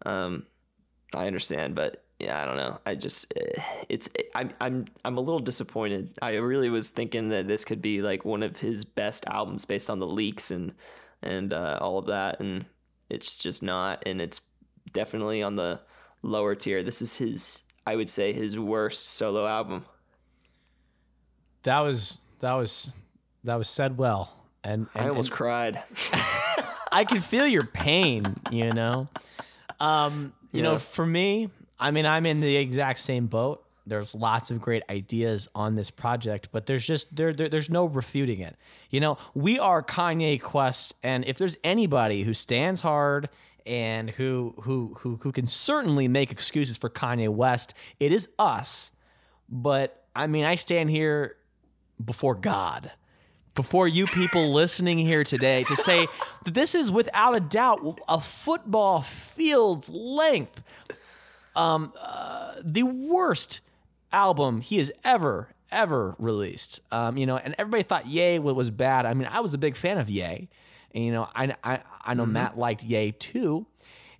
um, 0.05 0.47
I 1.13 1.27
understand, 1.27 1.75
but 1.75 2.02
yeah, 2.19 2.41
I 2.41 2.45
don't 2.45 2.57
know. 2.57 2.79
I 2.85 2.95
just 2.95 3.33
eh, 3.35 3.61
it's 3.89 4.09
I'm 4.35 4.51
I'm 4.61 4.85
I'm 5.03 5.17
a 5.17 5.21
little 5.21 5.39
disappointed. 5.39 6.17
I 6.21 6.35
really 6.35 6.69
was 6.69 6.89
thinking 6.89 7.29
that 7.29 7.47
this 7.47 7.65
could 7.65 7.81
be 7.81 8.01
like 8.01 8.23
one 8.23 8.43
of 8.43 8.57
his 8.57 8.85
best 8.85 9.25
albums 9.27 9.65
based 9.65 9.89
on 9.89 9.99
the 9.99 10.07
leaks 10.07 10.51
and 10.51 10.73
and 11.21 11.53
uh, 11.53 11.77
all 11.81 11.97
of 11.97 12.07
that, 12.07 12.39
and 12.39 12.65
it's 13.09 13.37
just 13.37 13.63
not. 13.63 14.03
And 14.05 14.21
it's 14.21 14.41
definitely 14.91 15.41
on 15.41 15.55
the 15.55 15.79
lower 16.21 16.55
tier. 16.55 16.83
This 16.83 17.01
is 17.01 17.15
his, 17.15 17.63
I 17.85 17.95
would 17.95 18.09
say, 18.09 18.33
his 18.33 18.57
worst 18.57 19.07
solo 19.07 19.47
album. 19.47 19.85
That 21.63 21.79
was 21.79 22.19
that 22.39 22.53
was 22.53 22.93
that 23.43 23.55
was 23.55 23.69
said 23.69 23.97
well, 23.97 24.33
and, 24.63 24.87
and 24.93 25.05
I 25.05 25.09
almost 25.09 25.29
and 25.29 25.37
cried. 25.37 25.83
I 26.91 27.05
can 27.05 27.21
feel 27.21 27.47
your 27.47 27.65
pain. 27.65 28.35
You 28.51 28.71
know, 28.71 29.09
um, 29.79 30.33
you 30.51 30.61
know, 30.61 30.77
for 30.77 31.05
me, 31.05 31.49
I 31.79 31.91
mean, 31.91 32.05
I'm 32.05 32.25
in 32.25 32.39
the 32.39 32.55
exact 32.55 32.99
same 32.99 33.27
boat. 33.27 33.63
There's 33.85 34.15
lots 34.15 34.49
of 34.49 34.61
great 34.61 34.83
ideas 34.89 35.49
on 35.53 35.75
this 35.75 35.91
project, 35.91 36.49
but 36.51 36.65
there's 36.65 36.87
just 36.87 37.13
there, 37.13 37.33
there 37.33 37.49
there's 37.49 37.69
no 37.69 37.85
refuting 37.85 38.39
it. 38.39 38.55
You 38.89 39.01
know, 39.01 39.17
we 39.33 39.59
are 39.59 39.83
Kanye 39.83 40.41
Quest, 40.41 40.93
and 41.03 41.25
if 41.25 41.37
there's 41.37 41.57
anybody 41.65 42.23
who 42.23 42.33
stands 42.33 42.79
hard 42.79 43.27
and 43.65 44.09
who 44.11 44.53
who 44.61 44.95
who 44.99 45.19
who 45.21 45.31
can 45.33 45.47
certainly 45.47 46.07
make 46.07 46.31
excuses 46.31 46.77
for 46.77 46.89
Kanye 46.89 47.27
West, 47.27 47.73
it 47.99 48.13
is 48.13 48.29
us. 48.39 48.91
But 49.49 50.05
I 50.15 50.27
mean, 50.27 50.45
I 50.45 50.55
stand 50.55 50.89
here 50.89 51.35
before 52.03 52.35
God, 52.35 52.91
before 53.55 53.87
you 53.87 54.05
people 54.05 54.53
listening 54.53 54.97
here 54.97 55.23
today 55.23 55.63
to 55.63 55.75
say 55.75 56.07
that 56.45 56.53
this 56.53 56.75
is 56.75 56.91
without 56.91 57.35
a 57.35 57.39
doubt 57.39 57.99
a 58.07 58.19
football 58.19 59.01
field 59.01 59.89
length, 59.89 60.61
um, 61.55 61.93
uh, 61.99 62.55
the 62.63 62.83
worst 62.83 63.61
album 64.11 64.61
he 64.61 64.77
has 64.77 64.91
ever 65.03 65.49
ever 65.71 66.15
released. 66.19 66.81
Um, 66.91 67.17
you 67.17 67.25
know, 67.25 67.37
and 67.37 67.55
everybody 67.57 67.83
thought 67.83 68.07
Yay 68.07 68.39
was 68.39 68.69
bad. 68.69 69.05
I 69.05 69.13
mean, 69.13 69.27
I 69.29 69.39
was 69.39 69.53
a 69.53 69.57
big 69.57 69.75
fan 69.75 69.97
of 69.97 70.09
Yay. 70.09 70.47
and 70.93 71.03
you 71.03 71.11
know, 71.11 71.27
I 71.35 71.55
I, 71.63 71.79
I 72.03 72.13
know 72.13 72.25
Matt 72.25 72.57
liked 72.57 72.83
Yay 72.83 73.11
too. 73.11 73.65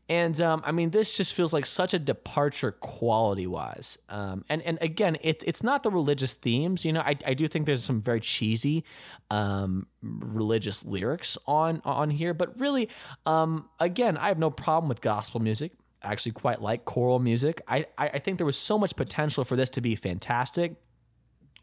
And 0.09 0.39
um, 0.41 0.61
I 0.65 0.73
mean, 0.73 0.89
this 0.89 1.15
just 1.15 1.33
feels 1.33 1.53
like 1.53 1.65
such 1.65 1.93
a 1.93 1.99
departure 1.99 2.73
quality 2.73 3.47
wise. 3.47 3.97
Um, 4.09 4.43
and 4.49 4.61
and 4.63 4.77
again, 4.81 5.17
it's 5.21 5.45
it's 5.45 5.63
not 5.63 5.83
the 5.83 5.91
religious 5.91 6.33
themes. 6.33 6.83
You 6.83 6.91
know, 6.91 6.99
I, 6.99 7.15
I 7.25 7.33
do 7.33 7.47
think 7.47 7.65
there's 7.65 7.85
some 7.85 8.01
very 8.01 8.19
cheesy 8.19 8.83
um, 9.31 9.87
religious 10.01 10.83
lyrics 10.83 11.37
on 11.47 11.81
on 11.85 12.09
here, 12.09 12.33
but 12.33 12.59
really, 12.59 12.89
um, 13.25 13.69
again, 13.79 14.17
I 14.17 14.27
have 14.27 14.37
no 14.37 14.49
problem 14.49 14.89
with 14.89 14.99
gospel 14.99 15.39
music. 15.39 15.71
Actually 16.03 16.33
quite 16.33 16.61
like 16.61 16.85
choral 16.85 17.19
music. 17.19 17.61
I, 17.67 17.85
I 17.97 18.19
think 18.19 18.37
there 18.37 18.45
was 18.45 18.57
so 18.57 18.77
much 18.77 18.95
potential 18.95 19.43
for 19.43 19.55
this 19.55 19.69
to 19.71 19.81
be 19.81 19.95
fantastic, 19.95 20.75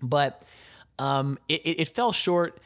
but 0.00 0.42
um, 0.98 1.38
it, 1.48 1.60
it, 1.62 1.80
it 1.82 1.88
fell 1.94 2.12
short 2.12 2.60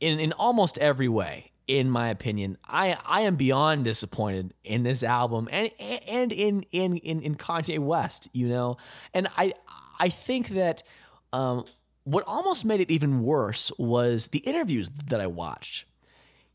in 0.00 0.20
in 0.20 0.32
almost 0.32 0.78
every 0.78 1.08
way 1.08 1.52
in 1.66 1.90
my 1.90 2.08
opinion. 2.08 2.56
I 2.64 2.96
I 3.04 3.22
am 3.22 3.36
beyond 3.36 3.84
disappointed 3.84 4.54
in 4.64 4.82
this 4.82 5.02
album 5.02 5.48
and 5.50 5.70
and 5.80 6.32
in 6.32 6.62
in 6.72 6.96
in, 6.98 7.22
in 7.22 7.34
Kanye 7.36 7.78
West, 7.78 8.28
you 8.32 8.48
know. 8.48 8.76
And 9.12 9.28
I 9.36 9.54
I 9.98 10.08
think 10.08 10.50
that 10.50 10.82
um, 11.32 11.64
what 12.04 12.24
almost 12.26 12.64
made 12.64 12.80
it 12.80 12.90
even 12.90 13.22
worse 13.22 13.72
was 13.78 14.28
the 14.28 14.38
interviews 14.40 14.90
that 15.06 15.20
I 15.20 15.26
watched 15.26 15.86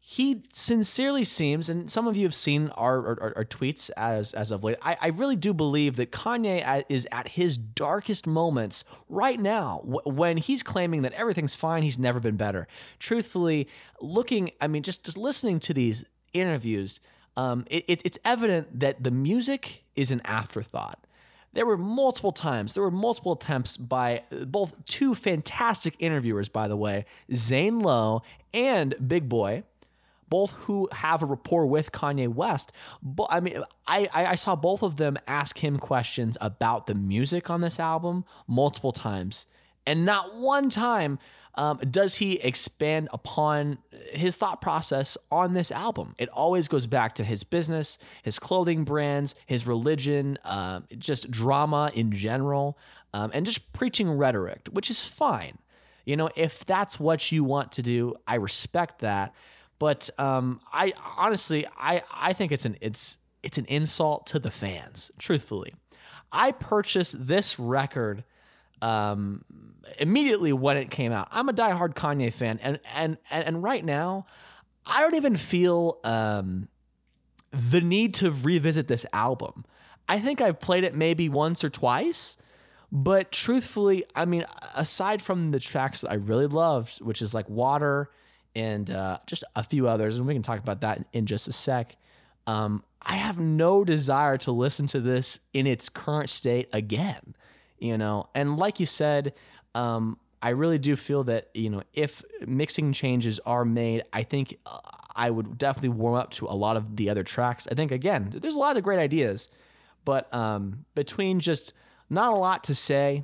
he 0.04 0.42
sincerely 0.52 1.24
seems, 1.24 1.70
and 1.70 1.90
some 1.90 2.08
of 2.08 2.18
you 2.18 2.24
have 2.24 2.34
seen 2.34 2.70
our, 2.70 3.20
our, 3.22 3.34
our 3.38 3.46
tweets 3.46 3.92
as 3.96 4.34
as 4.34 4.50
of 4.50 4.64
late. 4.64 4.78
I, 4.82 4.98
I, 5.00 5.08
really 5.10 5.36
do 5.36 5.54
believe 5.54 5.96
that 5.98 6.12
Kanye 6.12 6.84
is 6.90 7.08
at 7.12 7.30
his 7.30 7.56
darkest 7.56 8.26
moments 8.26 8.84
right 9.10 9.40
now 9.40 9.82
when 9.86 10.38
he's 10.38 10.64
claiming 10.64 11.04
that 11.04 11.14
everything's 11.14 11.54
fine. 11.54 11.84
He's 11.84 12.00
never 12.00 12.20
been 12.20 12.36
better. 12.36 12.68
Truthfully, 12.98 13.68
looking, 14.02 14.50
I 14.60 14.68
mean, 14.68 14.82
just 14.82 15.04
just 15.04 15.18
listening 15.18 15.60
to 15.62 15.74
these 15.74 16.04
interviews, 16.34 17.00
um, 17.38 17.66
it, 17.70 17.86
it, 17.88 18.02
it's 18.04 18.18
evident 18.26 18.80
that 18.80 19.04
the 19.04 19.12
music 19.12 19.84
is 19.96 20.10
an 20.10 20.22
afterthought. 20.26 21.06
There 21.54 21.68
were 21.68 21.78
multiple 21.78 22.32
times, 22.32 22.74
there 22.74 22.82
were 22.82 22.90
multiple 22.90 23.34
attempts 23.34 23.78
by 23.78 24.24
both 24.48 24.74
two 24.86 25.14
fantastic 25.14 25.96
interviewers, 26.00 26.50
by 26.50 26.68
the 26.68 26.78
way, 26.78 27.06
Zane 27.36 27.82
Lowe 27.82 28.24
and 28.52 28.96
Big 29.08 29.30
Boi 29.30 29.64
both 30.32 30.52
who 30.64 30.90
have 30.92 31.22
a 31.22 31.28
rapport 31.28 31.68
with 31.68 31.92
Kanye 31.92 32.28
West. 32.28 32.72
But 33.04 33.28
I 33.30 33.40
mean, 33.40 33.62
I, 33.86 34.10
I 34.12 34.36
saw 34.36 34.56
both 34.56 34.82
of 34.82 34.96
them 34.96 35.20
ask 35.28 35.60
him 35.64 35.78
questions 35.78 36.38
about 36.42 36.88
the 36.88 36.96
music 36.96 37.52
on 37.52 37.62
this 37.62 37.80
album 37.80 38.26
multiple 38.48 38.94
times, 38.94 39.46
and 39.86 40.04
not 40.06 40.36
one 40.36 40.72
time 40.72 41.20
um, 41.56 41.80
does 41.90 42.16
he 42.16 42.40
expand 42.40 43.10
upon 43.12 43.80
his 44.14 44.36
thought 44.36 44.62
process 44.62 45.18
on 45.30 45.54
this 45.54 45.70
album. 45.72 46.16
It 46.18 46.30
always 46.30 46.70
goes 46.70 46.88
back 46.88 47.14
to 47.16 47.24
his 47.24 47.44
business, 47.44 47.98
his 48.24 48.40
clothing 48.40 48.86
brands, 48.86 49.36
his 49.46 49.68
religion, 49.68 50.38
uh, 50.46 50.82
just 50.98 51.30
drama 51.30 51.92
in 51.94 52.14
general, 52.14 52.78
um, 53.14 53.32
and 53.34 53.46
just 53.46 53.74
preaching 53.74 54.10
rhetoric, 54.10 54.70
which 54.72 54.90
is 54.90 55.02
fine. 55.02 55.58
You 56.06 56.16
know, 56.16 56.30
if 56.36 56.66
that's 56.66 57.00
what 57.00 57.32
you 57.32 57.44
want 57.44 57.74
to 57.74 57.82
do, 57.82 58.16
I 58.26 58.36
respect 58.36 59.00
that. 59.00 59.36
But 59.82 60.12
um, 60.20 60.62
I 60.72 60.94
honestly, 61.18 61.66
I 61.76 62.04
I 62.14 62.34
think 62.34 62.52
it's 62.52 62.66
an 62.66 62.78
it's 62.82 63.18
it's 63.42 63.58
an 63.58 63.66
insult 63.66 64.28
to 64.28 64.38
the 64.38 64.52
fans. 64.52 65.10
Truthfully, 65.18 65.74
I 66.32 66.52
purchased 66.52 67.16
this 67.18 67.58
record 67.58 68.24
um, 68.84 69.44
immediately 69.98 70.54
when 70.54 70.78
it 70.78 70.92
came 70.92 71.12
out. 71.12 71.30
I'm 71.32 71.50
a 71.50 71.54
diehard 71.54 71.96
Kanye 71.96 72.32
fan, 72.32 72.60
and 72.62 72.80
and 72.94 73.18
and, 73.32 73.44
and 73.44 73.64
right 73.64 73.84
now, 73.84 74.28
I 74.86 75.02
don't 75.02 75.16
even 75.16 75.36
feel 75.36 75.98
um, 76.04 76.68
the 77.52 77.82
need 77.82 78.14
to 78.16 78.30
revisit 78.30 78.88
this 78.88 79.08
album. 79.12 79.66
I 80.08 80.20
think 80.20 80.42
I've 80.42 80.60
played 80.60 80.84
it 80.84 80.94
maybe 80.94 81.28
once 81.28 81.64
or 81.64 81.72
twice. 81.72 82.38
But 82.92 83.32
truthfully, 83.32 84.04
I 84.14 84.26
mean, 84.26 84.46
aside 84.76 85.24
from 85.24 85.50
the 85.50 85.60
tracks 85.60 86.02
that 86.02 86.12
I 86.12 86.16
really 86.16 86.46
loved, 86.46 87.02
which 87.02 87.24
is 87.24 87.34
like 87.34 87.50
Water 87.50 88.12
and 88.56 88.90
uh, 88.90 89.20
just 89.26 89.44
a 89.56 89.64
few 89.64 89.88
others, 89.88 90.18
and 90.18 90.28
we 90.28 90.34
can 90.34 90.44
talk 90.44 90.60
about 90.60 90.82
that 90.82 91.06
in 91.14 91.26
just 91.26 91.48
a 91.48 91.52
sec. 91.52 91.96
Um, 92.48 92.84
I 93.02 93.16
have 93.16 93.40
no 93.40 93.84
desire 93.84 94.38
to 94.40 94.52
listen 94.52 94.88
to 94.88 95.00
this 95.00 95.40
in 95.54 95.66
its 95.68 95.90
current 95.90 96.30
state 96.30 96.70
again, 96.74 97.36
you 97.80 97.98
know. 97.98 98.30
And 98.36 98.58
like 98.58 98.80
you 98.80 98.86
said, 98.86 99.34
um, 99.74 100.18
I 100.42 100.50
really 100.50 100.78
do 100.78 100.96
feel 100.96 101.24
that 101.26 101.50
you 101.54 101.70
know 101.70 101.84
if 101.94 102.24
mixing 102.46 102.94
changes 102.94 103.40
are 103.46 103.66
made, 103.66 104.04
I 104.12 104.24
think 104.24 104.58
uh, 104.66 104.80
I 105.16 105.30
would 105.30 105.58
definitely 105.58 105.90
warm 105.90 106.16
up 106.16 106.32
to 106.32 106.46
a 106.48 106.56
lot 106.56 106.78
of 106.78 106.96
the 106.96 107.10
other 107.10 107.24
tracks. 107.24 107.68
I 107.72 107.76
think 107.76 107.92
again, 107.92 108.34
there's 108.42 108.56
a 108.56 108.60
lot 108.60 108.78
of 108.78 108.84
great 108.84 109.00
ideas, 109.00 109.50
but 110.06 110.34
um, 110.34 110.86
between 110.96 111.40
just 111.40 111.74
not 112.10 112.34
a 112.34 112.36
lot 112.36 112.64
to 112.66 112.76
say 112.76 113.24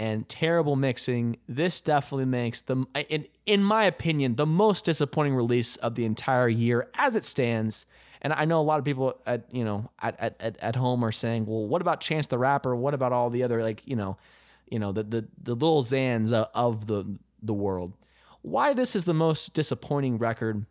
and 0.00 0.26
terrible 0.30 0.76
mixing, 0.76 1.36
this 1.46 1.82
definitely 1.82 2.24
makes 2.24 2.62
the, 2.62 2.86
in, 3.10 3.26
in 3.44 3.62
my 3.62 3.84
opinion, 3.84 4.36
the 4.36 4.46
most 4.46 4.86
disappointing 4.86 5.34
release 5.34 5.76
of 5.76 5.94
the 5.94 6.06
entire 6.06 6.48
year 6.48 6.88
as 6.94 7.16
it 7.16 7.22
stands. 7.22 7.84
And 8.22 8.32
I 8.32 8.46
know 8.46 8.62
a 8.62 8.62
lot 8.62 8.78
of 8.78 8.86
people 8.86 9.20
at 9.26 9.44
you 9.52 9.62
know 9.62 9.90
at, 10.00 10.18
at, 10.40 10.56
at 10.58 10.76
home 10.76 11.04
are 11.04 11.12
saying, 11.12 11.44
well, 11.44 11.66
what 11.66 11.82
about 11.82 12.00
Chance 12.00 12.28
the 12.28 12.38
Rapper? 12.38 12.74
What 12.74 12.94
about 12.94 13.12
all 13.12 13.28
the 13.28 13.42
other 13.42 13.62
like 13.62 13.82
you 13.84 13.94
know, 13.94 14.16
you 14.70 14.78
know 14.78 14.90
the 14.90 15.02
the 15.02 15.28
the 15.42 15.54
Lil 15.54 15.84
Xans 15.84 16.32
of 16.32 16.86
the 16.86 17.18
the 17.42 17.54
world? 17.54 17.92
Why 18.40 18.72
this 18.72 18.96
is 18.96 19.04
the 19.04 19.14
most 19.14 19.52
disappointing 19.52 20.16
record 20.16 20.64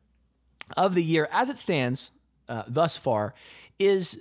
of 0.76 0.96
the 0.96 1.04
year 1.04 1.28
as 1.32 1.50
it 1.50 1.60
stands 1.60 2.12
uh, 2.48 2.64
thus 2.68 2.98
far 2.98 3.36
is 3.78 4.20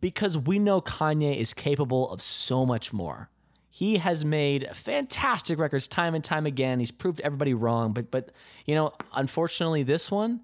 because 0.00 0.36
we 0.36 0.58
know 0.58 0.80
Kanye 0.80 1.36
is 1.36 1.54
capable 1.54 2.10
of 2.10 2.20
so 2.20 2.66
much 2.66 2.92
more. 2.92 3.30
He 3.72 3.98
has 3.98 4.24
made 4.24 4.68
fantastic 4.74 5.58
records 5.58 5.86
time 5.86 6.16
and 6.16 6.24
time 6.24 6.44
again. 6.44 6.80
He's 6.80 6.90
proved 6.90 7.20
everybody 7.20 7.54
wrong, 7.54 7.92
but 7.92 8.10
but 8.10 8.30
you 8.66 8.74
know, 8.74 8.92
unfortunately, 9.14 9.84
this 9.84 10.10
one 10.10 10.40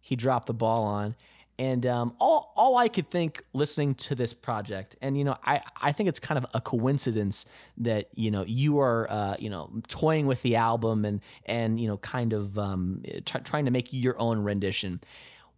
he 0.00 0.16
dropped 0.16 0.46
the 0.46 0.54
ball 0.54 0.84
on. 0.84 1.14
And 1.58 1.84
um, 1.84 2.14
all 2.18 2.54
all 2.56 2.78
I 2.78 2.88
could 2.88 3.10
think 3.10 3.44
listening 3.52 3.94
to 3.96 4.14
this 4.14 4.32
project, 4.32 4.96
and 5.02 5.18
you 5.18 5.24
know, 5.24 5.36
I 5.44 5.60
I 5.78 5.92
think 5.92 6.08
it's 6.08 6.18
kind 6.18 6.38
of 6.38 6.46
a 6.54 6.60
coincidence 6.62 7.44
that 7.76 8.08
you 8.14 8.30
know 8.30 8.46
you 8.46 8.80
are 8.80 9.06
uh, 9.10 9.36
you 9.38 9.50
know 9.50 9.70
toying 9.86 10.26
with 10.26 10.40
the 10.40 10.56
album 10.56 11.04
and 11.04 11.20
and 11.44 11.78
you 11.78 11.86
know 11.86 11.98
kind 11.98 12.32
of 12.32 12.58
um, 12.58 13.02
t- 13.04 13.40
trying 13.44 13.66
to 13.66 13.70
make 13.70 13.88
your 13.92 14.18
own 14.18 14.40
rendition. 14.40 15.02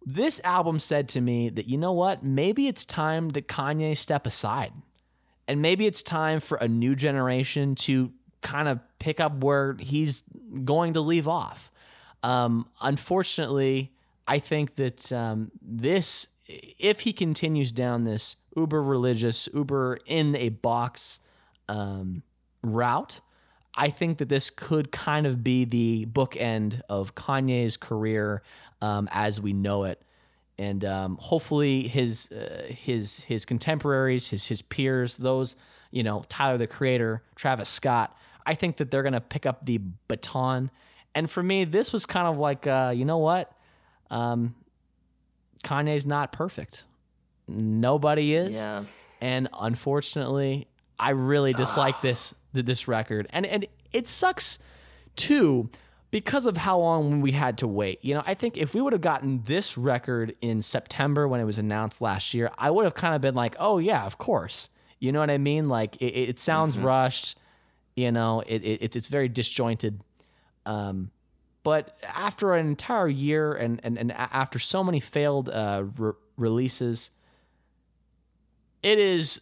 This 0.05 0.41
album 0.43 0.77
said 0.79 1.07
to 1.09 1.21
me 1.21 1.47
that 1.47 1.69
you 1.69 1.77
know 1.77 1.93
what, 1.93 2.21
maybe 2.21 2.67
it's 2.67 2.85
time 2.85 3.29
that 3.29 3.47
Kanye 3.47 3.95
step 3.95 4.27
aside 4.27 4.73
and 5.47 5.61
maybe 5.61 5.85
it's 5.85 6.03
time 6.03 6.39
for 6.39 6.57
a 6.57 6.67
new 6.67 6.95
generation 6.95 7.75
to 7.75 8.11
kind 8.41 8.67
of 8.67 8.79
pick 8.99 9.19
up 9.19 9.43
where 9.43 9.75
he's 9.79 10.23
going 10.63 10.93
to 10.93 11.01
leave 11.01 11.27
off. 11.27 11.71
Um, 12.21 12.67
unfortunately, 12.81 13.91
I 14.27 14.39
think 14.39 14.75
that 14.75 15.11
um, 15.11 15.51
this, 15.61 16.27
if 16.47 17.01
he 17.01 17.13
continues 17.13 17.71
down 17.71 18.03
this 18.03 18.37
uber 18.55 18.81
religious, 18.81 19.49
uber 19.53 19.99
in 20.05 20.35
a 20.35 20.49
box 20.49 21.19
um, 21.67 22.23
route, 22.61 23.19
I 23.75 23.89
think 23.89 24.19
that 24.19 24.29
this 24.29 24.49
could 24.49 24.91
kind 24.91 25.25
of 25.25 25.43
be 25.43 25.65
the 25.65 26.05
bookend 26.05 26.81
of 26.87 27.15
Kanye's 27.15 27.75
career 27.75 28.43
um, 28.81 29.09
as 29.11 29.41
we 29.41 29.51
know 29.51 29.83
it 29.83 30.01
and 30.57 30.85
um, 30.85 31.17
hopefully 31.19 31.87
his 31.87 32.31
uh, 32.31 32.63
his 32.69 33.23
his 33.23 33.45
contemporaries, 33.45 34.29
his 34.29 34.47
his 34.47 34.61
peers, 34.61 35.17
those 35.17 35.55
you 35.91 36.03
know 36.03 36.23
Tyler 36.29 36.57
the 36.57 36.67
Creator, 36.67 37.23
Travis 37.35 37.69
Scott. 37.69 38.15
I 38.45 38.55
think 38.55 38.77
that 38.77 38.91
they're 38.91 39.03
gonna 39.03 39.21
pick 39.21 39.45
up 39.45 39.65
the 39.65 39.79
baton. 40.07 40.69
And 41.15 41.29
for 41.29 41.43
me, 41.43 41.63
this 41.63 41.93
was 41.93 42.05
kind 42.05 42.27
of 42.27 42.37
like, 42.37 42.65
uh, 42.65 42.91
you 42.95 43.05
know 43.05 43.19
what? 43.19 43.51
Um, 44.09 44.55
Kanye's 45.63 46.05
not 46.05 46.31
perfect. 46.31 46.85
Nobody 47.47 48.33
is. 48.33 48.51
Yeah. 48.51 48.85
And 49.21 49.47
unfortunately, 49.57 50.67
I 50.99 51.11
really 51.11 51.53
dislike 51.53 52.01
this 52.01 52.33
this 52.51 52.87
record, 52.87 53.27
and 53.31 53.45
and 53.45 53.65
it 53.91 54.07
sucks 54.07 54.59
too 55.15 55.69
because 56.13 56.45
of 56.45 56.57
how 56.57 56.77
long 56.77 57.21
we 57.21 57.31
had 57.31 57.57
to 57.57 57.67
wait. 57.67 57.97
You 58.05 58.13
know, 58.13 58.21
I 58.23 58.35
think 58.35 58.55
if 58.55 58.75
we 58.75 58.81
would 58.81 58.93
have 58.93 59.01
gotten 59.01 59.41
this 59.45 59.79
record 59.79 60.35
in 60.41 60.61
September 60.61 61.27
when 61.27 61.41
it 61.41 61.43
was 61.43 61.57
announced 61.57 62.01
last 62.01 62.35
year, 62.35 62.51
I 62.55 62.69
would 62.69 62.85
have 62.85 62.93
kind 62.93 63.15
of 63.15 63.21
been 63.21 63.33
like, 63.33 63.55
oh, 63.57 63.79
yeah, 63.79 64.05
of 64.05 64.19
course. 64.19 64.69
You 64.99 65.11
know 65.11 65.19
what 65.19 65.31
I 65.31 65.39
mean? 65.39 65.69
Like, 65.69 65.95
it, 65.95 66.05
it 66.05 66.37
sounds 66.37 66.75
mm-hmm. 66.75 66.85
rushed, 66.85 67.35
you 67.95 68.11
know, 68.11 68.43
it, 68.45 68.63
it, 68.63 68.95
it's 68.95 69.07
very 69.07 69.27
disjointed. 69.27 70.01
Um, 70.67 71.09
but 71.63 71.97
after 72.03 72.53
an 72.53 72.67
entire 72.67 73.07
year 73.07 73.53
and, 73.53 73.81
and, 73.83 73.97
and 73.97 74.11
after 74.11 74.59
so 74.59 74.83
many 74.83 74.99
failed 74.99 75.49
uh, 75.49 75.85
re- 75.97 76.11
releases, 76.37 77.09
it 78.83 78.99
is, 78.99 79.41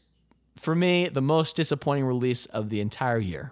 for 0.55 0.73
me, 0.73 1.09
the 1.09 1.21
most 1.21 1.57
disappointing 1.57 2.05
release 2.05 2.45
of 2.45 2.69
the 2.69 2.79
entire 2.79 3.19
year. 3.19 3.51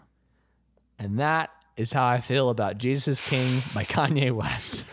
And 0.97 1.19
that 1.19 1.51
is 1.79 1.93
how 1.93 2.05
I 2.05 2.19
feel 2.19 2.49
about 2.49 2.77
Jesus 2.77 3.25
King 3.29 3.61
by 3.73 3.85
Kanye 3.85 4.33
West. 4.33 4.83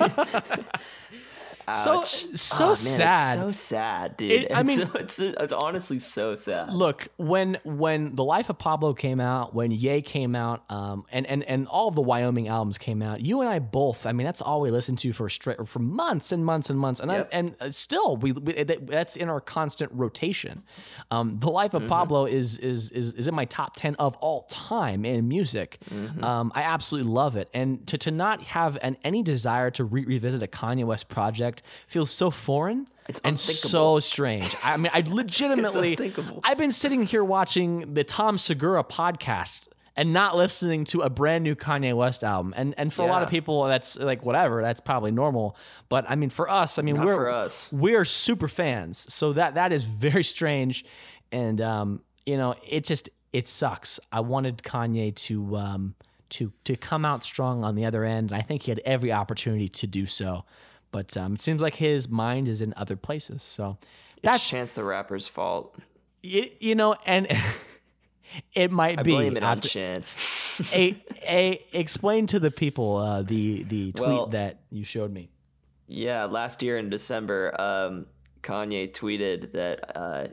So 1.72 2.02
so 2.04 2.64
Oh, 2.64 2.68
man, 2.68 2.76
sad. 2.76 3.38
It's 3.38 3.42
so 3.42 3.52
sad, 3.52 4.16
dude. 4.16 4.30
It- 4.30 4.54
I 4.54 4.62
mean- 4.62 4.90
it's, 4.94 5.18
it's 5.18 5.52
honestly 5.52 5.98
so 5.98 6.36
sad. 6.36 6.72
Look, 6.72 7.08
when 7.16 7.58
when 7.64 8.14
the 8.14 8.24
Life 8.24 8.48
of 8.50 8.58
Pablo 8.58 8.94
came 8.94 9.20
out, 9.20 9.54
when 9.54 9.70
Ye 9.70 10.02
came 10.02 10.34
out, 10.34 10.64
um, 10.70 11.04
and 11.10 11.26
and 11.26 11.42
and 11.44 11.66
all 11.68 11.88
of 11.88 11.94
the 11.94 12.02
Wyoming 12.02 12.48
albums 12.48 12.78
came 12.78 13.02
out, 13.02 13.20
you 13.20 13.40
and 13.40 13.48
I 13.50 13.58
both. 13.58 14.06
I 14.06 14.12
mean, 14.12 14.24
that's 14.24 14.40
all 14.40 14.60
we 14.60 14.70
listened 14.70 14.98
to 14.98 15.12
for 15.12 15.28
straight 15.28 15.66
for 15.66 15.78
months 15.78 16.32
and 16.32 16.44
months 16.44 16.70
and 16.70 16.78
months, 16.78 17.00
and 17.00 17.10
Yep. 17.10 17.28
I, 17.32 17.36
and 17.36 17.56
uh, 17.60 17.70
still 17.70 18.16
we, 18.16 18.32
we 18.32 18.62
that's 18.64 19.16
in 19.16 19.28
our 19.28 19.40
constant 19.40 19.90
rotation. 19.92 20.62
Um, 21.10 21.38
the 21.38 21.50
Life 21.50 21.74
of 21.74 21.86
Pablo 21.86 22.26
is 22.26 22.58
is 22.58 22.90
is 22.90 23.12
is 23.12 23.28
in 23.28 23.34
my 23.34 23.44
top 23.44 23.76
ten 23.76 23.94
of 23.96 24.16
all 24.16 24.42
time 24.50 25.04
in 25.04 25.28
music. 25.28 25.78
Um, 26.22 26.52
I 26.54 26.62
absolutely 26.62 27.10
love 27.10 27.36
it, 27.36 27.48
and 27.54 27.86
to 27.86 27.98
to 27.98 28.10
not 28.10 28.42
have 28.42 28.78
an, 28.82 28.96
any 29.04 29.22
desire 29.22 29.70
to 29.72 29.84
re- 29.84 30.04
revisit 30.04 30.42
a 30.42 30.46
Kanye 30.46 30.84
West 30.84 31.08
project 31.08 31.61
feels 31.86 32.10
so 32.10 32.30
foreign. 32.30 32.88
It's 33.08 33.20
and 33.24 33.38
so 33.38 33.98
strange. 34.00 34.54
I 34.62 34.76
mean, 34.76 34.90
I 34.94 35.00
legitimately. 35.06 35.98
I've 36.44 36.58
been 36.58 36.72
sitting 36.72 37.02
here 37.04 37.24
watching 37.24 37.94
the 37.94 38.04
Tom 38.04 38.38
Segura 38.38 38.84
podcast 38.84 39.68
and 39.96 40.12
not 40.12 40.36
listening 40.36 40.84
to 40.86 41.00
a 41.00 41.10
brand 41.10 41.44
new 41.44 41.54
Kanye 41.54 41.94
West 41.94 42.24
album. 42.24 42.54
And 42.56 42.74
and 42.78 42.92
for 42.92 43.02
a 43.02 43.06
lot 43.06 43.22
of 43.22 43.28
people, 43.28 43.64
that's 43.64 43.96
like 43.98 44.24
whatever. 44.24 44.62
That's 44.62 44.80
probably 44.80 45.10
normal. 45.10 45.56
But 45.88 46.04
I 46.08 46.14
mean, 46.14 46.30
for 46.30 46.48
us, 46.48 46.78
I 46.78 46.82
mean, 46.82 46.96
Not 46.96 47.06
we're 47.06 47.16
for 47.16 47.30
us. 47.30 47.70
we're 47.72 48.04
super 48.04 48.48
fans, 48.48 49.12
so 49.12 49.32
that 49.34 49.54
that 49.54 49.72
is 49.72 49.84
very 49.84 50.24
strange. 50.24 50.84
And 51.30 51.60
um, 51.60 52.02
you 52.24 52.36
know, 52.36 52.54
it 52.66 52.84
just 52.84 53.10
it 53.32 53.48
sucks. 53.48 53.98
I 54.10 54.20
wanted 54.20 54.58
Kanye 54.58 55.14
to 55.16 55.56
um 55.56 55.94
to 56.30 56.52
to 56.64 56.76
come 56.76 57.04
out 57.04 57.22
strong 57.22 57.64
on 57.64 57.74
the 57.74 57.84
other 57.84 58.04
end, 58.04 58.30
and 58.30 58.38
I 58.38 58.42
think 58.42 58.62
he 58.62 58.70
had 58.70 58.80
every 58.84 59.12
opportunity 59.12 59.68
to 59.68 59.86
do 59.86 60.06
so. 60.06 60.44
But 60.92 61.16
um, 61.16 61.34
it 61.34 61.40
seems 61.40 61.60
like 61.62 61.74
his 61.76 62.08
mind 62.08 62.46
is 62.48 62.60
in 62.60 62.72
other 62.76 62.94
places. 62.96 63.42
So 63.42 63.78
That's 64.22 64.36
that's 64.38 64.48
Chance 64.50 64.72
the 64.74 64.84
Rapper's 64.84 65.26
fault. 65.26 65.74
you, 66.22 66.48
you 66.60 66.74
know, 66.76 66.94
and 67.06 67.26
it 68.54 68.70
might 68.70 68.98
I 68.98 69.02
be 69.02 69.10
blame 69.12 69.36
it 69.36 69.42
on 69.42 69.56
after- 69.58 69.68
Chance. 69.68 70.70
a, 70.74 70.94
a 71.26 71.64
explain 71.72 72.26
to 72.28 72.38
the 72.38 72.50
people 72.50 72.96
uh, 72.98 73.22
the 73.22 73.64
the 73.64 73.92
tweet 73.92 74.06
Well- 74.08 74.26
that 74.28 74.60
you 74.70 74.84
showed 74.84 75.12
me. 75.12 75.30
Yeah, 75.88 76.24
last 76.24 76.62
year 76.62 76.78
in 76.78 76.88
December, 76.88 77.60
um, 77.60 78.06
Kanye 78.42 78.92
tweeted 78.92 79.52
that 79.52 79.94
uh, 79.96 80.26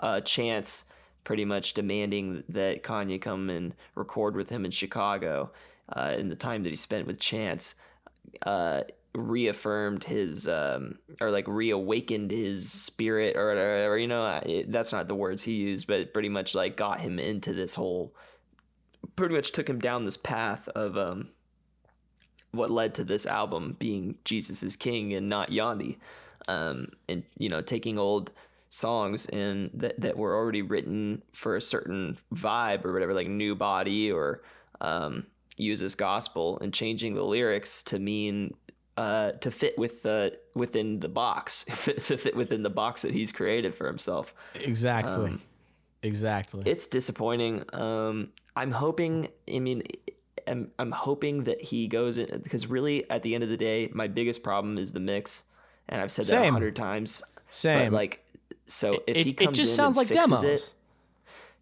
uh, 0.00 0.20
Chance 0.20 0.84
pretty 1.24 1.44
much 1.46 1.72
demanding 1.74 2.42
that 2.50 2.82
Kanye 2.82 3.20
come 3.20 3.48
and 3.48 3.74
record 3.94 4.34
with 4.36 4.48
him 4.50 4.64
in 4.66 4.70
Chicago 4.70 5.50
uh, 5.94 6.14
in 6.18 6.28
the 6.28 6.34
time 6.34 6.64
that 6.64 6.68
he 6.70 6.74
spent 6.76 7.06
with 7.06 7.18
Chance 7.18 7.76
uh, 8.44 8.82
reaffirmed 9.18 10.04
his 10.04 10.48
um, 10.48 10.98
or 11.20 11.30
like 11.30 11.48
reawakened 11.48 12.30
his 12.30 12.70
spirit 12.70 13.36
or 13.36 13.48
whatever. 13.48 13.98
You 13.98 14.08
know, 14.08 14.40
it, 14.44 14.70
that's 14.70 14.92
not 14.92 15.08
the 15.08 15.14
words 15.14 15.42
he 15.42 15.54
used, 15.54 15.86
but 15.86 16.12
pretty 16.12 16.28
much 16.28 16.54
like 16.54 16.76
got 16.76 17.00
him 17.00 17.18
into 17.18 17.52
this 17.52 17.74
whole. 17.74 18.14
Pretty 19.16 19.34
much 19.34 19.52
took 19.52 19.68
him 19.68 19.80
down 19.80 20.04
this 20.04 20.16
path 20.16 20.68
of 20.68 20.96
um, 20.96 21.28
what 22.52 22.70
led 22.70 22.94
to 22.94 23.04
this 23.04 23.26
album 23.26 23.76
being 23.78 24.16
Jesus 24.24 24.62
is 24.62 24.76
King 24.76 25.12
and 25.14 25.28
not 25.28 25.50
Yandhi. 25.50 25.96
Um, 26.46 26.88
and 27.08 27.24
you 27.36 27.48
know, 27.48 27.60
taking 27.60 27.98
old 27.98 28.32
songs 28.70 29.26
and 29.26 29.70
that, 29.74 30.00
that 30.00 30.16
were 30.16 30.36
already 30.36 30.62
written 30.62 31.22
for 31.32 31.56
a 31.56 31.60
certain 31.60 32.18
vibe 32.34 32.84
or 32.84 32.92
whatever, 32.92 33.14
like 33.14 33.28
New 33.28 33.54
Body 33.54 34.10
or 34.10 34.42
um, 34.80 35.26
Use 35.56 35.80
This 35.80 35.94
Gospel 35.94 36.58
and 36.60 36.72
changing 36.72 37.14
the 37.14 37.22
lyrics 37.22 37.82
to 37.84 37.98
mean 37.98 38.54
uh, 38.98 39.30
to 39.30 39.52
fit 39.52 39.78
with 39.78 40.02
the 40.02 40.36
within 40.56 40.98
the 40.98 41.08
box, 41.08 41.64
to 41.84 42.18
fit 42.18 42.34
within 42.34 42.64
the 42.64 42.70
box 42.70 43.02
that 43.02 43.12
he's 43.12 43.30
created 43.30 43.72
for 43.76 43.86
himself. 43.86 44.34
Exactly. 44.56 45.30
Um, 45.30 45.42
exactly. 46.02 46.64
It's 46.66 46.88
disappointing. 46.88 47.62
Um, 47.72 48.30
I'm 48.56 48.72
hoping. 48.72 49.28
I 49.48 49.60
mean, 49.60 49.84
I'm 50.48 50.72
I'm 50.80 50.90
hoping 50.90 51.44
that 51.44 51.62
he 51.62 51.86
goes 51.86 52.18
in 52.18 52.40
because 52.42 52.66
really, 52.66 53.08
at 53.08 53.22
the 53.22 53.36
end 53.36 53.44
of 53.44 53.50
the 53.50 53.56
day, 53.56 53.88
my 53.92 54.08
biggest 54.08 54.42
problem 54.42 54.78
is 54.78 54.92
the 54.92 55.00
mix, 55.00 55.44
and 55.88 56.02
I've 56.02 56.10
said 56.10 56.26
that 56.26 56.42
a 56.42 56.50
hundred 56.50 56.74
times. 56.74 57.22
Same. 57.50 57.90
But 57.90 57.92
like, 57.92 58.26
so 58.66 58.94
if 59.06 59.16
it, 59.16 59.26
he 59.26 59.30
it 59.30 59.34
comes 59.34 59.58
just 59.58 59.70
in 59.70 59.76
sounds 59.76 59.96
and 59.96 60.08
like 60.08 60.08
fixes 60.08 60.40
demos. 60.40 60.44
it, 60.44 60.74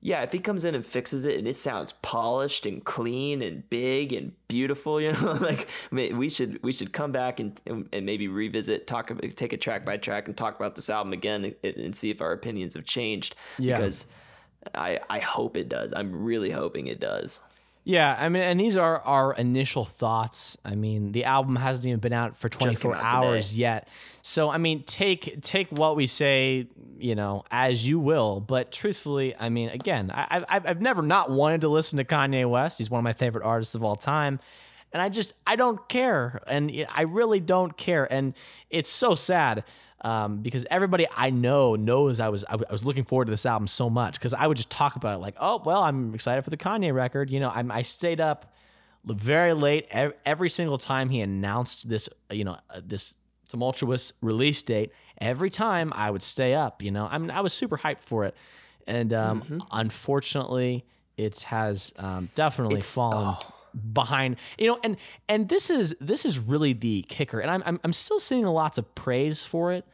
yeah, 0.01 0.23
if 0.23 0.31
he 0.31 0.39
comes 0.39 0.65
in 0.65 0.75
and 0.75 0.85
fixes 0.85 1.25
it 1.25 1.39
and 1.39 1.49
it 1.49 1.57
sounds 1.57 1.93
polished 1.93 2.67
and 2.67 2.85
clean 2.85 3.43
and 3.43 3.69
big 3.71 4.13
and 4.13 4.33
beautiful, 4.47 5.01
you 5.01 5.13
know, 5.13 5.33
like 5.33 5.69
ma- 5.91 6.15
we 6.15 6.29
should 6.29 6.63
we 6.63 6.73
should 6.73 6.93
come 6.93 7.13
back 7.13 7.41
and 7.41 7.61
and 7.67 7.89
and 7.93 8.07
maybe 8.07 8.29
revisit, 8.29 8.87
talk 8.87 9.11
take 9.35 9.53
it 9.53 9.61
track 9.61 9.85
by 9.85 9.97
track 9.97 10.29
and 10.29 10.37
talk 10.37 10.57
about 10.57 10.75
this 10.75 10.91
album 10.91 11.13
again 11.13 11.55
and, 11.63 11.77
and 11.77 11.97
see 11.97 12.11
if 12.11 12.21
our 12.21 12.33
opinions 12.33 12.75
have 12.75 12.85
changed. 12.85 13.35
Yeah. 13.59 13.77
Because 13.79 14.07
I 14.75 15.01
I 15.09 15.19
hope 15.19 15.57
it 15.57 15.69
does. 15.69 15.93
I'm 15.95 16.25
really 16.25 16.51
hoping 16.51 16.87
it 16.87 17.01
does. 17.01 17.41
Yeah, 17.89 18.17
I 18.19 18.29
mean, 18.29 18.43
and 18.43 18.59
these 18.59 18.77
are 18.77 19.01
our 19.03 19.33
initial 19.35 19.85
thoughts. 19.85 20.57
I 20.65 20.75
mean, 20.75 21.13
the 21.13 21.25
album 21.25 21.55
hasn't 21.55 21.87
even 21.87 22.01
been 22.01 22.13
out 22.13 22.35
for 22.35 22.49
24 22.49 22.97
out 22.97 23.01
today. 23.01 23.15
hours 23.15 23.57
yet. 23.57 23.87
So, 24.23 24.51
I 24.51 24.59
mean, 24.59 24.83
take 24.83 25.41
take 25.41 25.69
what 25.71 25.95
we 25.95 26.09
say, 26.09 26.67
you 26.99 27.15
know, 27.15 27.45
as 27.49 27.87
you 27.87 28.01
will. 28.01 28.41
But 28.41 28.73
truthfully, 28.73 29.37
I 29.39 29.51
mean, 29.51 29.69
again, 29.69 30.11
I, 30.13 30.45
I've 30.49 30.67
I've 30.67 30.81
never 30.81 31.01
not 31.01 31.31
wanted 31.31 31.61
to 31.61 31.69
listen 31.69 31.97
to 31.99 32.05
Kanye 32.05 32.51
West. 32.51 32.79
He's 32.79 32.91
one 32.91 32.99
of 32.99 33.05
my 33.05 33.13
favorite 33.13 33.45
artists 33.45 33.77
of 33.77 33.85
all 33.85 33.95
time, 33.95 34.41
and 34.93 35.01
I 35.01 35.09
just 35.09 35.35
I 35.47 35.55
don't 35.55 35.89
care, 35.89 36.43
and 36.49 36.73
I 36.93 37.03
really 37.03 37.39
don't 37.39 37.77
care, 37.77 38.13
and 38.13 38.35
it's 38.69 38.91
so 38.91 39.15
sad. 39.15 39.63
Um, 40.03 40.39
because 40.43 40.67
everybody 40.71 41.07
I 41.17 41.31
know 41.31 41.75
knows 41.75 42.21
I 42.21 42.29
was 42.29 42.45
I 42.49 42.57
was 42.71 42.85
looking 42.85 43.05
forward 43.05 43.25
to 43.27 43.31
this 43.31 43.47
album 43.47 43.67
so 43.67 43.89
much 43.89 44.15
because 44.15 44.35
I 44.35 44.47
would 44.47 44.57
just 44.59 44.69
talk 44.71 44.95
about 44.97 45.15
it 45.17 45.19
like 45.21 45.35
oh 45.41 45.63
well 45.65 45.83
I'm 45.83 46.15
excited 46.15 46.43
for 46.43 46.51
the 46.51 46.57
Kanye 46.59 46.93
record. 46.95 47.31
You 47.31 47.41
know 47.41 47.51
I'm, 47.53 47.71
I 47.73 47.81
stayed 47.83 48.21
up 48.21 48.53
very 49.05 49.55
late 49.55 49.87
ev- 49.91 50.13
every 50.27 50.51
single 50.51 50.79
time 50.79 51.09
he 51.09 51.21
announced 51.23 51.89
this 51.89 52.09
you 52.31 52.45
know 52.45 52.59
uh, 52.71 52.81
this 52.85 53.17
tumultuous 53.49 54.13
release 54.21 54.63
date 54.63 54.91
every 55.19 55.49
time 55.49 55.93
I 55.95 56.11
would 56.11 56.23
stay 56.23 56.53
up 56.55 56.83
you 56.83 56.91
know? 56.91 57.07
I 57.11 57.17
mean 57.19 57.31
I 57.31 57.41
was 57.41 57.53
super 57.55 57.79
hyped 57.79 58.03
for 58.03 58.25
it. 58.25 58.35
And 58.87 59.13
um, 59.15 59.63
unfortunately 59.73 60.85
it 61.17 61.43
has 61.43 61.93
um, 61.99 62.29
definitely 62.35 62.77
It's- 62.77 62.95
fallen 62.95 63.37
behind 63.93 64.37
you 64.59 64.67
know 64.69 64.79
and 64.83 64.97
and 65.29 65.49
this 65.49 65.69
is 65.71 65.95
this 66.01 66.25
is 66.25 66.39
really 66.39 66.73
the 66.73 67.03
kicker 67.09 67.41
and 67.41 67.51
I'm 67.51 67.63
I'm, 67.67 67.81
I'm 67.85 67.93
still 67.93 68.19
seeing 68.21 68.45
lots 68.47 68.79
of 68.79 68.95
praise 68.95 69.45
for 69.45 69.73
it 69.73 69.85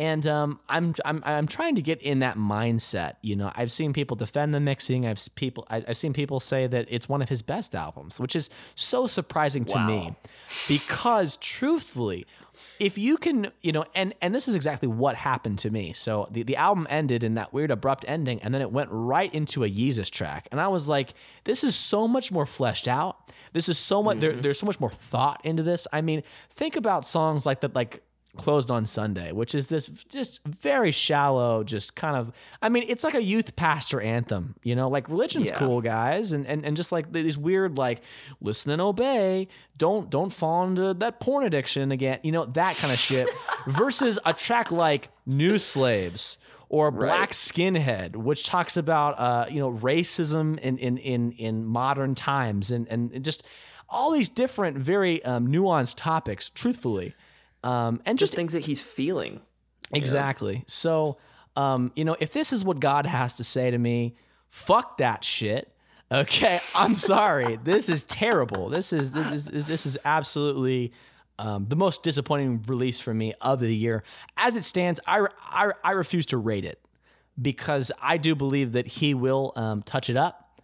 and 0.00 0.24
um, 0.28 0.60
I'm, 0.68 0.94
I'm 1.04 1.20
I'm 1.26 1.46
trying 1.48 1.74
to 1.74 1.82
get 1.82 2.00
in 2.02 2.20
that 2.20 2.36
mindset. 2.36 3.14
You 3.20 3.34
know, 3.34 3.50
I've 3.56 3.72
seen 3.72 3.92
people 3.92 4.16
defend 4.16 4.54
the 4.54 4.60
mixing. 4.60 5.04
I've 5.04 5.18
people 5.34 5.66
I- 5.68 5.82
I've 5.88 5.96
seen 5.96 6.12
people 6.12 6.38
say 6.38 6.68
that 6.68 6.86
it's 6.88 7.08
one 7.08 7.20
of 7.20 7.28
his 7.28 7.42
best 7.42 7.74
albums, 7.74 8.20
which 8.20 8.36
is 8.36 8.48
so 8.76 9.08
surprising 9.08 9.64
to 9.64 9.78
me, 9.80 10.14
because 10.68 11.36
truthfully, 11.38 12.26
if 12.78 12.98
you 12.98 13.16
can, 13.16 13.50
you 13.62 13.72
know, 13.72 13.84
and 13.94 14.14
and 14.20 14.34
this 14.34 14.48
is 14.48 14.54
exactly 14.54 14.88
what 14.88 15.14
happened 15.14 15.58
to 15.60 15.70
me. 15.70 15.92
So 15.92 16.28
the, 16.30 16.42
the 16.42 16.56
album 16.56 16.86
ended 16.90 17.22
in 17.22 17.34
that 17.34 17.52
weird 17.52 17.70
abrupt 17.70 18.04
ending, 18.08 18.40
and 18.42 18.54
then 18.54 18.62
it 18.62 18.72
went 18.72 18.90
right 18.92 19.32
into 19.34 19.64
a 19.64 19.70
Yeezus 19.70 20.10
track, 20.10 20.48
and 20.50 20.60
I 20.60 20.68
was 20.68 20.88
like, 20.88 21.14
this 21.44 21.64
is 21.64 21.74
so 21.74 22.08
much 22.08 22.30
more 22.30 22.46
fleshed 22.46 22.88
out. 22.88 23.32
This 23.52 23.68
is 23.68 23.78
so 23.78 24.02
much. 24.02 24.20
There, 24.20 24.32
mm-hmm. 24.32 24.40
there's 24.42 24.58
so 24.58 24.66
much 24.66 24.80
more 24.80 24.90
thought 24.90 25.40
into 25.44 25.62
this. 25.62 25.86
I 25.92 26.00
mean, 26.00 26.22
think 26.50 26.76
about 26.76 27.06
songs 27.06 27.46
like 27.46 27.60
that, 27.60 27.74
like 27.74 28.02
closed 28.38 28.70
on 28.70 28.86
Sunday, 28.86 29.32
which 29.32 29.54
is 29.54 29.66
this 29.66 29.86
just 30.08 30.40
very 30.46 30.90
shallow, 30.90 31.62
just 31.64 31.94
kind 31.94 32.16
of. 32.16 32.32
I 32.62 32.70
mean, 32.70 32.84
it's 32.88 33.04
like 33.04 33.14
a 33.14 33.22
youth 33.22 33.54
pastor 33.56 34.00
anthem, 34.00 34.54
you 34.62 34.74
know. 34.74 34.88
Like 34.88 35.08
religion's 35.10 35.48
Yeah. 35.50 35.58
cool, 35.58 35.82
guys, 35.82 36.32
and 36.32 36.46
and 36.46 36.64
and 36.64 36.76
just 36.76 36.90
like 36.92 37.12
these 37.12 37.36
weird 37.36 37.76
like 37.76 38.00
listen 38.40 38.70
and 38.70 38.80
obey. 38.80 39.48
Don't 39.76 40.08
don't 40.08 40.32
fall 40.32 40.64
into 40.66 40.94
that 40.94 41.20
porn 41.20 41.44
addiction 41.44 41.92
again, 41.92 42.20
you 42.22 42.32
know 42.32 42.46
that 42.46 42.76
kind 42.76 42.92
of 42.92 42.98
shit. 42.98 43.28
versus 43.66 44.18
a 44.24 44.32
track 44.32 44.70
like 44.72 45.10
New 45.26 45.58
Slaves. 45.58 46.38
Or 46.70 46.90
Black 46.90 47.20
Right. 47.20 47.30
Skinhead, 47.30 48.14
which 48.14 48.44
talks 48.46 48.76
about 48.76 49.18
uh, 49.18 49.46
you 49.50 49.58
know 49.58 49.72
racism 49.72 50.58
in 50.58 50.76
in 50.76 50.98
in 50.98 51.32
in 51.32 51.64
modern 51.64 52.14
times, 52.14 52.70
and 52.70 52.86
and 52.88 53.24
just 53.24 53.42
all 53.88 54.10
these 54.10 54.28
different, 54.28 54.76
very 54.76 55.24
um, 55.24 55.48
nuanced 55.48 55.94
topics. 55.96 56.50
Truthfully, 56.54 57.14
um, 57.62 58.00
and 58.06 58.18
Just 58.18 58.30
just 58.30 58.36
things 58.36 58.52
that 58.52 58.60
he's 58.64 58.80
feeling. 58.80 59.40
exactly. 59.92 60.64
So, 60.66 61.18
um, 61.56 61.92
you 61.96 62.04
know, 62.04 62.16
if 62.20 62.32
this 62.32 62.52
is 62.52 62.64
what 62.64 62.80
God 62.80 63.06
has 63.06 63.34
to 63.34 63.44
say 63.44 63.70
to 63.70 63.78
me, 63.78 64.16
fuck 64.50 64.98
that 64.98 65.24
shit. 65.24 65.72
Okay, 66.10 66.60
I'm 66.74 66.94
sorry. 66.94 67.56
this 67.64 67.88
is 67.88 68.04
terrible. 68.04 68.68
This 68.68 68.92
is 68.92 69.12
this 69.12 69.46
is 69.46 69.66
this 69.66 69.84
is 69.84 69.98
absolutely 70.04 70.92
um, 71.38 71.66
the 71.66 71.76
most 71.76 72.02
disappointing 72.02 72.64
release 72.66 73.00
for 73.00 73.12
me 73.12 73.34
of 73.40 73.60
the 73.60 73.74
year. 73.74 74.02
As 74.36 74.56
it 74.56 74.64
stands, 74.64 75.00
I, 75.06 75.26
I, 75.42 75.70
I 75.84 75.90
refuse 75.92 76.26
to 76.26 76.38
rate 76.38 76.64
it 76.64 76.80
because 77.40 77.92
I 78.00 78.16
do 78.16 78.34
believe 78.34 78.72
that 78.72 78.86
he 78.86 79.14
will 79.14 79.52
um, 79.56 79.82
touch 79.82 80.08
it 80.10 80.16
up. 80.16 80.60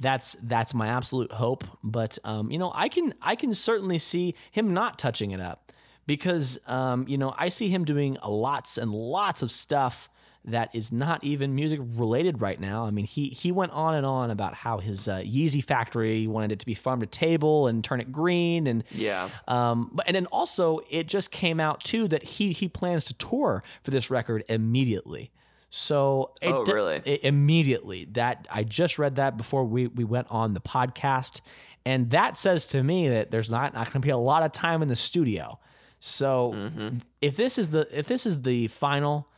That's 0.00 0.36
that's 0.42 0.74
my 0.74 0.88
absolute 0.88 1.32
hope. 1.32 1.64
But 1.84 2.18
um, 2.24 2.50
you 2.50 2.58
know, 2.58 2.72
I 2.74 2.88
can 2.88 3.14
I 3.22 3.36
can 3.36 3.54
certainly 3.54 3.98
see 3.98 4.34
him 4.50 4.72
not 4.74 4.98
touching 4.98 5.30
it 5.30 5.40
up 5.40 5.69
because 6.14 6.58
um, 6.66 7.04
you 7.08 7.16
know 7.16 7.32
I 7.38 7.48
see 7.50 7.68
him 7.68 7.84
doing 7.84 8.16
lots 8.26 8.76
and 8.78 8.90
lots 8.92 9.42
of 9.42 9.52
stuff 9.52 10.08
that 10.44 10.74
is 10.74 10.90
not 10.90 11.22
even 11.22 11.54
music 11.54 11.78
related 11.96 12.40
right 12.40 12.58
now. 12.58 12.84
I 12.86 12.90
mean, 12.90 13.04
he 13.04 13.28
he 13.28 13.52
went 13.52 13.70
on 13.72 13.94
and 13.94 14.04
on 14.04 14.30
about 14.30 14.54
how 14.54 14.78
his 14.78 15.06
uh, 15.06 15.18
Yeezy 15.18 15.62
factory 15.62 16.26
wanted 16.26 16.50
it 16.50 16.58
to 16.60 16.66
be 16.66 16.74
farm 16.74 17.00
to 17.00 17.06
table 17.06 17.68
and 17.68 17.84
turn 17.84 18.00
it 18.00 18.10
green, 18.10 18.66
and 18.66 18.82
Yeah. 18.90 19.28
um, 19.46 19.90
but 19.92 20.06
and 20.08 20.16
then 20.16 20.26
also 20.26 20.80
it 20.90 21.06
just 21.06 21.30
came 21.30 21.60
out 21.60 21.84
too 21.84 22.08
that 22.08 22.22
he 22.24 22.52
he 22.52 22.66
plans 22.68 23.04
to 23.04 23.14
tour 23.14 23.62
for 23.84 23.90
this 23.92 24.10
record 24.10 24.42
immediately. 24.48 25.30
So 25.72 26.32
it 26.42 26.48
Oh, 26.50 26.64
really? 26.66 26.96
i- 27.06 27.20
immediately 27.22 28.06
that 28.12 28.48
I 28.50 28.64
just 28.64 28.98
read 28.98 29.14
that 29.16 29.36
before 29.36 29.64
we 29.64 29.86
we 29.86 30.02
went 30.04 30.26
on 30.30 30.54
the 30.54 30.60
podcast, 30.60 31.40
and 31.86 32.10
that 32.10 32.36
says 32.38 32.66
to 32.68 32.82
me 32.82 33.08
that 33.10 33.30
there's 33.30 33.50
not 33.50 33.74
not 33.74 33.86
going 33.86 34.00
to 34.02 34.06
be 34.06 34.10
a 34.10 34.16
lot 34.16 34.42
of 34.42 34.52
time 34.52 34.82
in 34.82 34.88
the 34.88 34.96
studio. 34.96 35.58
So 36.00 36.52
Mm-hmm. 36.56 36.98
if 37.20 37.36
this 37.36 37.58
is 37.58 37.68
the 37.68 37.86
if 37.96 38.06
this 38.06 38.26
is 38.26 38.42
the 38.42 38.66
final, 38.68 39.28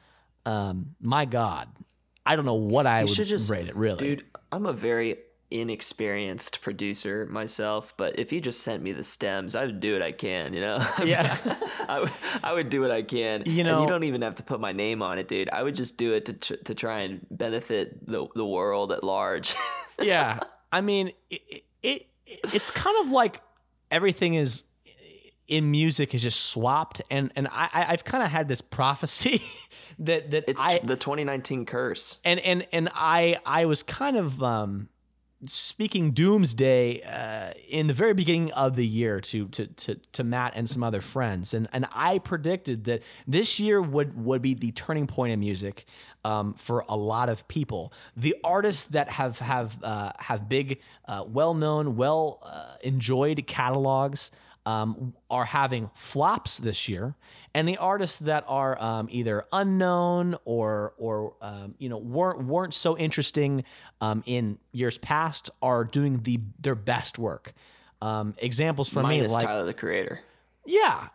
um, 0.47 0.95
my 1.01 1.25
God, 1.27 1.69
I 2.25 2.37
don't 2.37 2.45
know 2.47 2.55
what 2.55 2.87
I 2.87 3.01
You 3.01 3.07
would 3.07 3.15
should 3.15 3.27
just 3.27 3.51
rate 3.51 3.69
it 3.69 3.77
really. 3.77 3.99
Dude, 3.99 4.25
I'm 4.51 4.65
a 4.67 4.73
very 4.73 5.19
inexperienced 5.51 6.61
producer 6.63 7.27
myself, 7.27 7.93
but 7.97 8.19
if 8.19 8.33
you 8.33 8.41
just 8.41 8.61
sent 8.61 8.83
me 8.83 8.93
the 8.93 9.03
stems, 9.05 9.55
I 9.55 9.67
would 9.67 9.81
do 9.81 9.93
what 9.95 10.03
I 10.03 10.13
can, 10.13 10.55
you 10.55 10.61
know? 10.61 10.79
Yeah. 11.05 11.37
I 11.89 12.01
would, 12.01 12.13
I 12.43 12.53
would 12.55 12.71
do 12.71 12.81
what 12.81 12.91
I 12.91 13.03
can. 13.03 13.43
You 13.47 13.61
and 13.61 13.69
know- 13.69 13.83
you 13.83 13.87
don't 13.89 14.05
even 14.05 14.23
have 14.23 14.37
to 14.37 14.43
put 14.43 14.61
my 14.61 14.73
name 14.73 15.03
on 15.03 15.19
it, 15.19 15.29
dude. 15.29 15.51
I 15.51 15.63
would 15.63 15.75
just 15.77 15.99
do 15.99 16.15
it 16.15 16.25
to, 16.27 16.33
tr- 16.33 16.63
to 16.65 16.75
try 16.75 17.01
and 17.01 17.27
benefit 17.31 18.07
the, 18.07 18.27
the 18.35 18.47
world 18.47 18.93
at 18.93 19.03
large. 19.05 19.55
yeah 20.03 20.41
i 20.73 20.81
mean 20.81 21.13
it, 21.31 21.65
it 21.83 22.07
it's 22.27 22.71
kind 22.71 22.97
of 23.05 23.13
like 23.13 23.43
everything 23.91 24.35
is 24.35 24.65
in 25.53 25.71
music 25.71 26.15
is 26.15 26.23
just 26.23 26.41
swapped 26.47 27.03
and 27.11 27.31
and 27.37 27.47
i 27.49 27.69
I- 27.73 27.87
i've 27.93 28.05
kind 28.05 28.25
of 28.25 28.31
had 28.31 28.49
this 28.49 28.61
prophecy 28.61 29.43
that 29.99 30.31
that 30.31 30.45
it's 30.49 30.63
i 30.65 30.79
the 30.79 30.97
2019 30.97 31.67
curse. 31.67 32.19
and 32.25 32.41
and 32.41 32.67
and 32.73 32.89
i 32.95 33.37
i 33.45 33.65
was 33.67 33.83
kind 33.83 34.17
of 34.17 34.43
um 34.43 34.89
speaking 35.47 36.13
doomsday 36.13 37.03
uh, 37.03 37.53
in 37.69 37.89
the 37.89 37.93
very 37.93 38.15
beginning 38.15 38.53
of 38.53 38.77
the 38.77 38.87
year 38.87 39.21
to, 39.21 39.49
to 39.49 39.67
to 39.67 39.97
to 40.13 40.23
Matt 40.23 40.53
and 40.55 40.71
some 40.71 40.85
other 40.85 41.01
friends, 41.01 41.53
and 41.53 41.69
and 41.73 41.85
I 41.93 42.19
predicted 42.21 42.85
that 42.85 43.03
this 43.27 43.59
year 43.59 43.83
would 43.83 44.25
would 44.25 44.41
be 44.41 44.55
the 44.55 44.71
turning 44.71 45.09
point 45.09 45.33
in 45.33 45.41
music 45.41 45.85
um, 46.25 46.55
for 46.55 46.85
a 46.89 46.97
lot 46.97 47.29
of 47.29 47.49
people. 47.49 47.93
The 48.17 48.37
artists 48.45 48.85
that 48.85 49.09
have 49.11 49.41
have 49.41 49.83
uh, 49.83 50.13
have 50.19 50.49
big, 50.49 50.81
uh, 51.09 51.25
well 51.27 51.55
known, 51.55 51.97
well 51.97 52.39
uh, 52.45 52.77
enjoyed 52.85 53.45
catalogs. 53.49 54.31
Um, 54.65 55.15
are 55.29 55.45
having 55.45 55.91
flops 55.95 56.59
this 56.59 56.89
year, 56.89 57.17
and 57.53 57.67
the 57.67 57.79
artists 57.79 58.19
that 58.21 58.45
are 58.47 58.81
um, 58.81 59.09
either 59.11 59.45
unknown 59.53 60.37
or 60.45 60.95
or 60.99 61.35
um, 61.41 61.75
you 61.79 61.89
know 61.89 61.99
weren't 61.99 62.45
weren't 62.45 62.73
so 62.73 62.97
interesting 62.97 63.65
um, 64.01 64.23
in 64.25 64.59
years 64.71 64.99
past 64.99 65.51
are 65.61 65.85
doing 65.85 66.23
the 66.23 66.39
their 66.61 66.77
best 66.77 67.19
work. 67.19 67.55
Um, 68.01 68.35
examples 68.39 68.89
for 68.89 69.03
me 69.03 69.23
like 69.27 69.45
Tyler 69.45 69.65
the 69.65 69.75
Creator. 69.75 70.21
yeah, 70.67 71.09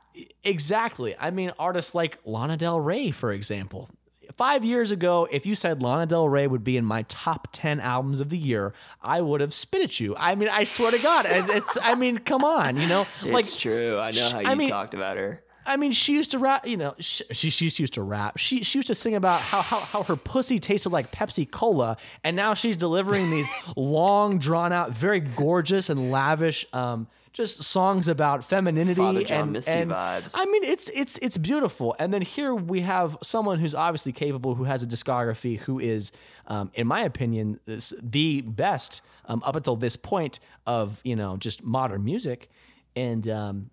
exactly. 0.43 1.15
I 1.17 1.31
mean, 1.31 1.51
artists 1.57 1.95
like 1.95 2.17
Lana 2.25 2.57
Del 2.57 2.79
Rey, 2.81 3.11
for 3.11 3.31
example. 3.31 3.89
Five 4.37 4.63
years 4.63 4.91
ago, 4.91 5.27
if 5.31 5.47
you 5.47 5.55
said 5.55 5.81
Lana 5.81 6.05
Del 6.05 6.29
Rey 6.29 6.45
would 6.45 6.63
be 6.63 6.77
in 6.77 6.85
my 6.85 7.01
top 7.09 7.47
10 7.53 7.79
albums 7.79 8.19
of 8.19 8.29
the 8.29 8.37
year, 8.37 8.71
I 9.01 9.19
would 9.19 9.41
have 9.41 9.51
spit 9.51 9.81
at 9.81 9.99
you. 9.99 10.15
I 10.15 10.35
mean, 10.35 10.47
I 10.47 10.63
swear 10.63 10.91
to 10.91 10.99
God. 10.99 11.25
It's, 11.27 11.77
I 11.81 11.95
mean, 11.95 12.19
come 12.19 12.43
on, 12.43 12.77
you 12.77 12.87
know? 12.87 13.07
like, 13.23 13.45
it's 13.45 13.55
true. 13.55 13.97
I 13.97 14.11
know 14.11 14.29
how 14.29 14.37
I 14.39 14.51
you 14.51 14.55
mean- 14.55 14.69
talked 14.69 14.93
about 14.93 15.17
her. 15.17 15.43
I 15.65 15.75
mean, 15.75 15.91
she 15.91 16.13
used 16.13 16.31
to 16.31 16.39
rap, 16.39 16.65
you 16.65 16.77
know, 16.77 16.95
she, 16.99 17.25
she, 17.33 17.49
she 17.49 17.83
used 17.83 17.95
to 17.95 18.01
rap. 18.01 18.37
She, 18.37 18.63
she 18.63 18.77
used 18.77 18.87
to 18.87 18.95
sing 18.95 19.15
about 19.15 19.41
how, 19.41 19.61
how, 19.61 19.79
how 19.79 20.03
her 20.03 20.15
pussy 20.15 20.59
tasted 20.59 20.91
like 20.91 21.11
Pepsi 21.11 21.49
Cola. 21.49 21.97
And 22.23 22.37
now 22.37 22.53
she's 22.53 22.77
delivering 22.77 23.31
these 23.31 23.49
long, 23.75 24.37
drawn 24.37 24.71
out, 24.71 24.91
very 24.91 25.19
gorgeous 25.19 25.89
and 25.89 26.09
lavish, 26.09 26.65
um, 26.71 27.07
just 27.37 27.61
songs 27.61 28.07
about 28.07 28.43
femininity 28.43 28.95
Father 28.95 29.21
John 29.21 29.43
and 29.43 29.51
Misty 29.51 29.71
and- 29.71 29.91
vibes. 29.91 30.33
I 30.35 30.45
mean, 30.45 30.63
it's 30.63 30.89
it's 30.89 31.19
it's 31.19 31.37
beautiful. 31.37 31.95
And 31.99 32.11
then 32.11 32.23
here 32.23 32.55
we 32.55 32.81
have 32.81 33.15
someone 33.21 33.59
who's 33.59 33.75
obviously 33.75 34.11
capable, 34.11 34.55
who 34.55 34.63
has 34.63 34.81
a 34.81 34.87
discography, 34.87 35.59
who 35.59 35.79
is, 35.79 36.11
um, 36.47 36.71
in 36.73 36.87
my 36.87 37.01
opinion, 37.01 37.59
this, 37.65 37.93
the 38.01 38.41
best 38.41 39.03
um, 39.25 39.43
up 39.45 39.55
until 39.55 39.75
this 39.75 39.95
point 39.95 40.39
of 40.65 40.99
you 41.03 41.15
know 41.15 41.37
just 41.37 41.63
modern 41.63 42.03
music, 42.03 42.49
and 42.95 43.27
um, 43.29 43.69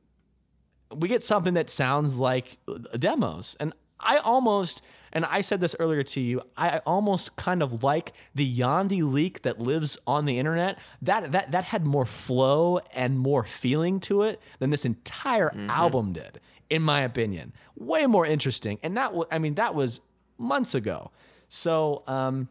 we 0.94 1.08
get 1.08 1.24
something 1.24 1.54
that 1.54 1.70
sounds 1.70 2.16
like 2.16 2.58
uh, 2.68 2.74
demos. 2.98 3.56
And 3.58 3.72
I 3.98 4.18
almost, 4.18 4.82
and 5.14 5.24
I 5.24 5.40
said 5.40 5.60
this 5.60 5.76
earlier 5.78 6.02
to 6.02 6.20
you, 6.20 6.42
I 6.56 6.78
almost 6.78 7.36
kind 7.36 7.62
of 7.62 7.84
like 7.84 8.12
the 8.34 8.58
Yandhi 8.58 9.00
leak 9.08 9.42
that 9.42 9.60
lives 9.60 9.96
on 10.06 10.24
the 10.24 10.38
internet. 10.38 10.78
That 11.00 11.30
that 11.32 11.52
that 11.52 11.64
had 11.64 11.86
more 11.86 12.04
flow 12.04 12.80
and 12.94 13.18
more 13.18 13.44
feeling 13.44 14.00
to 14.00 14.22
it 14.22 14.40
than 14.58 14.70
this 14.70 14.84
entire 14.84 15.54
album 15.68 16.12
did, 16.12 16.40
in 16.68 16.82
my 16.82 17.02
opinion. 17.02 17.52
Way 17.76 18.06
more 18.06 18.26
interesting. 18.26 18.78
And 18.82 18.96
that 18.96 19.14
was, 19.14 19.28
I 19.30 19.38
mean, 19.38 19.54
that 19.54 19.74
was 19.74 20.00
months 20.36 20.74
ago. 20.74 21.12
So 21.48 22.02
um, 22.08 22.48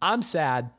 I'm 0.00 0.22
sad. 0.22 0.70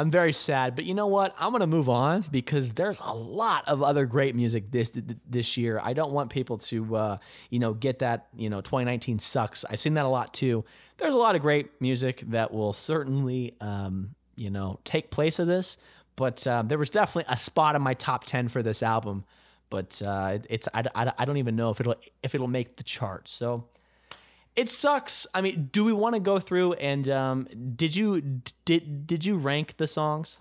I'm 0.00 0.10
very 0.10 0.32
sad, 0.32 0.76
but 0.76 0.86
you 0.86 0.94
know 0.94 1.08
what? 1.08 1.34
I'm 1.38 1.52
gonna 1.52 1.66
move 1.66 1.90
on 1.90 2.24
because 2.30 2.70
there's 2.70 3.00
a 3.00 3.12
lot 3.12 3.68
of 3.68 3.82
other 3.82 4.06
great 4.06 4.34
music 4.34 4.70
this 4.70 4.92
this 5.28 5.58
year. 5.58 5.78
I 5.82 5.92
don't 5.92 6.12
want 6.12 6.30
people 6.30 6.56
to, 6.56 6.96
uh, 6.96 7.18
you 7.50 7.58
know, 7.58 7.74
get 7.74 7.98
that. 7.98 8.28
You 8.34 8.48
know, 8.48 8.62
2019 8.62 9.18
sucks. 9.18 9.62
I've 9.68 9.78
seen 9.78 9.94
that 9.94 10.06
a 10.06 10.08
lot 10.08 10.32
too. 10.32 10.64
There's 10.96 11.14
a 11.14 11.18
lot 11.18 11.36
of 11.36 11.42
great 11.42 11.82
music 11.82 12.24
that 12.28 12.50
will 12.50 12.72
certainly, 12.72 13.54
um, 13.60 14.14
you 14.36 14.48
know, 14.48 14.80
take 14.84 15.10
place 15.10 15.38
of 15.38 15.46
this. 15.46 15.76
But 16.16 16.46
uh, 16.46 16.62
there 16.62 16.78
was 16.78 16.88
definitely 16.88 17.30
a 17.30 17.36
spot 17.36 17.76
in 17.76 17.82
my 17.82 17.92
top 17.92 18.24
10 18.24 18.48
for 18.48 18.62
this 18.62 18.82
album. 18.82 19.24
But 19.68 20.00
uh, 20.04 20.38
it's 20.48 20.66
I, 20.72 20.84
I, 20.94 21.12
I 21.18 21.24
don't 21.26 21.36
even 21.36 21.56
know 21.56 21.68
if 21.68 21.78
it'll 21.78 21.96
if 22.22 22.34
it'll 22.34 22.48
make 22.48 22.78
the 22.78 22.84
chart. 22.84 23.28
So 23.28 23.68
it 24.56 24.70
sucks. 24.70 25.26
I 25.34 25.40
mean, 25.40 25.68
do 25.72 25.84
we 25.84 25.92
want 25.92 26.14
to 26.14 26.20
go 26.20 26.38
through 26.38 26.74
and 26.74 27.08
um, 27.08 27.48
did 27.76 27.94
you 27.96 28.40
did 28.64 29.06
did 29.06 29.24
you 29.24 29.36
rank 29.36 29.76
the 29.76 29.86
songs? 29.86 30.40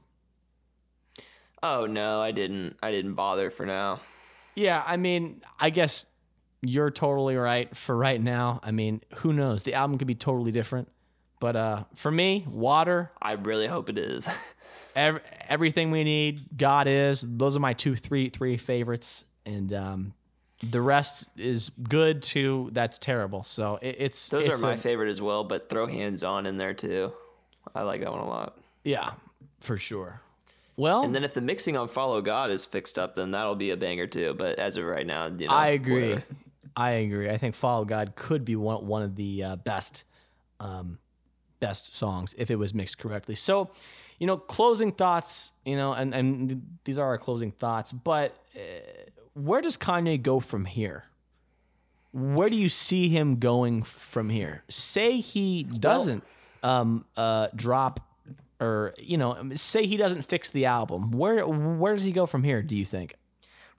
Oh 1.62 1.86
no, 1.86 2.22
I 2.22 2.32
didn't. 2.32 2.78
I 2.82 2.92
didn't 2.92 3.14
bother 3.14 3.50
for 3.50 3.66
now. 3.66 4.02
Yeah, 4.56 4.84
I 4.86 4.98
mean, 4.98 5.42
I 5.60 5.70
guess 5.70 6.06
you're 6.62 6.92
totally 6.92 7.36
right 7.36 7.76
for 7.76 7.96
right 7.96 8.22
now. 8.22 8.60
I 8.64 8.72
mean, 8.72 9.02
who 9.18 9.34
knows? 9.34 9.64
The 9.64 9.74
album 9.74 9.98
could 9.98 10.08
be 10.08 10.16
totally 10.16 10.52
different. 10.52 10.90
But 11.40 11.56
uh, 11.56 11.84
for 11.96 12.12
me, 12.12 12.46
Water, 12.50 13.12
I 13.22 13.34
really 13.34 13.68
hope 13.68 13.90
it 13.90 13.98
is. 13.98 14.28
ev- 14.96 15.22
everything 15.48 15.92
we 15.92 16.04
need, 16.04 16.58
God 16.58 16.88
is. 16.88 17.24
Those 17.26 17.56
are 17.56 17.62
my 17.62 17.74
two, 17.74 17.96
three, 17.96 18.30
three 18.30 18.58
favorites, 18.58 19.24
and 19.46 19.72
um, 19.74 20.14
the 20.62 20.82
rest 20.82 21.28
is 21.38 21.70
good 21.88 22.22
too. 22.22 22.70
that's 22.74 22.98
terrible. 22.98 23.44
So 23.44 23.80
it, 23.82 23.96
it's 24.00 24.30
Those 24.30 24.48
it's 24.48 24.58
are 24.60 24.62
my 24.62 24.74
a- 24.74 24.78
favorite 24.78 25.10
as 25.10 25.22
well, 25.22 25.44
but 25.44 25.70
throw 25.70 25.88
hands 25.88 26.24
on 26.24 26.46
in 26.46 26.58
there 26.58 26.74
too. 26.74 27.14
I 27.76 27.84
like 27.84 28.02
that 28.02 28.12
one 28.12 28.22
a 28.22 28.28
lot. 28.28 28.58
Yeah, 28.84 29.12
for 29.62 29.78
sure. 29.78 30.22
Well, 30.76 31.04
And 31.04 31.14
then 31.14 31.24
if 31.26 31.34
the 31.34 31.42
mixing 31.42 31.76
on 31.76 31.90
Follow 31.90 32.22
God 32.22 32.50
is 32.52 32.64
fixed 32.66 32.98
up, 32.98 33.14
then 33.16 33.32
that'll 33.32 33.56
be 33.56 33.72
a 33.72 33.78
banger 33.78 34.08
too. 34.08 34.34
But 34.38 34.60
as 34.60 34.78
of 34.78 34.86
right 34.86 35.06
now, 35.06 35.28
you 35.28 35.48
know, 35.48 35.54
I 35.54 35.68
agree. 35.68 36.10
whatever. 36.12 36.24
I 36.78 36.92
agree. 36.92 37.30
I 37.30 37.38
think 37.38 37.56
"Follow 37.56 37.84
God" 37.84 38.14
could 38.16 38.46
be 38.46 38.56
one 38.56 38.88
one 38.88 39.02
of 39.02 39.16
the 39.18 39.44
uh, 39.44 39.56
best, 39.58 40.06
um, 40.62 40.98
best 41.60 41.94
songs 41.94 42.34
if 42.38 42.50
it 42.50 42.56
was 42.56 42.74
mixed 42.74 42.98
correctly. 42.98 43.36
So, 43.36 43.72
you 44.20 44.28
know, 44.28 44.38
closing 44.38 44.94
thoughts. 44.94 45.52
You 45.66 45.76
know, 45.76 45.92
and 45.92 46.14
and 46.16 46.64
these 46.86 46.98
are 46.98 47.06
our 47.08 47.18
closing 47.18 47.52
thoughts. 47.52 47.92
But 47.92 48.38
uh, 48.56 48.60
where 49.40 49.62
does 49.62 49.78
Kanye 49.78 50.22
go 50.22 50.40
from 50.40 50.66
here? 50.66 51.06
Where 52.12 52.50
do 52.50 52.56
you 52.56 52.70
see 52.70 53.10
him 53.10 53.38
going 53.38 53.84
from 53.84 54.30
here? 54.30 54.64
Say 54.68 55.20
he 55.20 55.64
doesn't 55.64 56.24
um, 56.64 57.06
uh, 57.16 57.50
drop, 57.56 58.00
or 58.60 58.94
you 58.98 59.18
know, 59.18 59.52
say 59.54 59.86
he 59.86 59.96
doesn't 59.96 60.24
fix 60.24 60.50
the 60.50 60.66
album. 60.66 61.12
Where 61.12 61.48
where 61.48 61.94
does 61.94 62.06
he 62.06 62.12
go 62.12 62.26
from 62.26 62.44
here? 62.44 62.62
Do 62.64 62.76
you 62.76 62.86
think? 62.86 63.16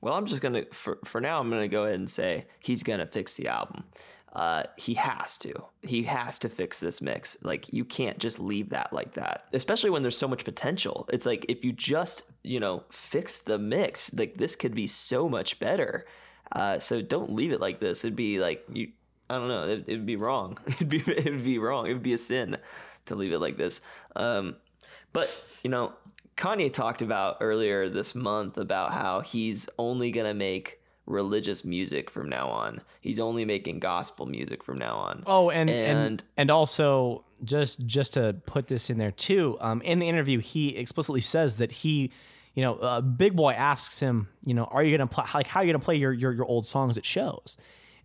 Well, 0.00 0.14
I'm 0.14 0.26
just 0.26 0.40
gonna 0.40 0.64
for 0.72 0.98
for 1.04 1.20
now. 1.20 1.40
I'm 1.40 1.50
gonna 1.50 1.68
go 1.68 1.84
ahead 1.84 1.98
and 1.98 2.08
say 2.08 2.46
he's 2.60 2.82
gonna 2.82 3.06
fix 3.06 3.36
the 3.36 3.48
album. 3.48 3.84
Uh, 4.32 4.62
he 4.76 4.94
has 4.94 5.36
to. 5.38 5.52
He 5.82 6.04
has 6.04 6.38
to 6.40 6.48
fix 6.48 6.78
this 6.78 7.00
mix. 7.00 7.36
Like 7.42 7.72
you 7.72 7.84
can't 7.84 8.18
just 8.18 8.38
leave 8.38 8.70
that 8.70 8.92
like 8.92 9.14
that, 9.14 9.46
especially 9.52 9.90
when 9.90 10.02
there's 10.02 10.16
so 10.16 10.28
much 10.28 10.44
potential. 10.44 11.08
It's 11.12 11.26
like 11.26 11.46
if 11.48 11.64
you 11.64 11.72
just 11.72 12.22
you 12.44 12.60
know 12.60 12.84
fix 12.92 13.40
the 13.40 13.58
mix, 13.58 14.14
like 14.14 14.36
this 14.36 14.54
could 14.54 14.74
be 14.74 14.86
so 14.86 15.28
much 15.28 15.58
better. 15.58 16.06
Uh, 16.52 16.78
so 16.78 17.02
don't 17.02 17.32
leave 17.32 17.50
it 17.52 17.60
like 17.60 17.80
this. 17.80 18.04
It'd 18.04 18.16
be 18.16 18.38
like 18.38 18.64
you. 18.72 18.92
I 19.28 19.34
don't 19.34 19.48
know. 19.48 19.64
It, 19.64 19.84
it'd 19.86 20.06
be 20.06 20.16
wrong. 20.16 20.58
It'd 20.66 20.88
be 20.88 21.02
it'd 21.06 21.44
be 21.44 21.58
wrong. 21.58 21.86
It'd 21.86 22.02
be 22.02 22.14
a 22.14 22.18
sin 22.18 22.56
to 23.06 23.14
leave 23.14 23.32
it 23.32 23.38
like 23.38 23.56
this. 23.56 23.80
Um, 24.16 24.56
but 25.12 25.44
you 25.62 25.70
know, 25.70 25.92
Kanye 26.36 26.72
talked 26.72 27.02
about 27.02 27.36
earlier 27.40 27.88
this 27.88 28.14
month 28.14 28.58
about 28.58 28.92
how 28.92 29.20
he's 29.20 29.68
only 29.78 30.10
gonna 30.10 30.34
make 30.34 30.79
religious 31.06 31.64
music 31.64 32.10
from 32.10 32.28
now 32.28 32.48
on. 32.48 32.80
He's 33.00 33.18
only 33.18 33.44
making 33.44 33.80
gospel 33.80 34.26
music 34.26 34.62
from 34.62 34.78
now 34.78 34.96
on. 34.96 35.22
Oh, 35.26 35.50
and 35.50 35.68
and 35.70 35.98
And- 35.98 36.24
and, 36.36 36.50
also 36.50 37.24
just 37.44 37.84
just 37.86 38.12
to 38.14 38.36
put 38.46 38.66
this 38.68 38.90
in 38.90 38.98
there 38.98 39.10
too, 39.10 39.56
um, 39.60 39.80
in 39.82 39.98
the 39.98 40.08
interview, 40.08 40.38
he 40.38 40.76
explicitly 40.76 41.20
says 41.20 41.56
that 41.56 41.72
he, 41.72 42.12
you 42.54 42.62
know, 42.62 42.74
uh, 42.76 43.00
Big 43.00 43.34
Boi 43.34 43.52
asks 43.52 43.98
him, 44.00 44.28
you 44.44 44.54
know, 44.54 44.64
are 44.64 44.82
you 44.84 44.96
gonna 44.96 45.06
play 45.08 45.24
like 45.34 45.46
how 45.48 45.60
are 45.60 45.64
you 45.64 45.72
gonna 45.72 45.82
play 45.84 45.96
your 45.96 46.12
your 46.12 46.32
your 46.32 46.44
old 46.46 46.66
songs 46.66 46.96
at 46.96 47.04
shows? 47.04 47.56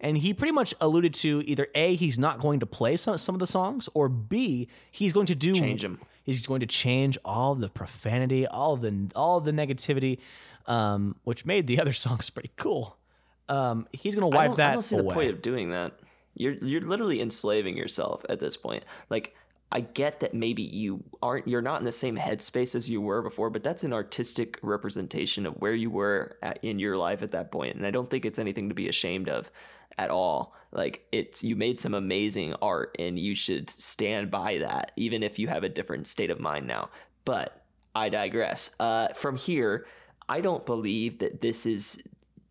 And 0.01 0.17
he 0.17 0.34
pretty 0.34 0.51
much 0.51 0.73
alluded 0.81 1.13
to 1.15 1.41
either 1.45 1.67
a 1.73 1.95
he's 1.95 2.19
not 2.19 2.39
going 2.39 2.59
to 2.59 2.65
play 2.65 2.95
some 2.97 3.17
some 3.17 3.35
of 3.35 3.39
the 3.39 3.47
songs, 3.47 3.88
or 3.93 4.09
b 4.09 4.67
he's 4.91 5.13
going 5.13 5.26
to 5.27 5.35
do 5.35 5.53
Change 5.53 5.84
'em. 5.85 5.99
He's 6.23 6.45
going 6.47 6.59
to 6.61 6.65
change 6.67 7.17
all 7.23 7.53
the 7.55 7.69
profanity, 7.69 8.47
all 8.47 8.77
the 8.77 9.09
all 9.15 9.39
the 9.41 9.51
negativity, 9.51 10.17
um, 10.67 11.15
which 11.23 11.45
made 11.45 11.67
the 11.67 11.79
other 11.81 11.93
songs 11.93 12.29
pretty 12.29 12.51
cool. 12.57 12.97
Um, 13.47 13.87
he's 13.91 14.15
gonna 14.15 14.27
wipe 14.27 14.49
don't, 14.49 14.57
that 14.57 14.69
I 14.71 14.73
don't 14.73 14.81
see 14.81 14.95
away. 14.95 15.07
the 15.07 15.13
point 15.13 15.29
of 15.31 15.41
doing 15.41 15.69
that. 15.71 15.93
You're 16.33 16.53
you're 16.63 16.81
literally 16.81 17.21
enslaving 17.21 17.77
yourself 17.77 18.25
at 18.27 18.39
this 18.39 18.57
point. 18.57 18.83
Like 19.09 19.35
I 19.71 19.81
get 19.81 20.19
that 20.21 20.33
maybe 20.33 20.63
you 20.63 21.03
aren't 21.21 21.47
you're 21.47 21.61
not 21.61 21.79
in 21.79 21.85
the 21.85 21.91
same 21.91 22.17
headspace 22.17 22.75
as 22.75 22.89
you 22.89 23.01
were 23.01 23.21
before, 23.21 23.49
but 23.49 23.63
that's 23.63 23.83
an 23.83 23.93
artistic 23.93 24.59
representation 24.61 25.45
of 25.45 25.55
where 25.55 25.73
you 25.73 25.89
were 25.89 26.37
at, 26.41 26.63
in 26.63 26.79
your 26.79 26.97
life 26.97 27.21
at 27.21 27.31
that 27.31 27.51
point, 27.51 27.75
and 27.75 27.85
I 27.85 27.91
don't 27.91 28.09
think 28.09 28.25
it's 28.25 28.39
anything 28.39 28.69
to 28.69 28.75
be 28.75 28.89
ashamed 28.89 29.29
of 29.29 29.51
at 29.97 30.09
all. 30.09 30.53
Like 30.71 31.05
it's 31.11 31.43
you 31.43 31.55
made 31.55 31.79
some 31.79 31.93
amazing 31.93 32.53
art 32.61 32.95
and 32.99 33.17
you 33.17 33.33
should 33.33 33.69
stand 33.69 34.29
by 34.29 34.57
that 34.57 34.91
even 34.97 35.23
if 35.23 35.39
you 35.39 35.47
have 35.47 35.63
a 35.63 35.69
different 35.69 36.07
state 36.07 36.29
of 36.29 36.39
mind 36.39 36.67
now. 36.67 36.89
But 37.23 37.63
I 37.95 38.09
digress. 38.09 38.71
Uh, 38.79 39.09
from 39.09 39.37
here, 39.37 39.87
I 40.27 40.41
don't 40.41 40.65
believe 40.65 41.19
that 41.19 41.41
this 41.41 41.65
is 41.65 42.02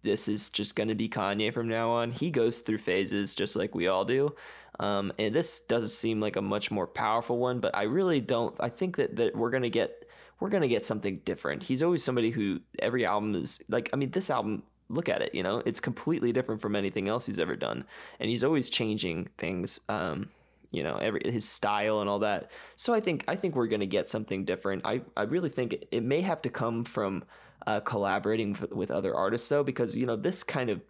this 0.03 0.29
is 0.29 0.51
just 0.51 0.77
going 0.77 0.89
to 0.89 0.95
be 0.95 1.09
Kanye 1.09 1.53
from 1.53 1.69
now 1.69 1.91
on. 1.91 2.13
He 2.13 2.31
goes 2.31 2.61
through 2.61 2.79
phases 2.79 3.35
just 3.35 3.57
like 3.57 3.75
we 3.75 3.89
all 3.89 4.05
do. 4.05 4.35
Um, 4.79 5.13
and 5.19 5.35
this 5.35 5.61
doesn't 5.61 5.89
seem 5.89 6.21
like 6.21 6.37
a 6.37 6.43
much 6.43 6.71
more 6.71 6.87
powerful 6.87 7.39
one, 7.39 7.61
but 7.61 7.75
I 7.75 7.85
really 7.85 8.21
don't. 8.21 8.55
I 8.61 8.69
think 8.69 8.97
that, 8.97 9.17
that 9.17 9.35
we're 9.35 9.51
going 9.51 9.63
to 9.63 9.71
get 9.71 10.05
we're 10.41 10.51
going 10.51 10.63
to 10.63 10.69
get 10.69 10.85
something 10.85 11.21
different. 11.25 11.63
He's 11.63 11.83
always 11.83 12.05
somebody 12.05 12.31
who 12.31 12.61
every 12.81 13.07
album 13.07 13.35
is 13.35 13.63
like, 13.69 13.89
I 13.93 13.97
mean, 13.97 14.11
this 14.11 14.31
album, 14.31 14.65
look 14.89 15.09
at 15.09 15.23
it, 15.23 15.35
you 15.35 15.43
know, 15.43 15.63
it's 15.65 15.81
completely 15.81 16.33
different 16.33 16.61
from 16.61 16.77
anything 16.77 17.09
else 17.09 17.25
he's 17.25 17.39
ever 17.39 17.57
done. 17.57 17.85
And 18.21 18.29
he's 18.29 18.45
always 18.45 18.69
changing 18.69 19.29
things. 19.39 19.81
Um, 19.89 20.31
you 20.71 20.83
know 20.83 20.97
every 20.97 21.21
his 21.25 21.49
style 21.49 22.01
and 22.01 22.11
all 22.11 22.19
that 22.19 22.51
so 22.75 22.93
i 22.93 22.99
think 22.99 23.23
i 23.29 23.37
think 23.37 23.55
we're 23.55 23.69
going 23.69 23.79
to 23.79 23.87
get 23.87 24.09
something 24.09 24.45
different 24.45 24.85
i 24.85 25.01
i 25.17 25.23
really 25.23 25.49
think 25.49 25.73
it, 25.73 25.89
it 25.93 26.03
may 26.03 26.21
have 26.21 26.43
to 26.43 26.51
come 26.51 26.85
from 26.85 27.23
uh, 27.67 27.81
collaborating 27.81 28.53
with, 28.61 28.73
with 28.73 28.91
other 28.91 29.15
artists 29.15 29.49
though 29.49 29.65
because 29.65 29.97
you 29.97 30.07
know 30.07 30.17
this 30.17 30.43
kind 30.43 30.71
of 30.71 30.81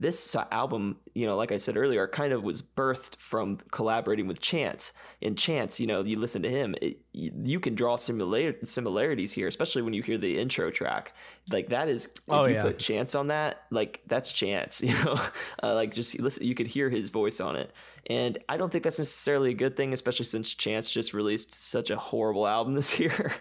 this 0.00 0.34
album 0.50 0.96
you 1.14 1.24
know 1.26 1.36
like 1.36 1.52
i 1.52 1.56
said 1.56 1.76
earlier 1.76 2.08
kind 2.08 2.32
of 2.32 2.42
was 2.42 2.60
birthed 2.60 3.14
from 3.18 3.58
collaborating 3.70 4.26
with 4.26 4.40
chance. 4.40 4.92
And 5.24 5.38
chance 5.38 5.78
you 5.78 5.86
know 5.86 6.02
you 6.02 6.18
listen 6.18 6.42
to 6.42 6.50
him 6.50 6.74
it, 6.82 6.98
you, 7.12 7.30
you 7.44 7.60
can 7.60 7.76
draw 7.76 7.94
similar 7.94 8.54
similarities 8.64 9.32
here 9.32 9.46
especially 9.46 9.82
when 9.82 9.94
you 9.94 10.02
hear 10.02 10.18
the 10.18 10.36
intro 10.40 10.72
track. 10.72 11.14
Like 11.52 11.68
that 11.68 11.88
is 11.88 12.06
if 12.06 12.12
Oh, 12.28 12.46
you 12.46 12.54
yeah. 12.54 12.62
put 12.62 12.80
chance 12.80 13.14
on 13.14 13.28
that 13.28 13.62
like 13.70 14.00
that's 14.08 14.32
chance 14.32 14.82
you 14.86 14.94
know? 15.04 15.20
Uh, 15.62 15.74
like 15.74 15.94
just 15.94 16.18
listen 16.18 16.44
you 16.44 16.56
could 16.56 16.66
hear 16.66 16.90
his 16.90 17.08
voice 17.08 17.38
on 17.40 17.54
it. 17.54 17.70
And 18.10 18.38
i 18.48 18.56
don't 18.56 18.70
think 18.72 18.82
that's 18.82 18.98
necessarily 18.98 19.50
a 19.50 19.54
good 19.54 19.76
thing 19.76 19.92
especially 19.92 20.24
since 20.24 20.52
chance 20.52 20.90
just 20.90 21.14
released 21.14 21.54
such 21.54 21.90
a 21.90 21.96
horrible 21.96 22.48
album 22.48 22.74
this 22.80 22.98
year. 22.98 23.32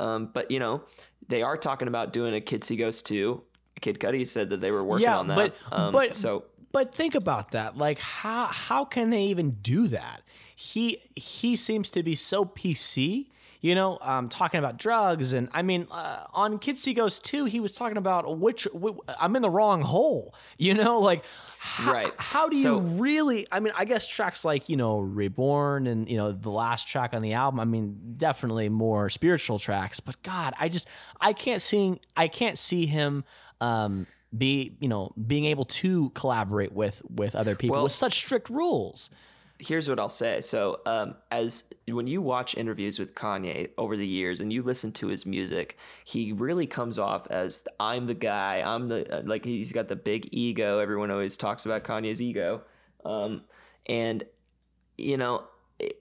Um, 0.00 0.30
but 0.32 0.50
you 0.50 0.58
know 0.58 0.84
they 1.28 1.42
are 1.42 1.56
talking 1.56 1.88
about 1.88 2.12
doing 2.12 2.34
a 2.34 2.40
kid 2.40 2.62
see 2.64 2.76
ghost 2.76 3.06
2 3.06 3.42
kid 3.80 3.98
cudi 4.00 4.26
said 4.26 4.50
that 4.50 4.60
they 4.60 4.70
were 4.70 4.84
working 4.84 5.04
Yeah, 5.04 5.18
on 5.18 5.26
that 5.28 5.36
but- 5.36 5.54
um, 5.72 5.92
but- 5.92 6.14
so 6.14 6.44
But 6.72 6.94
think 6.94 7.14
about 7.14 7.52
that. 7.52 7.76
Like 7.78 7.98
how 7.98 8.46
how 8.46 8.84
can 8.84 9.08
they 9.10 9.24
even 9.24 9.52
do 9.62 9.88
that? 9.88 10.22
He 10.54 10.98
he 11.14 11.56
seems 11.56 11.88
to 11.90 12.02
be 12.02 12.14
so 12.14 12.44
PC. 12.44 13.30
You 13.62 13.74
know, 13.74 13.98
um, 14.02 14.28
talking 14.28 14.58
about 14.58 14.76
drugs, 14.76 15.32
and 15.32 15.48
I 15.52 15.62
mean, 15.62 15.88
uh, 15.90 16.24
on 16.34 16.58
Kids 16.58 16.82
See 16.82 16.92
Ghost 16.92 17.24
2, 17.24 17.46
he 17.46 17.58
was 17.58 17.72
talking 17.72 17.96
about 17.96 18.38
which, 18.38 18.68
wh- 18.80 18.98
I'm 19.18 19.34
in 19.34 19.42
the 19.42 19.50
wrong 19.50 19.80
hole. 19.82 20.34
You 20.58 20.74
know, 20.74 21.00
like 21.00 21.24
how, 21.66 21.92
Right. 21.92 22.12
how 22.16 22.48
do 22.48 22.56
you 22.56 22.78
really? 22.78 23.46
I 23.50 23.60
mean, 23.60 23.72
I 23.76 23.84
guess 23.84 24.06
tracks 24.08 24.44
like 24.44 24.68
you 24.68 24.76
know 24.76 24.98
Reborn 25.00 25.86
and 25.86 26.08
you 26.08 26.16
know 26.16 26.30
the 26.32 26.50
last 26.50 26.86
track 26.86 27.12
on 27.12 27.22
the 27.22 27.32
album. 27.32 27.58
I 27.60 27.64
mean, 27.64 28.14
definitely 28.16 28.68
more 28.68 29.10
spiritual 29.10 29.58
tracks. 29.58 29.98
But 30.00 30.22
God, 30.22 30.54
I 30.58 30.68
just 30.68 30.86
I 31.20 31.32
can't 31.32 31.60
see 31.60 32.00
I 32.16 32.28
can't 32.28 32.58
see 32.58 32.86
him 32.86 33.24
um, 33.60 34.06
be 34.36 34.76
you 34.80 34.88
know 34.88 35.12
being 35.26 35.44
able 35.46 35.64
to 35.64 36.10
collaborate 36.10 36.72
with 36.72 37.02
with 37.10 37.34
other 37.34 37.54
people 37.54 37.74
Well- 37.74 37.82
with 37.84 37.92
such 37.92 38.14
strict 38.14 38.48
rules. 38.48 39.10
Here's 39.58 39.88
what 39.88 39.98
I'll 39.98 40.08
say. 40.08 40.40
So, 40.40 40.80
um, 40.86 41.14
as 41.30 41.70
when 41.88 42.06
you 42.06 42.20
watch 42.20 42.56
interviews 42.56 42.98
with 42.98 43.14
Kanye 43.14 43.70
over 43.78 43.96
the 43.96 44.06
years 44.06 44.40
and 44.40 44.52
you 44.52 44.62
listen 44.62 44.92
to 44.92 45.08
his 45.08 45.24
music, 45.24 45.76
he 46.04 46.32
really 46.32 46.66
comes 46.66 46.98
off 46.98 47.26
as 47.30 47.66
I'm 47.80 48.06
the 48.06 48.14
guy. 48.14 48.62
I'm 48.64 48.88
the 48.88 49.18
uh, 49.18 49.22
like 49.24 49.44
he's 49.44 49.72
got 49.72 49.88
the 49.88 49.96
big 49.96 50.28
ego. 50.32 50.78
Everyone 50.78 51.10
always 51.10 51.36
talks 51.36 51.64
about 51.64 51.84
Kanye's 51.84 52.20
ego, 52.20 52.62
um, 53.04 53.42
and 53.86 54.24
you 54.98 55.16
know 55.16 55.44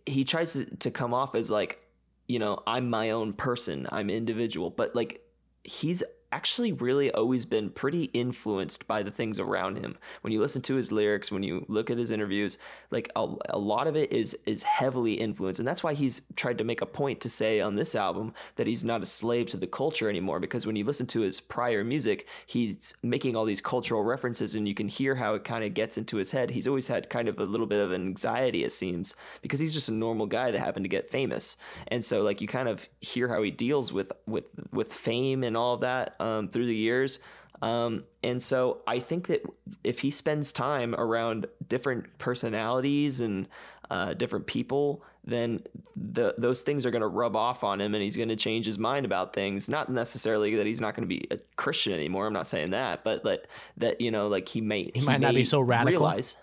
he 0.06 0.24
tries 0.24 0.54
to, 0.54 0.66
to 0.78 0.92
come 0.92 1.14
off 1.14 1.36
as 1.36 1.50
like 1.52 1.80
you 2.28 2.40
know 2.40 2.62
I'm 2.68 2.90
my 2.90 3.12
own 3.12 3.34
person. 3.34 3.88
I'm 3.92 4.10
individual, 4.10 4.70
but 4.70 4.96
like 4.96 5.22
he's 5.64 6.04
actually 6.36 6.74
really 6.74 7.10
always 7.12 7.46
been 7.46 7.70
pretty 7.70 8.04
influenced 8.06 8.86
by 8.88 9.02
the 9.02 9.10
things 9.10 9.40
around 9.40 9.78
him. 9.78 9.98
When 10.22 10.34
you 10.34 10.42
listen 10.42 10.62
to 10.64 10.76
his 10.76 10.92
lyrics, 10.92 11.32
when 11.32 11.44
you 11.44 11.66
look 11.70 11.90
at 11.90 11.98
his 11.98 12.12
interviews, 12.12 12.58
like 12.92 13.10
a, 13.16 13.26
a 13.50 13.58
lot 13.58 13.88
of 13.88 13.96
it 13.96 14.12
is 14.12 14.38
is 14.46 14.64
heavily 14.64 15.14
influenced, 15.14 15.60
and 15.60 15.68
that's 15.68 15.84
why 15.84 15.94
he's 15.94 16.28
tried 16.36 16.58
to 16.58 16.66
make 16.66 16.82
a 16.82 16.86
point 16.86 17.22
to 17.22 17.30
say 17.30 17.62
on 17.62 17.76
this 17.76 17.96
album 17.96 18.34
that 18.58 18.68
he's 18.68 18.84
not 18.84 19.02
a 19.02 19.06
slave 19.06 19.48
to 19.48 19.58
the 19.58 19.66
culture 19.66 20.10
anymore. 20.10 20.42
Because 20.42 20.66
when 20.66 20.76
you 20.76 20.84
listen 20.84 21.08
to 21.08 21.22
his 21.22 21.40
prior 21.40 21.84
music, 21.86 22.28
he's 22.46 22.94
making 23.02 23.38
all 23.38 23.46
these 23.46 23.62
cultural 23.62 24.04
references, 24.04 24.56
and 24.56 24.68
you 24.68 24.76
can 24.76 24.90
hear 24.90 25.16
how 25.16 25.36
it 25.36 25.46
kind 25.46 25.64
of 25.64 25.74
gets 25.74 25.98
into 25.98 26.18
his 26.18 26.32
head. 26.32 26.50
He's 26.50 26.68
always 26.68 26.88
had 26.88 27.10
kind 27.10 27.30
of 27.30 27.40
a 27.40 27.46
little 27.46 27.68
bit 27.68 27.80
of 27.80 27.94
anxiety, 27.94 28.66
it 28.66 28.74
seems, 28.74 29.16
because 29.42 29.62
he's 29.62 29.74
just 29.74 29.88
a 29.88 29.94
normal 29.94 30.26
guy 30.26 30.52
that 30.52 30.60
happened 30.60 30.84
to 30.84 30.90
get 30.90 31.10
famous, 31.10 31.56
and 31.88 32.04
so 32.04 32.24
like 32.24 32.42
you 32.42 32.48
kind 32.50 32.68
of 32.68 32.86
hear 33.00 33.30
how 33.30 33.42
he 33.42 33.52
deals 33.52 33.94
with 33.94 34.12
with 34.28 34.50
with 34.74 34.92
fame 34.92 35.44
and 35.46 35.56
all 35.56 35.78
that 35.78 36.16
um, 36.26 36.48
through 36.50 36.66
the 36.66 36.76
years. 36.76 37.20
Um, 37.62 38.04
and 38.24 38.42
so 38.42 38.82
I 38.86 39.00
think 39.00 39.28
that 39.28 39.44
if 39.84 40.00
he 40.00 40.12
spends 40.12 40.52
time 40.52 40.94
around 40.96 41.48
different 41.68 42.18
personalities 42.18 43.22
and 43.22 43.48
uh, 43.90 44.14
different 44.14 44.46
people, 44.46 45.04
then 45.24 45.64
the, 45.96 46.36
those 46.38 46.64
things 46.64 46.86
are 46.86 46.92
going 46.92 47.02
to 47.02 47.08
rub 47.08 47.36
off 47.36 47.64
on 47.64 47.80
him 47.82 47.96
and 47.96 48.04
he's 48.04 48.18
going 48.18 48.30
to 48.30 48.36
change 48.36 48.66
his 48.66 48.78
mind 48.78 49.06
about 49.06 49.34
things. 49.34 49.70
Not 49.70 49.90
necessarily 49.90 50.56
that 50.56 50.66
he's 50.66 50.82
not 50.82 50.96
going 50.96 51.08
to 51.08 51.08
be 51.08 51.28
a 51.32 51.38
Christian 51.56 51.94
anymore. 51.94 52.28
I'm 52.28 52.34
not 52.34 52.48
saying 52.48 52.72
that, 52.72 53.04
but 53.04 53.24
that, 53.24 53.48
that 53.78 54.02
you 54.02 54.12
know, 54.12 54.28
like 54.28 54.50
he 54.50 54.62
may, 54.62 54.92
he, 54.94 55.02
might 55.02 55.22
not 55.22 55.34
be 55.34 55.46
so 55.46 55.62
radical. 55.62 56.02
Realize, 56.02 56.38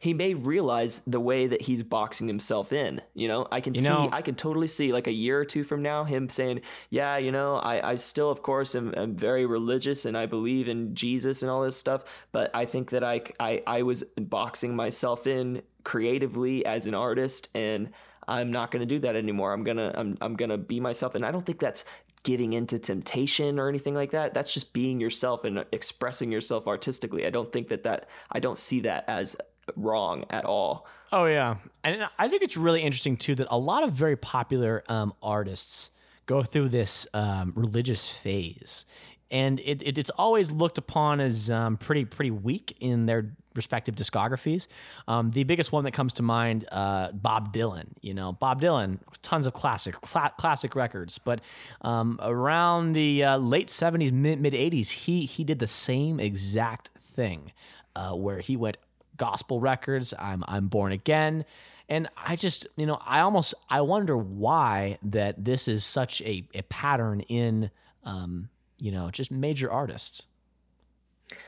he 0.00 0.14
may 0.14 0.34
realize 0.34 1.00
the 1.06 1.20
way 1.20 1.46
that 1.46 1.62
he's 1.62 1.82
boxing 1.82 2.26
himself 2.28 2.72
in. 2.72 3.00
You 3.14 3.28
know, 3.28 3.46
I 3.50 3.60
can 3.60 3.74
You 3.74 3.82
see, 3.82 3.88
know- 3.88 4.08
I 4.12 4.22
can 4.22 4.34
totally 4.34 4.68
see 4.68 4.92
like 4.92 5.06
a 5.06 5.12
year 5.12 5.38
or 5.40 5.44
two 5.44 5.64
from 5.64 5.82
now 5.82 6.04
him 6.04 6.28
saying, 6.28 6.60
"Yeah, 6.90 7.16
you 7.18 7.32
know, 7.32 7.56
I, 7.56 7.92
I 7.92 7.96
still, 7.96 8.30
of 8.30 8.42
course, 8.42 8.74
am, 8.74 8.94
am 8.96 9.16
very 9.16 9.46
religious 9.46 10.04
and 10.04 10.16
I 10.16 10.26
believe 10.26 10.68
in 10.68 10.94
Jesus 10.94 11.42
and 11.42 11.50
all 11.50 11.62
this 11.62 11.76
stuff, 11.76 12.04
but 12.32 12.50
I 12.54 12.64
think 12.66 12.90
that 12.90 13.04
I, 13.04 13.22
I, 13.40 13.62
I 13.66 13.82
was 13.82 14.02
boxing 14.16 14.74
myself 14.76 15.26
in 15.26 15.62
creatively 15.84 16.64
as 16.66 16.86
an 16.86 16.94
artist, 16.94 17.48
and 17.54 17.90
I'm 18.26 18.50
not 18.50 18.70
going 18.70 18.80
to 18.80 18.94
do 18.94 18.98
that 19.00 19.16
anymore. 19.16 19.52
I'm 19.52 19.64
gonna, 19.64 19.92
I'm, 19.96 20.18
I'm 20.20 20.34
gonna 20.36 20.58
be 20.58 20.80
myself, 20.80 21.14
and 21.14 21.24
I 21.24 21.30
don't 21.30 21.44
think 21.46 21.58
that's." 21.60 21.84
Giving 22.24 22.52
into 22.52 22.80
temptation 22.80 23.60
or 23.60 23.68
anything 23.68 23.94
like 23.94 24.10
that. 24.10 24.34
That's 24.34 24.52
just 24.52 24.72
being 24.72 25.00
yourself 25.00 25.44
and 25.44 25.64
expressing 25.70 26.32
yourself 26.32 26.66
artistically. 26.66 27.24
I 27.24 27.30
don't 27.30 27.50
think 27.52 27.68
that 27.68 27.84
that 27.84 28.08
I 28.32 28.40
don't 28.40 28.58
see 28.58 28.80
that 28.80 29.04
as 29.06 29.36
wrong 29.76 30.24
at 30.30 30.44
all. 30.44 30.86
Oh 31.12 31.24
yeah, 31.24 31.56
and 31.84 32.08
I 32.18 32.28
think 32.28 32.42
it's 32.42 32.56
really 32.56 32.82
interesting 32.82 33.16
too 33.16 33.34
that 33.36 33.46
a 33.50 33.58
lot 33.58 33.82
of 33.82 33.92
very 33.92 34.16
popular 34.16 34.84
um, 34.88 35.14
artists 35.22 35.90
go 36.26 36.42
through 36.42 36.68
this 36.68 37.06
um, 37.14 37.52
religious 37.56 38.06
phase, 38.06 38.84
and 39.30 39.58
it, 39.60 39.82
it, 39.82 39.98
it's 39.98 40.10
always 40.10 40.50
looked 40.50 40.76
upon 40.78 41.20
as 41.20 41.50
um, 41.50 41.76
pretty 41.76 42.04
pretty 42.04 42.30
weak 42.30 42.76
in 42.80 43.06
their 43.06 43.32
respective 43.54 43.94
discographies. 43.96 44.68
Um, 45.08 45.30
the 45.32 45.44
biggest 45.44 45.72
one 45.72 45.84
that 45.84 45.92
comes 45.92 46.14
to 46.14 46.22
mind, 46.22 46.66
uh, 46.70 47.12
Bob 47.12 47.52
Dylan. 47.52 47.88
You 48.00 48.14
know, 48.14 48.32
Bob 48.32 48.60
Dylan, 48.62 48.98
tons 49.22 49.46
of 49.46 49.52
classic 49.52 50.00
cla- 50.00 50.32
classic 50.38 50.74
records, 50.74 51.18
but 51.18 51.40
um, 51.82 52.18
around 52.22 52.92
the 52.92 53.24
uh, 53.24 53.36
late 53.38 53.68
'70s, 53.68 54.12
mid 54.12 54.40
mid 54.40 54.54
'80s, 54.54 54.90
he 54.90 55.26
he 55.26 55.44
did 55.44 55.58
the 55.58 55.66
same 55.66 56.20
exact 56.20 56.90
thing, 57.00 57.52
uh, 57.96 58.12
where 58.12 58.40
he 58.40 58.56
went 58.56 58.76
gospel 59.18 59.60
records. 59.60 60.14
I'm 60.18 60.44
I'm 60.48 60.68
born 60.68 60.92
again. 60.92 61.44
And 61.90 62.08
I 62.16 62.36
just, 62.36 62.66
you 62.76 62.84
know, 62.84 63.00
I 63.04 63.20
almost 63.20 63.54
I 63.68 63.80
wonder 63.80 64.16
why 64.16 64.98
that 65.02 65.44
this 65.44 65.68
is 65.68 65.84
such 65.84 66.20
a, 66.22 66.46
a 66.54 66.62
pattern 66.62 67.20
in 67.20 67.70
um, 68.04 68.48
you 68.78 68.92
know, 68.92 69.10
just 69.10 69.30
major 69.30 69.70
artists. 69.70 70.26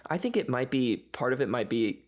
I 0.06 0.18
think 0.18 0.36
it 0.36 0.48
might 0.48 0.70
be 0.70 0.98
part 1.12 1.32
of 1.32 1.40
it 1.40 1.48
might 1.48 1.70
be 1.70 2.02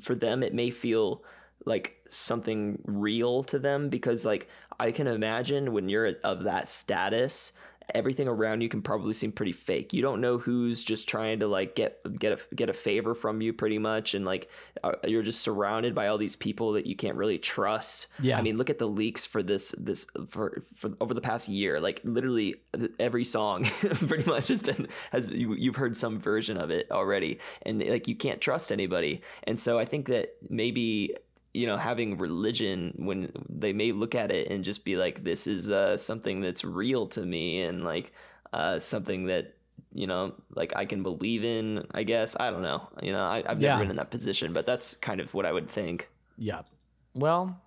for 0.00 0.14
them 0.14 0.42
it 0.42 0.54
may 0.54 0.70
feel 0.70 1.22
like 1.64 1.96
something 2.08 2.78
real 2.84 3.44
to 3.44 3.58
them 3.58 3.88
because 3.88 4.24
like 4.24 4.48
I 4.80 4.90
can 4.90 5.06
imagine 5.06 5.72
when 5.72 5.88
you're 5.88 6.14
of 6.24 6.44
that 6.44 6.66
status 6.66 7.52
everything 7.94 8.28
around 8.28 8.60
you 8.60 8.68
can 8.68 8.82
probably 8.82 9.14
seem 9.14 9.32
pretty 9.32 9.52
fake. 9.52 9.92
You 9.92 10.02
don't 10.02 10.20
know 10.20 10.38
who's 10.38 10.84
just 10.84 11.08
trying 11.08 11.40
to 11.40 11.46
like 11.46 11.74
get 11.74 12.00
get 12.18 12.32
a 12.32 12.54
get 12.54 12.68
a 12.68 12.72
favor 12.72 13.14
from 13.14 13.40
you 13.40 13.52
pretty 13.52 13.78
much 13.78 14.14
and 14.14 14.24
like 14.24 14.50
uh, 14.84 14.92
you're 15.04 15.22
just 15.22 15.40
surrounded 15.40 15.94
by 15.94 16.08
all 16.08 16.18
these 16.18 16.36
people 16.36 16.72
that 16.72 16.86
you 16.86 16.96
can't 16.96 17.16
really 17.16 17.38
trust. 17.38 18.08
Yeah. 18.20 18.38
I 18.38 18.42
mean, 18.42 18.56
look 18.56 18.70
at 18.70 18.78
the 18.78 18.86
leaks 18.86 19.24
for 19.24 19.42
this 19.42 19.74
this 19.78 20.06
for 20.28 20.62
for 20.74 20.90
over 21.00 21.14
the 21.14 21.20
past 21.20 21.48
year. 21.48 21.80
Like 21.80 22.00
literally 22.04 22.56
every 22.98 23.24
song 23.24 23.64
pretty 24.06 24.28
much 24.28 24.48
has 24.48 24.60
been 24.60 24.88
has 25.10 25.28
you, 25.28 25.54
you've 25.54 25.76
heard 25.76 25.96
some 25.96 26.18
version 26.18 26.56
of 26.58 26.70
it 26.70 26.88
already 26.90 27.38
and 27.62 27.82
like 27.86 28.08
you 28.08 28.16
can't 28.16 28.40
trust 28.40 28.70
anybody. 28.70 29.22
And 29.44 29.58
so 29.58 29.78
I 29.78 29.84
think 29.84 30.08
that 30.08 30.36
maybe 30.48 31.14
you 31.54 31.66
know 31.66 31.76
having 31.76 32.18
religion 32.18 32.92
when 32.96 33.32
they 33.48 33.72
may 33.72 33.92
look 33.92 34.14
at 34.14 34.30
it 34.30 34.48
and 34.48 34.64
just 34.64 34.84
be 34.84 34.96
like 34.96 35.24
this 35.24 35.46
is 35.46 35.70
uh, 35.70 35.96
something 35.96 36.40
that's 36.40 36.64
real 36.64 37.06
to 37.06 37.24
me 37.24 37.62
and 37.62 37.84
like 37.84 38.12
uh, 38.52 38.78
something 38.78 39.26
that 39.26 39.54
you 39.92 40.06
know 40.06 40.34
like 40.54 40.72
i 40.76 40.84
can 40.84 41.02
believe 41.02 41.44
in 41.44 41.84
i 41.94 42.02
guess 42.02 42.36
i 42.38 42.50
don't 42.50 42.62
know 42.62 42.86
you 43.02 43.10
know 43.12 43.24
I, 43.24 43.42
i've 43.46 43.60
Yeah. 43.60 43.70
never 43.70 43.82
been 43.84 43.90
in 43.90 43.96
that 43.96 44.10
position 44.10 44.52
but 44.52 44.66
that's 44.66 44.94
kind 44.96 45.20
of 45.20 45.32
what 45.34 45.46
i 45.46 45.52
would 45.52 45.68
think 45.70 46.08
Yeah. 46.36 46.62
Well, 47.14 47.58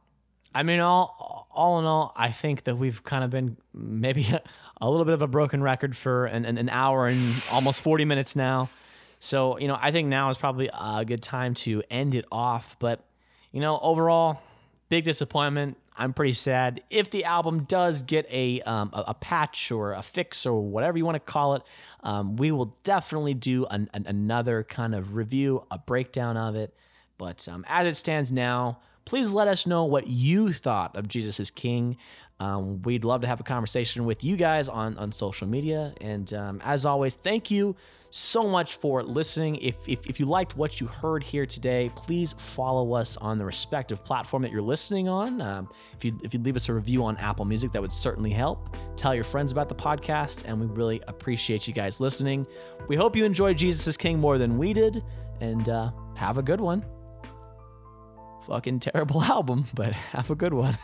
I 0.54 0.64
mean, 0.64 0.80
all 0.82 1.48
all 1.52 1.80
in 1.80 1.86
all, 1.86 2.14
I 2.16 2.32
think 2.32 2.64
that 2.66 2.78
we've 2.78 3.04
kind 3.04 3.24
of 3.24 3.30
been 3.32 3.58
maybe 3.74 4.28
a, 4.82 4.90
little 4.90 5.04
bit 5.06 5.14
of 5.14 5.22
a 5.22 5.28
broken 5.28 5.62
record 5.64 5.96
for 5.98 6.26
an, 6.26 6.46
an, 6.46 6.58
an 6.58 6.70
hour 6.70 7.08
and 7.08 7.20
almost 7.52 7.82
40 7.82 8.06
minutes 8.06 8.36
now. 8.36 8.70
So, 9.20 9.58
you 9.60 9.68
know, 9.68 9.78
I 9.82 9.92
think 9.92 10.08
now 10.08 10.30
is 10.30 10.38
probably 10.38 10.70
a 10.74 11.04
good 11.06 11.22
time 11.22 11.54
to 11.66 11.84
end 11.90 12.16
it 12.16 12.26
off. 12.32 12.76
But, 12.80 13.04
you 13.52 13.62
know, 13.62 13.80
overall, 13.82 14.42
big 14.90 15.04
disappointment. 15.04 15.78
I'm 15.96 16.14
pretty 16.14 16.34
sad. 16.34 16.82
If 16.90 17.12
the 17.12 17.26
album 17.26 17.66
does 17.66 18.02
get 18.02 18.26
a 18.32 18.62
um, 18.62 18.90
a, 18.94 19.04
a 19.08 19.14
patch 19.14 19.72
or 19.72 19.94
a 19.94 20.02
fix 20.02 20.46
or 20.46 20.62
whatever 20.62 20.98
you 20.98 21.06
want 21.06 21.16
to 21.16 21.20
call 21.20 21.56
it, 21.56 21.64
um, 22.04 22.38
we 22.38 22.52
will 22.52 22.78
definitely 22.84 23.34
do 23.34 23.66
an, 23.66 23.90
an, 23.94 24.06
another 24.08 24.64
kind 24.64 24.96
of 24.96 25.16
review, 25.16 25.66
a 25.70 25.78
breakdown 25.78 26.38
of 26.38 26.56
it. 26.56 26.74
But 27.18 27.48
um, 27.48 27.66
as 27.68 27.88
it 27.88 27.98
stands 27.98 28.32
now, 28.32 28.80
please 29.06 29.30
let 29.30 29.48
us 29.48 29.68
know 29.68 29.84
what 29.84 30.08
you 30.08 30.54
thought 30.54 30.96
of 30.96 31.08
Jesus 31.08 31.40
is 31.40 31.52
King. 31.52 31.98
Um, 32.40 32.82
we'd 32.82 33.06
love 33.06 33.22
to 33.22 33.28
have 33.28 33.40
a 33.40 33.44
conversation 33.44 34.06
with 34.06 34.24
you 34.24 34.36
guys 34.36 34.68
on, 34.68 34.98
on 34.98 35.12
social 35.12 35.48
media. 35.48 35.94
And 36.02 36.34
um, 36.34 36.62
as 36.64 36.86
always, 36.86 37.14
thank 37.14 37.52
you 37.52 37.76
so 38.12 38.48
much 38.48 38.76
for 38.76 39.02
listening. 39.02 39.56
If, 39.56 39.76
if, 39.88 40.06
if 40.06 40.20
you 40.20 40.26
liked 40.26 40.56
what 40.56 40.80
you 40.80 40.88
heard 40.88 41.24
here 41.24 41.46
today, 41.46 41.92
please 41.96 42.36
follow 42.38 42.94
us 42.94 43.18
on 43.18 43.38
the 43.38 43.46
respective 43.46 44.04
platform 44.04 44.44
that 44.44 44.52
you're 44.52 44.62
listening 44.62 45.08
on. 45.08 45.42
Um, 45.42 45.70
if, 45.98 46.06
you, 46.06 46.20
if 46.24 46.34
you'd 46.34 46.46
leave 46.46 46.56
us 46.56 46.70
a 46.70 46.74
review 46.74 47.04
on 47.04 47.18
Apple 47.18 47.46
Music, 47.46 47.72
that 47.72 47.82
would 47.82 47.94
certainly 47.94 48.32
help. 48.32 48.76
Tell 48.98 49.16
your 49.16 49.24
friends 49.24 49.52
about 49.52 49.70
the 49.70 49.76
podcast, 49.76 50.44
and 50.46 50.60
we 50.60 50.68
really 50.68 51.02
appreciate 51.08 51.68
you 51.68 51.74
guys 51.74 52.00
listening. 52.00 52.46
We 52.88 52.96
hope 52.96 53.16
you 53.16 53.26
enjoyed 53.26 53.58
Jesus 53.58 53.88
is 53.88 53.98
King 53.98 54.20
more 54.20 54.38
than 54.38 54.58
we 54.58 54.74
did, 54.74 55.04
and 55.40 55.68
uh, 55.70 55.92
have 56.16 56.38
a 56.38 56.44
good 56.44 56.62
one 56.62 56.86
fucking 58.48 58.80
terrible 58.80 59.24
album, 59.24 59.68
but 59.74 59.94
have 59.94 60.30
a 60.30 60.36
good 60.36 60.54
one. 60.54 60.78